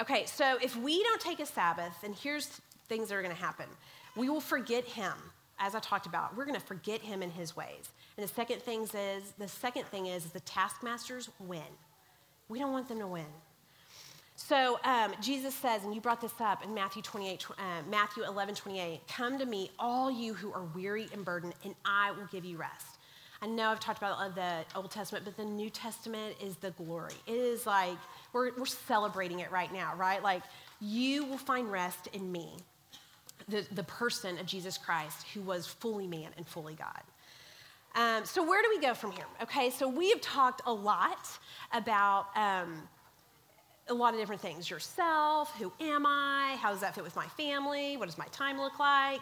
okay, 0.00 0.26
so 0.26 0.58
if 0.62 0.76
we 0.76 1.02
don't 1.02 1.20
take 1.20 1.40
a 1.40 1.46
Sabbath, 1.46 1.92
then 2.00 2.12
here's 2.12 2.46
things 2.88 3.08
that 3.08 3.16
are 3.16 3.22
going 3.22 3.34
to 3.34 3.40
happen. 3.40 3.66
We 4.16 4.28
will 4.28 4.40
forget 4.40 4.84
him, 4.84 5.12
as 5.58 5.74
I 5.74 5.80
talked 5.80 6.06
about. 6.06 6.36
We're 6.36 6.44
going 6.44 6.58
to 6.58 6.66
forget 6.66 7.00
him 7.00 7.22
and 7.22 7.32
his 7.32 7.56
ways. 7.56 7.90
And 8.16 8.24
the 8.24 8.32
second 8.32 8.62
thing 8.62 8.82
is, 8.82 9.32
the 9.38 9.48
second 9.48 9.86
thing 9.86 10.06
is, 10.06 10.24
is 10.24 10.30
the 10.30 10.40
taskmasters 10.40 11.30
win. 11.40 11.62
We 12.48 12.60
don't 12.60 12.72
want 12.72 12.88
them 12.88 13.00
to 13.00 13.06
win. 13.08 13.26
So 14.40 14.78
um, 14.84 15.12
Jesus 15.20 15.52
says, 15.52 15.82
and 15.82 15.92
you 15.92 16.00
brought 16.00 16.20
this 16.20 16.32
up 16.40 16.64
in 16.64 16.72
Matthew 16.72 17.02
28, 17.02 17.44
uh, 17.50 17.52
Matthew 17.90 18.22
11, 18.22 18.54
28, 18.54 19.00
come 19.08 19.36
to 19.36 19.44
me, 19.44 19.68
all 19.80 20.12
you 20.12 20.32
who 20.32 20.52
are 20.52 20.62
weary 20.76 21.08
and 21.12 21.24
burdened, 21.24 21.54
and 21.64 21.74
I 21.84 22.12
will 22.12 22.26
give 22.30 22.44
you 22.44 22.56
rest. 22.56 22.98
I 23.42 23.48
know 23.48 23.70
I've 23.70 23.80
talked 23.80 23.98
about 23.98 24.36
the 24.36 24.64
Old 24.76 24.92
Testament, 24.92 25.24
but 25.24 25.36
the 25.36 25.44
New 25.44 25.70
Testament 25.70 26.36
is 26.40 26.54
the 26.56 26.70
glory. 26.70 27.14
It 27.26 27.34
is 27.34 27.66
like, 27.66 27.98
we're, 28.32 28.52
we're 28.56 28.66
celebrating 28.66 29.40
it 29.40 29.50
right 29.50 29.72
now, 29.72 29.94
right? 29.96 30.22
Like, 30.22 30.44
you 30.80 31.24
will 31.24 31.36
find 31.36 31.70
rest 31.70 32.06
in 32.12 32.30
me, 32.30 32.48
the, 33.48 33.66
the 33.72 33.82
person 33.84 34.38
of 34.38 34.46
Jesus 34.46 34.78
Christ 34.78 35.26
who 35.34 35.40
was 35.42 35.66
fully 35.66 36.06
man 36.06 36.28
and 36.36 36.46
fully 36.46 36.74
God. 36.74 37.02
Um, 37.96 38.24
so, 38.24 38.48
where 38.48 38.62
do 38.62 38.68
we 38.70 38.80
go 38.80 38.94
from 38.94 39.10
here? 39.10 39.24
Okay, 39.42 39.70
so 39.70 39.88
we 39.88 40.10
have 40.10 40.20
talked 40.20 40.62
a 40.64 40.72
lot 40.72 41.26
about 41.72 42.26
um, 42.36 42.82
a 43.88 43.94
lot 43.94 44.14
of 44.14 44.20
different 44.20 44.40
things 44.40 44.68
yourself, 44.68 45.52
who 45.58 45.72
am 45.80 46.06
I, 46.06 46.56
how 46.60 46.70
does 46.70 46.80
that 46.80 46.94
fit 46.94 47.04
with 47.04 47.16
my 47.16 47.26
family, 47.26 47.96
what 47.96 48.06
does 48.06 48.18
my 48.18 48.26
time 48.26 48.58
look 48.58 48.78
like? 48.78 49.20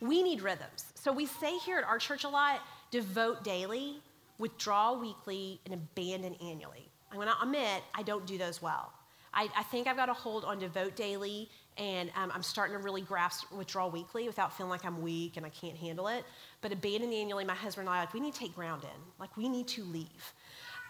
We 0.00 0.22
need 0.22 0.42
rhythms. 0.42 0.92
So, 0.94 1.12
we 1.12 1.26
say 1.26 1.56
here 1.58 1.78
at 1.78 1.84
our 1.84 1.98
church 1.98 2.24
a 2.24 2.28
lot 2.28 2.60
devote 2.90 3.44
daily, 3.44 4.00
withdraw 4.38 4.98
weekly, 4.98 5.60
and 5.64 5.74
abandon 5.74 6.34
annually. 6.42 6.88
I'm 7.10 7.16
going 7.16 7.28
to 7.28 7.34
admit 7.42 7.82
I 7.94 8.02
don't 8.02 8.26
do 8.26 8.38
those 8.38 8.62
well. 8.62 8.92
I, 9.34 9.48
I, 9.56 9.62
think 9.64 9.86
I've 9.86 9.96
got 9.96 10.08
a 10.08 10.14
hold 10.14 10.44
on 10.44 10.58
devote 10.58 10.96
daily, 10.96 11.50
and 11.76 12.10
um, 12.16 12.32
I'm 12.34 12.42
starting 12.42 12.76
to 12.76 12.82
really 12.82 13.02
grasp 13.02 13.50
withdraw 13.52 13.86
weekly 13.86 14.26
without 14.26 14.56
feeling 14.56 14.70
like 14.70 14.84
I'm 14.84 15.02
weak 15.02 15.36
and 15.36 15.44
I 15.44 15.50
can't 15.50 15.76
handle 15.76 16.08
it. 16.08 16.24
But 16.60 16.72
abandon 16.72 17.12
annually, 17.12 17.44
my 17.44 17.54
husband 17.54 17.88
and 17.88 17.94
I 17.94 18.00
like 18.00 18.14
we 18.14 18.20
need 18.20 18.34
to 18.34 18.40
take 18.40 18.54
ground 18.54 18.84
in, 18.84 19.00
like 19.20 19.36
we 19.36 19.48
need 19.48 19.68
to 19.68 19.84
leave. 19.84 20.32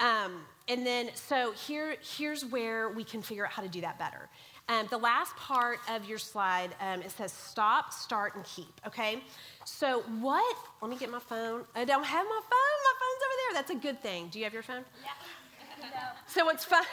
Um, 0.00 0.40
and 0.68 0.86
then 0.86 1.10
so 1.14 1.52
here, 1.52 1.96
here's 2.16 2.44
where 2.44 2.88
we 2.90 3.04
can 3.04 3.22
figure 3.22 3.44
out 3.44 3.52
how 3.52 3.62
to 3.62 3.68
do 3.68 3.80
that 3.80 3.98
better. 3.98 4.28
Um, 4.68 4.86
the 4.90 4.98
last 4.98 5.34
part 5.36 5.78
of 5.90 6.06
your 6.06 6.18
slide, 6.18 6.74
um, 6.80 7.00
it 7.00 7.10
says 7.10 7.32
stop, 7.32 7.90
start, 7.90 8.34
and 8.34 8.44
keep, 8.44 8.80
okay? 8.86 9.22
So, 9.64 10.02
what, 10.20 10.56
let 10.82 10.90
me 10.90 10.98
get 10.98 11.10
my 11.10 11.20
phone. 11.20 11.64
I 11.74 11.86
don't 11.86 12.04
have 12.04 12.26
my 12.26 12.40
phone. 12.42 12.78
My 12.84 12.94
phone's 13.00 13.22
over 13.24 13.34
there. 13.38 13.54
That's 13.54 13.70
a 13.70 13.76
good 13.76 14.02
thing. 14.02 14.28
Do 14.28 14.38
you 14.38 14.44
have 14.44 14.52
your 14.52 14.62
phone? 14.62 14.84
Yeah. 15.02 15.10
no. 15.90 16.00
So, 16.26 16.44
what's 16.44 16.66
fun? 16.66 16.84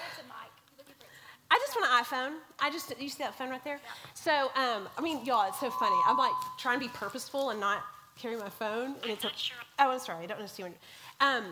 I 1.51 1.59
just 1.59 1.75
want 1.75 1.91
an 1.91 2.03
iPhone. 2.03 2.37
I 2.59 2.71
just, 2.71 2.93
you 2.99 3.09
see 3.09 3.23
that 3.23 3.37
phone 3.37 3.49
right 3.49 3.63
there? 3.63 3.79
Yeah. 3.83 4.11
So, 4.13 4.31
um, 4.61 4.87
I 4.97 5.01
mean, 5.01 5.25
y'all, 5.25 5.47
it's 5.47 5.59
so 5.59 5.69
funny. 5.69 5.95
I'm 6.07 6.17
like 6.17 6.33
trying 6.57 6.79
to 6.79 6.85
be 6.85 6.91
purposeful 6.93 7.49
and 7.49 7.59
not 7.59 7.83
carry 8.17 8.37
my 8.37 8.49
phone. 8.49 8.95
And 9.03 9.11
it's 9.11 9.25
a, 9.25 9.31
sure. 9.35 9.57
Oh, 9.79 9.91
I'm 9.91 9.99
sorry. 9.99 10.23
I 10.23 10.27
don't 10.27 10.37
understand. 10.37 10.73
Um, 11.19 11.43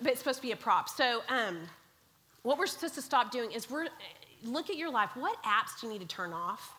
but 0.00 0.10
it's 0.10 0.20
supposed 0.20 0.38
to 0.38 0.46
be 0.46 0.52
a 0.52 0.56
prop. 0.56 0.88
So, 0.88 1.22
um, 1.28 1.58
what 2.42 2.58
we're 2.58 2.66
supposed 2.66 2.94
to 2.94 3.02
stop 3.02 3.30
doing 3.30 3.52
is 3.52 3.68
we're 3.68 3.88
look 4.44 4.70
at 4.70 4.76
your 4.76 4.90
life. 4.90 5.10
What 5.14 5.42
apps 5.42 5.80
do 5.80 5.86
you 5.86 5.92
need 5.92 6.00
to 6.00 6.06
turn 6.06 6.32
off? 6.32 6.74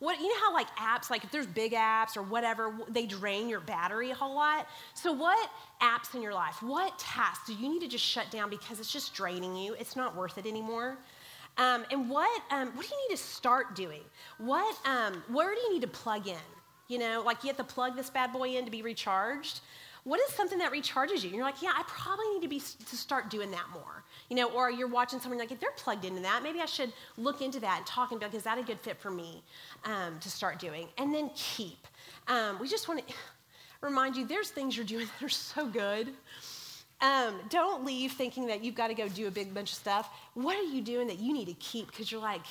What, 0.00 0.20
you 0.20 0.28
know 0.28 0.40
how 0.40 0.54
like 0.54 0.68
apps, 0.76 1.10
like 1.10 1.24
if 1.24 1.32
there's 1.32 1.46
big 1.46 1.72
apps 1.72 2.16
or 2.16 2.22
whatever, 2.22 2.72
they 2.88 3.04
drain 3.04 3.48
your 3.48 3.58
battery 3.58 4.10
a 4.10 4.14
whole 4.14 4.34
lot. 4.34 4.68
So 4.94 5.12
what 5.12 5.50
apps 5.82 6.14
in 6.14 6.22
your 6.22 6.34
life, 6.34 6.62
what 6.62 6.96
tasks 6.98 7.48
do 7.48 7.54
you 7.54 7.68
need 7.68 7.80
to 7.80 7.88
just 7.88 8.04
shut 8.04 8.30
down 8.30 8.48
because 8.48 8.78
it's 8.78 8.92
just 8.92 9.12
draining 9.12 9.56
you? 9.56 9.74
It's 9.74 9.96
not 9.96 10.14
worth 10.14 10.38
it 10.38 10.46
anymore. 10.46 10.98
Um, 11.56 11.84
and 11.90 12.08
what, 12.08 12.42
um, 12.52 12.68
what 12.76 12.86
do 12.86 12.94
you 12.94 13.08
need 13.08 13.16
to 13.16 13.20
start 13.20 13.74
doing? 13.74 14.02
What, 14.38 14.76
um, 14.86 15.24
where 15.26 15.52
do 15.52 15.60
you 15.60 15.72
need 15.72 15.82
to 15.82 15.88
plug 15.88 16.28
in? 16.28 16.36
You 16.86 16.98
know, 16.98 17.22
like 17.26 17.42
you 17.42 17.48
have 17.48 17.56
to 17.56 17.64
plug 17.64 17.96
this 17.96 18.08
bad 18.08 18.32
boy 18.32 18.50
in 18.50 18.64
to 18.66 18.70
be 18.70 18.82
recharged. 18.82 19.60
What 20.04 20.20
is 20.20 20.34
something 20.34 20.58
that 20.58 20.72
recharges 20.72 21.22
you? 21.22 21.28
And 21.28 21.34
you're 21.34 21.44
like, 21.44 21.62
yeah, 21.62 21.72
I 21.74 21.82
probably 21.86 22.28
need 22.34 22.42
to 22.42 22.48
be 22.48 22.60
to 22.60 22.96
start 22.96 23.30
doing 23.30 23.50
that 23.50 23.66
more. 23.72 24.04
You 24.28 24.36
know, 24.36 24.50
or 24.50 24.70
you're 24.70 24.88
watching 24.88 25.20
someone 25.20 25.38
like, 25.38 25.52
if 25.52 25.60
they're 25.60 25.70
plugged 25.72 26.04
into 26.04 26.22
that, 26.22 26.42
maybe 26.42 26.60
I 26.60 26.66
should 26.66 26.92
look 27.16 27.40
into 27.40 27.60
that 27.60 27.78
and 27.78 27.86
talk 27.86 28.10
and 28.10 28.20
be 28.20 28.26
like, 28.26 28.34
is 28.34 28.42
that 28.44 28.58
a 28.58 28.62
good 28.62 28.80
fit 28.80 28.98
for 28.98 29.10
me 29.10 29.42
um, 29.84 30.18
to 30.20 30.30
start 30.30 30.58
doing? 30.58 30.88
And 30.98 31.14
then 31.14 31.30
keep. 31.34 31.86
Um, 32.26 32.58
we 32.58 32.68
just 32.68 32.88
want 32.88 33.06
to 33.06 33.14
remind 33.80 34.16
you, 34.16 34.26
there's 34.26 34.50
things 34.50 34.76
you're 34.76 34.86
doing 34.86 35.06
that 35.20 35.26
are 35.26 35.28
so 35.28 35.66
good. 35.66 36.08
Um, 37.00 37.40
don't 37.48 37.84
leave 37.84 38.12
thinking 38.12 38.46
that 38.48 38.64
you've 38.64 38.74
got 38.74 38.88
to 38.88 38.94
go 38.94 39.08
do 39.08 39.28
a 39.28 39.30
big 39.30 39.54
bunch 39.54 39.70
of 39.70 39.78
stuff. 39.78 40.10
What 40.34 40.56
are 40.56 40.62
you 40.62 40.82
doing 40.82 41.06
that 41.06 41.20
you 41.20 41.32
need 41.32 41.46
to 41.46 41.54
keep? 41.54 41.86
Because 41.86 42.10
you're 42.10 42.20
like, 42.20 42.42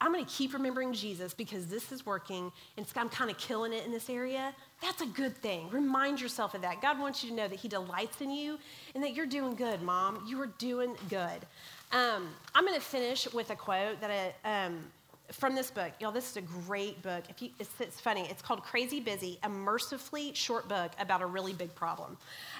I'm 0.00 0.12
going 0.12 0.24
to 0.24 0.30
keep 0.30 0.52
remembering 0.54 0.92
Jesus 0.92 1.34
because 1.34 1.66
this 1.66 1.90
is 1.90 2.06
working 2.06 2.52
and 2.76 2.86
I'm 2.96 3.08
kind 3.08 3.30
of 3.30 3.38
killing 3.38 3.72
it 3.72 3.84
in 3.84 3.90
this 3.90 4.08
area. 4.08 4.54
That's 4.82 5.02
a 5.02 5.06
good 5.06 5.36
thing. 5.36 5.68
Remind 5.70 6.20
yourself 6.20 6.54
of 6.54 6.62
that. 6.62 6.80
God 6.80 6.98
wants 6.98 7.22
you 7.22 7.30
to 7.30 7.36
know 7.36 7.48
that 7.48 7.58
He 7.58 7.68
delights 7.68 8.20
in 8.20 8.30
you 8.30 8.58
and 8.94 9.04
that 9.04 9.14
you're 9.14 9.26
doing 9.26 9.54
good, 9.54 9.82
Mom. 9.82 10.24
You 10.26 10.40
are 10.40 10.50
doing 10.58 10.96
good. 11.08 11.46
Um, 11.92 12.28
I'm 12.54 12.64
going 12.64 12.78
to 12.78 12.84
finish 12.84 13.30
with 13.32 13.50
a 13.50 13.56
quote 13.56 14.00
that 14.00 14.10
I, 14.44 14.64
um, 14.64 14.84
from 15.32 15.54
this 15.54 15.70
book. 15.70 15.92
Y'all, 16.00 16.12
this 16.12 16.30
is 16.30 16.36
a 16.36 16.42
great 16.42 17.02
book. 17.02 17.24
If 17.28 17.42
you, 17.42 17.50
it's, 17.58 17.70
it's, 17.78 18.00
funny. 18.00 18.26
It's 18.30 18.42
called 18.42 18.62
Crazy 18.62 19.00
Busy, 19.00 19.38
a 19.42 19.48
mercifully 19.48 20.32
short 20.34 20.68
book 20.68 20.92
about 20.98 21.20
a 21.20 21.26
really 21.26 21.52
big 21.52 21.74
problem. 21.74 22.16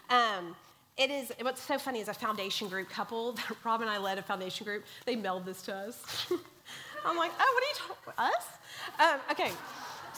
Um, 0.08 0.54
it 0.96 1.10
is, 1.10 1.32
what's 1.40 1.62
so 1.62 1.78
funny 1.78 2.00
is 2.00 2.08
a 2.08 2.14
foundation 2.14 2.68
group 2.68 2.90
couple, 2.90 3.36
Rob 3.64 3.80
and 3.80 3.88
I 3.88 3.98
led 3.98 4.18
a 4.18 4.22
foundation 4.22 4.64
group, 4.64 4.84
they 5.06 5.16
mailed 5.16 5.46
this 5.46 5.62
to 5.62 5.74
us. 5.74 6.26
I'm 7.04 7.16
like, 7.16 7.30
oh, 7.38 7.54
what 7.54 7.64
are 7.64 7.66
you 7.66 7.74
talking, 7.74 8.12
about 8.12 8.32
us? 8.34 8.46
Um, 8.98 9.20
okay, 9.30 9.52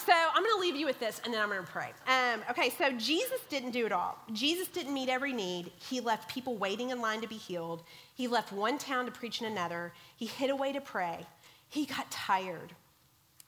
so 0.06 0.12
I'm 0.12 0.42
going 0.42 0.54
to 0.54 0.60
leave 0.60 0.76
you 0.76 0.86
with 0.86 0.98
this, 0.98 1.20
and 1.24 1.32
then 1.32 1.40
I'm 1.40 1.48
going 1.48 1.64
to 1.64 1.70
pray. 1.70 1.90
Um, 2.06 2.40
okay, 2.50 2.70
so 2.70 2.92
Jesus 2.92 3.40
didn't 3.48 3.70
do 3.70 3.86
it 3.86 3.92
all. 3.92 4.18
Jesus 4.32 4.68
didn't 4.68 4.94
meet 4.94 5.08
every 5.08 5.32
need. 5.32 5.70
He 5.88 6.00
left 6.00 6.28
people 6.28 6.56
waiting 6.56 6.90
in 6.90 7.00
line 7.00 7.20
to 7.20 7.28
be 7.28 7.36
healed. 7.36 7.82
He 8.14 8.28
left 8.28 8.52
one 8.52 8.78
town 8.78 9.06
to 9.06 9.12
preach 9.12 9.40
in 9.40 9.46
another. 9.46 9.92
He 10.16 10.26
hid 10.26 10.50
away 10.50 10.72
to 10.72 10.80
pray. 10.80 11.26
He 11.68 11.86
got 11.86 12.10
tired. 12.10 12.74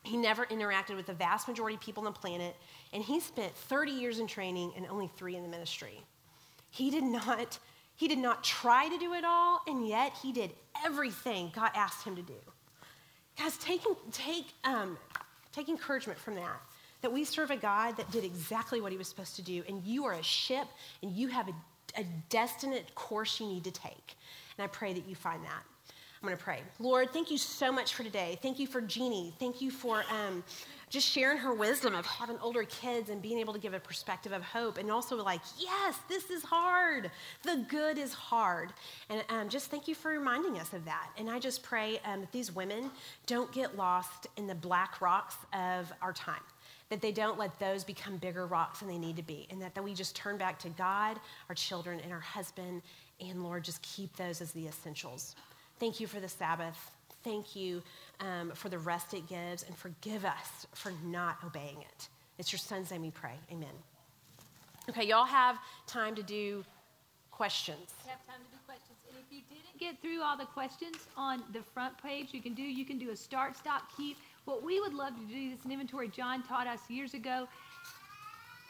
He 0.04 0.16
never 0.16 0.46
interacted 0.46 0.96
with 0.96 1.06
the 1.06 1.14
vast 1.14 1.48
majority 1.48 1.76
of 1.76 1.80
people 1.80 2.06
on 2.06 2.12
the 2.12 2.18
planet, 2.18 2.54
and 2.92 3.02
he 3.02 3.20
spent 3.20 3.54
30 3.54 3.92
years 3.92 4.18
in 4.18 4.26
training 4.26 4.72
and 4.76 4.86
only 4.90 5.10
three 5.16 5.34
in 5.34 5.42
the 5.42 5.48
ministry. 5.48 6.02
He 6.70 6.90
did 6.90 7.04
not, 7.04 7.58
he 7.96 8.06
did 8.06 8.18
not 8.18 8.44
try 8.44 8.88
to 8.88 8.98
do 8.98 9.14
it 9.14 9.24
all, 9.24 9.60
and 9.66 9.88
yet 9.88 10.12
he 10.22 10.30
did 10.30 10.50
everything 10.84 11.52
God 11.54 11.70
asked 11.74 12.06
him 12.06 12.16
to 12.16 12.22
do. 12.22 12.34
Guys, 13.38 13.56
take, 13.56 13.80
take, 14.12 14.46
um, 14.62 14.98
take 15.54 15.68
encouragement 15.68 16.18
from 16.18 16.34
that. 16.36 16.60
That 17.02 17.12
we 17.12 17.24
serve 17.24 17.50
a 17.50 17.56
God 17.56 17.96
that 17.98 18.10
did 18.10 18.24
exactly 18.24 18.80
what 18.80 18.90
he 18.90 18.98
was 18.98 19.08
supposed 19.08 19.36
to 19.36 19.42
do, 19.42 19.62
and 19.68 19.82
you 19.84 20.06
are 20.06 20.14
a 20.14 20.22
ship, 20.22 20.66
and 21.02 21.12
you 21.12 21.28
have 21.28 21.48
a, 21.48 22.00
a 22.00 22.04
destined 22.30 22.82
course 22.94 23.40
you 23.40 23.46
need 23.46 23.64
to 23.64 23.70
take. 23.70 24.16
And 24.56 24.64
I 24.64 24.68
pray 24.68 24.94
that 24.94 25.06
you 25.06 25.14
find 25.14 25.44
that. 25.44 25.62
I'm 26.24 26.28
going 26.28 26.38
to 26.38 26.42
pray. 26.42 26.62
Lord, 26.78 27.10
thank 27.10 27.30
you 27.30 27.36
so 27.36 27.70
much 27.70 27.92
for 27.92 28.02
today. 28.02 28.38
Thank 28.40 28.58
you 28.58 28.66
for 28.66 28.80
Jeanie. 28.80 29.34
Thank 29.38 29.60
you 29.60 29.70
for 29.70 30.04
um, 30.10 30.42
just 30.88 31.06
sharing 31.06 31.36
her 31.36 31.52
wisdom 31.52 31.94
of 31.94 32.06
having 32.06 32.38
older 32.38 32.64
kids 32.64 33.10
and 33.10 33.20
being 33.20 33.38
able 33.38 33.52
to 33.52 33.58
give 33.58 33.74
a 33.74 33.78
perspective 33.78 34.32
of 34.32 34.42
hope. 34.42 34.78
And 34.78 34.90
also, 34.90 35.22
like, 35.22 35.42
yes, 35.58 35.98
this 36.08 36.30
is 36.30 36.42
hard. 36.42 37.10
The 37.42 37.66
good 37.68 37.98
is 37.98 38.14
hard. 38.14 38.72
And 39.10 39.22
um, 39.28 39.50
just 39.50 39.70
thank 39.70 39.86
you 39.86 39.94
for 39.94 40.12
reminding 40.12 40.58
us 40.58 40.72
of 40.72 40.86
that. 40.86 41.10
And 41.18 41.28
I 41.28 41.38
just 41.38 41.62
pray 41.62 42.00
um, 42.06 42.22
that 42.22 42.32
these 42.32 42.50
women 42.50 42.90
don't 43.26 43.52
get 43.52 43.76
lost 43.76 44.26
in 44.38 44.46
the 44.46 44.54
black 44.54 45.02
rocks 45.02 45.36
of 45.52 45.92
our 46.00 46.14
time 46.14 46.40
that 46.88 47.02
they 47.02 47.12
don't 47.12 47.38
let 47.38 47.58
those 47.58 47.82
become 47.82 48.16
bigger 48.18 48.46
rocks 48.46 48.80
than 48.80 48.88
they 48.88 48.98
need 48.98 49.16
to 49.16 49.22
be, 49.22 49.46
and 49.50 49.60
that, 49.60 49.74
that 49.74 49.82
we 49.82 49.94
just 49.94 50.14
turn 50.14 50.36
back 50.36 50.58
to 50.58 50.68
God, 50.68 51.18
our 51.48 51.54
children, 51.54 51.98
and 52.04 52.12
our 52.12 52.20
husband, 52.20 52.82
and 53.20 53.42
Lord, 53.42 53.64
just 53.64 53.80
keep 53.80 54.14
those 54.16 54.42
as 54.42 54.52
the 54.52 54.66
essentials. 54.66 55.34
Thank 55.78 56.00
you 56.00 56.06
for 56.06 56.20
the 56.20 56.28
Sabbath. 56.28 56.90
Thank 57.22 57.56
you 57.56 57.82
um, 58.20 58.52
for 58.54 58.68
the 58.68 58.78
rest 58.78 59.14
it 59.14 59.28
gives, 59.28 59.62
and 59.62 59.76
forgive 59.76 60.24
us 60.24 60.66
for 60.74 60.92
not 61.04 61.38
obeying 61.44 61.80
it. 61.80 62.08
It's 62.38 62.52
your 62.52 62.58
son's 62.58 62.90
name 62.90 63.02
we 63.02 63.10
pray. 63.10 63.34
Amen. 63.50 63.68
Okay, 64.88 65.06
y'all 65.06 65.24
have 65.24 65.56
time 65.86 66.14
to 66.14 66.22
do 66.22 66.64
questions. 67.30 67.94
We 68.04 68.10
have 68.10 68.24
time 68.26 68.36
to 68.44 68.50
do 68.50 68.58
questions. 68.66 68.98
And 69.08 69.16
if 69.18 69.32
you 69.32 69.42
didn't 69.48 69.78
get 69.78 70.00
through 70.02 70.22
all 70.22 70.36
the 70.36 70.44
questions 70.44 70.96
on 71.16 71.42
the 71.52 71.62
front 71.72 71.96
page, 72.02 72.28
you 72.32 72.42
can 72.42 72.54
do 72.54 72.62
you 72.62 72.84
can 72.84 72.98
do 72.98 73.10
a 73.10 73.16
start, 73.16 73.56
stop, 73.56 73.84
keep. 73.96 74.18
What 74.44 74.62
we 74.62 74.80
would 74.80 74.92
love 74.92 75.14
to 75.16 75.24
do 75.24 75.52
is 75.54 75.64
an 75.64 75.72
inventory 75.72 76.08
John 76.08 76.42
taught 76.42 76.66
us 76.66 76.80
years 76.88 77.14
ago. 77.14 77.48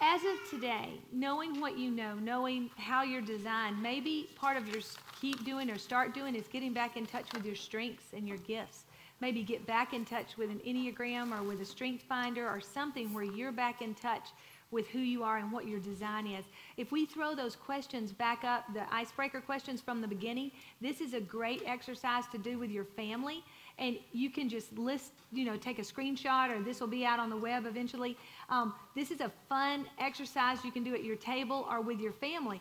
As 0.00 0.20
of 0.24 0.50
today, 0.50 1.00
knowing 1.12 1.60
what 1.60 1.78
you 1.78 1.90
know, 1.90 2.14
knowing 2.16 2.70
how 2.76 3.02
you're 3.02 3.22
designed, 3.22 3.80
maybe 3.80 4.28
part 4.34 4.56
of 4.56 4.68
your 4.68 4.82
keep 5.20 5.44
doing 5.44 5.70
or 5.70 5.78
start 5.78 6.14
doing 6.14 6.34
is 6.34 6.46
getting 6.48 6.72
back 6.72 6.96
in 6.96 7.06
touch 7.06 7.32
with 7.32 7.46
your 7.46 7.54
strengths 7.54 8.12
and 8.12 8.28
your 8.28 8.38
gifts. 8.38 8.84
Maybe 9.20 9.42
get 9.42 9.66
back 9.66 9.94
in 9.94 10.04
touch 10.04 10.36
with 10.36 10.50
an 10.50 10.60
Enneagram 10.66 11.32
or 11.32 11.42
with 11.42 11.60
a 11.60 11.64
Strength 11.64 12.04
Finder 12.04 12.48
or 12.48 12.60
something 12.60 13.14
where 13.14 13.24
you're 13.24 13.52
back 13.52 13.80
in 13.80 13.94
touch 13.94 14.28
with 14.70 14.88
who 14.88 14.98
you 14.98 15.22
are 15.22 15.38
and 15.38 15.52
what 15.52 15.68
your 15.68 15.78
design 15.78 16.26
is. 16.26 16.44
If 16.76 16.90
we 16.90 17.06
throw 17.06 17.34
those 17.34 17.54
questions 17.54 18.12
back 18.12 18.42
up, 18.42 18.64
the 18.74 18.92
icebreaker 18.92 19.40
questions 19.40 19.80
from 19.80 20.00
the 20.00 20.08
beginning, 20.08 20.50
this 20.80 21.00
is 21.00 21.14
a 21.14 21.20
great 21.20 21.62
exercise 21.64 22.24
to 22.32 22.38
do 22.38 22.58
with 22.58 22.70
your 22.70 22.84
family 22.84 23.44
and 23.78 23.98
you 24.12 24.30
can 24.30 24.48
just 24.48 24.76
list, 24.78 25.12
you 25.32 25.44
know, 25.44 25.56
take 25.56 25.78
a 25.78 25.82
screenshot, 25.82 26.50
or 26.50 26.62
this 26.62 26.80
will 26.80 26.88
be 26.88 27.04
out 27.04 27.18
on 27.18 27.30
the 27.30 27.36
web 27.36 27.66
eventually. 27.66 28.16
Um, 28.48 28.74
this 28.94 29.10
is 29.10 29.20
a 29.20 29.32
fun 29.48 29.86
exercise 29.98 30.64
you 30.64 30.70
can 30.70 30.84
do 30.84 30.94
at 30.94 31.04
your 31.04 31.16
table 31.16 31.66
or 31.70 31.80
with 31.80 32.00
your 32.00 32.12
family. 32.12 32.60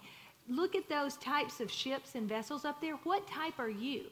Look 0.50 0.76
at 0.76 0.90
those 0.90 1.18
types 1.18 1.60
of 1.60 1.72
ships 1.72 2.16
and 2.16 2.28
vessels 2.28 2.66
up 2.66 2.82
there. 2.82 2.96
What 3.04 3.28
type 3.28 3.60
are 3.60 3.70
you? 3.70 4.06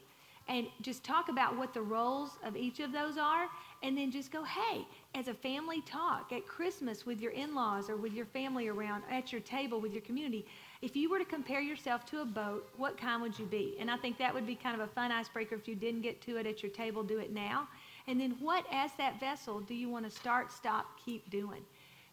and 0.48 0.68
just 0.82 1.03
talk 1.03 1.30
about 1.30 1.56
what 1.56 1.73
the 1.73 1.82
roles 1.82 2.32
of 2.44 2.57
each 2.57 2.80
of 2.80 2.91
those 2.91 3.18
are 3.18 3.48
and 3.84 3.98
then 3.98 4.11
just 4.11 4.32
go 4.32 4.44
hey 4.44 4.86
as 5.15 5.28
a 5.28 5.34
family 5.34 5.82
talk 5.82 6.32
at 6.32 6.45
christmas 6.48 7.06
with 7.06 7.22
your 7.22 7.32
in-laws 7.32 7.90
or 7.90 7.95
with 7.95 8.14
your 8.14 8.26
family 8.26 8.68
around 8.68 9.03
at 9.10 9.32
your 9.32 9.41
table 9.41 9.80
with 9.80 9.94
your 9.94 10.02
community 10.02 10.45
if 10.82 10.95
you 10.95 11.10
were 11.10 11.20
to 11.20 11.26
compare 11.26 11.62
yourself 11.62 12.06
to 12.06 12.22
a 12.22 12.26
boat 12.26 12.68
what 12.78 12.98
kind 12.98 13.22
would 13.22 13.38
you 13.38 13.45
be 13.45 13.76
and 13.80 13.90
i 13.90 13.98
think 13.98 14.18
that 14.18 14.34
would 14.34 14.48
be 14.48 14.56
kind 14.56 14.80
of 14.80 14.82
a 14.82 14.91
fun 14.91 15.12
icebreaker 15.12 15.56
if 15.56 15.68
you 15.68 15.76
didn't 15.76 16.02
get 16.02 16.22
to 16.22 16.38
it 16.38 16.45
at 16.45 16.62
your 16.64 16.72
table 16.72 17.03
do 17.03 17.20
it 17.20 17.34
now 17.34 17.68
and 18.08 18.20
then 18.20 18.36
what 18.40 18.66
as 18.72 18.91
that 18.98 19.20
vessel 19.20 19.60
do 19.60 19.74
you 19.74 19.90
want 19.90 20.06
to 20.06 20.12
start 20.12 20.52
stop 20.52 20.86
keep 21.03 21.30
doing 21.30 21.62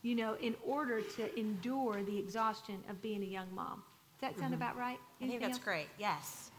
you 0.03 0.15
know 0.15 0.36
in 0.40 0.55
order 0.66 1.01
to 1.01 1.39
endure 1.39 2.03
the 2.05 2.19
exhaustion 2.19 2.82
of 2.89 3.01
being 3.03 3.23
a 3.23 3.27
young 3.27 3.49
mom 3.55 3.82
does 4.20 4.31
that 4.31 4.39
sound 4.39 4.53
mm-hmm. 4.53 4.62
about 4.62 4.77
right 4.77 4.99
I 5.20 5.27
think 5.27 5.40
that's 5.40 5.55
else? 5.55 5.65
great. 5.65 5.86
Yes. 5.99 6.51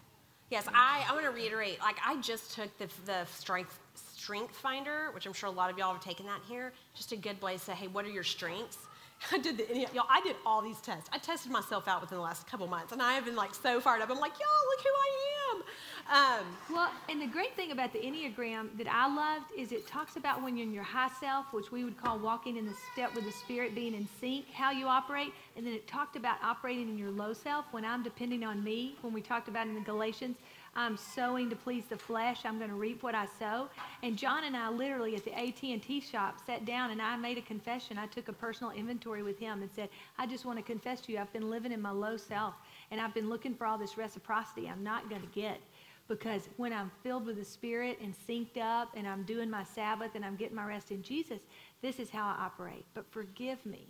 Yes, 0.50 0.68
I, 0.74 1.06
I 1.08 1.14
want 1.14 1.26
to 1.26 1.32
reiterate, 1.32 1.80
like 1.80 1.98
I 2.06 2.20
just 2.22 2.56
took 2.56 2.76
the, 2.80 2.88
the 3.06 3.26
strength 3.26 3.80
strength 4.16 4.56
finder, 4.56 5.10
which 5.14 5.26
I'm 5.26 5.34
sure 5.34 5.48
a 5.48 5.52
lot 5.52 5.72
of 5.72 5.78
y'all 5.78 5.94
have 5.94 6.04
taken 6.04 6.26
that 6.26 6.42
here. 6.48 6.74
Just 6.96 7.12
a 7.12 7.16
good 7.16 7.40
place 7.40 7.62
to 7.62 7.66
say, 7.68 7.74
hey, 7.74 7.88
what 7.88 8.06
are 8.06 8.10
your 8.10 8.24
strengths? 8.24 8.78
I 9.32 9.38
did 9.38 9.58
the 9.58 9.88
y'all. 9.94 10.06
I 10.10 10.22
did 10.22 10.36
all 10.46 10.62
these 10.62 10.80
tests. 10.80 11.10
I 11.12 11.18
tested 11.18 11.52
myself 11.52 11.88
out 11.88 12.02
within 12.02 12.18
the 12.18 12.24
last 12.24 12.48
couple 12.48 12.68
months, 12.68 12.92
and 12.94 13.02
I 13.02 13.14
have 13.14 13.26
been 13.26 13.36
like 13.36 13.54
so 13.54 13.80
fired 13.82 14.02
up. 14.02 14.10
I'm 14.10 14.20
like, 14.20 14.34
y'all, 14.40 14.70
look 14.70 14.82
who 14.82 14.90
I 14.90 15.10
am. 15.52 15.64
Um, 16.12 16.46
Well, 16.72 16.92
and 17.10 17.22
the 17.22 17.28
great 17.28 17.56
thing 17.56 17.72
about 17.72 17.94
the 17.94 18.00
Enneagram 18.00 18.78
that 18.78 18.88
I 18.88 19.14
loved 19.14 19.46
is 19.58 19.72
it 19.72 19.88
talks 19.88 20.16
about 20.16 20.42
when 20.42 20.58
you're 20.58 20.66
in 20.66 20.74
your 20.74 20.84
high 20.84 21.10
self, 21.20 21.54
which 21.54 21.72
we 21.72 21.84
would 21.84 21.98
call 21.98 22.18
walking 22.18 22.58
in 22.58 22.66
the 22.66 22.74
step 22.94 23.14
with 23.14 23.26
the 23.26 23.32
Spirit, 23.32 23.76
being 23.76 23.94
in 23.94 24.08
sync, 24.20 24.46
how 24.52 24.72
you 24.72 24.88
operate. 24.88 25.34
And 25.56 25.66
then 25.66 25.74
it 25.74 25.88
talked 25.88 26.16
about 26.16 26.38
operating 26.44 26.90
in 26.90 26.98
your 26.98 27.12
low 27.12 27.34
self 27.34 27.66
when 27.72 27.86
I'm 27.86 28.04
depending 28.04 28.44
on 28.44 28.64
me, 28.64 28.96
when 29.02 29.14
we 29.14 29.22
talked 29.22 29.50
about 29.50 29.68
in 29.68 29.76
the 29.76 29.82
Galatians. 29.82 30.38
I'm 30.76 30.98
sowing 30.98 31.50
to 31.50 31.56
please 31.56 31.86
the 31.86 31.98
flesh. 31.98 32.42
I'm 32.46 32.58
going 32.58 32.70
to 32.70 32.76
reap 32.76 33.04
what 33.04 33.16
I 33.16 33.26
sow. 33.38 33.70
And 34.04 34.18
John 34.18 34.44
and 34.44 34.56
I 34.56 34.70
literally 34.70 35.16
at 35.16 35.26
the 35.26 35.38
AT&T 35.38 36.02
shop 36.02 36.38
sat 36.46 36.66
down 36.66 36.92
and 36.92 37.02
I 37.02 37.16
made 37.16 37.38
a 37.38 37.42
confession. 37.42 37.98
I 37.98 38.08
took 38.08 38.28
a 38.28 38.34
personal 38.34 38.72
inventory 38.72 39.24
with 39.24 39.40
him 39.40 39.62
and 39.62 39.70
said, 39.72 39.90
I 40.18 40.26
just 40.26 40.46
want 40.46 40.58
to 40.58 40.64
confess 40.64 41.02
to 41.02 41.12
you, 41.12 41.20
I've 41.20 41.34
been 41.34 41.50
living 41.50 41.72
in 41.72 41.82
my 41.82 41.92
low 41.92 42.18
self 42.18 42.54
and 42.92 43.02
I've 43.02 43.14
been 43.14 43.30
looking 43.30 43.56
for 43.56 43.66
all 43.66 43.78
this 43.78 43.98
reciprocity 43.98 44.70
I'm 44.70 44.84
not 44.84 45.10
going 45.10 45.22
to 45.22 45.28
get 45.28 45.60
because 46.08 46.50
when 46.58 46.74
I'm 46.74 46.92
filled 47.04 47.26
with 47.26 47.38
the 47.38 47.46
Spirit 47.46 48.00
and 48.02 48.14
synced 48.28 48.58
up 48.58 48.90
and 48.96 49.08
I'm 49.08 49.24
doing 49.24 49.50
my 49.50 49.64
Sabbath 49.64 50.12
and 50.16 50.26
I'm 50.26 50.36
getting 50.36 50.56
my 50.56 50.66
rest 50.66 50.92
in 50.92 51.04
Jesus, 51.04 51.40
this 51.82 52.00
is 52.00 52.10
how 52.10 52.26
I 52.26 52.44
operate. 52.44 52.86
But 52.94 53.06
forgive 53.12 53.64
me. 53.66 53.88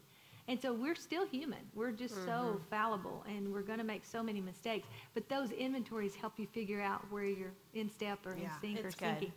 And 0.49 0.59
so 0.59 0.73
we're 0.73 0.95
still 0.95 1.25
human. 1.27 1.59
We're 1.75 1.91
just 1.91 2.15
Mm-hmm. 2.15 2.25
so 2.25 2.59
fallible 2.71 3.23
and 3.29 3.53
we're 3.53 3.61
going 3.61 3.77
to 3.77 3.83
make 3.85 4.03
so 4.03 4.23
many 4.23 4.41
mistakes. 4.41 4.87
But 5.13 5.29
those 5.29 5.51
inventories 5.51 6.15
help 6.15 6.33
you 6.37 6.47
figure 6.47 6.81
out 6.81 7.05
where 7.11 7.23
you're 7.23 7.53
in 7.75 7.89
step 7.89 8.25
or 8.25 8.33
in 8.33 8.41
Yeah, 8.41 8.59
sync 8.59 8.79
or 8.79 8.83
good. 8.83 8.93
syncing. 8.97 9.31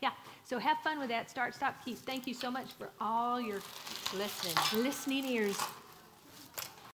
Yeah. 0.00 0.10
So 0.44 0.58
have 0.60 0.78
fun 0.84 1.00
with 1.00 1.08
that. 1.08 1.28
Start, 1.28 1.56
stop, 1.56 1.84
keep. 1.84 1.98
Thank 1.98 2.28
you 2.28 2.34
so 2.34 2.52
much 2.52 2.68
for 2.78 2.88
all 3.00 3.40
your 3.40 3.58
listening. 4.16 4.54
listening 4.84 5.24
ears. 5.26 5.58